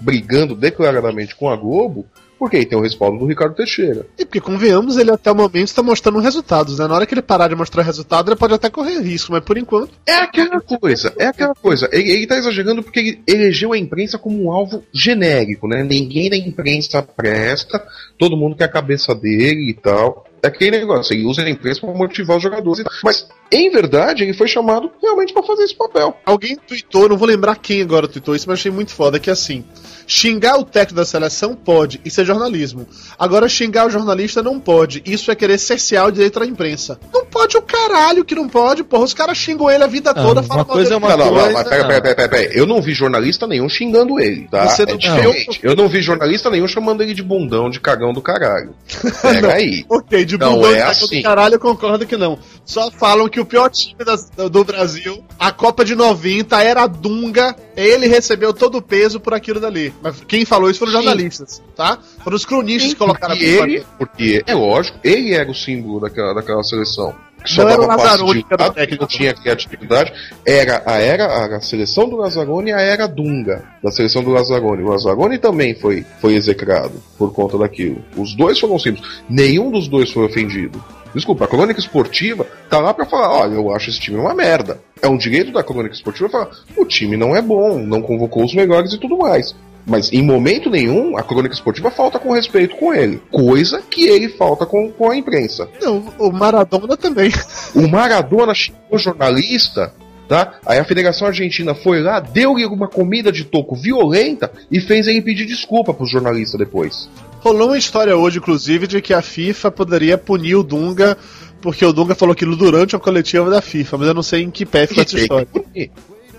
brigando 0.00 0.54
declaradamente 0.54 1.34
com 1.34 1.48
a 1.48 1.56
Globo, 1.56 2.06
porque 2.38 2.56
ele 2.56 2.66
tem 2.66 2.78
o 2.78 2.82
respaldo 2.82 3.18
do 3.18 3.26
Ricardo 3.26 3.54
Teixeira. 3.54 4.06
E 4.16 4.24
porque, 4.24 4.40
convenhamos, 4.40 4.96
ele 4.96 5.10
até 5.10 5.30
o 5.32 5.34
momento 5.34 5.66
está 5.66 5.82
mostrando 5.82 6.20
resultados, 6.20 6.78
né? 6.78 6.86
Na 6.86 6.94
hora 6.94 7.04
que 7.04 7.12
ele 7.12 7.20
parar 7.20 7.48
de 7.48 7.56
mostrar 7.56 7.82
resultado, 7.82 8.30
ele 8.30 8.38
pode 8.38 8.54
até 8.54 8.70
correr 8.70 9.00
risco, 9.00 9.32
mas 9.32 9.42
por 9.42 9.58
enquanto. 9.58 9.90
É 10.06 10.14
aquela 10.14 10.60
coisa, 10.60 11.12
é 11.18 11.26
aquela 11.26 11.54
coisa. 11.54 11.88
Ele, 11.92 12.10
ele 12.10 12.26
tá 12.26 12.36
exagerando 12.36 12.82
porque 12.82 13.00
ele 13.00 13.22
elegeu 13.26 13.72
a 13.72 13.78
imprensa 13.78 14.18
como 14.18 14.40
um 14.44 14.52
alvo 14.52 14.84
genérico, 14.92 15.66
né? 15.66 15.82
Ninguém 15.82 16.30
da 16.30 16.36
imprensa 16.36 17.02
presta, 17.02 17.84
todo 18.16 18.36
mundo 18.36 18.54
quer 18.54 18.64
a 18.64 18.68
cabeça 18.68 19.14
dele 19.14 19.70
e 19.70 19.74
tal. 19.74 20.27
É 20.42 20.48
aquele 20.48 20.78
negócio, 20.78 21.14
ele 21.14 21.24
usa 21.24 21.42
a 21.42 21.50
imprensa 21.50 21.80
para 21.80 21.92
motivar 21.92 22.36
os 22.36 22.42
jogadores. 22.42 22.84
Mas, 23.02 23.28
em 23.50 23.70
verdade, 23.70 24.22
ele 24.22 24.34
foi 24.34 24.46
chamado 24.46 24.90
realmente 25.02 25.32
para 25.32 25.42
fazer 25.42 25.64
esse 25.64 25.74
papel. 25.74 26.16
Alguém 26.24 26.56
tweetou, 26.56 27.08
não 27.08 27.16
vou 27.16 27.26
lembrar 27.26 27.56
quem 27.56 27.82
agora 27.82 28.06
tweetou 28.08 28.34
isso, 28.36 28.48
mas 28.48 28.60
achei 28.60 28.70
muito 28.70 28.92
foda, 28.92 29.18
que 29.18 29.30
assim, 29.30 29.64
xingar 30.08 30.56
o 30.58 30.64
técnico 30.64 30.94
da 30.96 31.04
seleção 31.04 31.54
pode, 31.54 32.00
isso 32.04 32.20
é 32.20 32.24
jornalismo. 32.24 32.88
Agora, 33.18 33.46
xingar 33.48 33.86
o 33.86 33.90
jornalista 33.90 34.42
não 34.42 34.58
pode, 34.58 35.02
isso 35.04 35.30
é 35.30 35.34
querer 35.34 35.58
cercear 35.58 36.06
o 36.06 36.10
direito 36.10 36.40
da 36.40 36.46
imprensa. 36.46 36.98
Não 37.12 37.26
pode 37.26 37.56
o 37.58 37.62
caralho 37.62 38.24
que 38.24 38.34
não 38.34 38.48
pode, 38.48 38.82
porra, 38.82 39.04
os 39.04 39.12
caras 39.12 39.36
xingam 39.36 39.70
ele 39.70 39.84
a 39.84 39.86
vida 39.86 40.14
Não, 40.14 40.22
toda, 40.24 40.40
uma 40.40 40.48
falam 40.48 40.64
mal 40.66 40.74
coisa 40.76 40.94
é 40.94 40.96
uma 40.96 41.08
Não, 41.10 41.16
não, 41.18 41.24
não, 41.26 41.32
coisa- 41.34 41.52
mas 41.52 41.68
pera, 41.68 41.86
pera, 41.86 42.00
pera, 42.02 42.14
pera, 42.16 42.28
pera. 42.28 42.52
Eu 42.58 42.66
não 42.66 42.80
vi 42.80 42.94
jornalista 42.94 43.46
nenhum 43.46 43.68
xingando 43.68 44.18
ele, 44.18 44.48
tá? 44.48 44.66
Você 44.66 44.82
é 44.82 44.86
não- 44.86 44.96
diferente. 44.96 45.60
Eu 45.62 45.76
não 45.76 45.86
vi 45.88 46.00
jornalista 46.00 46.48
nenhum 46.48 46.66
chamando 46.66 47.02
ele 47.02 47.12
de 47.12 47.22
bundão, 47.22 47.68
de 47.68 47.78
cagão 47.78 48.12
do 48.14 48.22
caralho. 48.22 48.74
Pega 49.20 49.52
aí. 49.52 49.84
Ok, 49.90 50.24
de 50.24 50.38
Não, 50.38 50.54
bundão 50.54 50.70
é 50.70 50.72
de 50.74 50.78
cagão 50.80 50.90
assim. 51.04 51.16
do 51.18 51.22
caralho, 51.22 51.54
eu 51.56 51.60
concordo 51.60 52.06
que 52.06 52.16
não. 52.16 52.38
Só 52.64 52.90
falam 52.90 53.28
que 53.28 53.38
o 53.40 53.44
pior 53.44 53.68
time 53.68 54.02
das- 54.04 54.30
do 54.50 54.64
Brasil, 54.64 55.22
a 55.38 55.52
Copa 55.52 55.84
de 55.84 55.94
90, 55.94 56.62
era 56.62 56.84
a 56.84 56.86
Dunga, 56.86 57.54
ele 57.76 58.06
recebeu 58.06 58.54
todo 58.54 58.78
o 58.78 58.82
peso 58.82 59.20
por 59.20 59.34
aquilo 59.34 59.60
dali. 59.60 59.92
Mas 60.02 60.20
quem 60.26 60.44
falou 60.44 60.70
isso 60.70 60.78
foram 60.78 60.92
os 60.92 60.98
Sim. 60.98 61.04
jornalistas, 61.04 61.62
tá? 61.74 61.98
Foram 62.22 62.36
os 62.36 62.44
cronistas 62.44 62.92
que 62.92 62.98
colocaram 62.98 63.34
porque 63.34 63.46
a 63.46 63.56
culpa 63.56 63.70
ele, 63.70 63.86
porque 63.98 64.42
é 64.46 64.54
lógico, 64.54 64.98
ele 65.02 65.34
era 65.34 65.50
o 65.50 65.54
símbolo 65.54 66.00
daquela, 66.00 66.34
daquela 66.34 66.62
seleção. 66.62 67.14
Que 67.44 67.52
Só 67.52 67.62
Não 67.62 67.70
era 67.70 67.82
o 67.82 67.86
dava 67.86 68.02
passe 68.02 68.24
de 68.24 68.42
que 68.42 68.56
lado, 68.56 68.74
não 69.00 69.06
tinha 69.06 69.34
criatividade. 69.34 70.12
Era 70.44 70.82
a 70.84 70.98
era 70.98 71.56
a 71.56 71.60
seleção 71.60 72.08
do 72.08 72.16
Lazzaroni 72.16 72.70
e 72.70 72.72
a 72.72 72.80
era 72.80 73.06
Dunga 73.06 73.64
da 73.82 73.92
seleção 73.92 74.24
do 74.24 74.30
Lazzaroni. 74.30 74.82
O 74.82 74.88
Lazzaroni 74.88 75.38
também 75.38 75.74
foi, 75.74 76.04
foi 76.20 76.34
execrado 76.34 77.00
por 77.16 77.32
conta 77.32 77.56
daquilo. 77.56 78.04
Os 78.16 78.34
dois 78.34 78.58
foram 78.58 78.78
símbolos. 78.78 79.22
Nenhum 79.28 79.70
dos 79.70 79.86
dois 79.86 80.10
foi 80.10 80.24
ofendido. 80.24 80.82
Desculpa, 81.14 81.44
a 81.44 81.48
crônica 81.48 81.80
esportiva 81.80 82.46
tá 82.68 82.78
lá 82.80 82.92
pra 82.92 83.06
falar, 83.06 83.30
olha, 83.30 83.54
eu 83.54 83.74
acho 83.74 83.88
esse 83.88 84.00
time 84.00 84.18
uma 84.18 84.34
merda. 84.34 84.80
É 85.00 85.08
um 85.08 85.16
direito 85.16 85.52
da 85.52 85.62
crônica 85.62 85.94
esportiva 85.94 86.28
falar, 86.28 86.50
o 86.76 86.84
time 86.84 87.16
não 87.16 87.34
é 87.34 87.40
bom, 87.40 87.78
não 87.78 88.02
convocou 88.02 88.44
os 88.44 88.54
melhores 88.54 88.92
e 88.92 88.98
tudo 88.98 89.16
mais. 89.16 89.54
Mas 89.88 90.12
em 90.12 90.22
momento 90.22 90.68
nenhum, 90.68 91.16
a 91.16 91.22
crônica 91.22 91.54
esportiva 91.54 91.90
falta 91.90 92.18
com 92.18 92.32
respeito 92.32 92.76
com 92.76 92.92
ele. 92.92 93.22
Coisa 93.30 93.80
que 93.80 94.06
ele 94.06 94.28
falta 94.28 94.66
com, 94.66 94.92
com 94.92 95.10
a 95.10 95.16
imprensa. 95.16 95.66
Não, 95.80 96.12
o 96.18 96.30
Maradona 96.30 96.96
também. 96.96 97.32
O 97.74 97.88
Maradona 97.88 98.54
xingou 98.54 98.82
o 98.90 98.98
jornalista, 98.98 99.94
tá? 100.28 100.58
Aí 100.66 100.78
a 100.78 100.84
Federação 100.84 101.26
Argentina 101.26 101.74
foi 101.74 102.02
lá, 102.02 102.20
deu-lhe 102.20 102.66
uma 102.66 102.86
comida 102.86 103.32
de 103.32 103.44
toco 103.44 103.74
violenta 103.74 104.52
e 104.70 104.78
fez 104.78 105.06
ele 105.06 105.22
pedir 105.22 105.46
desculpa 105.46 105.94
pro 105.94 106.06
jornalista 106.06 106.58
depois. 106.58 107.08
Rolou 107.40 107.68
uma 107.68 107.78
história 107.78 108.16
hoje, 108.16 108.38
inclusive, 108.38 108.86
de 108.86 109.00
que 109.00 109.14
a 109.14 109.22
FIFA 109.22 109.70
poderia 109.70 110.18
punir 110.18 110.56
o 110.56 110.62
Dunga 110.62 111.16
porque 111.60 111.84
o 111.84 111.92
Dunga 111.92 112.14
falou 112.14 112.32
aquilo 112.32 112.56
durante 112.56 112.94
a 112.94 112.98
coletiva 112.98 113.50
da 113.50 113.60
FIFA, 113.60 113.98
mas 113.98 114.08
eu 114.08 114.14
não 114.14 114.22
sei 114.22 114.42
em 114.42 114.50
que 114.50 114.64
pé 114.64 114.86
ficou 114.86 115.02
essa 115.02 115.18
história. 115.18 115.48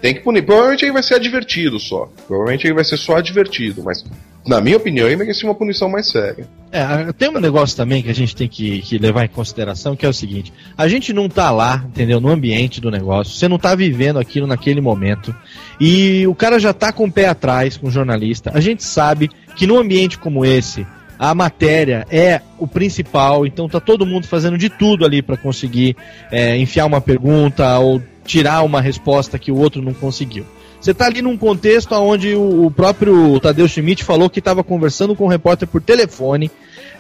Tem 0.01 0.13
que 0.13 0.21
punir. 0.21 0.43
Provavelmente 0.43 0.85
ele 0.85 0.93
vai 0.93 1.03
ser 1.03 1.15
advertido 1.15 1.79
só. 1.79 2.09
Provavelmente 2.27 2.65
ele 2.65 2.73
vai 2.73 2.83
ser 2.83 2.97
só 2.97 3.17
advertido, 3.17 3.83
mas 3.83 4.03
na 4.47 4.61
minha 4.61 4.77
opinião 4.77 5.07
ele 5.07 5.17
merecia 5.17 5.47
uma 5.47 5.55
punição 5.55 5.89
mais 5.89 6.09
séria. 6.09 6.47
É, 6.71 7.11
tem 7.13 7.29
um 7.29 7.39
negócio 7.39 7.75
também 7.75 8.01
que 8.01 8.09
a 8.09 8.15
gente 8.15 8.35
tem 8.35 8.47
que, 8.47 8.81
que 8.81 8.97
levar 8.97 9.25
em 9.25 9.27
consideração, 9.27 9.95
que 9.95 10.05
é 10.05 10.09
o 10.09 10.13
seguinte: 10.13 10.53
a 10.77 10.87
gente 10.87 11.11
não 11.11 11.27
tá 11.27 11.51
lá, 11.51 11.83
entendeu? 11.87 12.21
No 12.21 12.29
ambiente 12.29 12.79
do 12.79 12.91
negócio, 12.91 13.33
você 13.33 13.47
não 13.47 13.57
tá 13.57 13.75
vivendo 13.75 14.19
aquilo 14.19 14.47
naquele 14.47 14.79
momento, 14.79 15.35
e 15.79 16.25
o 16.27 16.35
cara 16.35 16.59
já 16.59 16.73
tá 16.73 16.91
com 16.91 17.05
o 17.05 17.11
pé 17.11 17.27
atrás 17.27 17.75
com 17.75 17.87
o 17.87 17.91
jornalista. 17.91 18.51
A 18.53 18.59
gente 18.59 18.83
sabe 18.83 19.29
que 19.55 19.67
num 19.67 19.77
ambiente 19.77 20.17
como 20.17 20.45
esse, 20.45 20.85
a 21.17 21.35
matéria 21.35 22.07
é 22.09 22.39
o 22.57 22.65
principal, 22.65 23.45
então 23.45 23.67
tá 23.67 23.79
todo 23.79 24.05
mundo 24.05 24.25
fazendo 24.25 24.57
de 24.57 24.69
tudo 24.69 25.05
ali 25.05 25.21
para 25.21 25.35
conseguir 25.35 25.97
é, 26.31 26.55
enfiar 26.57 26.85
uma 26.85 27.01
pergunta 27.01 27.77
ou 27.79 28.01
tirar 28.29 28.61
uma 28.61 28.79
resposta 28.79 29.39
que 29.39 29.51
o 29.51 29.57
outro 29.57 29.81
não 29.81 29.91
conseguiu. 29.91 30.45
Você 30.79 30.93
tá 30.93 31.07
ali 31.07 31.19
num 31.19 31.35
contexto 31.35 31.93
onde 31.95 32.35
o, 32.35 32.67
o 32.67 32.71
próprio 32.71 33.39
Tadeu 33.39 33.67
Schmidt 33.67 34.03
falou 34.03 34.29
que 34.29 34.37
estava 34.37 34.63
conversando 34.63 35.15
com 35.15 35.25
o 35.25 35.27
repórter 35.27 35.67
por 35.67 35.81
telefone, 35.81 36.51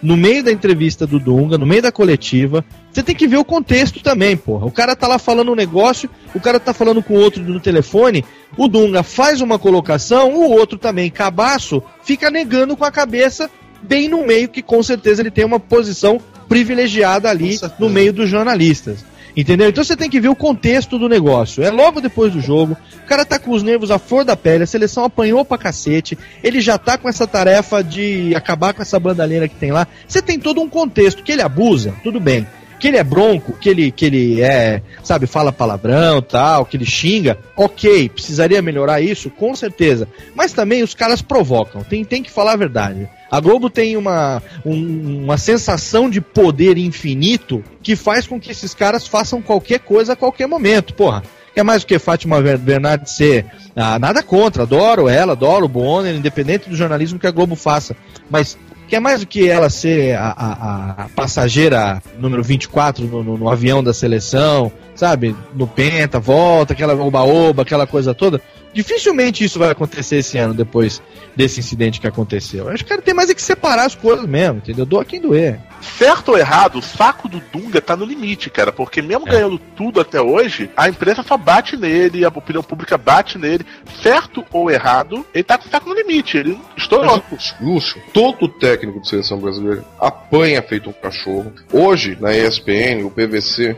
no 0.01 0.17
meio 0.17 0.43
da 0.43 0.51
entrevista 0.51 1.05
do 1.05 1.19
Dunga, 1.19 1.55
no 1.55 1.67
meio 1.67 1.83
da 1.83 1.91
coletiva. 1.91 2.65
Você 2.91 3.03
tem 3.03 3.15
que 3.15 3.27
ver 3.27 3.37
o 3.37 3.45
contexto 3.45 4.01
também, 4.01 4.35
porra. 4.35 4.65
O 4.65 4.71
cara 4.71 4.95
tá 4.95 5.07
lá 5.07 5.19
falando 5.19 5.51
um 5.51 5.55
negócio, 5.55 6.09
o 6.33 6.39
cara 6.39 6.59
tá 6.59 6.73
falando 6.73 7.03
com 7.03 7.13
o 7.13 7.19
outro 7.19 7.43
no 7.43 7.59
telefone, 7.59 8.25
o 8.57 8.67
Dunga 8.67 9.03
faz 9.03 9.39
uma 9.39 9.59
colocação, 9.59 10.33
o 10.33 10.49
outro 10.49 10.79
também, 10.79 11.11
cabaço, 11.11 11.83
fica 12.03 12.31
negando 12.31 12.75
com 12.75 12.85
a 12.85 12.91
cabeça 12.91 13.51
bem 13.83 14.09
no 14.09 14.25
meio, 14.25 14.49
que 14.49 14.63
com 14.63 14.81
certeza 14.81 15.21
ele 15.21 15.31
tem 15.31 15.45
uma 15.45 15.59
posição 15.59 16.19
privilegiada 16.49 17.29
ali 17.29 17.59
no 17.77 17.87
meio 17.87 18.11
dos 18.11 18.27
jornalistas. 18.27 19.05
Entendeu? 19.35 19.69
Então 19.69 19.83
você 19.83 19.95
tem 19.95 20.09
que 20.09 20.19
ver 20.19 20.29
o 20.29 20.35
contexto 20.35 20.97
do 20.97 21.07
negócio. 21.07 21.63
É 21.63 21.69
logo 21.69 22.01
depois 22.01 22.33
do 22.33 22.41
jogo, 22.41 22.75
o 23.03 23.07
cara 23.07 23.25
tá 23.25 23.39
com 23.39 23.51
os 23.51 23.63
nervos 23.63 23.91
à 23.91 23.99
flor 23.99 24.25
da 24.25 24.35
pele, 24.35 24.63
a 24.63 24.67
seleção 24.67 25.03
apanhou 25.03 25.45
pra 25.45 25.57
cacete, 25.57 26.17
ele 26.43 26.61
já 26.61 26.77
tá 26.77 26.97
com 26.97 27.07
essa 27.07 27.27
tarefa 27.27 27.83
de 27.83 28.35
acabar 28.35 28.73
com 28.73 28.81
essa 28.81 28.99
bandalheira 28.99 29.47
que 29.47 29.55
tem 29.55 29.71
lá. 29.71 29.87
Você 30.07 30.21
tem 30.21 30.39
todo 30.39 30.61
um 30.61 30.69
contexto 30.69 31.23
que 31.23 31.31
ele 31.31 31.41
abusa, 31.41 31.93
tudo 32.03 32.19
bem. 32.19 32.45
Que 32.79 32.87
ele 32.87 32.97
é 32.97 33.03
bronco, 33.03 33.53
que 33.59 33.67
ele, 33.67 33.91
que 33.91 34.05
ele 34.05 34.41
é, 34.41 34.81
sabe, 35.03 35.27
fala 35.27 35.51
palavrão 35.51 36.21
tal, 36.21 36.65
que 36.65 36.77
ele 36.77 36.85
xinga, 36.85 37.37
ok, 37.55 38.07
precisaria 38.07 38.61
melhorar 38.61 39.01
isso, 39.01 39.29
com 39.29 39.53
certeza. 39.53 40.07
Mas 40.33 40.53
também 40.53 40.81
os 40.81 40.93
caras 40.93 41.21
provocam, 41.21 41.83
tem, 41.83 42.05
tem 42.05 42.23
que 42.23 42.31
falar 42.31 42.53
a 42.53 42.57
verdade. 42.57 43.09
A 43.31 43.39
Globo 43.39 43.69
tem 43.69 43.95
uma, 43.97 44.41
um- 44.65 45.23
uma 45.25 45.37
sensação 45.37 46.09
de 46.09 46.19
poder 46.21 46.77
infinito 46.77 47.63
que 47.83 47.95
faz 47.95 48.25
com 48.27 48.39
que 48.39 48.51
esses 48.51 48.73
caras 48.73 49.07
façam 49.07 49.41
qualquer 49.41 49.79
coisa 49.79 50.13
a 50.13 50.15
qualquer 50.15 50.47
momento, 50.47 50.93
porra. 50.93 51.23
Quer 51.53 51.63
mais 51.63 51.81
do 51.83 51.87
que 51.87 51.99
Fátima 51.99 52.41
Bernardes 52.41 53.13
ser. 53.13 53.45
Ah, 53.75 53.97
nada 53.99 54.21
contra, 54.23 54.63
adoro 54.63 55.07
ela, 55.09 55.33
adoro 55.33 55.65
o 55.65 55.69
Bonner, 55.69 56.15
independente 56.15 56.69
do 56.69 56.75
jornalismo 56.75 57.19
que 57.19 57.27
a 57.27 57.31
Globo 57.31 57.55
faça. 57.55 57.95
Mas 58.29 58.57
quer 58.87 58.99
mais 58.99 59.19
do 59.21 59.27
que 59.27 59.47
ela 59.49 59.69
ser 59.69 60.15
a, 60.15 60.29
a- 60.37 61.03
a 61.05 61.09
passageira 61.15 62.01
número 62.19 62.43
24 62.43 63.05
no, 63.05 63.23
no- 63.23 63.37
no 63.37 63.49
avião 63.49 63.83
da 63.83 63.93
seleção, 63.93 64.71
sabe? 64.95 65.35
No 65.55 65.67
Penta, 65.67 66.19
volta, 66.19 66.73
aquela 66.73 66.93
oba-oba, 66.95 67.61
aquela 67.63 67.85
coisa 67.87 68.13
toda. 68.13 68.41
Dificilmente 68.73 69.43
isso 69.43 69.57
vai 69.57 69.71
acontecer 69.71 70.17
esse 70.17 70.37
ano 70.37 70.53
depois 70.53 71.01
desse 71.35 71.59
incidente 71.59 71.99
que 71.99 72.07
aconteceu. 72.07 72.65
Eu 72.65 72.71
Acho 72.71 72.83
que 72.83 72.89
cara 72.89 73.01
tem 73.01 73.13
mais 73.13 73.29
é 73.29 73.33
que 73.33 73.41
separar 73.41 73.85
as 73.85 73.95
coisas 73.95 74.25
mesmo, 74.25 74.57
entendeu? 74.57 74.85
Doa 74.85 75.05
quem 75.05 75.21
doer. 75.21 75.59
Certo 75.97 76.29
ou 76.29 76.37
errado, 76.37 76.79
o 76.79 76.81
saco 76.81 77.29
do 77.29 77.39
Dunga 77.51 77.81
tá 77.81 77.95
no 77.95 78.05
limite, 78.05 78.49
cara, 78.49 78.71
porque 78.71 79.01
mesmo 79.01 79.25
ganhando 79.25 79.57
tudo 79.75 80.01
até 80.01 80.21
hoje, 80.21 80.69
a 80.75 80.89
imprensa 80.89 81.23
só 81.23 81.37
bate 81.37 81.77
nele, 81.77 82.25
a 82.25 82.27
opinião 82.27 82.61
pública 82.61 82.97
bate 82.97 83.37
nele. 83.37 83.65
Certo 84.01 84.45
ou 84.51 84.69
errado, 84.69 85.25
ele 85.33 85.43
tá 85.43 85.57
com 85.57 85.67
o 85.67 85.71
saco 85.71 85.89
no 85.89 85.95
limite, 85.95 86.37
ele 86.37 86.59
estourou. 86.75 87.23
Mas, 87.31 87.55
Lúcio, 87.61 88.01
todo 88.13 88.47
técnico 88.47 88.99
de 89.01 89.07
seleção 89.07 89.39
brasileira 89.39 89.83
apanha 89.99 90.61
feito 90.61 90.89
um 90.89 90.93
cachorro. 90.93 91.53
Hoje, 91.71 92.17
na 92.19 92.35
ESPN, 92.35 93.05
o 93.05 93.11
PVC 93.11 93.75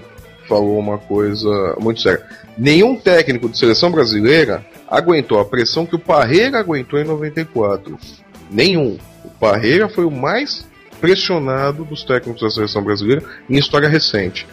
falou 0.47 0.79
uma 0.79 0.97
coisa 0.97 1.75
muito 1.79 2.01
séria. 2.01 2.25
Nenhum 2.57 2.95
técnico 2.95 3.47
de 3.47 3.57
seleção 3.57 3.91
brasileira 3.91 4.65
aguentou 4.91 5.39
a 5.39 5.45
pressão 5.45 5.85
que 5.85 5.95
o 5.95 5.99
Parreira 5.99 6.59
aguentou 6.59 6.99
em 6.99 7.05
94. 7.05 7.97
Nenhum. 8.51 8.97
O 9.23 9.29
Parreira 9.29 9.87
foi 9.87 10.03
o 10.03 10.11
mais 10.11 10.67
pressionado 10.99 11.85
dos 11.85 12.03
técnicos 12.03 12.41
da 12.41 12.49
seleção 12.49 12.83
brasileira 12.83 13.23
em 13.49 13.57
história 13.57 13.87
recente. 13.87 14.45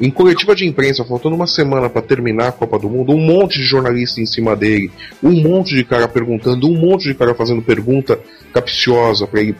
Em 0.00 0.10
coletiva 0.10 0.56
de 0.56 0.66
imprensa, 0.66 1.04
faltando 1.04 1.36
uma 1.36 1.46
semana 1.46 1.88
para 1.88 2.02
terminar 2.02 2.48
a 2.48 2.52
Copa 2.52 2.80
do 2.80 2.90
Mundo, 2.90 3.12
um 3.12 3.20
monte 3.20 3.60
de 3.60 3.64
jornalista 3.64 4.20
em 4.20 4.26
cima 4.26 4.56
dele, 4.56 4.90
um 5.22 5.40
monte 5.40 5.76
de 5.76 5.84
cara 5.84 6.08
perguntando, 6.08 6.68
um 6.68 6.76
monte 6.76 7.04
de 7.04 7.14
cara 7.14 7.32
fazendo 7.32 7.62
pergunta 7.62 8.18
capciosa 8.52 9.24
para 9.24 9.40
ele 9.40 9.54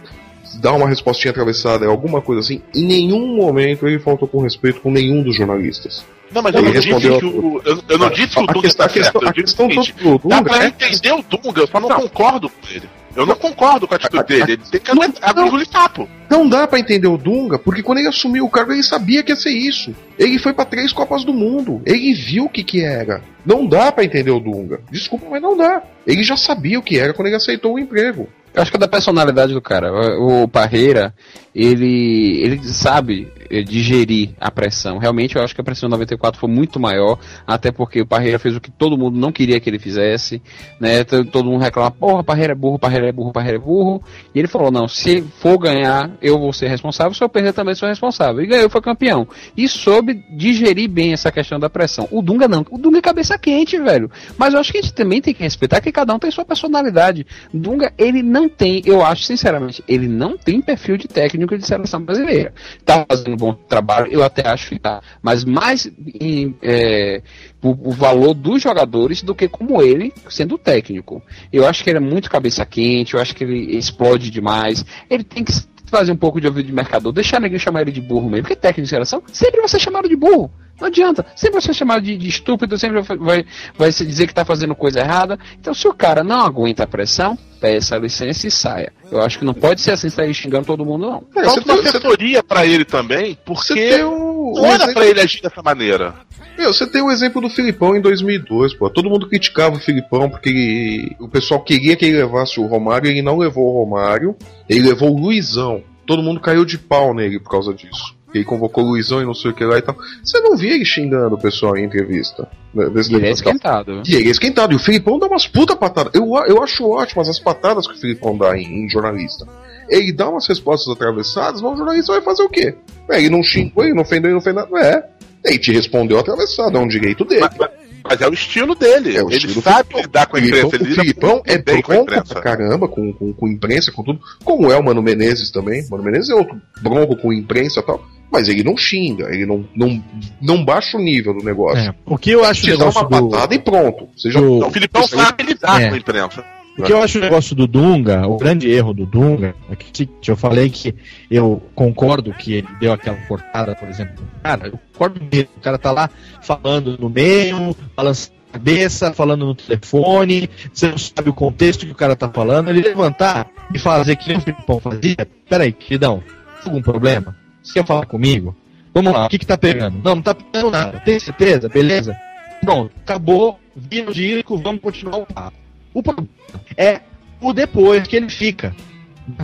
dar 0.61 0.73
uma 0.73 0.89
respostinha 0.89 1.31
atravessada, 1.31 1.87
alguma 1.87 2.21
coisa 2.21 2.41
assim. 2.41 2.61
Em 2.75 2.85
nenhum 2.85 3.37
momento 3.37 3.87
ele 3.87 3.99
faltou 3.99 4.27
com 4.29 4.41
respeito 4.43 4.81
com 4.81 4.91
nenhum 4.91 5.23
dos 5.23 5.37
jornalistas. 5.37 6.05
Não, 6.33 6.43
mas 6.43 6.55
eu 6.55 6.63
não 6.63 6.73
disse 6.73 6.89
que 6.89 7.25
o. 7.27 7.63
Eu, 7.65 7.83
eu 7.89 7.99
não 7.99 8.11
disse 8.11 8.35
que 8.35 8.41
o 8.43 8.47
Dunga 8.47 8.61
questão- 8.63 8.87
tá 8.87 8.91
a 8.91 8.95
questão- 8.95 9.21
certo. 9.21 9.27
Eu 9.27 9.33
digo 9.33 9.47
o 9.47 9.51
seguinte, 9.51 9.93
do 10.03 10.19
Dunga 10.19 10.37
dá 10.37 10.43
pra 10.43 10.65
é- 10.65 10.67
entender 10.69 11.13
o 11.13 11.23
Dunga, 11.23 11.61
eu 11.61 11.67
só 11.69 11.79
não, 11.81 11.89
concordo 11.91 12.49
com 12.49 12.69
ele. 12.75 12.89
Eu 13.15 13.25
não 13.25 13.37
concordo 13.37 13.87
com 13.87 13.95
a 13.95 13.97
atitude 13.97 14.25
dele. 14.25 14.43
Ele 14.55 14.57
tem 14.73 14.81
que 14.81 14.93
Não. 14.93 15.47
engolir 15.47 15.69
sapo. 15.71 16.09
Não 16.29 16.49
dá 16.49 16.67
pra 16.67 16.81
entender 16.81 17.07
o 17.07 17.17
Dunga, 17.17 17.57
porque 17.61 17.81
quando 17.81 17.99
ele 17.99 18.09
assumiu 18.09 18.45
o 18.45 18.51
cargo, 18.51 18.73
ele 18.73 18.83
sabia 18.83 19.23
que 19.23 19.31
ia 19.31 19.37
ser 19.37 19.51
isso. 19.51 19.95
Ele 20.19 20.37
foi 20.41 20.53
pra 20.53 20.65
três 20.65 20.93
Copas 20.93 21.23
do 21.23 21.33
Mundo. 21.33 21.81
Ele 21.87 22.13
viu 22.13 22.47
o 22.47 22.49
que 22.49 22.65
que 22.65 22.81
era. 22.83 23.23
Não 23.47 23.65
dá 23.65 23.93
pra 23.93 24.03
entender 24.03 24.33
o 24.33 24.41
Dunga. 24.41 24.81
Desculpa, 24.91 25.27
mas 25.31 25.41
não 25.41 25.57
dá. 25.57 25.81
Ele 26.05 26.25
já 26.25 26.37
sabia 26.37 26.77
o 26.77 26.83
que 26.83 26.99
era 26.99 27.15
quando 27.15 27.29
ele 27.29 27.37
aceitou 27.37 27.75
o 27.75 27.79
emprego. 27.79 28.29
Eu 28.55 28.63
acho 28.63 28.71
que 28.71 28.77
é 28.77 28.81
da 28.81 28.87
personalidade 28.87 29.53
do 29.53 29.61
cara. 29.61 29.93
O, 30.19 30.47
Parreira, 30.47 31.13
ele, 31.53 32.41
ele 32.41 32.63
sabe 32.69 33.29
digerir 33.63 34.31
a 34.41 34.51
pressão. 34.51 34.99
Realmente, 34.99 35.37
eu 35.37 35.43
acho 35.43 35.55
que 35.55 35.61
a 35.61 35.65
pressão 35.65 35.87
em 35.87 35.91
94 35.91 36.41
foi 36.41 36.49
muito 36.49 36.81
maior, 36.81 37.19
até 37.47 37.71
porque 37.71 38.01
o 38.01 38.07
Parreira 38.07 38.39
fez 38.39 38.57
o 38.57 38.61
que 38.61 38.71
todo 38.71 38.99
mundo 38.99 39.19
não 39.19 39.31
queria 39.31 39.61
que 39.61 39.69
ele 39.69 39.79
fizesse, 39.79 40.43
né? 40.81 41.05
Todo 41.05 41.45
mundo 41.45 41.61
reclama, 41.61 41.91
porra, 41.91 42.25
Parreira 42.25 42.53
é 42.53 42.57
burro, 42.57 42.79
Parreira 42.79 43.09
é 43.09 43.13
burro, 43.13 43.33
Parreira 43.33 43.59
é 43.59 43.61
burro. 43.61 44.03
E 44.35 44.39
ele 44.39 44.49
falou, 44.49 44.71
não, 44.71 44.89
se 44.89 45.23
for 45.23 45.59
ganhar, 45.59 46.11
eu 46.21 46.39
vou 46.39 46.53
ser 46.53 46.69
responsável, 46.69 47.15
se 47.15 47.23
eu 47.23 47.29
perder 47.29 47.53
também 47.53 47.75
sou 47.75 47.89
responsável. 47.89 48.43
E 48.43 48.47
ganhou, 48.47 48.71
foi 48.71 48.81
campeão. 48.81 49.29
E 49.57 49.69
soube 49.69 50.25
digerir 50.31 50.89
bem 50.89 51.13
essa 51.13 51.31
questão 51.31 51.59
da 51.59 51.69
pressão. 51.69 52.09
O 52.11 52.23
Dunga 52.23 52.49
não. 52.49 52.65
O 52.71 52.79
Dunga 52.79 52.99
é 52.99 53.03
cabeça 53.03 53.39
quente, 53.39 53.79
velho. 53.79 54.11
Mas 54.39 54.55
eu 54.55 54.61
acho 54.61 54.73
que 54.73 54.79
a 54.79 54.83
gente 54.83 54.95
também 54.95 55.21
tem 55.21 55.35
que 55.35 55.43
respeitar 55.43 55.81
que 55.81 55.93
cada 55.93 56.15
um 56.15 56.19
tem 56.19 56.31
sua 56.31 56.45
personalidade. 56.45 57.27
Dunga, 57.53 57.93
ele 57.99 58.23
não 58.23 58.49
tem, 58.49 58.83
eu 58.85 59.05
acho 59.05 59.25
sinceramente, 59.25 59.83
ele 59.87 60.09
não 60.09 60.37
tem 60.37 60.61
perfil 60.61 60.97
de 60.97 61.09
técnico 61.09 61.57
de 61.57 61.67
seleção 61.67 62.03
brasileira. 62.03 62.53
Tá 62.85 63.05
fazendo 63.09 63.37
bom 63.45 63.55
trabalho, 63.55 64.11
eu 64.11 64.23
até 64.23 64.47
acho 64.49 64.79
tá. 64.79 65.03
Mas 65.23 65.45
mais 65.45 65.91
em, 66.21 66.57
é, 66.63 67.23
o, 67.63 67.91
o 67.91 67.93
valor 67.93 68.35
dos 68.35 68.63
jogadores 68.63 69.23
do 69.23 69.35
que 69.35 69.49
como 69.49 69.83
ele 69.83 70.13
sendo 70.29 70.57
técnico. 70.57 71.23
Eu 71.53 71.67
acho 71.67 71.85
que 71.85 71.91
ele 71.91 71.99
é 71.99 72.01
muito 72.01 72.31
cabeça 72.31 72.65
quente, 72.65 73.15
eu 73.15 73.21
acho 73.21 73.35
que 73.35 73.45
ele 73.45 73.77
explode 73.77 74.31
demais. 74.31 74.85
Ele 75.11 75.25
tem 75.25 75.45
que 75.45 75.53
fazer 75.87 76.13
um 76.13 76.17
pouco 76.17 76.41
de 76.41 76.47
ouvido 76.47 76.67
de 76.67 76.73
mercador, 76.73 77.13
deixar 77.13 77.41
ninguém 77.41 77.59
chamar 77.59 77.83
ele 77.83 77.93
de 77.93 78.01
burro 78.01 78.29
mesmo, 78.29 78.43
porque 78.43 78.57
técnico 78.57 78.83
de 78.83 78.89
seleção 78.89 79.23
sempre 79.33 79.61
vai 79.61 79.69
ser 79.69 79.79
chamado 79.79 80.09
de 80.09 80.17
burro. 80.17 80.51
Não 80.81 80.89
adianta, 80.89 81.25
sempre 81.37 81.53
vai 81.55 81.63
ser 81.63 81.73
chamado 81.75 82.03
de, 82.03 82.17
de 82.17 82.29
estúpido, 82.29 82.77
sempre 82.77 83.01
vai, 83.17 83.45
vai, 83.79 83.93
se 83.93 84.05
dizer 84.05 84.27
que 84.27 84.35
tá 84.35 84.45
fazendo 84.45 84.75
coisa 84.75 85.01
errada. 85.01 85.39
Então, 85.59 85.73
se 85.73 85.87
o 85.87 85.95
cara 85.95 86.25
não 86.25 86.41
aguenta 86.41 86.83
a 86.83 86.87
pressão, 86.87 87.39
peça 87.61 87.97
licença 87.97 88.47
e 88.49 88.51
saia. 88.51 88.93
Eu 89.11 89.21
acho 89.23 89.39
que 89.39 89.45
não 89.45 89.55
pode 89.55 89.81
ser 89.81 89.93
assim, 89.93 90.11
sair 90.11 90.35
xingando 90.35 90.67
todo 90.67 90.85
mundo, 90.85 91.07
não. 91.07 91.25
É, 91.41 91.45
Falta 91.45 91.65
uma 91.73 91.79
tem- 91.81 91.89
assessoria 91.89 92.43
pra 92.43 92.67
ele 92.67 92.85
também, 92.85 93.39
porque 93.47 93.75
tem 93.75 94.03
o. 94.05 94.53
não 94.57 94.63
o 94.63 94.67
era 94.67 94.75
exemplo- 94.85 94.95
pra 94.95 95.07
ele 95.07 95.21
agir 95.21 95.41
dessa 95.41 95.63
maneira. 95.63 96.15
Meu, 96.59 96.73
você 96.73 96.87
tem 96.87 97.03
o 97.03 97.11
exemplo 97.11 97.41
do 97.41 97.49
Filipão 97.49 97.97
em 97.97 98.01
2002, 98.01 98.75
pô. 98.75 98.91
Todo 98.91 99.09
mundo 99.11 99.29
criticava 99.29 99.77
o 99.77 99.81
Filipão 99.81 100.29
porque 100.29 100.49
ele- 100.49 101.17
o 101.21 101.29
pessoal 101.29 101.61
queria 101.61 101.97
que 101.97 102.05
ele 102.05 102.17
levasse 102.19 102.59
o 102.61 102.67
Romário, 102.67 103.09
ele 103.11 103.23
não 103.23 103.39
levou 103.39 103.67
o 103.75 103.85
Romário, 103.85 104.37
ele 104.69 104.83
levou 104.89 105.11
o 105.13 105.19
Luizão. 105.21 105.83
Todo 106.07 106.23
mundo 106.23 106.39
caiu 106.41 106.65
de 106.65 106.77
pau 106.79 107.15
nele 107.15 107.39
por 107.41 107.51
causa 107.51 107.73
disso. 107.73 108.15
Que 108.35 108.39
ele 108.39 108.45
convocou 108.45 108.83
o 108.83 108.89
Luizão 108.89 109.23
e 109.23 109.25
não 109.25 109.33
sei 109.33 109.53
o 109.53 109.55
que 109.55 109.65
lá 109.65 109.79
e 109.79 109.83
tal. 109.83 109.97
Você 110.25 110.41
não 110.41 110.57
via 110.57 110.75
ele 110.75 110.85
xingando 110.85 111.37
o 111.37 111.39
pessoal 111.41 111.77
em 111.77 111.85
entrevista. 111.85 112.49
né, 112.75 112.91
Desse 112.91 113.15
Ele 113.15 113.29
é 113.29 113.31
esquentado. 113.31 114.03
E 114.05 114.13
ele 114.17 114.27
é 114.27 114.31
esquentado. 114.33 114.73
E 114.73 114.75
o 114.77 114.79
Filipão 114.81 115.21
dá 115.21 115.27
umas 115.29 115.47
puta 115.47 115.77
patadas. 115.77 116.13
Eu, 116.15 116.27
eu 116.49 116.61
acho 116.61 116.85
ótimas 116.91 117.29
as 117.29 117.39
patadas 117.39 117.87
que 117.87 117.95
o 117.95 117.97
Filipão 117.97 118.37
dá 118.37 118.59
em, 118.59 118.85
em 118.85 118.89
jornalista. 118.89 119.47
Ele 119.89 120.13
dá 120.13 120.29
umas 120.29 120.49
respostas 120.49 120.93
atravessadas, 120.93 121.63
mas 121.63 121.73
o 121.75 121.77
jornalista 121.77 122.13
vai 122.13 122.23
fazer 122.23 122.43
o 122.43 122.49
quê? 122.49 122.75
É, 123.09 123.19
ele 123.21 123.31
não 123.31 123.43
xingou, 123.45 123.85
ele 123.85 123.95
não 123.95 124.03
ofendeu, 124.03 124.27
ele 124.31 124.35
não 124.35 124.41
fez 124.41 124.57
nada. 124.57 124.69
É. 124.81 125.05
Ele 125.45 125.59
te 125.59 125.71
respondeu 125.73 126.19
atravessado, 126.19 126.77
é 126.77 126.81
um 126.81 126.89
direito 126.89 127.25
dele. 127.25 127.43
Mas, 127.43 127.57
mas- 127.57 127.85
mas 128.07 128.21
é 128.21 128.29
o 128.29 128.35
estilo 128.35 128.75
dele. 128.75 129.17
É 129.17 129.23
o 129.23 129.29
ele 129.29 129.37
estilo 129.39 129.63
sabe 129.63 129.89
Filipão. 129.89 130.03
lidar 130.03 130.27
com 130.27 130.37
a 130.37 130.41
O 130.41 130.43
Filipão- 130.43 130.67
imprensa. 130.69 130.85
Ele 130.85 130.93
o 130.93 130.95
Filipão 130.95 131.43
é 131.47 131.57
bem 131.59 131.81
com 131.83 131.93
a 131.93 131.95
bronco 131.95 132.11
imprensa. 132.13 132.35
pra 132.35 132.43
caramba, 132.43 132.87
com, 132.87 133.13
com, 133.15 133.33
com 133.33 133.49
imprensa, 133.49 133.93
com 133.93 134.03
tudo. 134.03 134.21
Como 134.45 134.71
é 134.71 134.77
o 134.77 134.85
Mano 134.85 135.01
Menezes 135.03 135.51
também. 135.51 135.87
Mano 135.91 136.03
Menezes 136.05 136.29
é 136.29 136.35
outro 136.35 136.61
bronco 136.83 137.17
com 137.17 137.33
imprensa 137.33 137.81
e 137.81 137.83
tal. 137.83 138.05
Mas 138.35 138.49
ele 138.49 138.65
não 138.65 138.77
xinga, 138.77 139.33
ele 139.33 139.47
não, 139.47 139.65
não, 139.77 140.03
não 140.43 140.65
baixa 140.65 140.99
o 140.99 141.01
nível 141.01 141.33
do 141.33 141.45
negócio. 141.45 141.79
É, 141.89 141.95
o 142.05 142.19
que 142.19 142.33
eu 142.33 142.45
acho 142.45 142.63
Te 142.63 142.77
dá 142.77 142.87
uma 142.89 143.05
do, 143.05 143.31
patada 143.31 143.55
e 143.55 143.59
pronto. 143.61 144.09
Já 144.17 144.41
do- 144.41 144.57
Então, 144.57 144.69
o 144.69 144.73
Filipão 144.73 145.07
sabe 145.07 145.45
lidar 145.45 145.81
É. 145.81 145.89
com 145.89 145.95
a 145.95 145.99
imprensa. 145.99 146.45
O 146.77 146.83
que 146.83 146.93
eu 146.93 147.01
acho 147.01 147.19
o 147.19 147.21
negócio 147.21 147.55
do 147.55 147.69
Dunga, 147.69 148.27
o 148.27 148.37
grande 148.37 148.69
erro 148.69 148.93
do 148.93 149.07
Dunga, 149.07 149.55
é 149.71 149.77
que 149.77 150.09
eu 150.27 150.37
falei 150.37 150.69
que 150.69 150.93
eu 151.31 151.63
concordo 151.77 152.35
que 152.35 152.55
ele 152.55 152.67
deu 152.81 152.93
aquela 152.93 153.17
cortada, 153.29 153.77
por 153.77 153.89
exemplo. 153.89 154.25
Cara, 154.43 154.67
eu 154.67 154.81
concordo 154.93 155.21
mesmo. 155.33 155.51
O 155.57 155.61
cara 155.61 155.79
tá 155.79 155.93
lá 155.93 156.11
falando 156.43 156.99
no 156.99 157.09
meio, 157.09 157.77
balançando 157.97 158.35
a 158.51 158.55
cabeça, 158.55 159.13
falando 159.13 159.47
no 159.47 159.55
telefone, 159.55 160.51
você 160.73 160.89
não 160.89 160.99
sabe 160.99 161.31
o 161.31 161.35
contexto 161.35 161.87
que 161.87 161.93
o 161.93 161.95
cara 161.95 162.17
tá 162.17 162.29
falando, 162.29 162.69
ele 162.71 162.83
levantar 162.83 163.49
e 163.73 163.79
fazer 163.79 164.17
que 164.17 164.27
nem 164.27 164.39
o 164.39 164.41
Filipão 164.41 164.81
fazia. 164.81 165.29
Peraí, 165.49 165.71
queridão, 165.73 166.25
tem 166.65 166.73
algum 166.73 166.83
problema? 166.83 167.37
Você 167.65 167.73
quer 167.73 167.87
falar 167.87 168.05
comigo? 168.05 168.55
Vamos 168.93 169.13
lá, 169.13 169.27
o 169.27 169.29
que 169.29 169.39
que 169.39 169.47
tá 169.47 169.59
pegando? 169.59 169.97
Não, 170.05 170.17
não 170.17 170.23
tá 170.23 170.35
pegando 170.35 170.71
nada. 170.71 171.01
Tem 171.01 171.19
certeza? 171.19 171.69
Beleza? 171.69 172.17
Pronto, 172.61 172.93
acabou, 173.03 173.59
vira 173.75 174.11
o 174.11 174.15
gírico, 174.15 174.57
vamos 174.59 174.81
continuar 174.81 175.17
o 175.17 175.27
papo. 175.27 175.57
O 175.93 176.03
problema 176.03 176.29
é 176.77 177.01
o 177.41 177.53
depois 177.53 178.07
que 178.07 178.17
ele 178.17 178.29
fica 178.29 178.75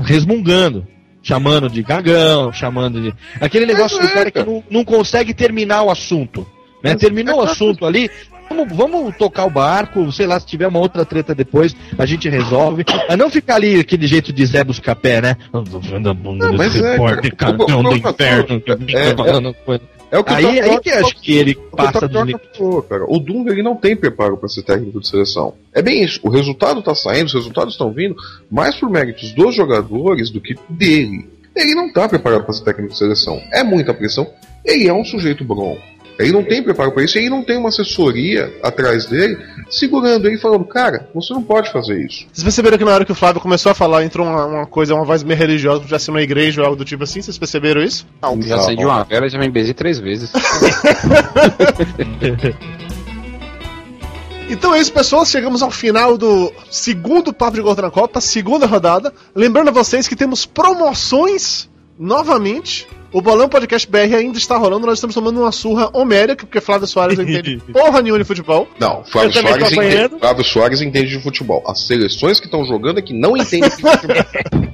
resmungando, 0.04 0.86
chamando 1.22 1.68
de 1.68 1.82
cagão, 1.82 2.52
chamando 2.52 3.00
de. 3.00 3.14
Aquele 3.40 3.66
negócio 3.66 4.00
do 4.00 4.08
cara 4.08 4.30
que 4.30 4.42
não, 4.42 4.62
não 4.70 4.84
consegue 4.84 5.34
terminar 5.34 5.82
o 5.82 5.90
assunto. 5.90 6.46
Né? 6.82 6.94
Terminou 6.94 7.38
o 7.38 7.42
assunto 7.42 7.84
ali. 7.84 8.10
Vamos, 8.50 8.76
vamos 8.76 9.16
tocar 9.16 9.46
o 9.46 9.50
barco, 9.50 10.10
sei 10.10 10.26
lá, 10.26 10.38
se 10.40 10.44
tiver 10.44 10.66
uma 10.66 10.80
outra 10.80 11.04
treta 11.04 11.34
depois, 11.34 11.74
a 11.96 12.04
gente 12.04 12.28
resolve. 12.28 12.84
Mas 13.08 13.16
não 13.16 13.30
ficar 13.30 13.54
ali 13.54 13.78
aquele 13.78 14.08
jeito 14.08 14.32
de 14.32 14.44
Zé 14.44 14.64
Buscapé, 14.64 15.20
né? 15.20 15.36
Não, 15.52 15.62
mas 16.56 16.74
é, 16.74 16.98
cara. 16.98 17.30
Cagão 17.30 17.82
do 17.84 17.96
inferno. 17.96 18.62
É, 18.88 19.14
falando 19.14 19.54
coisa. 19.64 19.82
É 20.10 20.18
o 20.18 20.24
que 20.24 20.34
Aí, 20.34 20.60
aí 20.60 20.80
que 20.80 20.90
acho 20.90 21.14
que 21.20 21.36
ele 21.36 21.52
O 21.52 21.54
que 21.54 21.76
passa 21.76 22.06
eu 22.06 22.38
tô, 22.38 22.82
cara. 22.82 23.04
O 23.06 23.20
Dunga 23.20 23.52
ele 23.52 23.62
não 23.62 23.76
tem 23.76 23.94
preparo 23.94 24.36
para 24.36 24.48
ser 24.48 24.62
técnico 24.62 25.00
de 25.00 25.08
seleção. 25.08 25.54
É 25.72 25.80
bem 25.80 26.02
isso. 26.02 26.18
O 26.24 26.28
resultado 26.28 26.82
tá 26.82 26.94
saindo, 26.96 27.26
os 27.26 27.34
resultados 27.34 27.74
estão 27.74 27.92
vindo 27.92 28.16
mais 28.50 28.74
por 28.74 28.90
méritos 28.90 29.32
dos 29.32 29.54
jogadores 29.54 30.30
do 30.30 30.40
que 30.40 30.56
dele. 30.68 31.30
Ele 31.54 31.74
não 31.74 31.92
tá 31.92 32.08
preparado 32.08 32.42
para 32.44 32.52
ser 32.52 32.64
técnico 32.64 32.92
de 32.92 32.98
seleção. 32.98 33.40
É 33.52 33.62
muita 33.62 33.94
pressão. 33.94 34.28
Ele 34.64 34.88
é 34.88 34.92
um 34.92 35.04
sujeito 35.04 35.44
bronco. 35.44 35.80
Ele 36.22 36.32
não 36.32 36.44
tem 36.44 36.62
preparo 36.62 36.92
para 36.92 37.04
isso, 37.04 37.18
ele 37.18 37.30
não 37.30 37.42
tem 37.42 37.56
uma 37.56 37.68
assessoria 37.68 38.52
atrás 38.62 39.06
dele 39.06 39.38
segurando 39.70 40.26
ele 40.26 40.38
falando, 40.38 40.64
cara, 40.64 41.08
você 41.14 41.32
não 41.32 41.42
pode 41.42 41.70
fazer 41.72 42.04
isso. 42.04 42.26
Vocês 42.32 42.42
perceberam 42.42 42.76
que 42.76 42.84
na 42.84 42.92
hora 42.92 43.04
que 43.04 43.12
o 43.12 43.14
Flávio 43.14 43.40
começou 43.40 43.70
a 43.70 43.74
falar, 43.74 44.04
entrou 44.04 44.26
uma, 44.26 44.44
uma 44.46 44.66
coisa, 44.66 44.94
uma 44.94 45.04
voz 45.04 45.22
meio 45.22 45.38
religiosa, 45.38 45.84
já 45.86 45.98
se 45.98 46.08
numa 46.08 46.22
igreja 46.22 46.60
ou 46.60 46.66
algo 46.66 46.76
do 46.76 46.84
tipo 46.84 47.04
assim? 47.04 47.22
Vocês 47.22 47.38
perceberam 47.38 47.82
isso? 47.82 48.06
Não, 48.20 48.40
Já 48.42 48.56
acendi 48.56 48.84
uma 48.84 49.04
vela 49.04 49.26
e 49.26 49.30
já 49.30 49.38
me 49.38 49.46
embezei 49.46 49.72
três 49.74 49.98
vezes. 49.98 50.32
Então 54.52 54.74
é 54.74 54.80
isso, 54.80 54.92
pessoal. 54.92 55.24
Chegamos 55.24 55.62
ao 55.62 55.70
final 55.70 56.18
do 56.18 56.52
segundo 56.68 57.32
Papo 57.32 57.54
de 57.54 57.62
Gordo 57.62 57.82
na 57.82 57.90
Copa, 57.90 58.20
segunda 58.20 58.66
rodada. 58.66 59.14
Lembrando 59.32 59.68
a 59.68 59.70
vocês 59.70 60.08
que 60.08 60.16
temos 60.16 60.44
promoções 60.44 61.70
novamente. 61.96 62.88
O 63.12 63.20
Bolão 63.20 63.48
Podcast 63.48 63.90
BR 63.90 64.14
ainda 64.16 64.38
está 64.38 64.56
rolando. 64.56 64.86
Nós 64.86 64.98
estamos 64.98 65.14
tomando 65.14 65.40
uma 65.40 65.50
surra 65.50 65.90
homérica, 65.92 66.46
porque 66.46 66.60
Flávio 66.60 66.86
Soares 66.86 67.18
não 67.18 67.24
entende 67.24 67.60
porra 67.72 68.00
nenhuma 68.00 68.20
de 68.20 68.24
futebol. 68.24 68.68
Não, 68.78 69.04
Flávio 69.04 69.32
Soares, 69.32 69.72
entende. 69.72 70.18
Flávio 70.20 70.44
Soares 70.44 70.80
entende 70.80 71.08
de 71.10 71.22
futebol. 71.22 71.62
As 71.66 71.86
seleções 71.86 72.38
que 72.38 72.46
estão 72.46 72.64
jogando 72.64 72.98
é 72.98 73.02
que 73.02 73.12
não 73.12 73.36
entendem 73.36 73.68
de 73.68 73.76
futebol. 73.76 74.16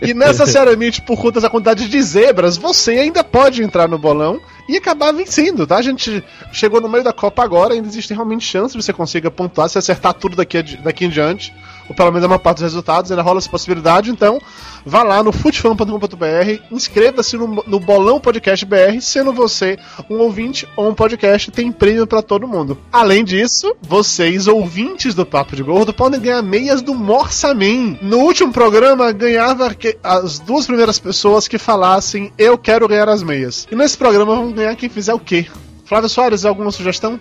E 0.00 0.14
necessariamente, 0.14 1.02
por 1.02 1.18
conta 1.20 1.38
da 1.40 1.50
quantidade 1.50 1.86
de 1.88 2.02
zebras, 2.02 2.56
você 2.56 2.92
ainda 2.92 3.22
pode 3.22 3.62
entrar 3.62 3.86
no 3.86 3.98
bolão 3.98 4.40
e 4.68 4.76
acabar 4.76 5.12
vencendo, 5.12 5.66
tá? 5.66 5.76
A 5.76 5.82
gente 5.82 6.24
chegou 6.50 6.80
no 6.80 6.88
meio 6.88 7.04
da 7.04 7.12
Copa 7.12 7.44
agora, 7.44 7.74
ainda 7.74 7.86
existe 7.86 8.14
realmente 8.14 8.44
chance 8.44 8.74
de 8.76 8.82
você 8.82 8.92
consiga 8.92 9.30
pontuar, 9.30 9.68
se 9.68 9.76
acertar 9.76 10.14
tudo 10.14 10.36
daqui, 10.36 10.62
daqui 10.82 11.04
em 11.04 11.10
diante, 11.10 11.52
ou 11.88 11.94
pelo 11.94 12.10
menos 12.10 12.24
a 12.24 12.28
maior 12.28 12.38
parte 12.38 12.56
dos 12.56 12.64
resultados, 12.64 13.10
ainda 13.10 13.22
rola 13.22 13.38
essa 13.38 13.48
possibilidade, 13.48 14.10
então 14.10 14.40
vá 14.84 15.02
lá 15.02 15.22
no 15.22 15.32
futefan.com.br, 15.32 16.62
inscreva-se 16.70 17.36
no, 17.36 17.62
no 17.66 17.80
Bolão 17.80 18.20
Podcast 18.20 18.64
BR, 18.64 19.00
sendo 19.00 19.32
você 19.32 19.78
um 20.08 20.18
ouvinte 20.18 20.68
ou 20.76 20.90
um 20.90 20.94
podcast, 20.94 21.50
tem 21.50 21.72
prêmio 21.72 22.06
pra 22.06 22.22
todo 22.22 22.48
mundo. 22.48 22.78
Além 22.92 23.24
disso, 23.24 23.74
vocês, 23.82 24.46
ouvintes 24.46 25.14
do 25.14 25.24
Papo 25.24 25.56
de 25.56 25.62
Gordo, 25.62 25.92
podem 25.92 26.20
ganhar 26.20 26.42
meias 26.42 26.82
do 26.82 26.94
Morsaman. 26.94 27.98
No 28.02 28.18
último 28.18 28.52
programa, 28.52 29.12
ganhava 29.12 29.74
as 30.02 30.38
duas 30.38 30.66
primeiras 30.66 30.98
pessoas 30.98 31.48
que 31.48 31.58
falassem 31.58 32.32
eu 32.38 32.58
quero 32.58 32.88
ganhar 32.88 33.08
as 33.08 33.22
meias. 33.22 33.66
E 33.70 33.76
nesse 33.76 33.96
programa 33.96 34.36
vamos 34.36 34.54
ganhar 34.54 34.74
quem 34.76 34.88
fizer 34.88 35.14
o 35.14 35.18
quê? 35.18 35.46
Flávio 35.84 36.08
Soares, 36.08 36.44
alguma 36.44 36.70
sugestão? 36.70 37.20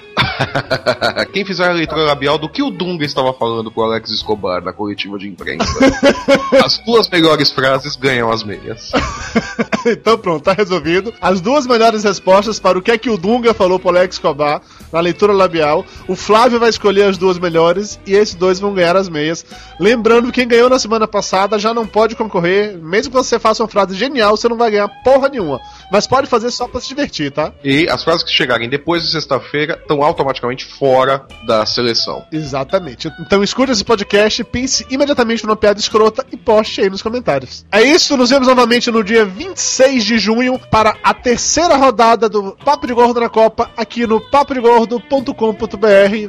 Quem 1.34 1.44
fizer 1.44 1.70
a 1.70 1.74
leitura 1.74 2.02
labial 2.04 2.38
do 2.38 2.48
que 2.48 2.64
o 2.64 2.70
Dunga 2.70 3.04
estava 3.04 3.34
falando 3.34 3.70
com 3.70 3.82
o 3.82 3.84
Alex 3.84 4.10
Escobar 4.10 4.64
na 4.64 4.72
coletiva 4.72 5.18
de 5.18 5.28
imprensa. 5.28 5.66
As 6.64 6.78
duas 6.80 7.10
melhores 7.10 7.52
frases 7.52 7.96
ganham 7.96 8.32
as 8.32 8.44
meias. 8.44 8.92
então 9.86 10.18
pronto, 10.18 10.44
tá 10.44 10.54
resolvido. 10.54 11.14
As 11.20 11.42
duas 11.42 11.68
melhores 11.68 12.04
respostas 12.04 12.60
para 12.60 12.78
o 12.78 12.82
que 12.82 12.92
é 12.92 12.98
que 12.98 13.10
o 13.10 13.18
Dunga 13.18 13.54
falou 13.54 13.80
pro 13.80 13.90
Alex 13.90 14.16
Escobar 14.16 14.62
na 14.92 15.00
leitura 15.00 15.34
labial. 15.34 15.86
O 16.08 16.16
Flávio 16.16 16.60
vai 16.60 16.70
escolher 16.70 17.04
as 17.04 17.18
duas 17.18 17.38
melhores 17.38 18.00
e 18.06 18.14
esses 18.14 18.36
dois 18.36 18.60
vão 18.60 18.74
ganhar 18.74 18.96
as 18.96 19.10
meias. 19.10 19.46
Lembrando, 19.80 20.32
quem 20.32 20.48
ganhou 20.48 20.70
na 20.70 20.80
semana 20.80 21.08
passada 21.08 21.60
já 21.60 21.74
não 21.74 21.86
pode 21.86 22.16
concorrer. 22.16 22.78
Mesmo 22.78 23.12
que 23.12 23.18
você 23.18 23.40
faça 23.40 23.64
uma 23.64 23.70
frase 23.70 23.96
genial, 23.96 24.38
você 24.38 24.48
não 24.48 24.58
vai 24.58 24.72
ganhar 24.72 24.88
porra 25.04 25.28
nenhuma. 25.30 25.60
Mas 25.92 26.08
pode 26.08 26.28
fazer 26.28 26.52
só 26.52 26.68
pra 26.68 26.80
se 26.80 26.88
divertir, 26.88 27.32
tá? 27.32 27.52
E 27.64 27.88
as 27.90 28.04
frases 28.04 28.24
que 28.24 28.32
chegarem 28.54 28.70
depois 28.70 29.04
de 29.04 29.12
sexta-feira 29.12 29.78
estão 29.82 30.04
automaticamente 30.04 30.66
fora 30.66 31.26
da 31.46 31.66
seleção. 31.66 32.24
Exatamente. 32.32 33.12
Então 33.20 33.44
escute 33.44 33.72
esse 33.72 33.84
podcast, 33.84 34.44
pense 34.44 34.86
imediatamente 34.90 35.44
numa 35.44 35.56
piada 35.56 35.80
escrota 35.80 36.26
e 36.32 36.38
poste 36.38 36.82
aí 36.82 36.90
nos 36.90 37.02
comentários. 37.02 37.66
É 37.72 37.82
isso, 37.82 38.16
nos 38.16 38.30
vemos 38.30 38.48
novamente 38.48 38.92
no 38.92 39.04
dia 39.04 39.26
26 39.26 40.04
de 40.04 40.18
junho 40.18 40.60
para 40.72 40.96
a 41.04 41.14
terceira 41.14 41.76
rodada 41.76 42.30
do 42.30 42.56
Papo 42.64 42.88
de 42.88 42.94
Gordo 42.94 43.20
na 43.20 43.30
Copa 43.30 43.70
aqui 43.76 44.06
no 44.06 44.22
papodegordo.com.br. 44.22 45.34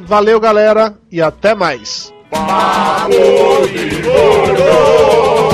Valeu, 0.03 0.39
galera, 0.39 0.97
e 1.11 1.21
até 1.21 1.53
mais. 1.53 2.13
Papo 2.29 3.11
de 3.67 4.01
Gordo. 4.01 5.44